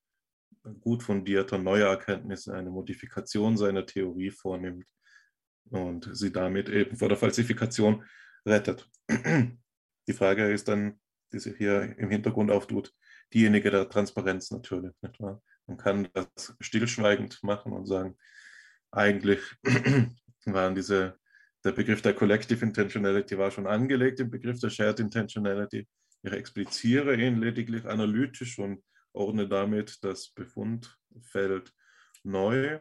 gut 0.80 1.04
fundierter 1.04 1.58
neuer 1.58 1.90
Erkenntnisse 1.90 2.54
eine 2.54 2.70
Modifikation 2.70 3.58
seiner 3.58 3.86
Theorie 3.86 4.32
vornimmt 4.32 4.86
und 5.70 6.10
sie 6.16 6.32
damit 6.32 6.70
eben 6.70 6.96
vor 6.96 7.10
der 7.10 7.18
Falsifikation 7.18 8.06
rettet. 8.46 8.90
Die 10.08 10.14
Frage 10.14 10.50
ist 10.52 10.68
dann, 10.68 11.00
die 11.34 11.40
sich 11.40 11.58
hier 11.58 11.98
im 11.98 12.10
Hintergrund 12.10 12.52
auftut, 12.52 12.94
diejenige 13.34 13.72
der 13.72 13.90
Transparenz 13.90 14.52
natürlich. 14.52 14.94
Nicht 15.02 15.20
wahr? 15.20 15.42
Man 15.66 15.78
kann 15.78 16.08
das 16.14 16.56
stillschweigend 16.60 17.42
machen 17.44 17.74
und 17.74 17.88
sagen, 17.88 18.18
eigentlich 18.92 19.40
waren 20.46 20.76
diese, 20.76 21.18
der 21.64 21.72
Begriff 21.72 22.02
der 22.02 22.14
Collective 22.14 22.64
Intentionality 22.64 23.38
war 23.38 23.50
schon 23.50 23.66
angelegt 23.66 24.20
im 24.20 24.30
Begriff 24.30 24.60
der 24.60 24.70
Shared 24.70 25.00
Intentionality. 25.00 25.88
Ich 26.24 26.32
expliziere 26.32 27.16
ihn 27.16 27.40
lediglich 27.40 27.86
analytisch 27.86 28.58
und 28.58 28.82
ordne 29.12 29.48
damit 29.48 30.04
das 30.04 30.30
Befundfeld 30.30 31.74
neu. 32.24 32.80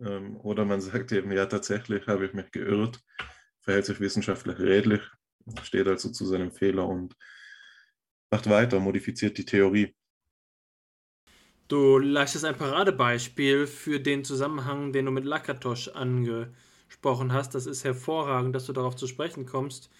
Ähm, 0.00 0.36
oder 0.36 0.64
man 0.64 0.80
sagt 0.80 1.12
eben, 1.12 1.32
ja, 1.32 1.46
tatsächlich 1.46 2.06
habe 2.06 2.26
ich 2.26 2.34
mich 2.34 2.50
geirrt, 2.50 3.00
verhält 3.60 3.86
sich 3.86 4.00
wissenschaftlich 4.00 4.58
redlich, 4.58 5.02
steht 5.62 5.88
also 5.88 6.10
zu 6.10 6.26
seinem 6.26 6.52
Fehler 6.52 6.86
und 6.86 7.16
macht 8.30 8.48
weiter, 8.48 8.78
modifiziert 8.78 9.36
die 9.38 9.44
Theorie. 9.44 9.94
Du 11.68 11.98
leistest 11.98 12.44
ein 12.44 12.56
Paradebeispiel 12.56 13.66
für 13.66 13.98
den 14.00 14.24
Zusammenhang, 14.24 14.92
den 14.92 15.06
du 15.06 15.10
mit 15.10 15.24
Lakatosch 15.24 15.88
angesprochen 15.88 17.32
hast. 17.32 17.54
Das 17.54 17.64
ist 17.64 17.84
hervorragend, 17.84 18.54
dass 18.54 18.66
du 18.66 18.74
darauf 18.74 18.96
zu 18.96 19.06
sprechen 19.06 19.46
kommst. 19.46 19.90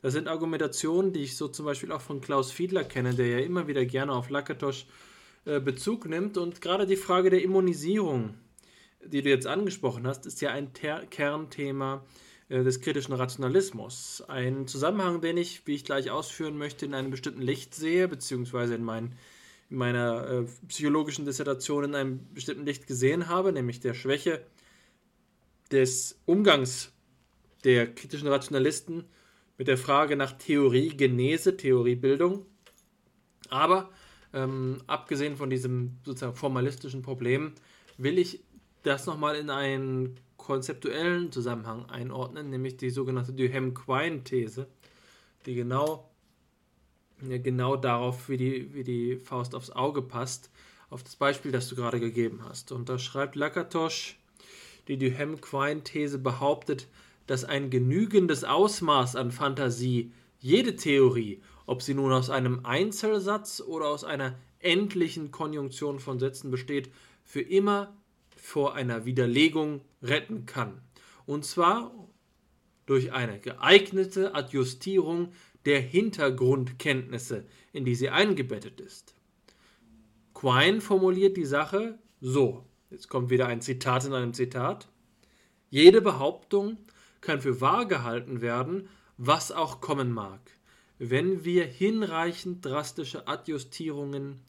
Das 0.00 0.12
sind 0.12 0.28
Argumentationen, 0.28 1.12
die 1.12 1.22
ich 1.22 1.36
so 1.36 1.48
zum 1.48 1.66
Beispiel 1.66 1.90
auch 1.90 2.00
von 2.00 2.20
Klaus 2.20 2.52
Fiedler 2.52 2.84
kenne, 2.84 3.14
der 3.14 3.26
ja 3.26 3.38
immer 3.38 3.66
wieder 3.66 3.84
gerne 3.84 4.12
auf 4.12 4.30
Lakatosch 4.30 4.86
äh, 5.44 5.60
Bezug 5.60 6.08
nimmt. 6.08 6.36
Und 6.38 6.60
gerade 6.60 6.86
die 6.86 6.96
Frage 6.96 7.30
der 7.30 7.42
Immunisierung, 7.42 8.34
die 9.04 9.22
du 9.22 9.30
jetzt 9.30 9.46
angesprochen 9.46 10.06
hast, 10.06 10.26
ist 10.26 10.40
ja 10.40 10.50
ein 10.50 10.72
Ter 10.72 11.04
Kernthema 11.06 12.04
äh, 12.48 12.62
des 12.62 12.80
kritischen 12.80 13.14
Rationalismus. 13.14 14.22
Ein 14.28 14.68
Zusammenhang, 14.68 15.20
den 15.20 15.36
ich, 15.36 15.66
wie 15.66 15.74
ich 15.74 15.84
gleich 15.84 16.10
ausführen 16.10 16.56
möchte, 16.56 16.86
in 16.86 16.94
einem 16.94 17.10
bestimmten 17.10 17.42
Licht 17.42 17.74
sehe, 17.74 18.06
beziehungsweise 18.06 18.76
in, 18.76 18.84
mein, 18.84 19.16
in 19.68 19.78
meiner 19.78 20.28
äh, 20.28 20.44
psychologischen 20.68 21.24
Dissertation 21.24 21.84
in 21.84 21.94
einem 21.96 22.32
bestimmten 22.32 22.64
Licht 22.64 22.86
gesehen 22.86 23.28
habe, 23.28 23.52
nämlich 23.52 23.80
der 23.80 23.94
Schwäche 23.94 24.46
des 25.72 26.20
Umgangs 26.24 26.92
der 27.64 27.92
kritischen 27.92 28.28
Rationalisten 28.28 29.04
mit 29.58 29.68
der 29.68 29.76
Frage 29.76 30.16
nach 30.16 30.32
Theorie, 30.32 30.88
Genese, 30.96 31.56
Theoriebildung. 31.56 32.46
Aber 33.50 33.90
ähm, 34.32 34.78
abgesehen 34.86 35.36
von 35.36 35.50
diesem 35.50 35.98
sozusagen 36.04 36.36
formalistischen 36.36 37.02
Problem 37.02 37.52
will 37.96 38.18
ich 38.18 38.44
das 38.84 39.06
nochmal 39.06 39.36
in 39.36 39.50
einen 39.50 40.20
konzeptuellen 40.36 41.32
Zusammenhang 41.32 41.86
einordnen, 41.86 42.48
nämlich 42.48 42.76
die 42.76 42.90
sogenannte 42.90 43.32
Duhem-Quine-These, 43.32 44.68
die 45.44 45.54
genau, 45.54 46.08
genau 47.20 47.76
darauf 47.76 48.28
wie 48.28 48.36
die, 48.36 48.74
wie 48.74 48.84
die 48.84 49.16
Faust 49.16 49.54
aufs 49.54 49.70
Auge 49.70 50.00
passt, 50.00 50.50
auf 50.88 51.02
das 51.02 51.16
Beispiel, 51.16 51.52
das 51.52 51.68
du 51.68 51.74
gerade 51.74 52.00
gegeben 52.00 52.40
hast. 52.48 52.72
Und 52.72 52.88
da 52.88 52.98
schreibt 52.98 53.34
Lakatosch, 53.34 54.18
die 54.86 54.96
Duhem-Quine-These 54.96 56.18
behauptet, 56.18 56.86
dass 57.28 57.44
ein 57.44 57.70
genügendes 57.70 58.42
Ausmaß 58.42 59.14
an 59.14 59.30
Fantasie 59.30 60.12
jede 60.40 60.74
Theorie, 60.74 61.42
ob 61.66 61.82
sie 61.82 61.94
nun 61.94 62.10
aus 62.10 62.30
einem 62.30 62.64
Einzelsatz 62.64 63.60
oder 63.60 63.88
aus 63.88 64.02
einer 64.02 64.34
endlichen 64.58 65.30
Konjunktion 65.30 66.00
von 66.00 66.18
Sätzen 66.18 66.50
besteht, 66.50 66.90
für 67.24 67.42
immer 67.42 67.94
vor 68.36 68.74
einer 68.74 69.04
Widerlegung 69.04 69.82
retten 70.02 70.46
kann. 70.46 70.80
Und 71.26 71.44
zwar 71.44 71.92
durch 72.86 73.12
eine 73.12 73.38
geeignete 73.38 74.34
Adjustierung 74.34 75.32
der 75.66 75.80
Hintergrundkenntnisse, 75.80 77.44
in 77.74 77.84
die 77.84 77.94
sie 77.94 78.08
eingebettet 78.08 78.80
ist. 78.80 79.14
Quine 80.32 80.80
formuliert 80.80 81.36
die 81.36 81.44
Sache 81.44 81.98
so. 82.22 82.64
Jetzt 82.90 83.08
kommt 83.08 83.28
wieder 83.28 83.48
ein 83.48 83.60
Zitat 83.60 84.06
in 84.06 84.14
einem 84.14 84.32
Zitat. 84.32 84.88
Jede 85.68 86.00
Behauptung 86.00 86.78
kann 87.20 87.40
für 87.40 87.60
wahr 87.60 87.86
gehalten 87.86 88.40
werden, 88.40 88.88
was 89.16 89.52
auch 89.52 89.80
kommen 89.80 90.12
mag, 90.12 90.40
wenn 90.98 91.44
wir 91.44 91.64
hinreichend 91.64 92.64
drastische 92.64 93.26
Adjustierungen 93.26 94.40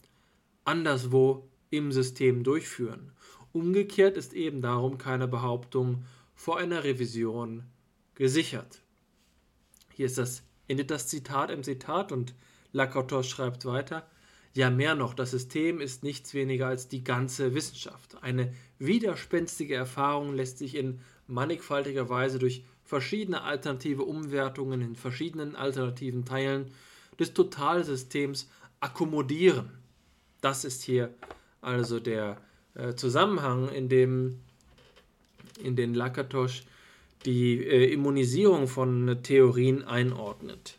anderswo 0.64 1.50
im 1.72 1.91
System 1.91 2.44
durchführen. 2.44 3.12
Umgekehrt 3.52 4.18
ist 4.18 4.34
eben 4.34 4.62
darum 4.62 4.98
keine 4.98 5.28
Behauptung 5.28 6.06
vor 6.36 6.58
einer 6.58 6.84
Revision 6.84 7.64
gesichert. 8.16 8.82
Hier 9.91 10.06
ist 10.06 10.18
das, 10.18 10.44
endet 10.68 10.91
das 10.91 11.08
Zitat 11.08 11.50
im 11.50 11.64
Zitat 11.64 12.12
und 12.12 12.36
Lakatos 12.72 13.28
schreibt 13.28 13.66
weiter, 13.66 14.08
ja 14.54 14.70
mehr 14.70 14.96
noch, 14.96 15.14
das 15.14 15.32
System 15.32 15.82
ist 15.82 16.04
nichts 16.04 16.34
weniger 16.34 16.68
als 16.68 16.88
die 16.88 17.04
ganze 17.04 17.56
Wissenschaft. 17.56 18.22
Eine 18.22 18.54
widerspenstige 18.78 19.76
Erfahrung 19.76 20.34
lässt 20.34 20.58
sich 20.58 20.76
in 20.76 21.02
mannigfaltiger 21.30 22.10
Weise 22.10 22.39
durch 22.39 22.64
verschiedene 22.84 23.43
alternative 23.43 24.03
Umwertungen 24.03 24.81
in 24.81 24.95
verschiedenen 24.95 25.56
alternativen 25.56 26.26
Teilen 26.26 26.72
des 27.19 27.34
Totalsystems 27.34 28.49
akkommodieren. 28.80 29.69
Das 30.41 30.65
ist 30.65 30.84
hier 30.84 31.14
also 31.61 31.99
der 31.99 32.38
äh, 32.73 32.95
Zusammenhang, 32.95 33.69
in 33.69 33.89
dem 33.89 34.39
in 35.61 35.76
den 35.76 35.93
Lakatosch 35.93 36.64
die 37.26 37.64
äh, 37.64 37.91
Immunisierung 37.93 38.68
von 38.68 39.19
Theorien 39.23 39.84
einordnet. 39.84 40.77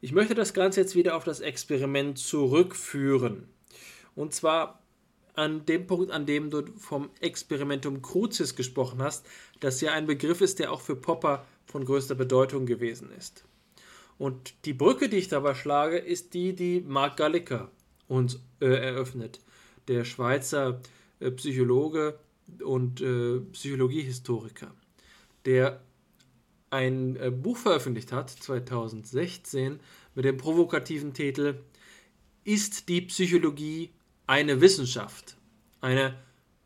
Ich 0.00 0.12
möchte 0.12 0.34
das 0.34 0.54
Ganze 0.54 0.80
jetzt 0.80 0.94
wieder 0.94 1.16
auf 1.16 1.24
das 1.24 1.40
Experiment 1.40 2.18
zurückführen. 2.18 3.48
Und 4.14 4.34
zwar 4.34 4.77
an 5.38 5.64
dem 5.66 5.86
Punkt, 5.86 6.10
an 6.10 6.26
dem 6.26 6.50
du 6.50 6.64
vom 6.76 7.10
Experimentum 7.20 8.02
Crucis 8.02 8.56
gesprochen 8.56 9.00
hast, 9.00 9.24
das 9.60 9.80
ja 9.80 9.92
ein 9.92 10.06
Begriff 10.06 10.40
ist, 10.40 10.58
der 10.58 10.72
auch 10.72 10.80
für 10.80 10.96
Popper 10.96 11.46
von 11.64 11.84
größter 11.84 12.16
Bedeutung 12.16 12.66
gewesen 12.66 13.10
ist. 13.16 13.44
Und 14.18 14.54
die 14.64 14.72
Brücke, 14.72 15.08
die 15.08 15.18
ich 15.18 15.28
dabei 15.28 15.54
schlage, 15.54 15.98
ist 15.98 16.34
die, 16.34 16.54
die 16.54 16.80
Mark 16.80 17.16
Gallica 17.16 17.70
uns 18.08 18.40
äh, 18.60 18.66
eröffnet. 18.66 19.40
Der 19.86 20.04
Schweizer 20.04 20.80
äh, 21.20 21.30
Psychologe 21.30 22.18
und 22.64 23.00
äh, 23.00 23.38
Psychologiehistoriker, 23.52 24.74
der 25.44 25.80
ein 26.70 27.14
äh, 27.16 27.30
Buch 27.30 27.58
veröffentlicht 27.58 28.10
hat, 28.10 28.30
2016, 28.30 29.78
mit 30.16 30.24
dem 30.24 30.36
provokativen 30.36 31.14
Titel 31.14 31.60
Ist 32.42 32.88
die 32.88 33.02
Psychologie 33.02 33.92
eine 34.28 34.60
Wissenschaft? 34.60 35.36
Eine 35.80 36.14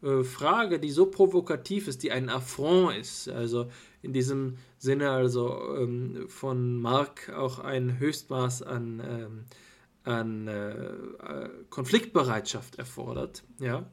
äh, 0.03 0.23
Frage, 0.25 0.79
die 0.79 0.91
so 0.91 1.07
provokativ 1.07 1.89
ist, 1.89 2.03
die 2.03 2.13
ein 2.13 2.29
Affront 2.29 2.97
ist. 2.97 3.29
Also 3.31 3.71
in 4.03 4.13
diesem 4.13 4.59
Sinne 4.79 5.11
also 5.11 5.77
ähm, 5.77 6.29
von 6.29 6.77
Mark 6.77 7.31
auch 7.31 7.59
ein 7.61 7.99
Höchstmaß 7.99 8.63
an, 8.63 9.03
ähm, 9.09 9.45
an 10.05 10.49
äh, 10.49 11.49
Konfliktbereitschaft 11.71 12.77
erfordert. 12.77 13.45
Ja? 13.59 13.87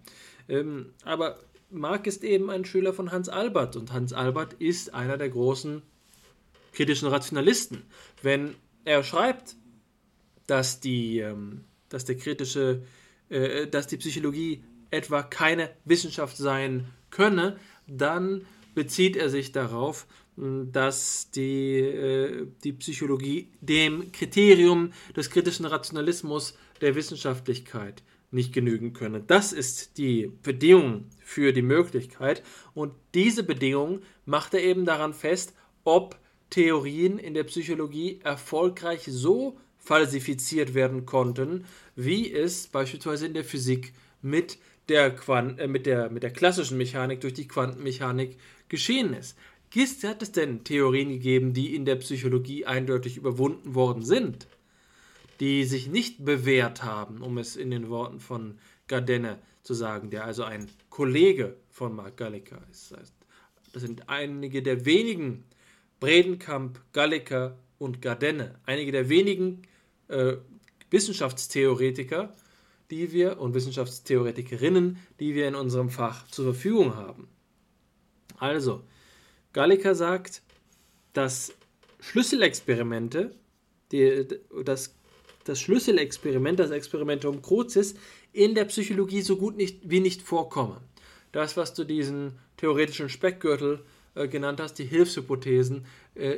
Ähm, 0.50 0.94
aber 1.06 1.40
Mark 1.70 2.08
ist 2.08 2.24
eben 2.24 2.50
ein 2.50 2.66
Schüler 2.66 2.94
von 2.94 3.12
Hans 3.12 3.30
Albert 3.30 3.76
und 3.76 3.94
Hans 3.94 4.12
Albert 4.12 4.54
ist 4.54 4.94
einer 4.94 5.18
der 5.18 5.30
großen 5.30 5.84
kritischen 6.74 7.08
Rationalisten. 7.08 7.84
Wenn 8.24 8.56
er 8.86 9.04
schreibt, 9.04 9.56
dass 10.48 10.80
die, 10.80 11.20
ähm, 11.20 11.66
dass 11.90 12.06
der 12.06 12.18
kritische, 12.18 12.82
äh, 13.30 13.68
dass 13.68 13.88
die 13.88 13.98
Psychologie 13.98 14.64
etwa 14.92 15.22
keine 15.22 15.70
Wissenschaft 15.86 16.38
sein 16.38 16.88
könne, 17.10 17.58
dann 17.88 18.46
bezieht 18.76 19.16
er 19.16 19.30
sich 19.30 19.52
darauf, 19.52 20.08
dass 20.36 21.32
die, 21.32 21.80
äh, 21.80 22.48
die 22.64 22.74
Psychologie 22.74 23.52
dem 23.62 24.12
Kriterium 24.12 24.94
des 25.16 25.30
kritischen 25.30 25.66
Rationalismus 25.66 26.58
der 26.82 26.96
Wissenschaftlichkeit 26.96 28.04
nicht 28.32 28.54
genügen 28.54 28.94
könne. 28.94 29.22
Das 29.22 29.52
ist 29.52 29.98
die 29.98 30.32
Bedingung 30.44 31.06
für 31.20 31.52
die 31.52 31.62
Möglichkeit 31.62 32.44
und 32.74 32.94
diese 33.14 33.44
Bedingung 33.44 34.02
macht 34.26 34.54
er 34.54 34.64
eben 34.64 34.86
daran 34.86 35.14
fest, 35.14 35.54
ob 35.84 36.18
Theorien 36.50 37.20
in 37.20 37.34
der 37.34 37.44
Psychologie 37.44 38.20
erfolgreich 38.24 39.04
so 39.08 39.58
falsifiziert 39.80 40.74
werden 40.74 41.06
konnten, 41.06 41.66
wie 41.96 42.32
es 42.32 42.68
beispielsweise 42.68 43.26
in 43.26 43.34
der 43.34 43.44
Physik 43.44 43.94
mit 44.22 44.60
der, 44.90 45.12
Quant 45.16 45.60
äh, 45.60 45.68
mit, 45.68 45.86
der, 45.86 46.10
mit 46.10 46.24
der 46.24 46.32
klassischen 46.32 46.78
Mechanik 46.78 47.22
durch 47.22 47.34
die 47.34 47.48
Quantenmechanik 47.48 48.38
geschehen 48.68 49.14
ist. 49.14 49.38
Gist 49.72 50.04
hat 50.04 50.22
es 50.22 50.32
denn 50.32 50.64
Theorien 50.64 51.10
gegeben, 51.10 51.54
die 51.54 51.76
in 51.76 51.86
der 51.86 51.96
Psychologie 51.98 52.66
eindeutig 52.66 53.18
überwunden 53.18 53.76
worden 53.76 54.04
sind, 54.04 54.48
die 55.40 55.64
sich 55.64 55.88
nicht 55.88 56.26
bewährt 56.26 56.84
haben, 56.84 57.22
um 57.22 57.38
es 57.38 57.56
in 57.56 57.70
den 57.70 57.90
Worten 57.90 58.20
von 58.20 58.58
Gardenne 58.88 59.38
zu 59.62 59.76
sagen, 59.76 60.10
der 60.10 60.26
also 60.26 60.44
ein 60.44 60.68
Kollege 60.90 61.56
von 61.70 61.96
Mark 61.96 62.18
Gallica 62.18 62.60
ist. 62.72 62.96
Das 63.72 63.82
sind 63.84 64.10
einige 64.10 64.64
der 64.64 64.86
wenigen 64.86 65.44
Bredenkamp, 66.00 66.80
Gallica 66.92 67.56
und 67.78 68.02
Gardenne, 68.02 68.56
einige 68.66 68.92
der 68.92 69.10
wenigen 69.10 69.62
äh, 70.10 70.38
Wissenschaftstheoretiker, 70.90 72.36
die 72.92 73.12
wir 73.12 73.40
und 73.40 73.54
Wissenschaftstheoretikerinnen, 73.54 74.98
die 75.20 75.36
wir 75.36 75.48
in 75.48 75.56
unserem 75.56 75.90
Fach 75.90 76.28
zur 76.28 76.46
Verfügung 76.46 76.96
haben. 76.96 77.28
Also, 78.38 78.84
Gallica 79.54 79.94
sagt, 79.96 80.42
dass 81.14 81.54
Schlüsselexperimente, 82.00 83.36
die, 83.92 84.28
das, 84.64 84.96
das 85.44 85.60
Schlüsselexperiment, 85.60 86.60
das 86.60 86.72
Experimentum 86.72 87.42
Crucis, 87.42 87.96
in 88.32 88.56
der 88.56 88.66
Psychologie 88.66 89.22
so 89.22 89.38
gut 89.38 89.58
nicht, 89.58 89.90
wie 89.90 90.00
nicht 90.00 90.22
vorkommen. 90.22 90.78
Das, 91.32 91.58
was 91.58 91.74
du 91.74 91.84
diesen 91.84 92.40
theoretischen 92.58 93.10
Speckgürtel 93.10 93.84
äh, 94.16 94.28
genannt 94.28 94.60
hast, 94.60 94.76
die 94.76 94.86
Hilfshypothesen, 94.86 95.86
äh, 96.16 96.38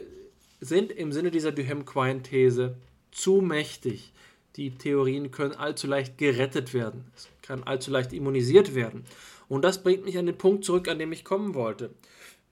sind 0.60 0.91
im 0.91 1.11
Sinne 1.11 1.31
dieser 1.31 1.52
Duhem-Quine-These 1.52 2.76
zu 3.12 3.42
mächtig. 3.42 4.12
Die 4.56 4.72
Theorien 4.72 5.32
können 5.32 5.54
allzu 5.54 5.88
leicht 5.88 6.18
gerettet 6.18 6.74
werden. 6.74 7.06
Es 7.16 7.30
kann 7.42 7.64
allzu 7.64 7.92
leicht 7.92 8.14
immunisiert 8.14 8.76
werden. 8.76 9.06
Und 9.48 9.64
das 9.64 9.84
bringt 9.84 10.06
mich 10.06 10.18
an 10.18 10.26
den 10.26 10.38
Punkt 10.38 10.66
zurück, 10.66 10.88
an 10.88 11.00
dem 11.00 11.12
ich 11.12 11.24
kommen 11.24 11.54
wollte. 11.56 11.92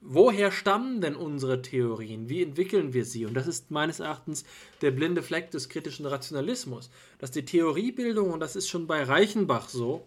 Woher 0.02 0.50
stammen 0.50 1.02
denn 1.02 1.14
unsere 1.14 1.60
Theorien? 1.60 2.30
Wie 2.30 2.42
entwickeln 2.42 2.94
wir 2.94 3.04
sie? 3.04 3.26
Und 3.26 3.34
das 3.34 3.46
ist 3.46 3.70
meines 3.70 4.00
Erachtens 4.00 4.44
der 4.80 4.92
blinde 4.92 5.22
Fleck 5.22 5.50
des 5.50 5.68
kritischen 5.68 6.06
Rationalismus, 6.06 6.90
dass 7.18 7.30
die 7.30 7.44
Theoriebildung, 7.44 8.30
und 8.30 8.40
das 8.40 8.56
ist 8.56 8.68
schon 8.68 8.86
bei 8.86 9.02
Reichenbach 9.02 9.68
so, 9.68 10.06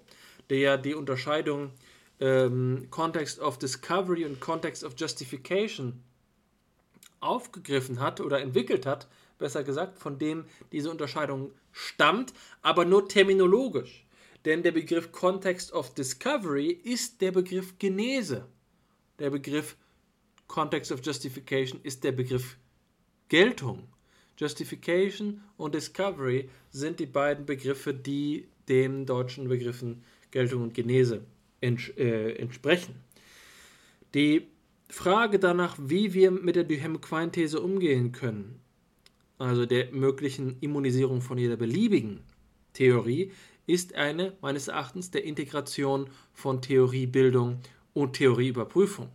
der 0.50 0.80
die 0.80 0.96
Unterscheidung 0.96 1.72
ähm, 2.20 2.88
Context 2.90 3.40
of 3.40 3.60
Discovery 3.60 4.26
und 4.26 4.40
Context 4.40 4.84
of 4.84 4.94
Justification 4.98 6.02
aufgegriffen 7.20 8.00
hat 8.00 8.20
oder 8.20 8.42
entwickelt 8.42 8.88
hat, 8.88 9.08
besser 9.44 9.66
gesagt, 9.66 10.00
von 10.00 10.18
dem 10.18 10.46
diese 10.72 10.90
Unterscheidung 10.90 11.52
stammt, 11.74 12.34
aber 12.62 12.86
nur 12.86 13.10
terminologisch. 13.10 14.06
Denn 14.46 14.64
der 14.64 14.72
Begriff 14.72 15.12
Context 15.12 15.74
of 15.74 15.94
Discovery 15.94 16.68
ist 16.68 17.20
der 17.20 17.34
Begriff 17.34 17.78
Genese. 17.78 18.48
Der 19.20 19.32
Begriff 19.32 19.76
Context 20.48 20.94
of 20.94 21.06
Justification 21.06 21.82
ist 21.84 22.06
der 22.06 22.14
Begriff 22.14 22.58
Geltung. 23.28 23.90
Justification 24.38 25.44
und 25.58 25.76
Discovery 25.76 26.50
sind 26.72 27.02
die 27.02 27.06
beiden 27.06 27.46
Begriffe, 27.46 27.94
die 27.94 28.48
den 28.70 29.06
deutschen 29.06 29.50
Begriffen 29.50 30.06
Geltung 30.32 30.64
und 30.64 30.74
Genese 30.74 31.26
ents 31.60 31.90
äh, 31.98 32.32
entsprechen. 32.36 32.96
Die 34.14 34.48
Frage 34.88 35.38
danach, 35.38 35.76
wie 35.80 36.14
wir 36.14 36.32
mit 36.32 36.56
der 36.56 36.64
Duhem-Quine-These 36.64 37.60
umgehen 37.60 38.14
können, 38.14 38.63
also 39.38 39.66
der 39.66 39.92
möglichen 39.92 40.58
Immunisierung 40.60 41.22
von 41.22 41.38
jeder 41.38 41.58
beliebigen 41.58 42.22
Theorie, 42.74 43.32
ist 43.66 43.96
eine 43.96 44.34
meines 44.42 44.68
Erachtens 44.68 45.12
der 45.12 45.24
Integration 45.24 46.10
von 46.34 46.62
Theoriebildung 46.62 47.60
und 47.94 48.14
Theorieüberprüfung. 48.14 49.10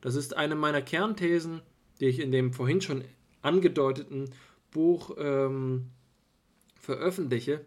Das 0.00 0.14
ist 0.14 0.36
eine 0.36 0.54
meiner 0.54 0.82
Kernthesen, 0.82 1.62
die 2.00 2.06
ich 2.06 2.20
in 2.20 2.30
dem 2.30 2.52
vorhin 2.52 2.80
schon 2.80 3.04
angedeuteten 3.42 4.30
Buch 4.70 5.16
ähm, 5.18 5.90
veröffentliche. 6.78 7.64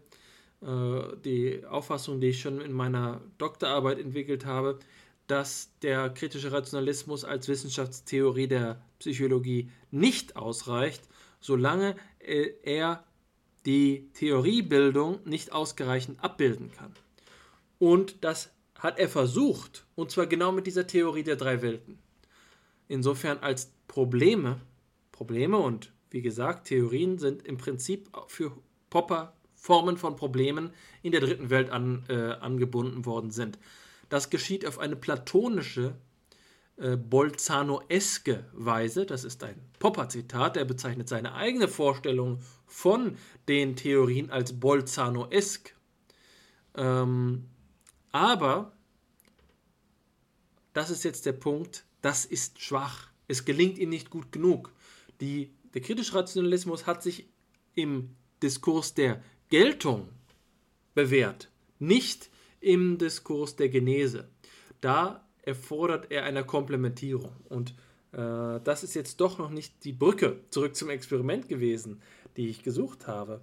Äh, 0.62 1.16
die 1.24 1.64
Auffassung, 1.66 2.20
die 2.20 2.28
ich 2.28 2.40
schon 2.40 2.60
in 2.60 2.72
meiner 2.72 3.20
Doktorarbeit 3.38 3.98
entwickelt 3.98 4.46
habe, 4.46 4.78
dass 5.26 5.70
der 5.82 6.10
kritische 6.10 6.52
Rationalismus 6.52 7.24
als 7.24 7.46
Wissenschaftstheorie 7.48 8.48
der 8.48 8.82
Psychologie 8.98 9.70
nicht 9.90 10.36
ausreicht, 10.36 11.02
solange 11.40 11.96
äh, 12.18 12.50
er 12.62 13.04
die 13.66 14.10
Theoriebildung 14.14 15.20
nicht 15.24 15.52
ausreichend 15.52 16.22
abbilden 16.22 16.70
kann. 16.72 16.94
Und 17.78 18.24
das 18.24 18.50
hat 18.78 18.98
er 18.98 19.08
versucht, 19.08 19.86
und 19.94 20.10
zwar 20.10 20.26
genau 20.26 20.52
mit 20.52 20.66
dieser 20.66 20.86
Theorie 20.86 21.22
der 21.22 21.36
drei 21.36 21.60
Welten. 21.60 21.98
Insofern 22.88 23.38
als 23.38 23.72
Probleme, 23.88 24.60
Probleme 25.12 25.58
und 25.58 25.92
wie 26.10 26.22
gesagt, 26.22 26.68
Theorien 26.68 27.18
sind 27.18 27.46
im 27.46 27.56
Prinzip 27.56 28.08
für 28.28 28.52
Popper 28.88 29.34
Formen 29.54 29.98
von 29.98 30.16
Problemen 30.16 30.70
in 31.02 31.12
der 31.12 31.20
dritten 31.20 31.50
Welt 31.50 31.68
an, 31.68 32.04
äh, 32.08 32.14
angebunden 32.14 33.04
worden 33.04 33.30
sind. 33.30 33.58
Das 34.08 34.30
geschieht 34.30 34.66
auf 34.66 34.78
eine 34.78 34.96
platonische 34.96 35.94
äh, 36.80 36.96
Bolzano-eske 36.96 38.46
Weise, 38.52 39.04
das 39.04 39.24
ist 39.24 39.44
ein 39.44 39.60
Popper-Zitat, 39.78 40.56
er 40.56 40.64
bezeichnet 40.64 41.10
seine 41.10 41.34
eigene 41.34 41.68
Vorstellung 41.68 42.40
von 42.66 43.18
den 43.48 43.76
Theorien 43.76 44.30
als 44.30 44.58
Bolzano-esk. 44.58 45.76
Ähm, 46.74 47.50
aber, 48.12 48.72
das 50.72 50.88
ist 50.88 51.04
jetzt 51.04 51.26
der 51.26 51.34
Punkt, 51.34 51.84
das 52.00 52.24
ist 52.24 52.62
schwach. 52.62 53.08
Es 53.28 53.44
gelingt 53.44 53.76
ihm 53.76 53.90
nicht 53.90 54.08
gut 54.08 54.32
genug. 54.32 54.72
Die, 55.20 55.52
der 55.74 55.82
kritische 55.82 56.14
Rationalismus 56.14 56.86
hat 56.86 57.02
sich 57.02 57.28
im 57.74 58.16
Diskurs 58.42 58.94
der 58.94 59.22
Geltung 59.50 60.08
bewährt, 60.94 61.50
nicht 61.78 62.30
im 62.60 62.96
Diskurs 62.96 63.56
der 63.56 63.68
Genese. 63.68 64.30
Da 64.80 65.29
erfordert 65.50 66.10
er 66.10 66.24
eine 66.24 66.44
Komplementierung. 66.44 67.32
Und 67.48 67.74
äh, 68.12 68.60
das 68.62 68.82
ist 68.82 68.94
jetzt 68.94 69.20
doch 69.20 69.38
noch 69.38 69.50
nicht 69.50 69.84
die 69.84 69.92
Brücke 69.92 70.40
zurück 70.50 70.74
zum 70.76 70.90
Experiment 70.90 71.48
gewesen, 71.48 72.00
die 72.36 72.48
ich 72.48 72.62
gesucht 72.62 73.06
habe. 73.06 73.40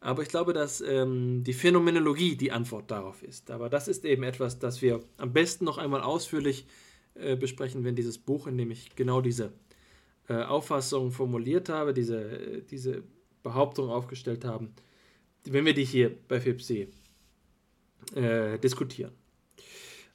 Aber 0.00 0.22
ich 0.22 0.28
glaube, 0.28 0.52
dass 0.52 0.80
ähm, 0.80 1.44
die 1.44 1.52
Phänomenologie 1.52 2.36
die 2.36 2.50
Antwort 2.50 2.90
darauf 2.90 3.22
ist. 3.22 3.50
Aber 3.50 3.68
das 3.68 3.86
ist 3.86 4.04
eben 4.04 4.24
etwas, 4.24 4.58
das 4.58 4.82
wir 4.82 5.00
am 5.16 5.32
besten 5.32 5.64
noch 5.64 5.78
einmal 5.78 6.00
ausführlich 6.00 6.66
äh, 7.14 7.36
besprechen, 7.36 7.84
wenn 7.84 7.94
dieses 7.94 8.18
Buch, 8.18 8.46
in 8.46 8.58
dem 8.58 8.70
ich 8.70 8.96
genau 8.96 9.20
diese 9.20 9.52
äh, 10.28 10.42
Auffassung 10.42 11.12
formuliert 11.12 11.68
habe, 11.68 11.92
diese, 11.92 12.62
diese 12.70 13.04
Behauptung 13.42 13.90
aufgestellt 13.90 14.44
haben, 14.44 14.74
wenn 15.44 15.66
wir 15.66 15.74
die 15.74 15.84
hier 15.84 16.16
bei 16.28 16.40
FIPC 16.40 16.88
äh, 18.14 18.58
diskutieren. 18.58 19.12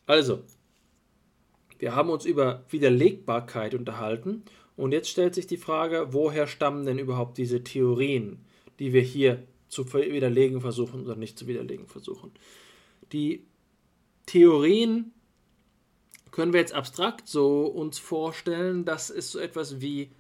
Also, 0.06 0.44
wir 1.80 1.96
haben 1.96 2.10
uns 2.10 2.26
über 2.26 2.64
Widerlegbarkeit 2.70 3.74
unterhalten 3.74 4.44
und 4.76 4.92
jetzt 4.92 5.10
stellt 5.10 5.36
sich 5.36 5.48
die 5.48 5.58
Frage, 5.58 6.08
woher 6.12 6.48
stammen 6.48 6.86
denn 6.86 7.00
überhaupt 7.00 7.38
diese 7.38 7.64
Theorien, 7.64 8.46
die 8.80 8.94
wir 8.94 9.02
hier 9.02 9.44
zu 9.70 9.92
widerlegen 9.94 10.62
versuchen 10.62 11.04
oder 11.04 11.16
nicht 11.16 11.38
zu 11.38 11.48
widerlegen 11.48 11.88
versuchen. 11.88 12.32
Die 13.12 13.46
Theorien 14.26 15.12
können 16.32 16.54
wir 16.54 16.60
jetzt 16.60 16.74
abstrakt 16.74 17.28
so 17.28 17.66
uns 17.66 17.98
vorstellen, 17.98 18.86
dass 18.86 19.10
es 19.10 19.32
so 19.32 19.40
etwas 19.40 19.82
wie 19.82 20.12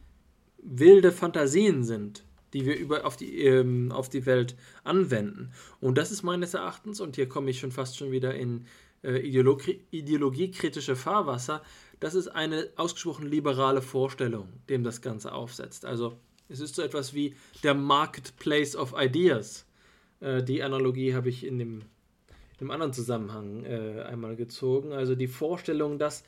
wilde 0.57 1.11
Fantasien 1.11 1.83
sind, 1.83 2.23
die 2.53 2.65
wir 2.65 2.77
über 2.77 3.05
auf 3.05 3.17
die, 3.17 3.43
ähm, 3.43 3.91
auf 3.91 4.09
die 4.09 4.25
Welt 4.25 4.55
anwenden. 4.83 5.51
Und 5.79 5.97
das 5.97 6.11
ist 6.11 6.23
meines 6.23 6.53
Erachtens, 6.53 6.99
und 6.99 7.15
hier 7.15 7.29
komme 7.29 7.51
ich 7.51 7.59
schon 7.59 7.71
fast 7.71 7.97
schon 7.97 8.11
wieder 8.11 8.33
in 8.33 8.65
äh, 9.03 9.19
Ideologie, 9.19 9.81
ideologiekritische 9.91 10.95
Fahrwasser, 10.95 11.61
das 11.99 12.15
ist 12.15 12.27
eine 12.27 12.69
ausgesprochen 12.75 13.27
liberale 13.27 13.81
Vorstellung, 13.81 14.49
dem 14.69 14.83
das 14.83 15.01
Ganze 15.01 15.31
aufsetzt. 15.31 15.85
Also 15.85 16.17
es 16.49 16.59
ist 16.59 16.75
so 16.75 16.81
etwas 16.81 17.13
wie 17.13 17.35
der 17.63 17.73
Marketplace 17.73 18.75
of 18.75 18.93
Ideas. 18.97 19.65
Äh, 20.19 20.43
die 20.43 20.63
Analogie 20.63 21.13
habe 21.13 21.29
ich 21.29 21.45
in 21.45 21.59
dem, 21.59 21.79
in 21.79 22.61
einem 22.61 22.71
anderen 22.71 22.93
Zusammenhang 22.93 23.63
äh, 23.65 24.01
einmal 24.03 24.35
gezogen. 24.35 24.93
Also 24.93 25.15
die 25.15 25.27
Vorstellung, 25.27 25.97
dass 25.97 26.23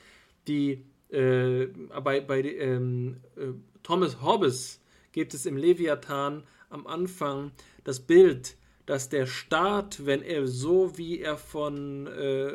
die 0.48 0.84
äh, 1.10 1.68
bei, 2.04 2.22
bei 2.22 2.42
ähm, 2.42 3.18
äh, 3.36 3.54
Thomas 3.84 4.22
Hobbes 4.22 4.82
gibt 5.12 5.34
es 5.34 5.46
im 5.46 5.58
Leviathan 5.58 6.44
am 6.70 6.86
Anfang 6.86 7.52
das 7.84 8.00
Bild, 8.00 8.56
dass 8.90 9.08
der 9.08 9.28
Staat, 9.28 10.08
wenn 10.08 10.24
er 10.24 10.48
so 10.48 10.98
wie 10.98 11.20
er 11.20 11.38
von 11.38 12.08
äh, 12.08 12.52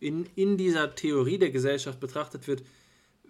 in, 0.00 0.24
in 0.34 0.56
dieser 0.56 0.94
Theorie 0.94 1.36
der 1.36 1.50
Gesellschaft 1.50 2.00
betrachtet 2.00 2.48
wird, 2.48 2.62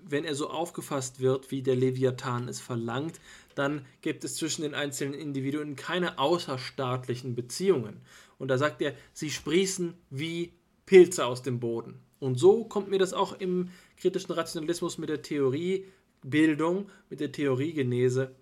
wenn 0.05 0.25
er 0.25 0.37
so 0.37 0.49
aufgefasst 0.49 1.19
wird, 1.19 1.51
wie 1.51 1.63
der 1.63 1.75
Leviathan 1.75 2.47
es 2.47 2.61
verlangt, 2.61 3.19
dann 3.57 3.85
gibt 4.03 4.23
es 4.23 4.37
zwischen 4.37 4.63
den 4.63 4.75
einzelnen 4.75 5.15
Individuen 5.15 5.75
keine 5.75 6.21
außerstaatlichen 6.21 7.35
Beziehungen. 7.35 8.03
Und 8.39 8.47
da 8.47 8.57
sagt 8.57 8.81
er, 8.81 8.95
sie 9.13 9.31
sprießen 9.31 9.95
wie 10.11 10.53
Pilze 10.87 11.27
aus 11.27 11.43
dem 11.43 11.59
Boden. 11.59 11.99
Und 12.21 12.39
so 12.39 12.63
kommt 12.67 12.89
mir 12.89 13.01
das 13.01 13.13
auch 13.13 13.33
im 13.41 13.71
kritischen 13.97 14.31
Rationalismus 14.31 14.97
mit 14.97 15.09
der 15.09 15.23
Theoriebildung, 15.23 16.89
mit 17.11 17.19
der 17.19 17.33
Theoriegenese 17.33 18.37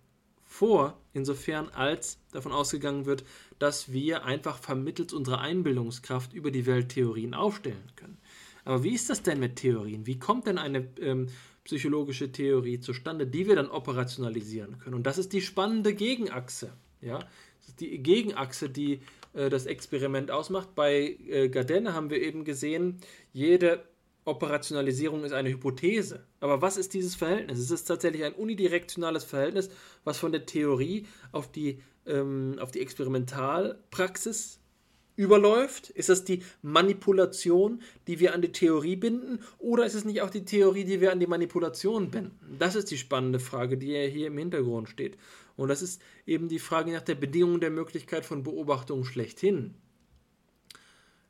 vor, 0.55 0.99
insofern 1.13 1.69
als 1.71 2.19
davon 2.33 2.53
ausgegangen 2.53 3.07
wird, 3.07 3.25
dass 3.59 3.93
wir 3.93 4.25
einfach 4.25 4.59
vermittels 4.59 5.13
unserer 5.13 5.41
Einbildungskraft 5.41 6.33
über 6.33 6.51
die 6.51 6.67
Welt 6.67 6.91
Theorien 6.91 7.35
aufstellen 7.35 7.91
können. 7.97 8.19
Aber 8.65 8.83
wie 8.83 8.95
ist 8.95 9.11
das 9.11 9.23
denn 9.23 9.41
mit 9.41 9.57
Theorien? 9.57 10.07
Wie 10.07 10.19
kommt 10.19 10.47
denn 10.47 10.59
eine 10.59 10.89
ähm, 11.01 11.29
psychologische 11.65 12.31
Theorie 12.31 12.79
zustande, 12.79 13.27
die 13.27 13.49
wir 13.49 13.57
dann 13.57 13.71
operationalisieren 13.71 14.79
können. 14.79 14.95
Und 14.95 15.07
das 15.07 15.19
ist 15.19 15.33
die 15.33 15.41
spannende 15.41 15.95
Gegenachse. 15.95 16.73
Ja? 17.01 17.19
Das 17.19 17.69
ist 17.69 17.81
die 17.81 18.03
Gegenachse, 18.03 18.69
die 18.69 19.01
äh, 19.33 19.49
das 19.49 19.67
Experiment 19.67 20.31
ausmacht. 20.31 20.75
Bei 20.75 21.17
äh, 21.27 21.49
Gardenne 21.49 21.95
haben 21.95 22.11
wir 22.11 22.21
eben 22.21 22.45
gesehen, 22.45 23.01
jede 23.33 23.83
Operationalisierung 24.25 25.25
ist 25.25 25.33
eine 25.33 25.51
Hypothese. 25.51 26.27
Aber 26.41 26.63
was 26.63 26.77
ist 26.77 26.95
dieses 26.95 27.15
Verhältnis? 27.15 27.59
Es 27.59 27.71
ist 27.71 27.85
tatsächlich 27.85 28.25
ein 28.25 28.35
unidirektionales 28.35 29.25
Verhältnis, 29.25 29.71
was 30.05 30.19
von 30.19 30.33
der 30.33 30.47
Theorie 30.47 31.07
auf 31.33 31.51
die, 31.51 31.81
ähm, 32.07 32.57
auf 32.59 32.71
die 32.71 32.81
Experimentalpraxis 32.81 34.61
überläuft? 35.17 35.91
Ist 35.91 36.09
das 36.09 36.25
die 36.25 36.43
Manipulation, 36.63 37.83
die 38.07 38.21
wir 38.21 38.35
an 38.35 38.43
die 38.43 38.53
Theorie 38.53 38.97
binden? 38.97 39.41
Oder 39.59 39.87
ist 39.87 39.95
es 39.95 40.05
nicht 40.05 40.23
auch 40.23 40.31
die 40.31 40.45
Theorie, 40.45 40.85
die 40.85 41.01
wir 41.01 41.13
an 41.13 41.21
die 41.21 41.27
Manipulation 41.27 42.11
binden? 42.11 42.57
Das 42.59 42.75
ist 42.75 42.91
die 42.91 42.99
spannende 42.99 43.41
Frage, 43.41 43.77
die 43.79 43.93
ja 43.93 44.09
hier 44.09 44.29
im 44.29 44.39
Hintergrund 44.39 44.89
steht. 44.89 45.17
Und 45.57 45.69
das 45.69 45.83
ist 45.83 46.03
eben 46.27 46.49
die 46.49 46.59
Frage 46.59 46.93
nach 46.93 47.03
der 47.03 47.15
Bedingung 47.15 47.61
der 47.61 47.71
Möglichkeit 47.71 48.25
von 48.25 48.43
Beobachtung 48.43 49.05
schlechthin. 49.05 49.75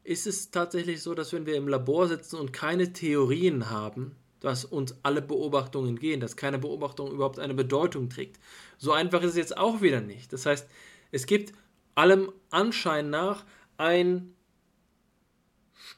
Ist 0.05 0.26
es 0.26 0.51
tatsächlich 0.51 1.02
so, 1.02 1.14
dass 1.14 1.32
wenn 1.32 1.47
wir 1.47 1.56
im 1.56 1.66
Labor 1.66 2.09
sitzen 2.09 2.36
und 2.36 2.52
keine 2.52 2.93
Theorien 2.93 3.70
haben, 3.70 4.14
dass 4.40 4.66
uns 4.66 4.94
alle 5.02 5.22
Beobachtungen 5.22 5.98
gehen, 5.98 6.20
dass 6.20 6.36
keine 6.36 6.59
Beobachtung 6.59 7.10
überhaupt 7.10 7.39
eine 7.39 7.55
Bedeutung 7.55 8.10
trägt? 8.10 8.39
So 8.76 8.93
einfach 8.93 9.22
ist 9.22 9.31
es 9.31 9.36
jetzt 9.36 9.56
auch 9.56 9.81
wieder 9.81 10.02
nicht. 10.02 10.31
Das 10.35 10.44
heißt, 10.44 10.68
es 11.10 11.24
gibt 11.24 11.55
allem 11.94 12.31
Anschein 12.51 13.09
nach 13.09 13.47
ein, 13.78 14.35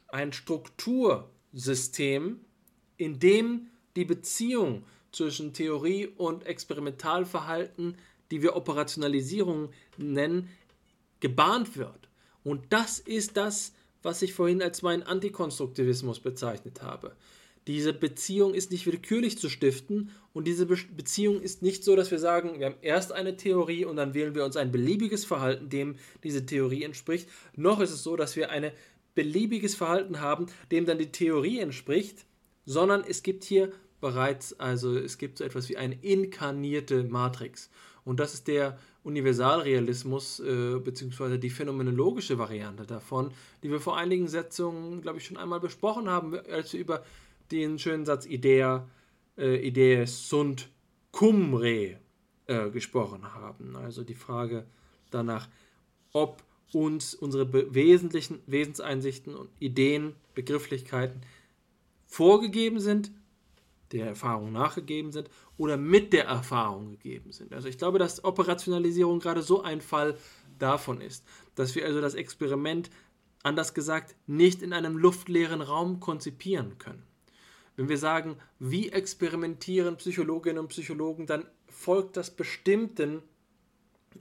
ein 0.06 0.32
Struktursystem, 0.32 2.38
in 2.96 3.18
dem 3.18 3.66
die 3.96 4.04
Beziehung 4.04 4.84
zwischen 5.10 5.52
Theorie 5.52 6.06
und 6.06 6.46
Experimentalverhalten, 6.46 7.98
die 8.30 8.42
wir 8.42 8.54
Operationalisierung 8.54 9.72
nennen, 9.96 10.48
gebahnt 11.18 11.76
wird. 11.76 12.08
Und 12.44 12.72
das 12.72 13.00
ist 13.00 13.36
das, 13.36 13.72
was 14.06 14.22
ich 14.22 14.32
vorhin 14.32 14.62
als 14.62 14.82
meinen 14.82 15.02
Antikonstruktivismus 15.02 16.20
bezeichnet 16.20 16.80
habe. 16.80 17.16
Diese 17.66 17.92
Beziehung 17.92 18.54
ist 18.54 18.70
nicht 18.70 18.86
willkürlich 18.86 19.36
zu 19.36 19.48
stiften 19.48 20.12
und 20.32 20.46
diese 20.46 20.66
Be 20.66 20.76
Beziehung 20.96 21.42
ist 21.42 21.62
nicht 21.62 21.82
so, 21.82 21.96
dass 21.96 22.12
wir 22.12 22.20
sagen, 22.20 22.60
wir 22.60 22.66
haben 22.66 22.76
erst 22.82 23.10
eine 23.10 23.36
Theorie 23.36 23.84
und 23.84 23.96
dann 23.96 24.14
wählen 24.14 24.36
wir 24.36 24.44
uns 24.44 24.56
ein 24.56 24.70
beliebiges 24.70 25.24
Verhalten, 25.24 25.68
dem 25.70 25.96
diese 26.22 26.46
Theorie 26.46 26.84
entspricht. 26.84 27.28
Noch 27.56 27.80
ist 27.80 27.90
es 27.90 28.04
so, 28.04 28.14
dass 28.14 28.36
wir 28.36 28.50
ein 28.50 28.70
beliebiges 29.16 29.74
Verhalten 29.74 30.20
haben, 30.20 30.46
dem 30.70 30.86
dann 30.86 30.98
die 30.98 31.10
Theorie 31.10 31.58
entspricht, 31.58 32.26
sondern 32.64 33.02
es 33.02 33.24
gibt 33.24 33.42
hier 33.42 33.72
bereits, 34.00 34.60
also 34.60 34.96
es 34.96 35.18
gibt 35.18 35.38
so 35.38 35.44
etwas 35.44 35.68
wie 35.68 35.78
eine 35.78 35.96
inkarnierte 36.00 37.02
Matrix. 37.02 37.70
Und 38.06 38.20
das 38.20 38.34
ist 38.34 38.46
der 38.46 38.78
Universalrealismus 39.02 40.38
äh, 40.40 40.78
beziehungsweise 40.78 41.40
die 41.40 41.50
phänomenologische 41.50 42.38
Variante 42.38 42.86
davon, 42.86 43.32
die 43.62 43.70
wir 43.70 43.80
vor 43.80 43.96
einigen 43.96 44.28
Setzungen, 44.28 45.02
glaube 45.02 45.18
ich, 45.18 45.26
schon 45.26 45.36
einmal 45.36 45.58
besprochen 45.58 46.08
haben, 46.08 46.38
als 46.50 46.72
wir 46.72 46.80
über 46.80 47.04
den 47.50 47.80
schönen 47.80 48.06
Satz 48.06 48.24
Idea, 48.24 48.86
äh, 49.36 49.56
Idee 49.56 50.06
sunt 50.06 50.68
cum 51.10 51.54
re 51.54 51.98
äh, 52.46 52.70
gesprochen 52.70 53.34
haben. 53.34 53.74
Also 53.76 54.04
die 54.04 54.14
Frage 54.14 54.66
danach, 55.10 55.48
ob 56.12 56.44
uns 56.72 57.12
unsere 57.14 57.74
wesentlichen 57.74 58.38
Wesenseinsichten 58.46 59.34
und 59.34 59.50
Ideen, 59.58 60.14
Begrifflichkeiten 60.34 61.22
vorgegeben 62.06 62.78
sind, 62.78 63.10
der 63.92 64.06
Erfahrung 64.06 64.52
nachgegeben 64.52 65.12
sind 65.12 65.28
oder 65.58 65.76
mit 65.76 66.12
der 66.12 66.24
Erfahrung 66.26 66.90
gegeben 66.90 67.32
sind. 67.32 67.52
Also 67.52 67.68
ich 67.68 67.78
glaube, 67.78 67.98
dass 67.98 68.24
Operationalisierung 68.24 69.20
gerade 69.20 69.42
so 69.42 69.62
ein 69.62 69.80
Fall 69.80 70.16
davon 70.58 71.00
ist, 71.00 71.24
dass 71.54 71.74
wir 71.74 71.84
also 71.86 72.00
das 72.00 72.14
Experiment, 72.14 72.90
anders 73.42 73.74
gesagt, 73.74 74.14
nicht 74.26 74.62
in 74.62 74.72
einem 74.72 74.96
luftleeren 74.96 75.60
Raum 75.60 76.00
konzipieren 76.00 76.78
können. 76.78 77.02
Wenn 77.76 77.88
wir 77.88 77.98
sagen, 77.98 78.36
wie 78.58 78.90
experimentieren 78.90 79.96
Psychologinnen 79.96 80.58
und 80.58 80.68
Psychologen, 80.68 81.26
dann 81.26 81.44
folgt 81.68 82.16
das 82.16 82.30
bestimmten, 82.30 83.22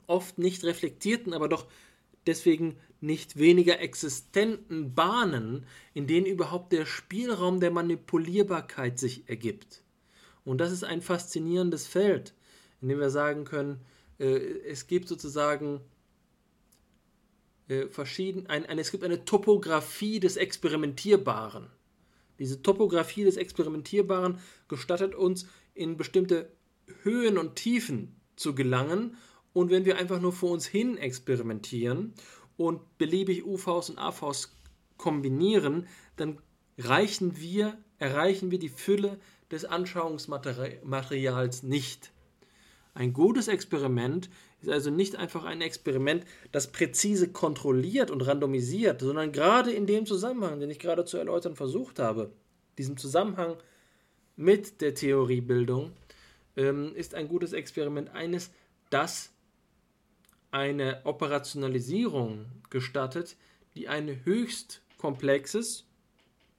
oft 0.08 0.38
nicht 0.38 0.66
reflektierten, 0.66 1.34
aber 1.34 1.48
doch 1.48 1.66
deswegen 2.28 2.76
nicht 3.00 3.38
weniger 3.38 3.80
existenten 3.80 4.94
Bahnen, 4.94 5.66
in 5.94 6.08
denen 6.08 6.26
überhaupt 6.26 6.74
der 6.74 6.86
Spielraum 6.86 7.60
der 7.60 7.72
Manipulierbarkeit 7.72 9.00
sich 9.00 9.30
ergibt. 9.30 9.85
Und 10.46 10.60
das 10.60 10.72
ist 10.72 10.84
ein 10.84 11.02
faszinierendes 11.02 11.88
Feld, 11.88 12.34
in 12.82 12.88
dem 12.88 13.00
wir 13.00 13.10
sagen 13.10 13.44
können, 13.44 13.82
äh, 14.20 14.38
es 14.68 14.88
gibt 14.88 15.08
sozusagen 15.08 15.82
äh, 17.68 17.88
verschieden, 17.88 18.48
ein, 18.48 18.66
ein, 18.66 18.78
es 18.78 18.92
gibt 18.92 19.04
eine 19.04 19.26
Topographie 19.26 20.20
des 20.20 20.38
Experimentierbaren. 20.38 21.68
Diese 22.38 22.62
Topographie 22.62 23.24
des 23.24 23.38
Experimentierbaren 23.38 24.40
gestattet 24.68 25.16
uns, 25.16 25.48
in 25.74 25.98
bestimmte 25.98 26.52
Höhen 27.04 27.38
und 27.38 27.56
Tiefen 27.56 28.16
zu 28.36 28.56
gelangen. 28.56 29.18
Und 29.54 29.72
wenn 29.72 29.86
wir 29.86 29.98
einfach 29.98 30.22
nur 30.22 30.34
vor 30.34 30.52
uns 30.52 30.66
hin 30.66 30.98
experimentieren 30.98 32.14
und 32.58 32.98
beliebig 32.98 33.46
UVs 33.46 33.90
und 33.90 33.98
AVs 33.98 34.56
kombinieren, 34.98 35.88
dann 36.18 36.40
reichen 36.78 37.40
wir, 37.40 37.78
erreichen 37.98 38.52
wir 38.52 38.60
die 38.60 38.70
Fülle 38.70 39.20
des 39.52 39.66
Anschauungsmaterials 39.66 41.64
nicht. 41.64 42.12
Ein 42.94 43.14
gutes 43.14 43.48
Experiment 43.48 44.30
ist 44.62 44.70
also 44.70 44.90
nicht 44.90 45.16
einfach 45.18 45.44
ein 45.44 45.62
Experiment, 45.62 46.26
das 46.52 46.72
präzise 46.72 47.30
kontrolliert 47.30 48.10
und 48.10 48.22
randomisiert, 48.22 49.02
sondern 49.02 49.32
gerade 49.32 49.72
in 49.72 49.86
dem 49.86 50.06
Zusammenhang, 50.06 50.60
den 50.60 50.70
ich 50.70 50.80
gerade 50.80 51.06
zu 51.06 51.18
erläutern 51.18 51.56
versucht 51.56 52.00
habe, 52.00 52.32
diesem 52.78 52.98
Zusammenhang 52.98 53.58
mit 54.36 54.82
der 54.82 54.96
Theoriebildung, 54.96 55.92
ähm, 56.56 56.96
ist 56.96 57.16
ein 57.16 57.28
gutes 57.28 57.54
Experiment 57.54 58.10
eines, 58.10 58.52
das 58.90 59.32
eine 60.52 61.02
Operationalisierung 61.04 62.46
gestattet, 62.70 63.36
die 63.76 63.90
ein 63.90 64.24
höchst 64.24 64.82
komplexes 64.98 65.86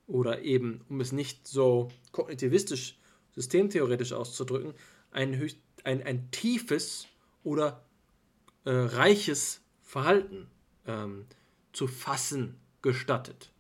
oder 0.07 0.43
eben, 0.43 0.83
um 0.89 1.01
es 1.01 1.13
nicht 1.13 1.47
so 1.47 1.89
kognitivistisch, 2.13 2.99
systemtheoretisch 3.35 4.13
auszudrücken, 4.13 4.75
ein, 5.11 5.37
höchst, 5.37 5.59
ein, 5.85 6.03
ein 6.03 6.31
tiefes 6.31 7.07
oder 7.45 7.85
äh, 8.65 8.71
reiches 8.71 9.61
Verhalten 9.83 10.47
ähm, 10.87 11.27
zu 11.73 11.87
fassen 11.87 12.57
gestattet. 12.83 13.51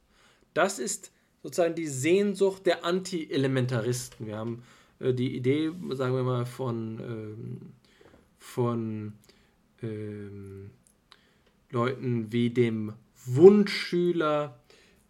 Das 0.55 0.79
ist 0.79 1.13
sozusagen 1.43 1.75
die 1.75 1.87
Sehnsucht 1.87 2.67
der 2.67 2.85
Anti-Elementaristen. 2.85 4.27
Wir 4.27 4.37
haben 4.37 4.63
äh, 4.99 5.13
die 5.13 5.37
Idee, 5.37 5.71
sagen 5.91 6.15
wir 6.15 6.23
mal, 6.23 6.47
von, 6.47 6.99
ähm, 7.01 7.61
von 8.39 9.13
ähm, 9.83 10.71
Leuten 11.71 12.33
wie 12.33 12.51
dem 12.51 12.95
Wunschschüler 13.27 14.59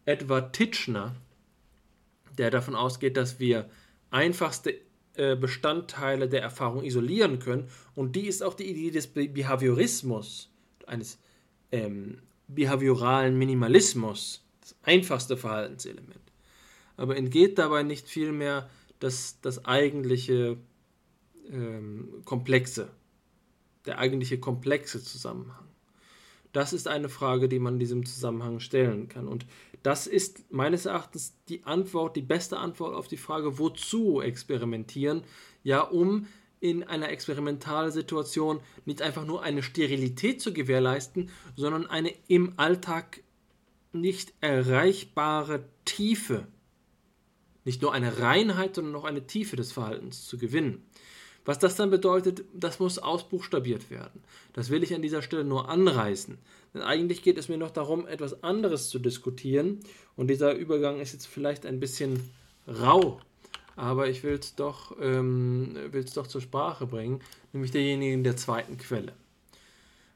Edward 0.04 0.54
Titchener, 0.54 1.14
der 2.38 2.50
davon 2.50 2.74
ausgeht, 2.74 3.16
dass 3.16 3.40
wir 3.40 3.68
einfachste 4.10 4.74
äh, 5.14 5.36
Bestandteile 5.36 6.28
der 6.28 6.42
Erfahrung 6.42 6.84
isolieren 6.84 7.38
können. 7.38 7.68
Und 7.94 8.16
die 8.16 8.26
ist 8.26 8.42
auch 8.42 8.54
die 8.54 8.70
Idee 8.70 8.90
des 8.90 9.08
Behaviorismus, 9.08 10.50
eines 10.86 11.18
ähm, 11.72 12.18
behavioralen 12.48 13.36
Minimalismus, 13.38 14.44
das 14.60 14.76
einfachste 14.82 15.36
Verhaltenselement. 15.36 16.20
Aber 16.96 17.16
entgeht 17.16 17.58
dabei 17.58 17.82
nicht 17.82 18.08
vielmehr 18.08 18.68
das, 19.00 19.40
das 19.40 19.64
eigentliche 19.64 20.56
ähm, 21.50 22.22
Komplexe, 22.24 22.90
der 23.86 23.98
eigentliche 23.98 24.38
komplexe 24.38 25.02
Zusammenhang. 25.02 25.66
Das 26.52 26.72
ist 26.72 26.88
eine 26.88 27.08
Frage, 27.08 27.48
die 27.48 27.58
man 27.58 27.74
in 27.74 27.80
diesem 27.80 28.06
Zusammenhang 28.06 28.60
stellen 28.60 29.08
kann. 29.08 29.28
Und 29.28 29.46
das 29.86 30.08
ist 30.08 30.50
meines 30.52 30.84
Erachtens 30.86 31.36
die 31.48 31.62
Antwort, 31.62 32.16
die 32.16 32.22
beste 32.22 32.58
Antwort 32.58 32.96
auf 32.96 33.06
die 33.06 33.16
Frage, 33.16 33.60
wozu 33.60 34.20
experimentieren? 34.20 35.22
Ja, 35.62 35.82
um 35.82 36.26
in 36.58 36.82
einer 36.82 37.10
Experimentalsituation 37.10 38.58
nicht 38.84 39.00
einfach 39.00 39.24
nur 39.24 39.44
eine 39.44 39.62
Sterilität 39.62 40.40
zu 40.40 40.52
gewährleisten, 40.52 41.30
sondern 41.54 41.86
eine 41.86 42.12
im 42.26 42.54
Alltag 42.56 43.22
nicht 43.92 44.34
erreichbare 44.40 45.68
Tiefe 45.84 46.48
nicht 47.66 47.82
nur 47.82 47.92
eine 47.92 48.20
Reinheit, 48.20 48.76
sondern 48.76 48.94
auch 48.94 49.04
eine 49.04 49.26
Tiefe 49.26 49.56
des 49.56 49.72
Verhaltens 49.72 50.24
zu 50.26 50.38
gewinnen. 50.38 50.84
Was 51.46 51.60
das 51.60 51.76
dann 51.76 51.90
bedeutet, 51.90 52.44
das 52.52 52.80
muss 52.80 52.98
ausbuchstabiert 52.98 53.88
werden. 53.88 54.20
Das 54.52 54.68
will 54.68 54.82
ich 54.82 54.94
an 54.94 55.00
dieser 55.00 55.22
Stelle 55.22 55.44
nur 55.44 55.68
anreißen. 55.68 56.36
Denn 56.74 56.82
eigentlich 56.82 57.22
geht 57.22 57.38
es 57.38 57.48
mir 57.48 57.56
noch 57.56 57.70
darum, 57.70 58.06
etwas 58.06 58.42
anderes 58.42 58.90
zu 58.90 58.98
diskutieren. 58.98 59.78
Und 60.16 60.28
dieser 60.28 60.54
Übergang 60.54 61.00
ist 61.00 61.12
jetzt 61.12 61.26
vielleicht 61.26 61.64
ein 61.64 61.78
bisschen 61.78 62.20
rau, 62.66 63.20
aber 63.76 64.08
ich 64.08 64.24
will 64.24 64.34
es 64.34 64.56
doch, 64.56 64.96
ähm, 65.00 65.76
doch 66.14 66.26
zur 66.26 66.40
Sprache 66.40 66.86
bringen, 66.86 67.20
nämlich 67.52 67.70
derjenigen 67.70 68.24
der 68.24 68.36
zweiten 68.36 68.76
Quelle. 68.76 69.12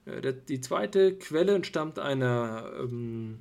Äh, 0.07 0.35
die 0.49 0.61
zweite 0.61 1.15
Quelle 1.15 1.55
entstammt 1.55 2.01
einer 2.01 2.73
ähm, 2.81 3.39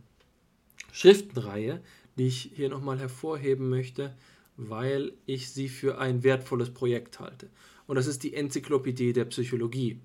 Schriftenreihe, 0.92 1.82
die 2.18 2.28
ich 2.28 2.52
hier 2.54 2.70
nochmal 2.70 3.00
hervorheben 3.00 3.70
möchte, 3.70 4.14
weil 4.58 5.14
ich 5.26 5.52
sie 5.52 5.70
für 5.70 5.98
ein 5.98 6.24
wertvolles 6.24 6.74
Projekt 6.74 7.20
halte. 7.20 7.48
Und 7.90 7.96
das 7.96 8.06
ist 8.06 8.22
die 8.22 8.36
Enzyklopädie 8.36 9.14
der 9.14 9.26
Psychologie. 9.26 10.00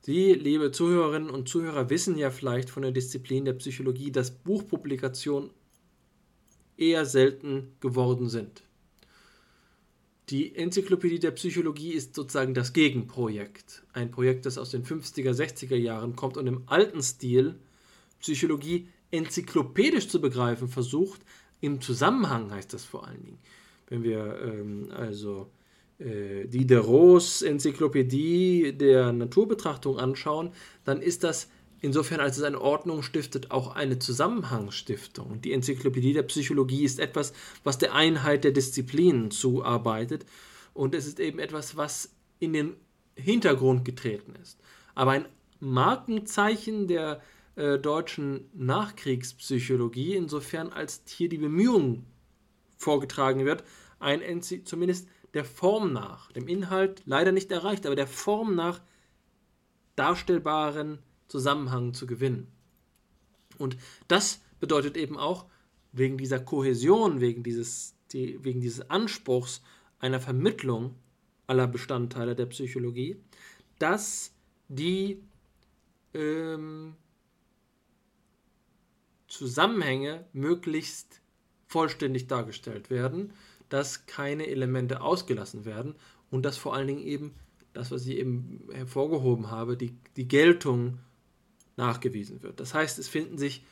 Sie, 0.00 0.32
liebe 0.32 0.72
Zuhörerinnen 0.72 1.28
und 1.28 1.46
Zuhörer, 1.46 1.90
wissen 1.90 2.16
ja 2.16 2.30
vielleicht 2.30 2.70
von 2.70 2.82
der 2.82 2.90
Disziplin 2.90 3.44
der 3.44 3.52
Psychologie, 3.52 4.10
dass 4.10 4.30
Buchpublikationen 4.30 5.50
eher 6.78 7.04
selten 7.04 7.76
geworden 7.80 8.30
sind. 8.30 8.62
Die 10.30 10.56
Enzyklopädie 10.56 11.18
der 11.18 11.32
Psychologie 11.32 11.92
ist 11.92 12.14
sozusagen 12.14 12.54
das 12.54 12.72
Gegenprojekt. 12.72 13.82
Ein 13.92 14.10
Projekt, 14.10 14.46
das 14.46 14.56
aus 14.56 14.70
den 14.70 14.82
50er, 14.82 15.34
60er 15.34 15.76
Jahren 15.76 16.16
kommt 16.16 16.38
und 16.38 16.46
im 16.46 16.62
alten 16.64 17.02
Stil 17.02 17.56
Psychologie 18.20 18.88
enzyklopädisch 19.10 20.08
zu 20.08 20.18
begreifen 20.18 20.66
versucht, 20.66 21.20
im 21.60 21.82
Zusammenhang 21.82 22.50
heißt 22.50 22.72
das 22.72 22.86
vor 22.86 23.06
allen 23.06 23.22
Dingen. 23.22 23.38
Wenn 23.88 24.02
wir 24.02 24.40
ähm, 24.42 24.88
also 24.92 25.50
Diderots 26.04 27.42
Enzyklopädie 27.42 28.72
der 28.72 29.12
Naturbetrachtung 29.12 29.98
anschauen, 29.98 30.50
dann 30.84 31.00
ist 31.00 31.22
das 31.22 31.48
insofern, 31.80 32.20
als 32.20 32.38
es 32.38 32.44
eine 32.44 32.60
Ordnung 32.60 33.02
stiftet, 33.02 33.50
auch 33.50 33.74
eine 33.74 33.98
Zusammenhangsstiftung. 33.98 35.40
Die 35.42 35.52
Enzyklopädie 35.52 36.12
der 36.12 36.22
Psychologie 36.22 36.84
ist 36.84 36.98
etwas, 36.98 37.32
was 37.64 37.78
der 37.78 37.94
Einheit 37.94 38.44
der 38.44 38.52
Disziplinen 38.52 39.30
zuarbeitet. 39.30 40.24
Und 40.74 40.94
es 40.94 41.06
ist 41.06 41.20
eben 41.20 41.38
etwas, 41.38 41.76
was 41.76 42.10
in 42.38 42.52
den 42.52 42.74
Hintergrund 43.14 43.84
getreten 43.84 44.34
ist. 44.40 44.58
Aber 44.94 45.10
ein 45.12 45.26
Markenzeichen 45.60 46.88
der 46.88 47.20
äh, 47.56 47.78
deutschen 47.78 48.48
Nachkriegspsychologie, 48.54 50.14
insofern 50.14 50.72
als 50.72 51.02
hier 51.06 51.28
die 51.28 51.38
Bemühung 51.38 52.06
vorgetragen 52.78 53.44
wird, 53.44 53.64
ein 54.00 54.20
NC, 54.20 54.66
zumindest 54.66 55.08
der 55.34 55.44
Form 55.44 55.92
nach, 55.92 56.30
dem 56.32 56.48
Inhalt 56.48 57.02
leider 57.06 57.32
nicht 57.32 57.50
erreicht, 57.50 57.86
aber 57.86 57.96
der 57.96 58.06
Form 58.06 58.54
nach 58.54 58.80
darstellbaren 59.96 60.98
Zusammenhang 61.28 61.94
zu 61.94 62.06
gewinnen. 62.06 62.48
Und 63.58 63.76
das 64.08 64.40
bedeutet 64.60 64.96
eben 64.96 65.18
auch, 65.18 65.46
wegen 65.92 66.16
dieser 66.16 66.40
Kohäsion, 66.40 67.20
wegen 67.20 67.42
dieses, 67.42 67.94
die, 68.12 68.42
wegen 68.42 68.60
dieses 68.60 68.90
Anspruchs 68.90 69.62
einer 69.98 70.20
Vermittlung 70.20 70.96
aller 71.46 71.66
Bestandteile 71.66 72.34
der 72.34 72.46
Psychologie, 72.46 73.16
dass 73.78 74.34
die 74.68 75.22
ähm, 76.14 76.94
Zusammenhänge 79.28 80.26
möglichst 80.32 81.20
vollständig 81.66 82.26
dargestellt 82.26 82.90
werden, 82.90 83.32
dass 83.72 84.06
keine 84.06 84.48
Elemente 84.48 85.00
ausgelassen 85.00 85.64
werden 85.64 85.94
und 86.30 86.44
dass 86.44 86.58
vor 86.58 86.74
allen 86.74 86.88
Dingen 86.88 87.02
eben 87.02 87.34
das, 87.72 87.90
was 87.90 88.06
ich 88.06 88.18
eben 88.18 88.68
hervorgehoben 88.72 89.50
habe, 89.50 89.78
die, 89.78 89.96
die 90.16 90.28
Geltung 90.28 90.98
nachgewiesen 91.76 92.42
wird. 92.42 92.60
Das 92.60 92.74
heißt, 92.74 92.98
es 92.98 93.08
finden 93.08 93.38
sich 93.38 93.64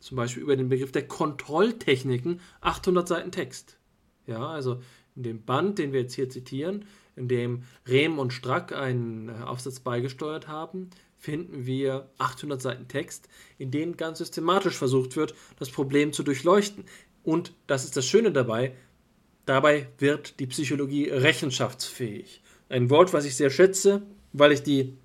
zum 0.00 0.16
Beispiel 0.16 0.42
über 0.42 0.56
den 0.56 0.68
Begriff 0.68 0.90
der 0.90 1.06
Kontrolltechniken 1.06 2.40
800 2.60 3.06
Seiten 3.06 3.30
Text. 3.30 3.78
Ja, 4.26 4.48
also 4.48 4.82
in 5.14 5.22
dem 5.22 5.42
Band, 5.44 5.78
den 5.78 5.92
wir 5.92 6.00
jetzt 6.00 6.14
hier 6.14 6.28
zitieren, 6.28 6.86
in 7.14 7.28
dem 7.28 7.62
Rehm 7.86 8.18
und 8.18 8.32
Strack 8.32 8.72
einen 8.72 9.28
äh, 9.28 9.32
Aufsatz 9.44 9.80
beigesteuert 9.80 10.48
haben, 10.48 10.90
finden 11.18 11.66
wir 11.66 12.10
800 12.18 12.60
Seiten 12.60 12.88
Text, 12.88 13.28
in 13.58 13.70
denen 13.70 13.96
ganz 13.96 14.18
systematisch 14.18 14.76
versucht 14.76 15.16
wird, 15.16 15.34
das 15.58 15.70
Problem 15.70 16.12
zu 16.12 16.22
durchleuchten. 16.22 16.84
Und 17.22 17.52
das 17.66 17.84
ist 17.84 17.96
das 17.96 18.06
Schöne 18.06 18.32
dabei, 18.32 18.74
dabei 19.46 19.88
wird 19.98 20.38
die 20.40 20.46
Psychologie 20.46 21.08
rechenschaftsfähig. 21.08 22.42
Ein 22.68 22.90
Wort, 22.90 23.12
was 23.12 23.24
ich 23.24 23.36
sehr 23.36 23.50
schätze, 23.50 24.02
weil 24.32 24.52
ich 24.52 24.62
die 24.62 24.96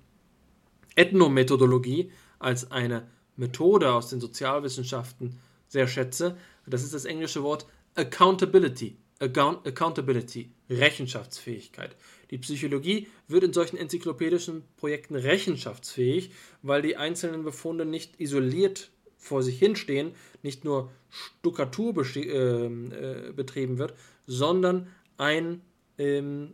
Ethnomethodologie 0.94 2.10
als 2.38 2.70
eine 2.70 3.08
Methode 3.36 3.92
aus 3.92 4.08
den 4.08 4.20
Sozialwissenschaften 4.20 5.38
sehr 5.68 5.88
schätze. 5.88 6.36
Das 6.66 6.82
ist 6.82 6.94
das 6.94 7.04
englische 7.04 7.42
Wort 7.42 7.66
Accountability. 7.94 8.96
Accountability, 9.18 10.50
Rechenschaftsfähigkeit. 10.68 11.96
Die 12.30 12.38
Psychologie 12.38 13.08
wird 13.28 13.44
in 13.44 13.52
solchen 13.54 13.78
enzyklopädischen 13.78 14.64
Projekten 14.76 15.14
rechenschaftsfähig, 15.14 16.32
weil 16.62 16.82
die 16.82 16.96
einzelnen 16.96 17.42
Befunde 17.42 17.86
nicht 17.86 18.20
isoliert 18.20 18.90
vor 19.16 19.42
sich 19.42 19.58
hinstehen, 19.58 20.12
nicht 20.42 20.64
nur 20.64 20.90
Stuckatur 21.08 22.04
äh, 22.14 22.66
äh, 22.66 23.32
betrieben 23.32 23.78
wird, 23.78 23.94
sondern 24.26 24.88
ein, 25.16 25.62
ähm, 25.98 26.52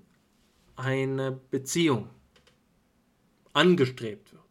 eine 0.77 1.41
Beziehung 1.51 2.09
angestrebt 3.53 4.33
wird. 4.33 4.43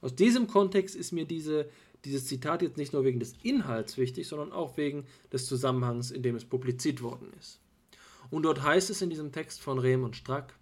Aus 0.00 0.14
diesem 0.14 0.46
Kontext 0.46 0.96
ist 0.96 1.12
mir 1.12 1.24
diese, 1.24 1.70
dieses 2.04 2.26
Zitat 2.26 2.62
jetzt 2.62 2.76
nicht 2.76 2.92
nur 2.92 3.04
wegen 3.04 3.20
des 3.20 3.34
Inhalts 3.42 3.96
wichtig, 3.96 4.28
sondern 4.28 4.52
auch 4.52 4.76
wegen 4.76 5.06
des 5.32 5.46
Zusammenhangs, 5.46 6.10
in 6.10 6.22
dem 6.22 6.36
es 6.36 6.44
publiziert 6.44 7.02
worden 7.02 7.32
ist. 7.38 7.60
Und 8.30 8.42
dort 8.42 8.62
heißt 8.62 8.90
es 8.90 9.02
in 9.02 9.10
diesem 9.10 9.32
Text 9.32 9.60
von 9.60 9.78
Rehm 9.78 10.04
und 10.04 10.16
Strack, 10.16 10.54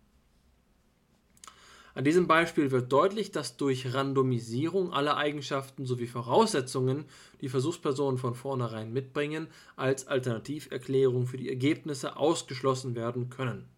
an 1.95 2.05
diesem 2.05 2.27
Beispiel 2.27 2.71
wird 2.71 2.91
deutlich, 2.91 3.33
dass 3.33 3.59
durch 3.59 3.93
Randomisierung 3.93 4.95
alle 4.95 5.17
Eigenschaften 5.17 5.85
sowie 5.85 6.07
Voraussetzungen, 6.07 7.05
die 7.43 7.51
Versuchspersonen 7.51 8.19
von 8.19 8.35
vornherein 8.35 8.93
mitbringen, 8.93 9.49
als 9.77 10.07
Alternativerklärung 10.07 11.27
für 11.27 11.37
die 11.37 11.51
Ergebnisse 11.51 12.17
ausgeschlossen 12.17 12.95
werden 12.95 13.29
können. 13.29 13.69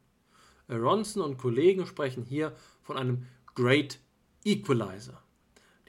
Ronson 0.70 1.22
und 1.24 1.38
Kollegen 1.38 1.86
sprechen 1.86 2.22
hier 2.22 2.52
von 2.82 2.96
einem 2.96 3.26
Great 3.56 3.98
Equalizer. 4.44 5.20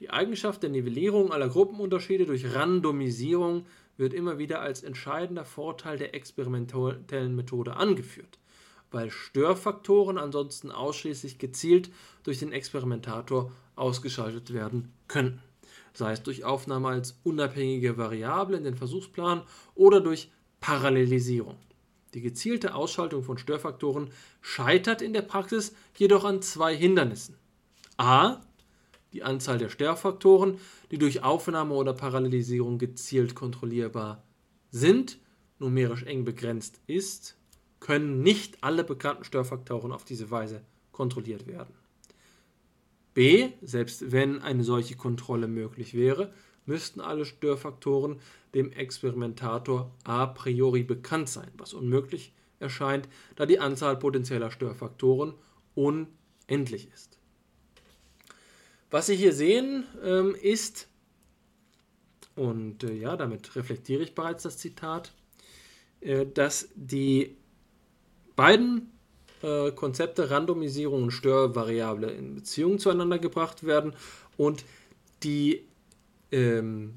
Die 0.00 0.10
Eigenschaft 0.10 0.62
der 0.62 0.70
Nivellierung 0.70 1.32
aller 1.32 1.48
Gruppenunterschiede 1.48 2.26
durch 2.26 2.54
Randomisierung 2.54 3.66
wird 3.96 4.12
immer 4.12 4.38
wieder 4.38 4.60
als 4.60 4.82
entscheidender 4.82 5.44
Vorteil 5.44 5.96
der 5.96 6.14
experimentellen 6.14 7.36
Methode 7.36 7.76
angeführt 7.76 8.38
weil 8.96 9.10
Störfaktoren 9.10 10.16
ansonsten 10.16 10.70
ausschließlich 10.70 11.38
gezielt 11.38 11.90
durch 12.22 12.38
den 12.38 12.50
Experimentator 12.50 13.52
ausgeschaltet 13.74 14.54
werden 14.54 14.90
könnten, 15.06 15.42
sei 15.92 16.12
es 16.12 16.22
durch 16.22 16.44
Aufnahme 16.44 16.88
als 16.88 17.18
unabhängige 17.22 17.98
Variable 17.98 18.56
in 18.56 18.64
den 18.64 18.74
Versuchsplan 18.74 19.42
oder 19.74 20.00
durch 20.00 20.30
Parallelisierung. 20.60 21.58
Die 22.14 22.22
gezielte 22.22 22.74
Ausschaltung 22.74 23.22
von 23.22 23.36
Störfaktoren 23.36 24.08
scheitert 24.40 25.02
in 25.02 25.12
der 25.12 25.20
Praxis 25.20 25.74
jedoch 25.98 26.24
an 26.24 26.40
zwei 26.40 26.74
Hindernissen. 26.74 27.36
A. 27.98 28.40
Die 29.12 29.22
Anzahl 29.22 29.58
der 29.58 29.68
Störfaktoren, 29.68 30.58
die 30.90 30.96
durch 30.96 31.22
Aufnahme 31.22 31.74
oder 31.74 31.92
Parallelisierung 31.92 32.78
gezielt 32.78 33.34
kontrollierbar 33.34 34.22
sind, 34.70 35.18
numerisch 35.58 36.04
eng 36.04 36.24
begrenzt 36.24 36.80
ist 36.86 37.36
können 37.86 38.20
nicht 38.20 38.64
alle 38.64 38.82
bekannten 38.82 39.22
Störfaktoren 39.22 39.92
auf 39.92 40.04
diese 40.04 40.32
Weise 40.32 40.60
kontrolliert 40.90 41.46
werden. 41.46 41.72
B. 43.14 43.50
Selbst 43.62 44.10
wenn 44.10 44.42
eine 44.42 44.64
solche 44.64 44.96
Kontrolle 44.96 45.46
möglich 45.46 45.94
wäre, 45.94 46.34
müssten 46.64 47.00
alle 47.00 47.24
Störfaktoren 47.24 48.18
dem 48.54 48.72
Experimentator 48.72 49.94
a 50.02 50.26
priori 50.26 50.82
bekannt 50.82 51.28
sein, 51.28 51.48
was 51.58 51.74
unmöglich 51.74 52.32
erscheint, 52.58 53.08
da 53.36 53.46
die 53.46 53.60
Anzahl 53.60 53.96
potenzieller 53.96 54.50
Störfaktoren 54.50 55.34
unendlich 55.76 56.90
ist. 56.92 57.20
Was 58.90 59.06
Sie 59.06 59.14
hier 59.14 59.32
sehen, 59.32 59.84
ähm, 60.02 60.34
ist, 60.34 60.88
und 62.34 62.82
äh, 62.82 62.94
ja, 62.94 63.16
damit 63.16 63.54
reflektiere 63.54 64.02
ich 64.02 64.16
bereits 64.16 64.42
das 64.42 64.58
Zitat, 64.58 65.12
äh, 66.00 66.26
dass 66.26 66.68
die 66.74 67.36
beiden 68.36 68.92
äh, 69.42 69.72
Konzepte 69.72 70.30
Randomisierung 70.30 71.04
und 71.04 71.10
Störvariable 71.10 72.10
in 72.10 72.34
Beziehung 72.34 72.78
zueinander 72.78 73.18
gebracht 73.18 73.64
werden 73.64 73.94
und 74.36 74.64
die 75.22 75.64
ähm, 76.30 76.94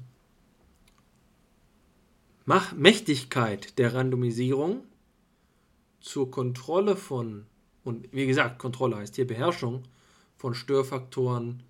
Mächtigkeit 2.76 3.78
der 3.78 3.94
Randomisierung 3.94 4.84
zur 6.00 6.30
Kontrolle 6.30 6.96
von, 6.96 7.46
und 7.84 8.12
wie 8.12 8.26
gesagt, 8.26 8.58
Kontrolle 8.58 8.96
heißt 8.96 9.16
hier 9.16 9.26
Beherrschung 9.26 9.84
von 10.36 10.54
Störfaktoren 10.54 11.62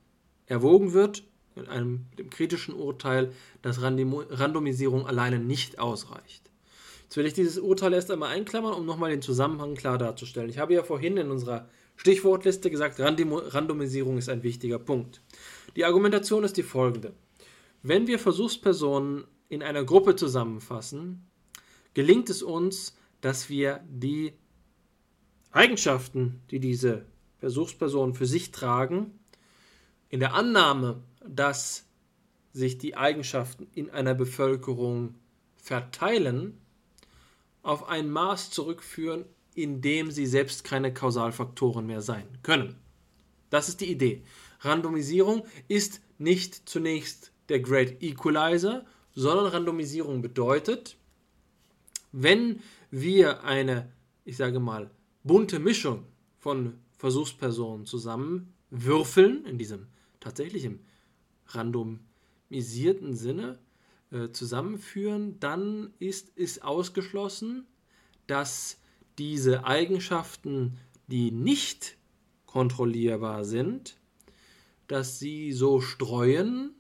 erwogen 0.47 0.93
wird, 0.93 1.25
mit 1.55 1.69
einem 1.69 2.07
dem 2.19 2.31
kritischen 2.31 2.75
Urteil, 2.75 3.33
dass 3.63 3.83
Randomisierung 3.83 5.07
alleine 5.07 5.39
nicht 5.39 5.79
ausreicht. 5.79 6.50
Jetzt 7.11 7.17
will 7.17 7.27
ich 7.27 7.35
dieses 7.35 7.59
Urteil 7.59 7.93
erst 7.93 8.09
einmal 8.13 8.29
einklammern, 8.29 8.73
um 8.73 8.87
nochmal 8.87 9.11
den 9.11 9.21
Zusammenhang 9.21 9.75
klar 9.75 9.99
darzustellen. 9.99 10.49
Ich 10.49 10.59
habe 10.59 10.75
ja 10.75 10.85
vorhin 10.85 11.17
in 11.17 11.33
unserer 11.33 11.69
Stichwortliste 11.97 12.71
gesagt, 12.71 13.01
Randomisierung 13.01 14.17
ist 14.17 14.29
ein 14.29 14.45
wichtiger 14.45 14.79
Punkt. 14.79 15.21
Die 15.75 15.85
Argumentation 15.85 16.45
ist 16.45 16.57
die 16.57 16.63
folgende. 16.63 17.13
Wenn 17.83 18.07
wir 18.07 18.21
Versuchspersonen 18.21 19.25
in 19.49 19.65
einer 19.65 19.83
Gruppe 19.83 20.15
zusammenfassen, 20.15 21.29
gelingt 21.95 22.31
es 22.31 22.45
uns, 22.45 22.97
dass 23.21 23.49
wir 23.49 23.81
die 23.91 24.35
Eigenschaften, 25.51 26.43
die 26.53 26.61
diese 26.61 27.07
Versuchspersonen 27.41 28.15
für 28.15 28.27
sich 28.27 28.53
tragen, 28.53 29.19
in 30.11 30.21
der 30.21 30.35
Annahme, 30.35 31.03
dass 31.27 31.89
sich 32.53 32.79
die 32.79 32.97
Eigenschaften 32.97 33.67
in 33.75 33.91
einer 33.91 34.15
Bevölkerung 34.15 35.17
verteilen, 35.57 36.60
auf 37.63 37.89
ein 37.89 38.11
Maß 38.11 38.51
zurückführen, 38.51 39.25
in 39.55 39.81
dem 39.81 40.11
sie 40.11 40.27
selbst 40.27 40.65
keine 40.65 40.93
Kausalfaktoren 40.93 41.87
mehr 41.87 42.01
sein 42.01 42.27
können. 42.43 42.77
Das 43.51 43.69
ist 43.69 43.81
die 43.81 43.91
Idee. 43.91 44.23
Randomisierung 44.61 45.45
ist 45.69 46.01
nicht 46.19 46.69
zunächst 46.69 47.33
der 47.49 47.61
Great 47.61 48.03
Equalizer, 48.03 48.85
sondern 49.15 49.47
Randomisierung 49.47 50.23
bedeutet, 50.23 50.97
wenn 52.13 52.61
wir 52.91 53.45
eine, 53.45 53.93
ich 54.25 54.37
sage 54.37 54.61
mal, 54.61 54.91
bunte 55.25 55.59
Mischung 55.59 56.05
von 56.39 56.79
Versuchspersonen 56.97 57.87
zusammenwürfeln, 57.87 59.45
in 59.47 59.59
diesem 59.59 59.87
tatsächlichen 60.21 60.81
randomisierten 61.47 63.15
Sinne, 63.15 63.59
äh, 64.13 64.33
zusammenführen, 64.33 65.39
dann 65.39 65.95
ist 66.01 66.33
es 66.37 66.63
ausgeschlossen, 66.63 67.67
dass 68.27 68.81
diese 69.19 69.65
Eigenschaften, 69.65 70.79
die 71.07 71.31
nicht 71.31 71.97
kontrollierbar 72.47 73.45
sind, 73.45 73.99
dass 74.89 75.21
sie 75.21 75.53
so 75.53 75.81
streuen, 75.81 76.75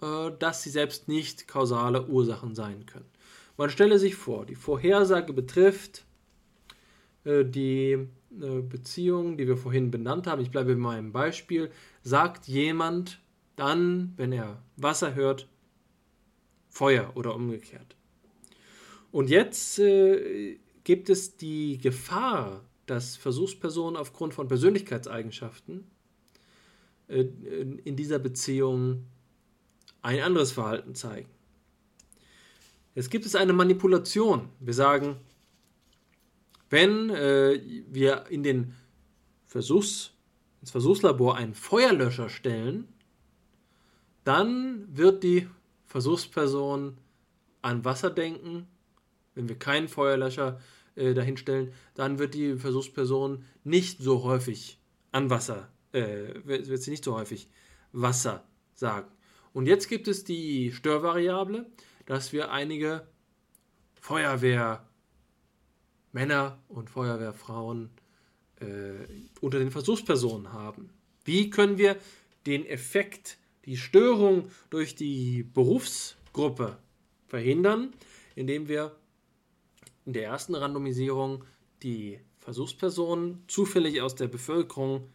äh, 0.00 0.30
dass 0.38 0.62
sie 0.62 0.70
selbst 0.70 1.08
nicht 1.08 1.48
kausale 1.48 2.06
Ursachen 2.06 2.54
sein 2.54 2.86
können. 2.86 3.10
Man 3.56 3.70
stelle 3.70 3.98
sich 3.98 4.14
vor, 4.14 4.46
die 4.46 4.54
Vorhersage 4.54 5.32
betrifft 5.32 6.04
äh, 7.24 7.44
die 7.44 8.06
Beziehung, 8.30 9.38
die 9.38 9.48
wir 9.48 9.56
vorhin 9.56 9.90
benannt 9.90 10.26
haben. 10.26 10.42
Ich 10.42 10.50
bleibe 10.50 10.74
bei 10.74 10.80
meinem 10.80 11.10
Beispiel. 11.10 11.70
Sagt 12.02 12.46
jemand 12.46 13.18
dann, 13.56 14.12
wenn 14.16 14.30
er 14.30 14.62
Wasser 14.76 15.14
hört, 15.14 15.48
Feuer 16.76 17.12
oder 17.14 17.34
umgekehrt. 17.34 17.96
Und 19.10 19.30
jetzt 19.30 19.78
äh, 19.78 20.58
gibt 20.84 21.08
es 21.08 21.38
die 21.38 21.78
Gefahr, 21.78 22.64
dass 22.84 23.16
Versuchspersonen 23.16 23.96
aufgrund 23.96 24.34
von 24.34 24.46
Persönlichkeitseigenschaften 24.46 25.84
äh, 27.08 27.22
in 27.22 27.96
dieser 27.96 28.18
Beziehung 28.18 29.06
ein 30.02 30.20
anderes 30.20 30.52
Verhalten 30.52 30.94
zeigen. 30.94 31.30
Jetzt 32.94 33.10
gibt 33.10 33.24
es 33.24 33.34
eine 33.34 33.54
Manipulation. 33.54 34.50
Wir 34.60 34.74
sagen, 34.74 35.16
wenn 36.68 37.08
äh, 37.08 37.58
wir 37.88 38.26
in 38.28 38.42
den 38.42 38.74
Versuchs, 39.46 40.12
ins 40.60 40.72
Versuchslabor 40.72 41.36
einen 41.36 41.54
Feuerlöscher 41.54 42.28
stellen, 42.28 42.86
dann 44.24 44.86
wird 44.94 45.22
die 45.22 45.48
Versuchsperson 45.96 46.98
an 47.62 47.86
Wasser 47.86 48.10
denken. 48.10 48.68
Wenn 49.34 49.48
wir 49.48 49.58
keinen 49.58 49.88
Feuerlöscher 49.88 50.60
äh, 50.94 51.14
dahinstellen, 51.14 51.72
dann 51.94 52.18
wird 52.18 52.34
die 52.34 52.56
Versuchsperson 52.56 53.46
nicht 53.64 54.02
so 54.02 54.22
häufig 54.22 54.78
an 55.10 55.30
Wasser, 55.30 55.70
äh, 55.92 56.34
wird 56.44 56.82
sie 56.82 56.90
nicht 56.90 57.02
so 57.02 57.14
häufig 57.14 57.48
Wasser 57.92 58.44
sagen. 58.74 59.10
Und 59.54 59.64
jetzt 59.64 59.88
gibt 59.88 60.06
es 60.06 60.22
die 60.22 60.70
Störvariable, 60.70 61.64
dass 62.04 62.30
wir 62.34 62.50
einige 62.50 63.06
Feuerwehrmänner 63.98 64.82
und 66.68 66.90
Feuerwehrfrauen 66.90 67.88
äh, 68.60 68.66
unter 69.40 69.58
den 69.60 69.70
Versuchspersonen 69.70 70.52
haben. 70.52 70.90
Wie 71.24 71.48
können 71.48 71.78
wir 71.78 71.96
den 72.44 72.66
Effekt 72.66 73.38
die 73.66 73.76
Störung 73.76 74.48
durch 74.70 74.94
die 74.94 75.42
Berufsgruppe 75.42 76.78
verhindern, 77.26 77.92
indem 78.34 78.68
wir 78.68 78.96
in 80.04 80.12
der 80.12 80.24
ersten 80.24 80.54
Randomisierung 80.54 81.44
die 81.82 82.20
Versuchspersonen 82.38 83.42
zufällig 83.48 84.00
aus 84.00 84.14
der 84.14 84.28
Bevölkerung 84.28 85.08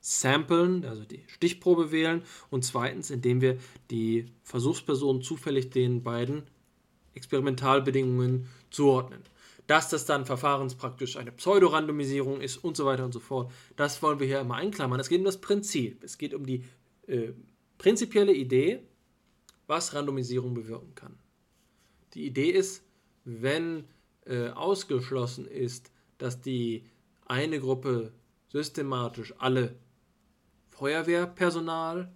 samplen, 0.00 0.84
also 0.84 1.04
die 1.04 1.24
Stichprobe 1.26 1.90
wählen 1.90 2.22
und 2.48 2.64
zweitens, 2.64 3.10
indem 3.10 3.40
wir 3.40 3.58
die 3.90 4.26
Versuchspersonen 4.44 5.20
zufällig 5.20 5.70
den 5.70 6.04
beiden 6.04 6.44
Experimentalbedingungen 7.14 8.48
zuordnen. 8.70 9.22
Dass 9.66 9.88
das 9.88 10.04
dann 10.04 10.26
verfahrenspraktisch 10.26 11.16
eine 11.16 11.32
Pseudorandomisierung 11.32 12.40
ist 12.40 12.58
und 12.58 12.76
so 12.76 12.86
weiter 12.86 13.04
und 13.04 13.12
so 13.12 13.18
fort, 13.18 13.50
das 13.74 14.00
wollen 14.00 14.20
wir 14.20 14.28
hier 14.28 14.38
immer 14.38 14.54
einklammern. 14.54 15.00
Es 15.00 15.08
geht 15.08 15.18
um 15.18 15.24
das 15.24 15.40
Prinzip. 15.40 16.04
Es 16.04 16.18
geht 16.18 16.34
um 16.34 16.46
die 16.46 16.62
äh, 17.08 17.32
prinzipielle 17.78 18.32
Idee, 18.32 18.80
was 19.66 19.94
Randomisierung 19.94 20.54
bewirken 20.54 20.94
kann. 20.94 21.18
Die 22.14 22.26
Idee 22.26 22.50
ist, 22.50 22.82
wenn 23.24 23.84
äh, 24.24 24.48
ausgeschlossen 24.50 25.46
ist, 25.46 25.90
dass 26.18 26.40
die 26.40 26.84
eine 27.26 27.60
Gruppe 27.60 28.12
systematisch 28.48 29.34
alle 29.38 29.76
Feuerwehrpersonal 30.70 32.12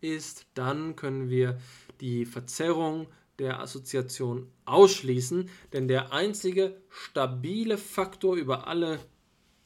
ist, 0.00 0.46
dann 0.54 0.96
können 0.96 1.30
wir 1.30 1.58
die 2.00 2.26
Verzerrung 2.26 3.06
der 3.38 3.60
Assoziation 3.60 4.48
ausschließen, 4.64 5.48
denn 5.72 5.88
der 5.88 6.12
einzige 6.12 6.76
stabile 6.88 7.78
Faktor 7.78 8.36
über 8.36 8.66
alle 8.66 8.98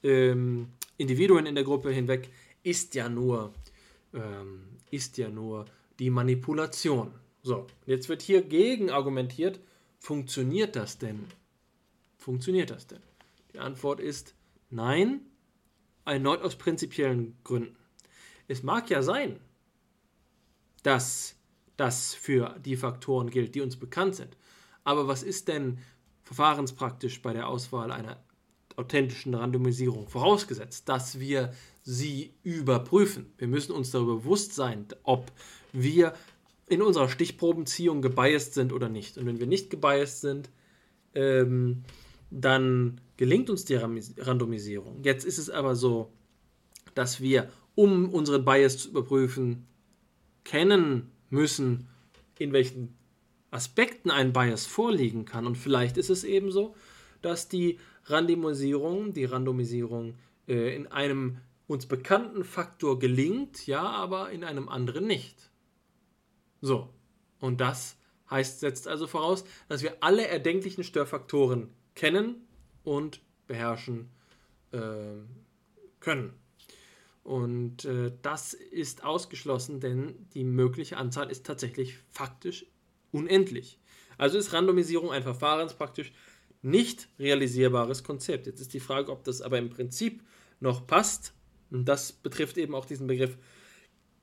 ähm, 0.03 0.69
Individuen 0.97 1.47
in 1.47 1.55
der 1.55 1.65
Gruppe 1.65 1.91
hinweg 1.91 2.31
ist 2.63 2.95
ja 2.95 3.09
nur, 3.09 3.53
ähm, 4.15 4.76
ist 4.91 5.19
ja 5.19 5.29
nur 5.29 5.67
die 5.99 6.11
Manipulation. 6.11 7.13
So, 7.43 7.67
jetzt 7.87 8.09
wird 8.09 8.23
hier 8.23 8.43
gegen 8.43 8.91
argumentiert, 8.91 9.61
funktioniert 9.99 10.77
das 10.77 10.99
denn? 10.99 11.27
Funktioniert 12.19 12.71
das 12.71 12.87
denn? 12.87 13.03
Die 13.53 13.59
Antwort 13.59 14.01
ist 14.01 14.35
nein, 14.71 15.21
erneut 16.05 16.43
aus 16.43 16.57
prinzipiellen 16.57 17.37
Gründen. 17.45 17.77
Es 18.49 18.63
mag 18.63 18.91
ja 18.91 19.03
sein, 19.03 19.41
dass 20.83 21.37
das 21.77 22.15
für 22.15 22.59
die 22.65 22.77
Faktoren 22.77 23.31
gilt, 23.31 23.55
die 23.55 23.61
uns 23.61 23.77
bekannt 23.77 24.17
sind. 24.17 24.37
Aber 24.85 25.09
was 25.09 25.23
ist 25.23 25.49
denn 25.49 25.79
verfahrenspraktisch 26.23 27.23
bei 27.23 27.33
der 27.33 27.49
Auswahl 27.49 27.93
einer 27.93 28.23
authentischen 28.77 29.35
Randomisierung? 29.35 30.09
Vorausgesetzt, 30.09 30.89
dass 30.89 31.19
wir 31.19 31.53
sie 31.83 32.35
überprüfen. 32.43 33.33
Wir 33.39 33.49
müssen 33.49 33.73
uns 33.73 33.91
darüber 33.91 34.17
bewusst 34.17 34.55
sein, 34.55 34.87
ob 35.03 35.31
wir 35.73 36.15
in 36.69 36.83
unserer 36.83 37.09
Stichprobenziehung 37.09 38.03
gebiased 38.03 38.55
sind 38.55 38.73
oder 38.73 38.89
nicht. 38.89 39.19
Und 39.19 39.27
wenn 39.27 39.39
wir 39.39 39.47
nicht 39.47 39.71
gebiased 39.71 40.21
sind, 40.21 40.51
ähm, 41.15 41.85
dann 42.31 43.01
gelingt 43.17 43.51
uns 43.51 43.65
die 43.65 43.77
Randomisierung. 43.77 45.03
Jetzt 45.03 45.25
ist 45.25 45.39
es 45.39 45.49
aber 45.49 45.77
so, 45.77 46.13
dass 46.95 47.21
wir 47.21 47.51
um 47.75 48.09
unseren 48.09 48.45
Bias 48.45 48.79
zu 48.79 48.89
überprüfen, 48.89 49.67
kennen 50.45 51.11
müssen, 51.31 51.89
in 52.39 52.53
welchen 52.53 52.97
Aspekten 53.51 54.11
ein 54.11 54.33
Bias 54.33 54.67
vorliegen 54.67 55.25
kann. 55.25 55.47
Und 55.47 55.57
vielleicht 55.57 55.97
ist 55.97 56.11
es 56.11 56.25
eben 56.25 56.51
so, 56.51 56.75
dass 57.23 57.49
die 57.49 57.79
Randomisierung, 58.07 59.13
die 59.13 59.25
Randomisierung 59.25 60.15
äh, 60.49 60.75
in 60.75 60.87
einem 60.89 61.39
uns 61.67 61.87
bekannten 61.87 62.45
Faktor 62.45 62.99
gelingt, 62.99 63.67
ja, 63.67 63.83
aber 63.83 64.31
in 64.31 64.45
einem 64.45 64.69
anderen 64.69 65.07
nicht. 65.07 65.51
So, 66.61 66.89
und 67.41 67.61
das 67.61 67.97
heißt, 68.31 68.61
setzt 68.61 68.89
also 68.89 69.07
voraus, 69.07 69.45
dass 69.69 69.83
wir 69.83 69.97
alle 70.01 70.27
erdenklichen 70.27 70.85
Störfaktoren 70.85 71.71
kennen 71.95 72.47
und 72.85 73.21
beherrschen 73.47 74.11
äh, 74.73 74.79
können. 76.01 76.33
Und 77.25 77.85
äh, 77.85 78.13
das 78.23 78.55
ist 78.55 79.03
ausgeschlossen, 79.03 79.81
denn 79.81 80.29
die 80.35 80.45
mögliche 80.45 80.97
Anzahl 80.97 81.31
ist 81.31 81.45
tatsächlich 81.45 81.99
faktisch 82.11 82.67
unendlich. 83.11 83.81
Also 84.19 84.39
ist 84.39 84.53
Randomisierung 84.53 85.11
ein 85.11 85.23
verfahrenspraktisch 85.23 86.13
nicht 86.67 87.09
realisierbares 87.19 88.03
Konzept. 88.03 88.47
Jetzt 88.47 88.61
ist 88.61 88.75
die 88.75 88.81
Frage, 88.81 89.13
ob 89.13 89.25
das 89.25 89.41
aber 89.41 89.59
im 89.59 89.71
Prinzip 89.71 90.23
noch 90.61 90.87
passt. 90.87 91.33
Und 91.71 91.87
das 91.87 92.13
betrifft 92.13 92.59
eben 92.59 92.75
auch 92.75 92.85
diesen 92.85 93.07
Begriff 93.07 93.39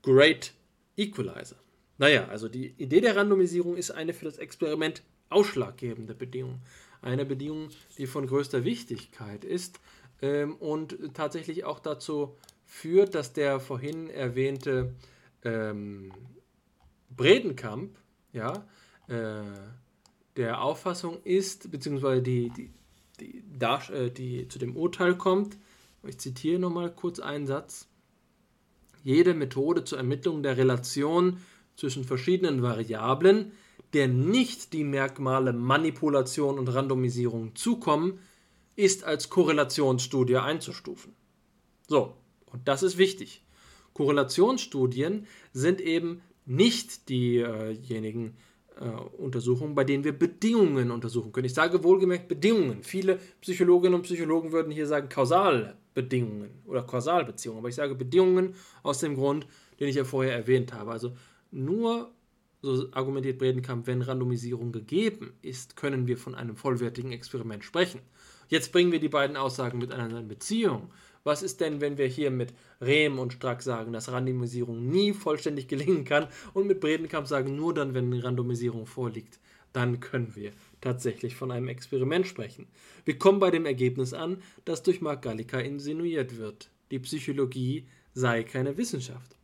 Great 0.01 0.53
Equalizer. 0.97 1.55
Naja, 1.97 2.27
also 2.27 2.49
die 2.49 2.73
Idee 2.77 3.01
der 3.01 3.15
Randomisierung 3.15 3.77
ist 3.77 3.91
eine 3.91 4.13
für 4.13 4.25
das 4.25 4.37
Experiment 4.37 5.03
ausschlaggebende 5.29 6.13
Bedingung. 6.13 6.61
Eine 7.01 7.25
Bedingung, 7.25 7.69
die 7.97 8.07
von 8.07 8.27
größter 8.27 8.65
Wichtigkeit 8.65 9.45
ist 9.45 9.79
ähm, 10.21 10.55
und 10.55 10.97
tatsächlich 11.13 11.63
auch 11.63 11.79
dazu 11.79 12.35
führt, 12.65 13.15
dass 13.15 13.33
der 13.33 13.59
vorhin 13.59 14.09
erwähnte 14.09 14.93
ähm, 15.43 16.11
Bredenkamp, 17.09 17.97
ja, 18.33 18.67
äh, 19.07 19.43
der 20.35 20.61
Auffassung 20.61 21.21
ist, 21.23 21.71
beziehungsweise 21.71 22.21
die, 22.21 22.49
die, 22.49 22.71
die, 23.19 23.43
äh, 23.59 24.09
die 24.09 24.47
zu 24.47 24.59
dem 24.59 24.75
Urteil 24.75 25.15
kommt, 25.15 25.57
ich 26.05 26.17
zitiere 26.17 26.59
nochmal 26.59 26.93
kurz 26.93 27.19
einen 27.19 27.47
Satz, 27.47 27.87
jede 29.03 29.33
Methode 29.33 29.83
zur 29.83 29.97
Ermittlung 29.97 30.43
der 30.43 30.57
Relation 30.57 31.37
zwischen 31.75 32.03
verschiedenen 32.03 32.61
Variablen, 32.61 33.51
der 33.93 34.07
nicht 34.07 34.73
die 34.73 34.83
Merkmale 34.83 35.53
Manipulation 35.53 36.57
und 36.57 36.67
Randomisierung 36.67 37.55
zukommen, 37.55 38.19
ist 38.75 39.03
als 39.03 39.29
Korrelationsstudie 39.29 40.37
einzustufen. 40.37 41.13
So, 41.87 42.15
und 42.51 42.67
das 42.67 42.81
ist 42.83 42.97
wichtig. 42.97 43.43
Korrelationsstudien 43.93 45.27
sind 45.51 45.79
eben 45.79 46.21
nicht 46.45 47.09
diejenigen 47.09 48.27
äh, 48.27 48.33
Untersuchungen, 49.17 49.75
bei 49.75 49.83
denen 49.83 50.03
wir 50.03 50.17
Bedingungen 50.17 50.91
untersuchen 50.91 51.31
können. 51.31 51.45
Ich 51.45 51.53
sage 51.53 51.83
wohlgemerkt 51.83 52.27
Bedingungen. 52.27 52.83
Viele 52.83 53.19
Psychologinnen 53.41 53.95
und 53.95 54.01
Psychologen 54.01 54.51
würden 54.51 54.71
hier 54.71 54.87
sagen 54.87 55.09
Kausalbedingungen 55.09 56.49
oder 56.65 56.81
Kausalbeziehungen. 56.81 57.59
Aber 57.59 57.69
ich 57.69 57.75
sage 57.75 57.93
Bedingungen 57.95 58.55
aus 58.81 58.99
dem 58.99 59.15
Grund, 59.15 59.45
den 59.79 59.89
ich 59.89 59.95
ja 59.95 60.03
vorher 60.03 60.33
erwähnt 60.33 60.73
habe. 60.73 60.91
Also 60.91 61.15
nur, 61.51 62.11
so 62.61 62.87
argumentiert 62.93 63.37
Bredenkamp, 63.37 63.85
wenn 63.85 64.01
Randomisierung 64.01 64.71
gegeben 64.71 65.33
ist, 65.41 65.75
können 65.75 66.07
wir 66.07 66.17
von 66.17 66.33
einem 66.33 66.55
vollwertigen 66.55 67.11
Experiment 67.11 67.63
sprechen. 67.63 68.01
Jetzt 68.47 68.71
bringen 68.71 68.91
wir 68.91 68.99
die 68.99 69.09
beiden 69.09 69.37
Aussagen 69.37 69.77
miteinander 69.77 70.19
in 70.19 70.27
Beziehung. 70.27 70.89
Was 71.23 71.41
ist 71.41 71.61
denn, 71.61 71.79
wenn 71.79 71.97
wir 71.97 72.07
hier 72.07 72.31
mit 72.31 72.53
Rehm 72.81 73.17
und 73.17 73.33
Strack 73.33 73.61
sagen, 73.61 73.93
dass 73.93 74.11
Randomisierung 74.11 74.85
nie 74.89 75.13
vollständig 75.13 75.67
gelingen 75.69 76.03
kann 76.03 76.27
und 76.53 76.67
mit 76.67 76.81
Bredenkamp 76.81 77.27
sagen, 77.27 77.55
nur 77.55 77.73
dann, 77.73 77.93
wenn 77.93 78.11
Randomisierung 78.13 78.85
vorliegt, 78.85 79.39
dann 79.71 79.99
können 79.99 80.35
wir 80.35 80.51
tatsächlich 80.81 81.35
von 81.35 81.51
einem 81.51 81.67
Experiment 81.67 82.27
sprechen. 82.27 82.67
Wir 83.05 83.17
kommen 83.17 83.39
bei 83.39 83.51
dem 83.51 83.65
Ergebnis 83.65 84.13
an, 84.13 84.41
das 84.65 84.83
durch 84.83 85.01
Mark 85.01 85.23
Gallica 85.23 85.59
insinuiert 85.59 86.37
wird. 86.37 86.69
Die 86.91 86.99
Psychologie 86.99 87.87
sei 88.13 88.43
keine 88.43 88.77
Wissenschaft. 88.77 89.35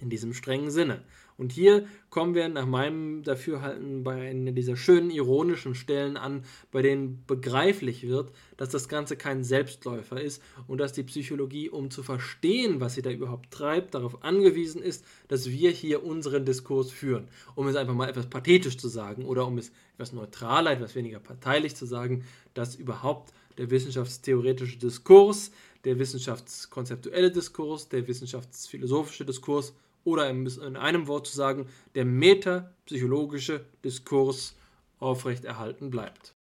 In 0.00 0.10
diesem 0.10 0.32
strengen 0.32 0.70
Sinne. 0.70 1.02
Und 1.38 1.52
hier 1.52 1.86
kommen 2.10 2.34
wir 2.34 2.48
nach 2.48 2.66
meinem 2.66 3.22
Dafürhalten 3.22 4.02
bei 4.02 4.28
einer 4.30 4.50
dieser 4.50 4.76
schönen 4.76 5.08
ironischen 5.08 5.76
Stellen 5.76 6.16
an, 6.16 6.42
bei 6.72 6.82
denen 6.82 7.22
begreiflich 7.28 8.08
wird, 8.08 8.32
dass 8.56 8.70
das 8.70 8.88
Ganze 8.88 9.16
kein 9.16 9.44
Selbstläufer 9.44 10.20
ist 10.20 10.42
und 10.66 10.78
dass 10.78 10.92
die 10.92 11.04
Psychologie, 11.04 11.70
um 11.70 11.92
zu 11.92 12.02
verstehen, 12.02 12.80
was 12.80 12.94
sie 12.94 13.02
da 13.02 13.10
überhaupt 13.10 13.52
treibt, 13.52 13.94
darauf 13.94 14.24
angewiesen 14.24 14.82
ist, 14.82 15.04
dass 15.28 15.48
wir 15.48 15.70
hier 15.70 16.04
unseren 16.04 16.44
Diskurs 16.44 16.90
führen. 16.90 17.28
Um 17.54 17.68
es 17.68 17.76
einfach 17.76 17.94
mal 17.94 18.08
etwas 18.08 18.26
pathetisch 18.26 18.76
zu 18.76 18.88
sagen 18.88 19.24
oder 19.24 19.46
um 19.46 19.58
es 19.58 19.70
etwas 19.94 20.12
neutraler, 20.12 20.72
etwas 20.72 20.96
weniger 20.96 21.20
parteilich 21.20 21.76
zu 21.76 21.86
sagen, 21.86 22.24
dass 22.54 22.74
überhaupt 22.74 23.32
der 23.58 23.70
wissenschaftstheoretische 23.70 24.78
Diskurs, 24.78 25.52
der 25.84 26.00
wissenschaftskonzeptuelle 26.00 27.30
Diskurs, 27.30 27.88
der 27.88 28.08
wissenschaftsphilosophische 28.08 29.24
Diskurs 29.24 29.72
oder 30.08 30.28
in 30.28 30.76
einem 30.76 31.06
Wort 31.06 31.26
zu 31.26 31.36
sagen, 31.36 31.68
der 31.94 32.04
metapsychologische 32.04 33.64
Diskurs 33.84 34.56
aufrechterhalten 34.98 35.90
bleibt. 35.90 36.34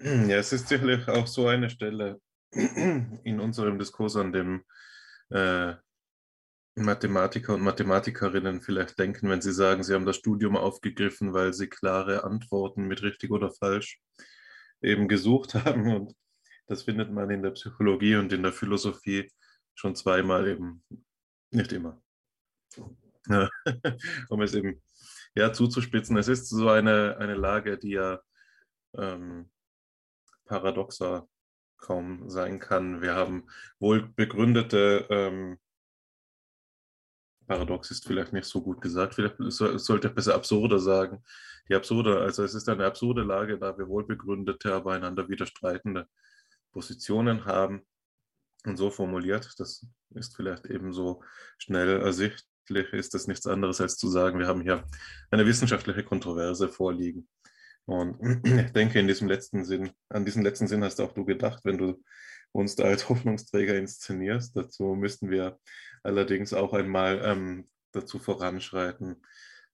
Ja, 0.00 0.36
es 0.36 0.52
ist 0.52 0.68
sicherlich 0.68 1.06
auch 1.08 1.26
so 1.26 1.46
eine 1.46 1.70
Stelle 1.70 2.20
in 2.52 3.40
unserem 3.40 3.78
Diskurs, 3.78 4.16
an 4.16 4.32
dem 4.32 4.64
äh, 5.30 5.74
Mathematiker 6.74 7.54
und 7.54 7.62
Mathematikerinnen 7.62 8.60
vielleicht 8.60 8.98
denken, 8.98 9.28
wenn 9.28 9.40
sie 9.40 9.52
sagen, 9.52 9.82
sie 9.82 9.94
haben 9.94 10.06
das 10.06 10.16
Studium 10.16 10.56
aufgegriffen, 10.56 11.32
weil 11.32 11.52
sie 11.52 11.68
klare 11.68 12.24
Antworten 12.24 12.86
mit 12.86 13.02
richtig 13.02 13.30
oder 13.30 13.50
falsch 13.50 14.00
eben 14.82 15.08
gesucht 15.08 15.54
haben. 15.54 15.94
Und 15.94 16.14
das 16.66 16.82
findet 16.82 17.10
man 17.10 17.30
in 17.30 17.42
der 17.42 17.50
Psychologie 17.50 18.16
und 18.16 18.32
in 18.32 18.42
der 18.42 18.52
Philosophie 18.52 19.30
schon 19.74 19.94
zweimal 19.94 20.48
eben 20.48 20.82
nicht 21.50 21.72
immer. 21.72 22.00
um 24.28 24.42
es 24.42 24.54
eben 24.54 24.82
ja, 25.34 25.52
zuzuspitzen. 25.52 26.16
Es 26.16 26.28
ist 26.28 26.48
so 26.48 26.68
eine, 26.68 27.16
eine 27.18 27.34
Lage, 27.34 27.78
die 27.78 27.92
ja 27.92 28.20
ähm, 28.94 29.50
paradoxer 30.46 31.28
kaum 31.78 32.28
sein 32.28 32.58
kann. 32.58 33.00
Wir 33.00 33.14
haben 33.14 33.46
wohl 33.78 34.08
begründete, 34.08 35.06
ähm, 35.10 35.58
paradox 37.46 37.90
ist 37.90 38.06
vielleicht 38.06 38.32
nicht 38.32 38.46
so 38.46 38.62
gut 38.62 38.80
gesagt, 38.80 39.14
vielleicht 39.14 39.36
sollte 39.38 40.08
ich 40.08 40.14
besser 40.14 40.34
absurder 40.34 40.78
sagen. 40.78 41.24
Die 41.68 41.74
absurde, 41.74 42.20
also 42.20 42.44
es 42.44 42.54
ist 42.54 42.68
eine 42.68 42.86
absurde 42.86 43.22
Lage, 43.22 43.58
da 43.58 43.76
wir 43.78 43.88
wohl 43.88 44.04
begründete, 44.04 44.74
aber 44.74 44.92
einander 44.92 45.28
widerstreitende 45.28 46.08
Positionen 46.72 47.44
haben. 47.44 47.86
Und 48.66 48.76
so 48.76 48.90
formuliert, 48.90 49.54
das 49.58 49.86
ist 50.10 50.36
vielleicht 50.36 50.66
ebenso 50.66 51.22
schnell 51.58 52.02
ersichtlich, 52.70 52.92
ist 52.92 53.14
das 53.14 53.26
nichts 53.26 53.46
anderes 53.46 53.80
als 53.80 53.96
zu 53.96 54.08
sagen, 54.08 54.38
wir 54.38 54.46
haben 54.46 54.62
hier 54.62 54.84
eine 55.30 55.46
wissenschaftliche 55.46 56.04
Kontroverse 56.04 56.68
vorliegen. 56.68 57.28
Und 57.86 58.18
ich 58.44 58.72
denke, 58.72 59.00
in 59.00 59.08
diesem 59.08 59.28
letzten 59.28 59.64
Sinn, 59.64 59.90
an 60.08 60.24
diesen 60.24 60.42
letzten 60.42 60.68
Sinn 60.68 60.84
hast 60.84 61.00
auch 61.00 61.12
du 61.12 61.24
gedacht, 61.24 61.64
wenn 61.64 61.78
du 61.78 62.02
uns 62.52 62.76
da 62.76 62.84
als 62.84 63.04
Hoffnungsträger 63.08 63.76
inszenierst. 63.76 64.56
Dazu 64.56 64.94
müssten 64.94 65.30
wir 65.30 65.58
allerdings 66.02 66.52
auch 66.52 66.72
einmal 66.72 67.20
ähm, 67.24 67.68
dazu 67.92 68.18
voranschreiten, 68.18 69.16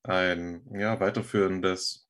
ein 0.02 0.62
ja, 0.72 0.98
weiterführendes 1.00 2.08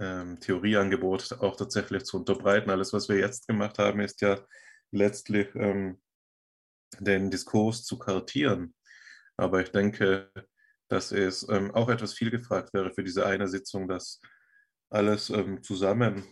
ähm, 0.00 0.40
Theorieangebot 0.40 1.32
auch 1.40 1.56
tatsächlich 1.56 2.04
zu 2.04 2.18
unterbreiten. 2.18 2.70
Alles, 2.70 2.92
was 2.92 3.08
wir 3.08 3.16
jetzt 3.16 3.46
gemacht 3.46 3.78
haben, 3.78 4.00
ist 4.00 4.20
ja 4.20 4.40
letztlich 4.90 5.48
ähm, 5.54 6.00
den 6.98 7.30
Diskurs 7.30 7.84
zu 7.84 7.98
kartieren. 7.98 8.74
Aber 9.40 9.62
ich 9.62 9.72
denke, 9.72 10.30
dass 10.88 11.12
es 11.12 11.48
ähm, 11.48 11.70
auch 11.70 11.88
etwas 11.88 12.12
viel 12.12 12.30
gefragt 12.30 12.74
wäre 12.74 12.92
für 12.92 13.02
diese 13.02 13.24
eine 13.24 13.48
Sitzung, 13.48 13.88
dass 13.88 14.20
alles 14.90 15.30
ähm, 15.30 15.62
zusammen, 15.62 16.24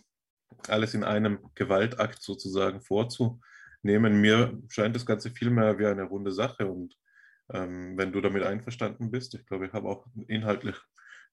alles 0.67 0.93
in 0.93 1.03
einem 1.03 1.39
Gewaltakt 1.55 2.21
sozusagen 2.21 2.81
vorzunehmen. 2.81 4.21
Mir 4.21 4.61
scheint 4.67 4.95
das 4.95 5.07
Ganze 5.07 5.31
vielmehr 5.31 5.79
wie 5.79 5.87
eine 5.87 6.03
runde 6.03 6.31
Sache 6.31 6.67
und 6.67 6.95
ähm, 7.51 7.97
wenn 7.97 8.11
du 8.11 8.21
damit 8.21 8.43
einverstanden 8.43 9.09
bist, 9.09 9.33
ich 9.33 9.45
glaube, 9.47 9.65
ich 9.65 9.73
habe 9.73 9.89
auch 9.89 10.05
inhaltlich 10.27 10.75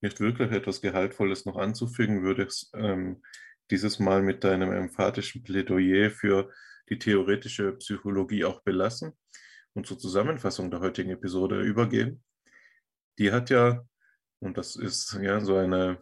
nicht 0.01 0.19
wirklich 0.21 0.53
etwas 0.53 0.81
Gehaltvolles 0.81 1.45
noch 1.45 1.57
anzufügen, 1.57 2.23
würde 2.23 2.45
ich 2.45 2.71
ähm, 2.75 3.23
dieses 3.71 3.99
Mal 3.99 4.23
mit 4.23 4.45
deinem 4.45 4.73
emphatischen 4.73 5.43
Plädoyer 5.43 6.11
für 6.11 6.51
die 6.89 6.99
theoretische 6.99 7.73
Psychologie 7.73 8.45
auch 8.47 8.63
belassen 8.63 9.13
und 9.77 9.87
zur 9.87 9.99
Zusammenfassung 9.99 10.71
der 10.71 10.81
heutigen 10.81 11.11
Episode 11.11 11.61
übergehen. 11.61 12.23
Die 13.19 13.31
hat 13.33 13.51
ja, 13.51 13.85
und 14.41 14.59
das 14.59 14.77
ist 14.77 15.19
ja 15.21 15.41
so 15.41 15.57
eine 15.57 15.99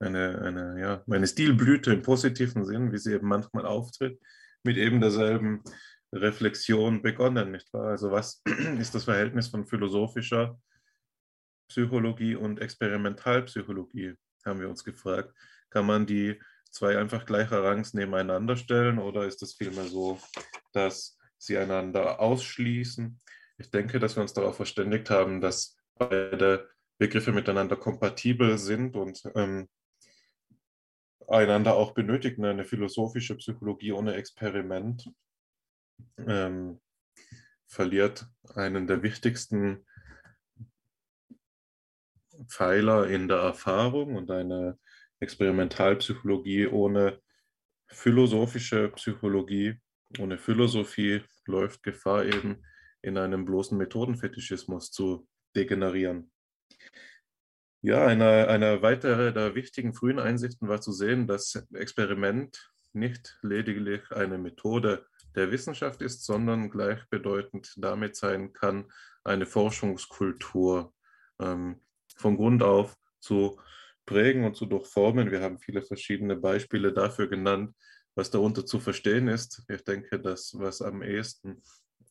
eine, 0.00 0.40
eine, 0.42 0.80
ja, 0.80 1.02
eine 1.10 1.26
Stilblüte 1.26 1.92
im 1.92 2.02
positiven 2.02 2.64
Sinn, 2.64 2.92
wie 2.92 2.98
sie 2.98 3.14
eben 3.14 3.28
manchmal 3.28 3.66
auftritt, 3.66 4.20
mit 4.62 4.76
eben 4.76 5.00
derselben 5.00 5.62
Reflexion 6.14 7.02
begonnen, 7.02 7.52
nicht 7.52 7.72
wahr? 7.72 7.90
Also 7.90 8.10
was 8.10 8.42
ist 8.78 8.94
das 8.94 9.04
Verhältnis 9.04 9.48
von 9.48 9.66
philosophischer 9.66 10.58
Psychologie 11.68 12.34
und 12.34 12.60
Experimentalpsychologie, 12.60 14.14
haben 14.44 14.60
wir 14.60 14.68
uns 14.68 14.84
gefragt. 14.84 15.34
Kann 15.70 15.86
man 15.86 16.06
die 16.06 16.40
zwei 16.70 16.96
einfach 16.96 17.26
gleicher 17.26 17.62
Rangs 17.62 17.92
nebeneinander 17.92 18.56
stellen 18.56 18.98
oder 18.98 19.26
ist 19.26 19.42
es 19.42 19.54
vielmehr 19.54 19.84
so, 19.84 20.18
dass 20.72 21.17
sie 21.38 21.56
einander 21.56 22.20
ausschließen? 22.20 23.18
Ich 23.58 23.70
denke, 23.70 23.98
dass 23.98 24.16
wir 24.16 24.22
uns 24.22 24.34
darauf 24.34 24.56
verständigt 24.56 25.10
haben, 25.10 25.40
dass 25.40 25.76
beide 25.96 26.68
Begriffe 26.98 27.32
miteinander 27.32 27.76
kompatibel 27.76 28.58
sind 28.58 28.96
und 28.96 29.22
ähm, 29.34 29.68
einander 31.28 31.74
auch 31.74 31.92
benötigen. 31.92 32.44
Eine 32.44 32.64
philosophische 32.64 33.36
Psychologie 33.36 33.92
ohne 33.92 34.14
Experiment 34.14 35.10
ähm, 36.16 36.80
verliert 37.66 38.26
einen 38.54 38.86
der 38.86 39.02
wichtigsten 39.02 39.84
Pfeiler 42.46 43.08
in 43.08 43.28
der 43.28 43.38
Erfahrung 43.38 44.16
und 44.16 44.30
eine 44.30 44.78
Experimentalpsychologie 45.20 46.68
ohne 46.68 47.20
philosophische 47.88 48.88
Psychologie, 48.90 49.80
ohne 50.18 50.38
Philosophie 50.38 51.22
läuft 51.46 51.82
Gefahr 51.82 52.24
eben 52.24 52.62
in 53.02 53.18
einem 53.18 53.44
bloßen 53.44 53.76
Methodenfetischismus 53.76 54.90
zu 54.90 55.28
degenerieren. 55.54 56.30
Ja, 57.80 58.06
eine, 58.06 58.48
eine 58.48 58.82
weitere 58.82 59.32
der 59.32 59.54
wichtigen 59.54 59.94
frühen 59.94 60.18
Einsichten 60.18 60.68
war 60.68 60.80
zu 60.80 60.92
sehen, 60.92 61.26
dass 61.26 61.54
Experiment 61.74 62.72
nicht 62.92 63.38
lediglich 63.42 64.10
eine 64.10 64.38
Methode 64.38 65.06
der 65.36 65.52
Wissenschaft 65.52 66.02
ist, 66.02 66.24
sondern 66.24 66.70
gleichbedeutend 66.70 67.74
damit 67.76 68.16
sein 68.16 68.52
kann, 68.52 68.90
eine 69.22 69.46
Forschungskultur 69.46 70.92
ähm, 71.38 71.80
von 72.16 72.36
Grund 72.36 72.62
auf 72.62 72.96
zu 73.20 73.60
prägen 74.06 74.44
und 74.44 74.56
zu 74.56 74.66
durchformen. 74.66 75.30
Wir 75.30 75.42
haben 75.42 75.58
viele 75.58 75.82
verschiedene 75.82 76.34
Beispiele 76.34 76.92
dafür 76.92 77.28
genannt, 77.28 77.76
was 78.18 78.30
darunter 78.30 78.66
zu 78.66 78.80
verstehen 78.80 79.28
ist. 79.28 79.62
Ich 79.68 79.84
denke, 79.84 80.18
das, 80.18 80.52
was 80.58 80.82
am 80.82 81.02
ehesten 81.02 81.62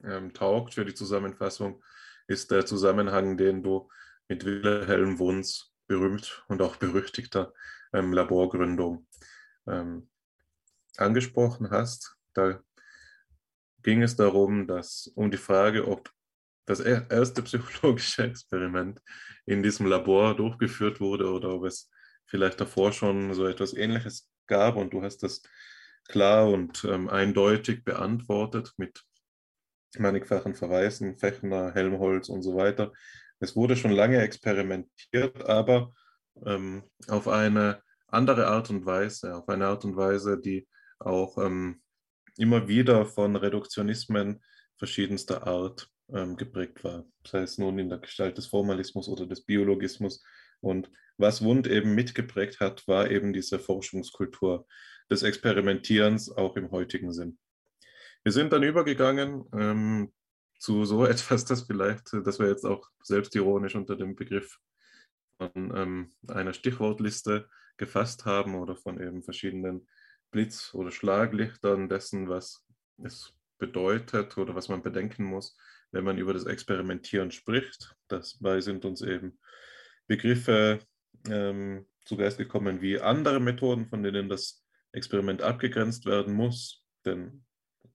ähm, 0.06 0.34
taugt 0.34 0.76
für 0.76 0.86
die 0.86 0.94
Zusammenfassung, 0.94 1.84
ist 2.28 2.50
der 2.50 2.66
Zusammenhang, 2.66 3.36
den 3.36 3.62
du 3.62 3.90
mit 4.30 4.46
Wilhelm 4.46 5.20
Wunds 5.20 5.74
berühmt 5.86 6.46
und 6.48 6.62
auch 6.62 6.78
berüchtigter 6.78 7.54
ähm, 7.92 8.14
Laborgründung 8.14 9.06
ähm, 9.68 10.10
angesprochen 10.96 11.72
hast. 11.72 12.16
Da 12.34 12.62
ging 13.84 14.02
es 14.02 14.16
darum, 14.16 14.66
dass 14.66 15.12
um 15.14 15.30
die 15.30 15.36
Frage, 15.36 15.90
ob 15.90 16.10
das 16.66 16.80
erste 16.80 17.44
psychologische 17.44 18.24
Experiment 18.30 19.02
in 19.46 19.62
diesem 19.62 19.88
Labor 19.88 20.38
durchgeführt 20.38 21.02
wurde 21.02 21.30
oder 21.30 21.50
ob 21.50 21.66
es 21.66 21.92
vielleicht 22.26 22.62
davor 22.62 22.94
schon 22.94 23.34
so 23.34 23.46
etwas 23.46 23.74
Ähnliches 23.74 24.30
gab 24.48 24.78
und 24.78 24.94
du 24.94 25.04
hast 25.04 25.22
das 25.24 25.42
klar 26.08 26.50
und 26.50 26.84
ähm, 26.86 27.10
eindeutig 27.10 27.84
beantwortet 27.84 28.74
mit 28.78 29.04
mannigfachen 29.98 30.56
Verweisen, 30.56 31.18
Fechner, 31.18 31.74
Helmholtz 31.74 32.30
und 32.30 32.42
so 32.44 32.56
weiter. 32.56 32.92
Es 33.40 33.56
wurde 33.56 33.76
schon 33.76 33.92
lange 33.92 34.22
experimentiert, 34.22 35.46
aber 35.48 35.94
ähm, 36.46 36.84
auf 37.08 37.28
eine 37.28 37.82
andere 38.08 38.48
Art 38.48 38.70
und 38.70 38.86
Weise, 38.86 39.36
auf 39.36 39.48
eine 39.50 39.68
Art 39.68 39.86
und 39.86 39.96
Weise, 39.96 40.40
die 40.40 40.68
auch 41.00 41.38
ähm, 41.38 41.82
immer 42.38 42.68
wieder 42.68 43.06
von 43.06 43.36
Reduktionismen 43.36 44.42
verschiedenster 44.78 45.46
Art 45.46 45.90
ähm, 46.14 46.38
geprägt 46.38 46.84
war, 46.84 47.06
sei 47.26 47.42
es 47.42 47.58
nun 47.58 47.80
in 47.80 47.90
der 47.90 48.00
Gestalt 48.00 48.38
des 48.38 48.48
Formalismus 48.48 49.08
oder 49.08 49.26
des 49.26 49.44
Biologismus. 49.44 50.24
Und 50.62 50.90
was 51.18 51.44
Wund 51.44 51.68
eben 51.68 51.96
mitgeprägt 51.96 52.60
hat, 52.60 52.88
war 52.88 53.10
eben 53.10 53.34
diese 53.34 53.60
Forschungskultur 53.60 54.68
des 55.10 55.24
Experimentierens, 55.24 56.30
auch 56.32 56.56
im 56.56 56.72
heutigen 56.72 57.14
Sinn. 57.14 57.38
Wir 58.24 58.32
sind 58.32 58.52
dann 58.52 58.64
übergegangen 58.64 59.46
ähm, 59.54 60.14
zu 60.60 60.86
so 60.86 61.06
etwas, 61.14 61.46
das 61.46 61.64
vielleicht, 61.64 62.14
das 62.26 62.40
wir 62.40 62.48
jetzt 62.48 62.66
auch 62.66 62.90
selbstironisch 63.02 63.76
unter 63.76 63.96
dem 63.96 64.16
Begriff 64.16 64.60
von 65.38 65.52
ähm, 65.56 66.16
einer 66.28 66.54
Stichwortliste 66.54 67.48
gefasst 67.78 68.26
haben 68.26 68.56
oder 68.56 68.76
von 68.76 69.00
eben 69.00 69.22
verschiedenen 69.22 69.88
Blitz- 70.32 70.74
oder 70.74 70.92
Schlaglichtern 70.92 71.90
dessen, 71.90 72.28
was 72.28 72.66
es 73.04 73.34
bedeutet 73.60 74.38
oder 74.38 74.56
was 74.56 74.68
man 74.68 74.82
bedenken 74.82 75.24
muss, 75.24 75.56
wenn 75.92 76.04
man 76.04 76.18
über 76.18 76.34
das 76.34 76.46
Experimentieren 76.46 77.32
spricht. 77.32 77.96
Dabei 78.08 78.62
sind 78.62 78.86
uns 78.86 79.02
eben 79.02 79.40
Begriffe 80.08 80.80
ähm, 81.30 81.88
zu 82.06 82.18
Geist 82.18 82.38
gekommen 82.38 82.82
wie 82.82 83.00
andere 83.00 83.40
Methoden, 83.40 83.88
von 83.88 84.04
denen 84.04 84.30
das 84.30 84.64
Experiment 84.98 85.41
abgegrenzt 85.41 86.06
werden 86.06 86.34
muss. 86.34 86.84
Denn 87.06 87.45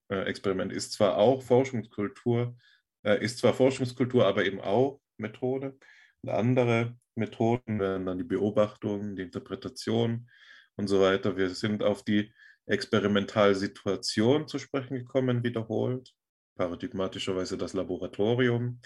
äh, 0.08 0.22
Experiment 0.22 0.72
ist 0.72 0.92
zwar 0.92 1.16
auch 1.16 1.42
Forschungskultur, 1.42 2.56
äh, 3.04 3.22
ist 3.22 3.38
zwar 3.38 3.54
Forschungskultur, 3.54 4.26
aber 4.26 4.44
eben 4.44 4.60
auch 4.60 5.00
Methode. 5.18 5.78
Und 6.22 6.30
andere 6.30 6.96
Methoden 7.14 7.80
wären 7.80 8.06
dann 8.06 8.18
die 8.18 8.24
Beobachtung, 8.24 9.16
die 9.16 9.22
Interpretation 9.22 10.30
und 10.76 10.88
so 10.88 11.00
weiter. 11.00 11.36
Wir 11.36 11.50
sind 11.50 11.82
auf 11.82 12.04
die 12.04 12.32
Experimentalsituation 12.66 14.48
zu 14.48 14.58
sprechen 14.58 14.98
gekommen, 14.98 15.42
wiederholt. 15.42 16.14
Paradigmatischerweise 16.56 17.56
das 17.56 17.72
Laboratorium, 17.72 18.80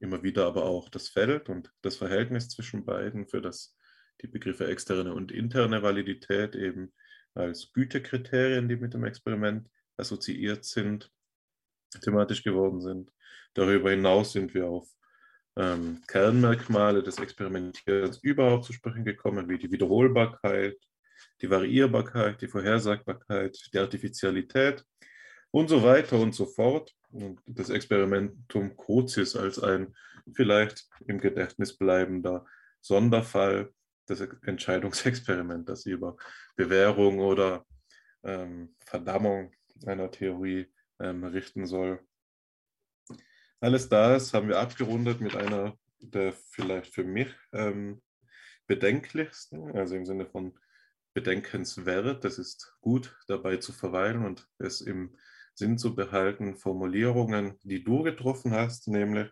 immer 0.00 0.22
wieder 0.22 0.46
aber 0.46 0.64
auch 0.64 0.88
das 0.88 1.08
Feld 1.08 1.48
und 1.48 1.72
das 1.80 1.96
Verhältnis 1.96 2.48
zwischen 2.48 2.84
beiden, 2.84 3.26
für 3.26 3.40
das 3.40 3.76
die 4.22 4.28
Begriffe 4.28 4.66
externe 4.66 5.14
und 5.14 5.32
interne 5.32 5.82
Validität 5.82 6.54
eben 6.54 6.92
als 7.34 7.72
Gütekriterien, 7.72 8.68
die 8.68 8.76
mit 8.76 8.94
dem 8.94 9.04
Experiment 9.04 9.68
assoziiert 9.96 10.64
sind, 10.64 11.10
thematisch 12.00 12.42
geworden 12.42 12.80
sind. 12.80 13.12
Darüber 13.54 13.90
hinaus 13.90 14.32
sind 14.32 14.54
wir 14.54 14.66
auf 14.66 14.88
ähm, 15.56 16.02
Kernmerkmale 16.08 17.02
des 17.02 17.18
Experimentierens 17.18 18.18
überhaupt 18.18 18.64
zu 18.64 18.72
sprechen 18.72 19.04
gekommen, 19.04 19.48
wie 19.48 19.58
die 19.58 19.70
Wiederholbarkeit, 19.70 20.76
die 21.40 21.50
Variierbarkeit, 21.50 22.40
die 22.40 22.48
Vorhersagbarkeit, 22.48 23.56
die 23.72 23.78
Artificialität 23.78 24.84
und 25.50 25.68
so 25.68 25.82
weiter 25.82 26.18
und 26.18 26.34
so 26.34 26.46
fort. 26.46 26.92
Und 27.10 27.40
das 27.46 27.70
Experimentum 27.70 28.76
Crucis 28.76 29.36
als 29.36 29.60
ein 29.60 29.94
vielleicht 30.32 30.88
im 31.06 31.20
Gedächtnis 31.20 31.76
bleibender 31.76 32.44
Sonderfall, 32.80 33.72
das 34.06 34.20
Entscheidungsexperiment, 34.20 35.68
das 35.68 35.86
über 35.86 36.16
Bewährung 36.56 37.20
oder 37.20 37.64
ähm, 38.22 38.74
Verdammung 38.84 39.52
einer 39.86 40.10
Theorie 40.10 40.72
ähm, 41.00 41.24
richten 41.24 41.66
soll. 41.66 42.00
Alles 43.60 43.88
das 43.88 44.34
haben 44.34 44.48
wir 44.48 44.58
abgerundet 44.58 45.20
mit 45.20 45.36
einer 45.36 45.76
der 46.00 46.32
vielleicht 46.32 46.92
für 46.92 47.04
mich 47.04 47.28
ähm, 47.52 48.02
bedenklichsten, 48.66 49.76
also 49.76 49.94
im 49.94 50.06
Sinne 50.06 50.26
von 50.26 50.58
bedenkenswert. 51.14 52.24
Es 52.24 52.38
ist 52.38 52.76
gut 52.80 53.16
dabei 53.26 53.56
zu 53.56 53.72
verweilen 53.72 54.24
und 54.24 54.48
es 54.58 54.80
im 54.80 55.16
Sinn 55.54 55.78
zu 55.78 55.94
behalten, 55.94 56.56
Formulierungen, 56.56 57.58
die 57.62 57.84
du 57.84 58.02
getroffen 58.02 58.52
hast, 58.52 58.88
nämlich, 58.88 59.30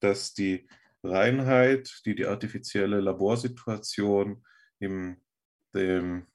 dass 0.00 0.32
die 0.32 0.68
Reinheit, 1.02 2.00
die 2.04 2.14
die 2.14 2.26
artifizielle 2.26 3.00
Laborsituation 3.00 4.44
im 4.80 5.18
dem 5.74 6.26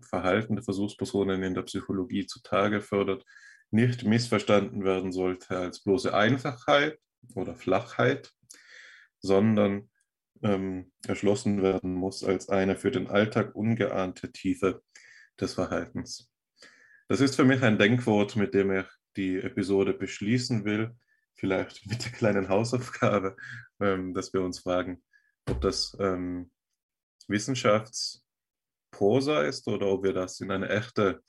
Verhalten 0.00 0.56
der 0.56 0.64
Versuchspersonen 0.64 1.42
in 1.42 1.54
der 1.54 1.62
Psychologie 1.62 2.26
zutage 2.26 2.80
fördert, 2.80 3.24
nicht 3.70 4.04
missverstanden 4.04 4.84
werden 4.84 5.12
sollte 5.12 5.56
als 5.56 5.82
bloße 5.82 6.12
Einfachheit 6.12 6.98
oder 7.34 7.54
Flachheit, 7.54 8.32
sondern 9.20 9.90
ähm, 10.42 10.90
erschlossen 11.06 11.62
werden 11.62 11.94
muss 11.94 12.24
als 12.24 12.48
eine 12.48 12.76
für 12.76 12.90
den 12.90 13.08
Alltag 13.08 13.54
ungeahnte 13.54 14.32
Tiefe 14.32 14.82
des 15.38 15.54
Verhaltens. 15.54 16.32
Das 17.08 17.20
ist 17.20 17.36
für 17.36 17.44
mich 17.44 17.62
ein 17.62 17.78
Denkwort, 17.78 18.36
mit 18.36 18.54
dem 18.54 18.72
ich 18.72 18.86
die 19.16 19.36
Episode 19.36 19.92
beschließen 19.92 20.64
will, 20.64 20.96
vielleicht 21.34 21.86
mit 21.86 22.04
der 22.04 22.12
kleinen 22.12 22.48
Hausaufgabe, 22.48 23.36
ähm, 23.80 24.14
dass 24.14 24.32
wir 24.32 24.42
uns 24.42 24.60
fragen, 24.60 25.02
ob 25.48 25.60
das 25.60 25.96
ähm, 26.00 26.50
Wissenschaftsprosa 27.28 29.42
ist 29.42 29.68
oder 29.68 29.86
ob 29.86 30.04
wir 30.04 30.12
das 30.12 30.40
in 30.40 30.50
eine 30.50 30.68
echte 30.68 31.22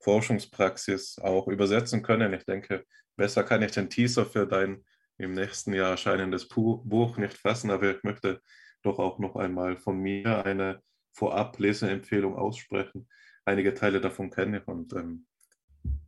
Forschungspraxis 0.00 1.18
auch 1.18 1.48
übersetzen 1.48 2.02
können. 2.02 2.32
Ich 2.32 2.44
denke, 2.44 2.84
besser 3.16 3.44
kann 3.44 3.62
ich 3.62 3.72
den 3.72 3.90
Teaser 3.90 4.26
für 4.26 4.46
dein 4.46 4.84
im 5.18 5.34
nächsten 5.34 5.74
Jahr 5.74 5.90
erscheinendes 5.90 6.48
Buch 6.48 7.18
nicht 7.18 7.36
fassen, 7.36 7.70
aber 7.70 7.94
ich 7.94 8.02
möchte 8.02 8.40
doch 8.82 8.98
auch 8.98 9.18
noch 9.18 9.36
einmal 9.36 9.76
von 9.76 9.98
mir 9.98 10.46
eine 10.46 10.82
Vorab-Leseempfehlung 11.12 12.36
aussprechen. 12.36 13.06
Einige 13.44 13.74
Teile 13.74 14.00
davon 14.00 14.30
kenne 14.30 14.58
ich 14.58 14.68
und 14.68 14.94
ähm, 14.94 15.26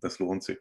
das 0.01 0.19
lohnt 0.19 0.43
sich. 0.43 0.59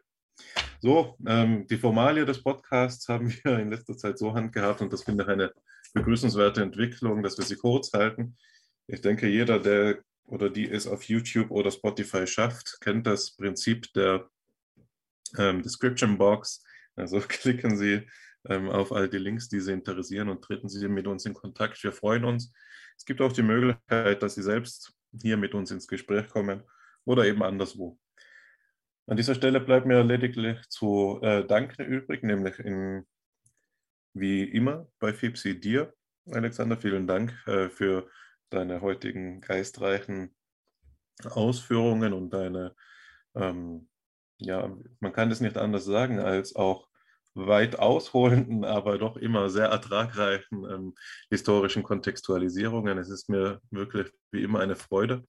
So, 0.84 1.16
ähm, 1.28 1.68
die 1.68 1.78
Formalie 1.78 2.26
des 2.26 2.42
Podcasts 2.42 3.08
haben 3.08 3.30
wir 3.30 3.60
in 3.60 3.70
letzter 3.70 3.96
Zeit 3.96 4.18
so 4.18 4.34
handgehabt 4.34 4.82
und 4.82 4.92
das 4.92 5.04
finde 5.04 5.24
ich 5.24 5.30
eine 5.30 5.54
begrüßenswerte 5.94 6.64
Entwicklung, 6.64 7.22
dass 7.22 7.38
wir 7.38 7.46
sie 7.46 7.56
kurz 7.56 7.94
halten. 7.94 8.36
Ich 8.88 9.00
denke, 9.02 9.28
jeder, 9.28 9.60
der 9.60 10.00
oder 10.26 10.50
die 10.50 10.68
es 10.68 10.88
auf 10.88 11.04
YouTube 11.04 11.52
oder 11.52 11.70
Spotify 11.70 12.26
schafft, 12.26 12.80
kennt 12.82 13.06
das 13.06 13.36
Prinzip 13.36 13.94
der 13.94 14.28
ähm, 15.38 15.62
Description 15.62 16.18
Box. 16.18 16.64
Also 16.96 17.20
klicken 17.28 17.78
Sie 17.78 18.08
ähm, 18.46 18.70
auf 18.70 18.92
all 18.92 19.08
die 19.08 19.20
Links, 19.20 19.50
die 19.50 19.60
Sie 19.60 19.74
interessieren 19.74 20.30
und 20.30 20.42
treten 20.42 20.68
Sie 20.68 20.88
mit 20.88 21.06
uns 21.06 21.28
in 21.28 21.36
Kontakt. 21.36 21.84
Wir 21.84 21.92
freuen 21.92 22.26
uns. 22.26 22.52
Es 22.98 23.06
gibt 23.06 23.22
auch 23.22 23.34
die 23.34 23.44
Möglichkeit, 23.44 24.24
dass 24.24 24.34
Sie 24.34 24.42
selbst 24.42 24.94
hier 25.22 25.38
mit 25.38 25.54
uns 25.54 25.70
ins 25.70 25.88
Gespräch 25.88 26.28
kommen 26.30 26.64
oder 27.06 27.26
eben 27.26 27.44
anderswo. 27.44 28.00
An 29.12 29.18
dieser 29.18 29.36
Stelle 29.36 29.60
bleibt 29.60 29.86
mir 29.86 30.06
lediglich 30.06 30.58
zu 30.70 31.20
äh, 31.22 31.46
danken 31.46 31.84
übrig, 31.84 32.24
nämlich 32.24 32.60
in, 32.60 33.06
wie 34.14 34.44
immer 34.46 34.88
bei 35.00 35.12
Fipsi 35.12 35.60
dir. 35.60 35.94
Alexander, 36.32 36.78
vielen 36.78 37.08
Dank 37.08 37.34
äh, 37.46 37.68
für 37.68 38.10
deine 38.52 38.80
heutigen 38.80 39.42
geistreichen 39.42 40.34
Ausführungen 41.26 42.14
und 42.14 42.30
deine, 42.30 42.74
ähm, 43.36 43.90
ja, 44.38 44.74
man 45.02 45.12
kann 45.12 45.30
es 45.30 45.42
nicht 45.42 45.58
anders 45.58 45.84
sagen, 45.84 46.20
als 46.20 46.56
auch 46.56 46.88
weit 47.34 47.80
ausholenden, 47.80 48.64
aber 48.78 48.98
doch 48.98 49.18
immer 49.18 49.50
sehr 49.50 49.68
ertragreichen 49.68 50.64
ähm, 50.72 50.96
historischen 51.30 51.84
Kontextualisierungen. 51.84 52.98
Es 52.98 53.10
ist 53.10 53.28
mir 53.28 53.60
wirklich 53.72 54.10
wie 54.32 54.44
immer 54.44 54.62
eine 54.62 54.78
Freude 54.78 55.28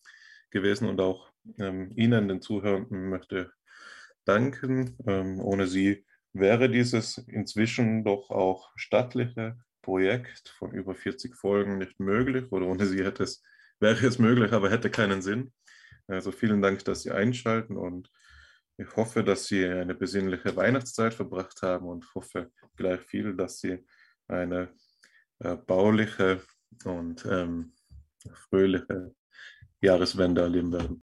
gewesen 0.51 0.89
und 0.89 1.01
auch 1.01 1.33
ähm, 1.59 1.91
Ihnen, 1.97 2.29
den 2.29 2.41
Zuhörenden, 2.41 3.09
möchte 3.09 3.51
danken. 4.25 4.97
Ähm, 5.07 5.41
ohne 5.41 5.67
Sie 5.67 6.05
wäre 6.33 6.69
dieses 6.69 7.19
inzwischen 7.19 8.05
doch 8.05 8.31
auch 8.31 8.73
stattliche 8.77 9.57
Projekt 9.83 10.49
von 10.49 10.73
über 10.73 10.95
40 10.95 11.37
Folgen 11.37 11.79
nicht 11.79 12.01
möglich 12.01 12.51
oder 12.51 12.67
ohne 12.67 12.87
sie 12.87 13.05
hätte 13.05 13.25
es, 13.25 13.43
wäre 13.81 14.07
es 14.07 14.19
möglich, 14.19 14.53
aber 14.53 14.71
hätte 14.71 14.91
keinen 14.91 15.23
Sinn. 15.23 15.53
Also 16.07 16.33
vielen 16.33 16.63
Dank, 16.63 16.85
dass 16.85 17.03
Sie 17.03 17.11
einschalten 17.11 17.77
und 17.77 18.11
ich 18.77 18.97
hoffe, 18.97 19.23
dass 19.23 19.47
Sie 19.47 19.65
eine 19.65 19.95
besinnliche 19.95 20.57
Weihnachtszeit 20.57 21.15
verbracht 21.15 21.63
haben 21.63 21.87
und 21.87 22.13
hoffe 22.15 22.51
gleich 22.77 23.01
viel, 23.01 23.37
dass 23.37 23.61
Sie 23.61 23.85
eine 24.29 24.75
äh, 25.41 25.57
bauliche 25.57 26.43
und 26.85 27.25
ähm, 27.27 27.75
fröhliche 28.33 29.15
Jahreswende 29.81 30.43
erleben 30.43 30.73
werden. 30.73 31.03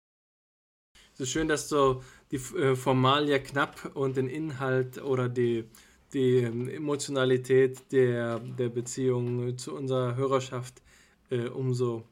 Ist 1.18 1.30
schön, 1.30 1.46
dass 1.46 1.68
du 1.68 2.02
die 2.32 2.36
äh, 2.36 2.74
Formalia 2.74 3.38
knapp 3.38 3.92
und 3.94 4.16
den 4.16 4.28
Inhalt 4.28 5.00
oder 5.02 5.28
die 5.28 5.64
die 6.12 6.38
ähm, 6.38 6.68
Emotionalität 6.68 7.80
der, 7.90 8.38
der 8.38 8.68
Beziehung 8.68 9.56
zu 9.56 9.74
unserer 9.74 10.16
Hörerschaft 10.16 10.82
äh, 11.30 11.48
umso 11.48 12.04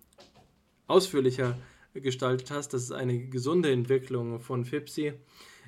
ausführlicher 0.87 1.57
gestaltet 1.95 2.51
hast. 2.51 2.73
Das 2.73 2.83
ist 2.83 2.93
eine 2.93 3.19
gesunde 3.19 3.71
Entwicklung 3.71 4.41
von 4.41 4.65
FIPSI. 4.65 5.13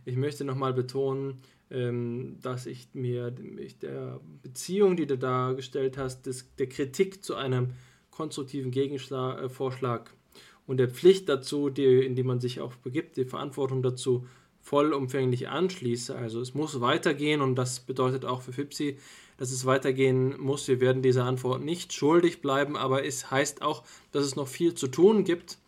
Ich 0.05 0.17
möchte 0.17 0.45
nochmal 0.45 0.73
betonen, 0.73 1.43
ähm, 1.71 2.39
dass 2.43 2.67
ich 2.67 2.89
mir 2.93 3.33
mich 3.41 3.79
der 3.79 4.21
Beziehung, 4.43 4.97
die 4.97 5.07
du 5.07 5.19
dargestellt 5.19 5.99
hast, 5.99 6.27
des, 6.27 6.55
der 6.57 6.69
Kritik 6.69 7.25
zu 7.25 7.35
einem 7.35 7.71
konstruktiven 8.11 8.71
Gegenvorschlag 8.71 10.11
äh, 10.11 10.41
und 10.67 10.77
der 10.79 10.89
Pflicht 10.89 11.29
dazu, 11.29 11.71
die, 11.71 12.05
in 12.05 12.15
die 12.15 12.23
man 12.23 12.41
sich 12.41 12.61
auch 12.61 12.75
begibt, 12.77 13.17
die 13.17 13.25
Verantwortung 13.25 13.83
dazu 13.83 14.27
vollumfänglich 14.63 15.49
anschließe. 15.49 16.17
Also 16.17 16.41
es 16.41 16.55
muss 16.55 16.81
weitergehen 16.81 17.43
und 17.43 17.57
das 17.57 17.81
bedeutet 17.81 18.25
auch 18.25 18.43
für 18.43 18.53
FIPSI, 18.53 18.97
dass 19.37 19.51
es 19.51 19.67
weitergehen 19.67 20.41
muss. 20.41 20.69
Wir 20.69 20.81
werden 20.81 21.03
dieser 21.03 21.25
Antwort 21.25 21.63
nicht 21.63 21.93
schuldig 21.93 22.41
bleiben, 22.41 22.77
aber 22.77 23.05
es 23.05 23.31
heißt 23.31 23.61
auch, 23.61 23.83
dass 24.13 24.25
es 24.25 24.37
noch 24.37 24.49
viel 24.49 24.75
zu 24.75 24.87
tun 24.87 25.25
gibt. 25.25 25.59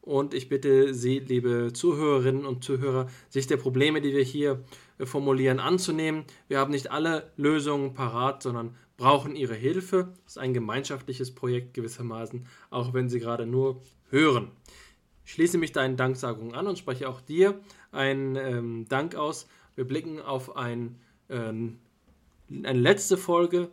Und 0.00 0.34
ich 0.34 0.48
bitte 0.48 0.94
Sie, 0.94 1.18
liebe 1.18 1.72
Zuhörerinnen 1.72 2.44
und 2.44 2.62
Zuhörer, 2.62 3.08
sich 3.30 3.46
der 3.46 3.56
Probleme, 3.56 4.02
die 4.02 4.12
wir 4.12 4.22
hier 4.22 4.62
äh, 4.98 5.06
formulieren, 5.06 5.60
anzunehmen. 5.60 6.24
Wir 6.46 6.58
haben 6.58 6.70
nicht 6.70 6.90
alle 6.90 7.32
Lösungen 7.36 7.94
parat, 7.94 8.42
sondern 8.42 8.76
brauchen 8.98 9.34
Ihre 9.34 9.54
Hilfe. 9.54 10.12
Es 10.26 10.32
ist 10.32 10.38
ein 10.38 10.52
gemeinschaftliches 10.52 11.34
Projekt 11.34 11.74
gewissermaßen, 11.74 12.46
auch 12.70 12.92
wenn 12.92 13.08
Sie 13.08 13.18
gerade 13.18 13.46
nur 13.46 13.82
hören. 14.10 14.50
Schließe 15.24 15.58
mich 15.58 15.72
deinen 15.72 15.96
Danksagungen 15.96 16.54
an 16.54 16.66
und 16.66 16.78
spreche 16.78 17.08
auch 17.08 17.20
dir 17.20 17.60
einen 17.92 18.36
ähm, 18.36 18.86
Dank 18.88 19.14
aus. 19.14 19.46
Wir 19.74 19.84
blicken 19.84 20.20
auf 20.20 20.56
ein, 20.56 21.00
ähm, 21.28 21.78
eine 22.48 22.78
letzte 22.78 23.16
Folge 23.16 23.70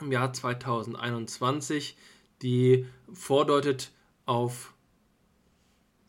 im 0.00 0.12
Jahr 0.12 0.32
2021, 0.32 1.96
die 2.42 2.86
vordeutet 3.12 3.92
auf 4.26 4.72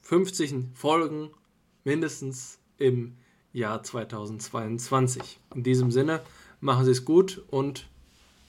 50 0.02 0.56
Folgen 0.76 1.32
mindestens 1.84 2.60
im 2.78 3.18
Jahr 3.54 3.84
2022. 3.84 5.40
In 5.56 5.64
diesem 5.64 5.92
Sinne, 5.92 6.22
machen 6.60 6.86
Sie 6.86 6.92
es 6.92 7.06
gut 7.06 7.44
und 7.50 7.88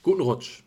guten 0.03 0.21
Rutsch. 0.21 0.63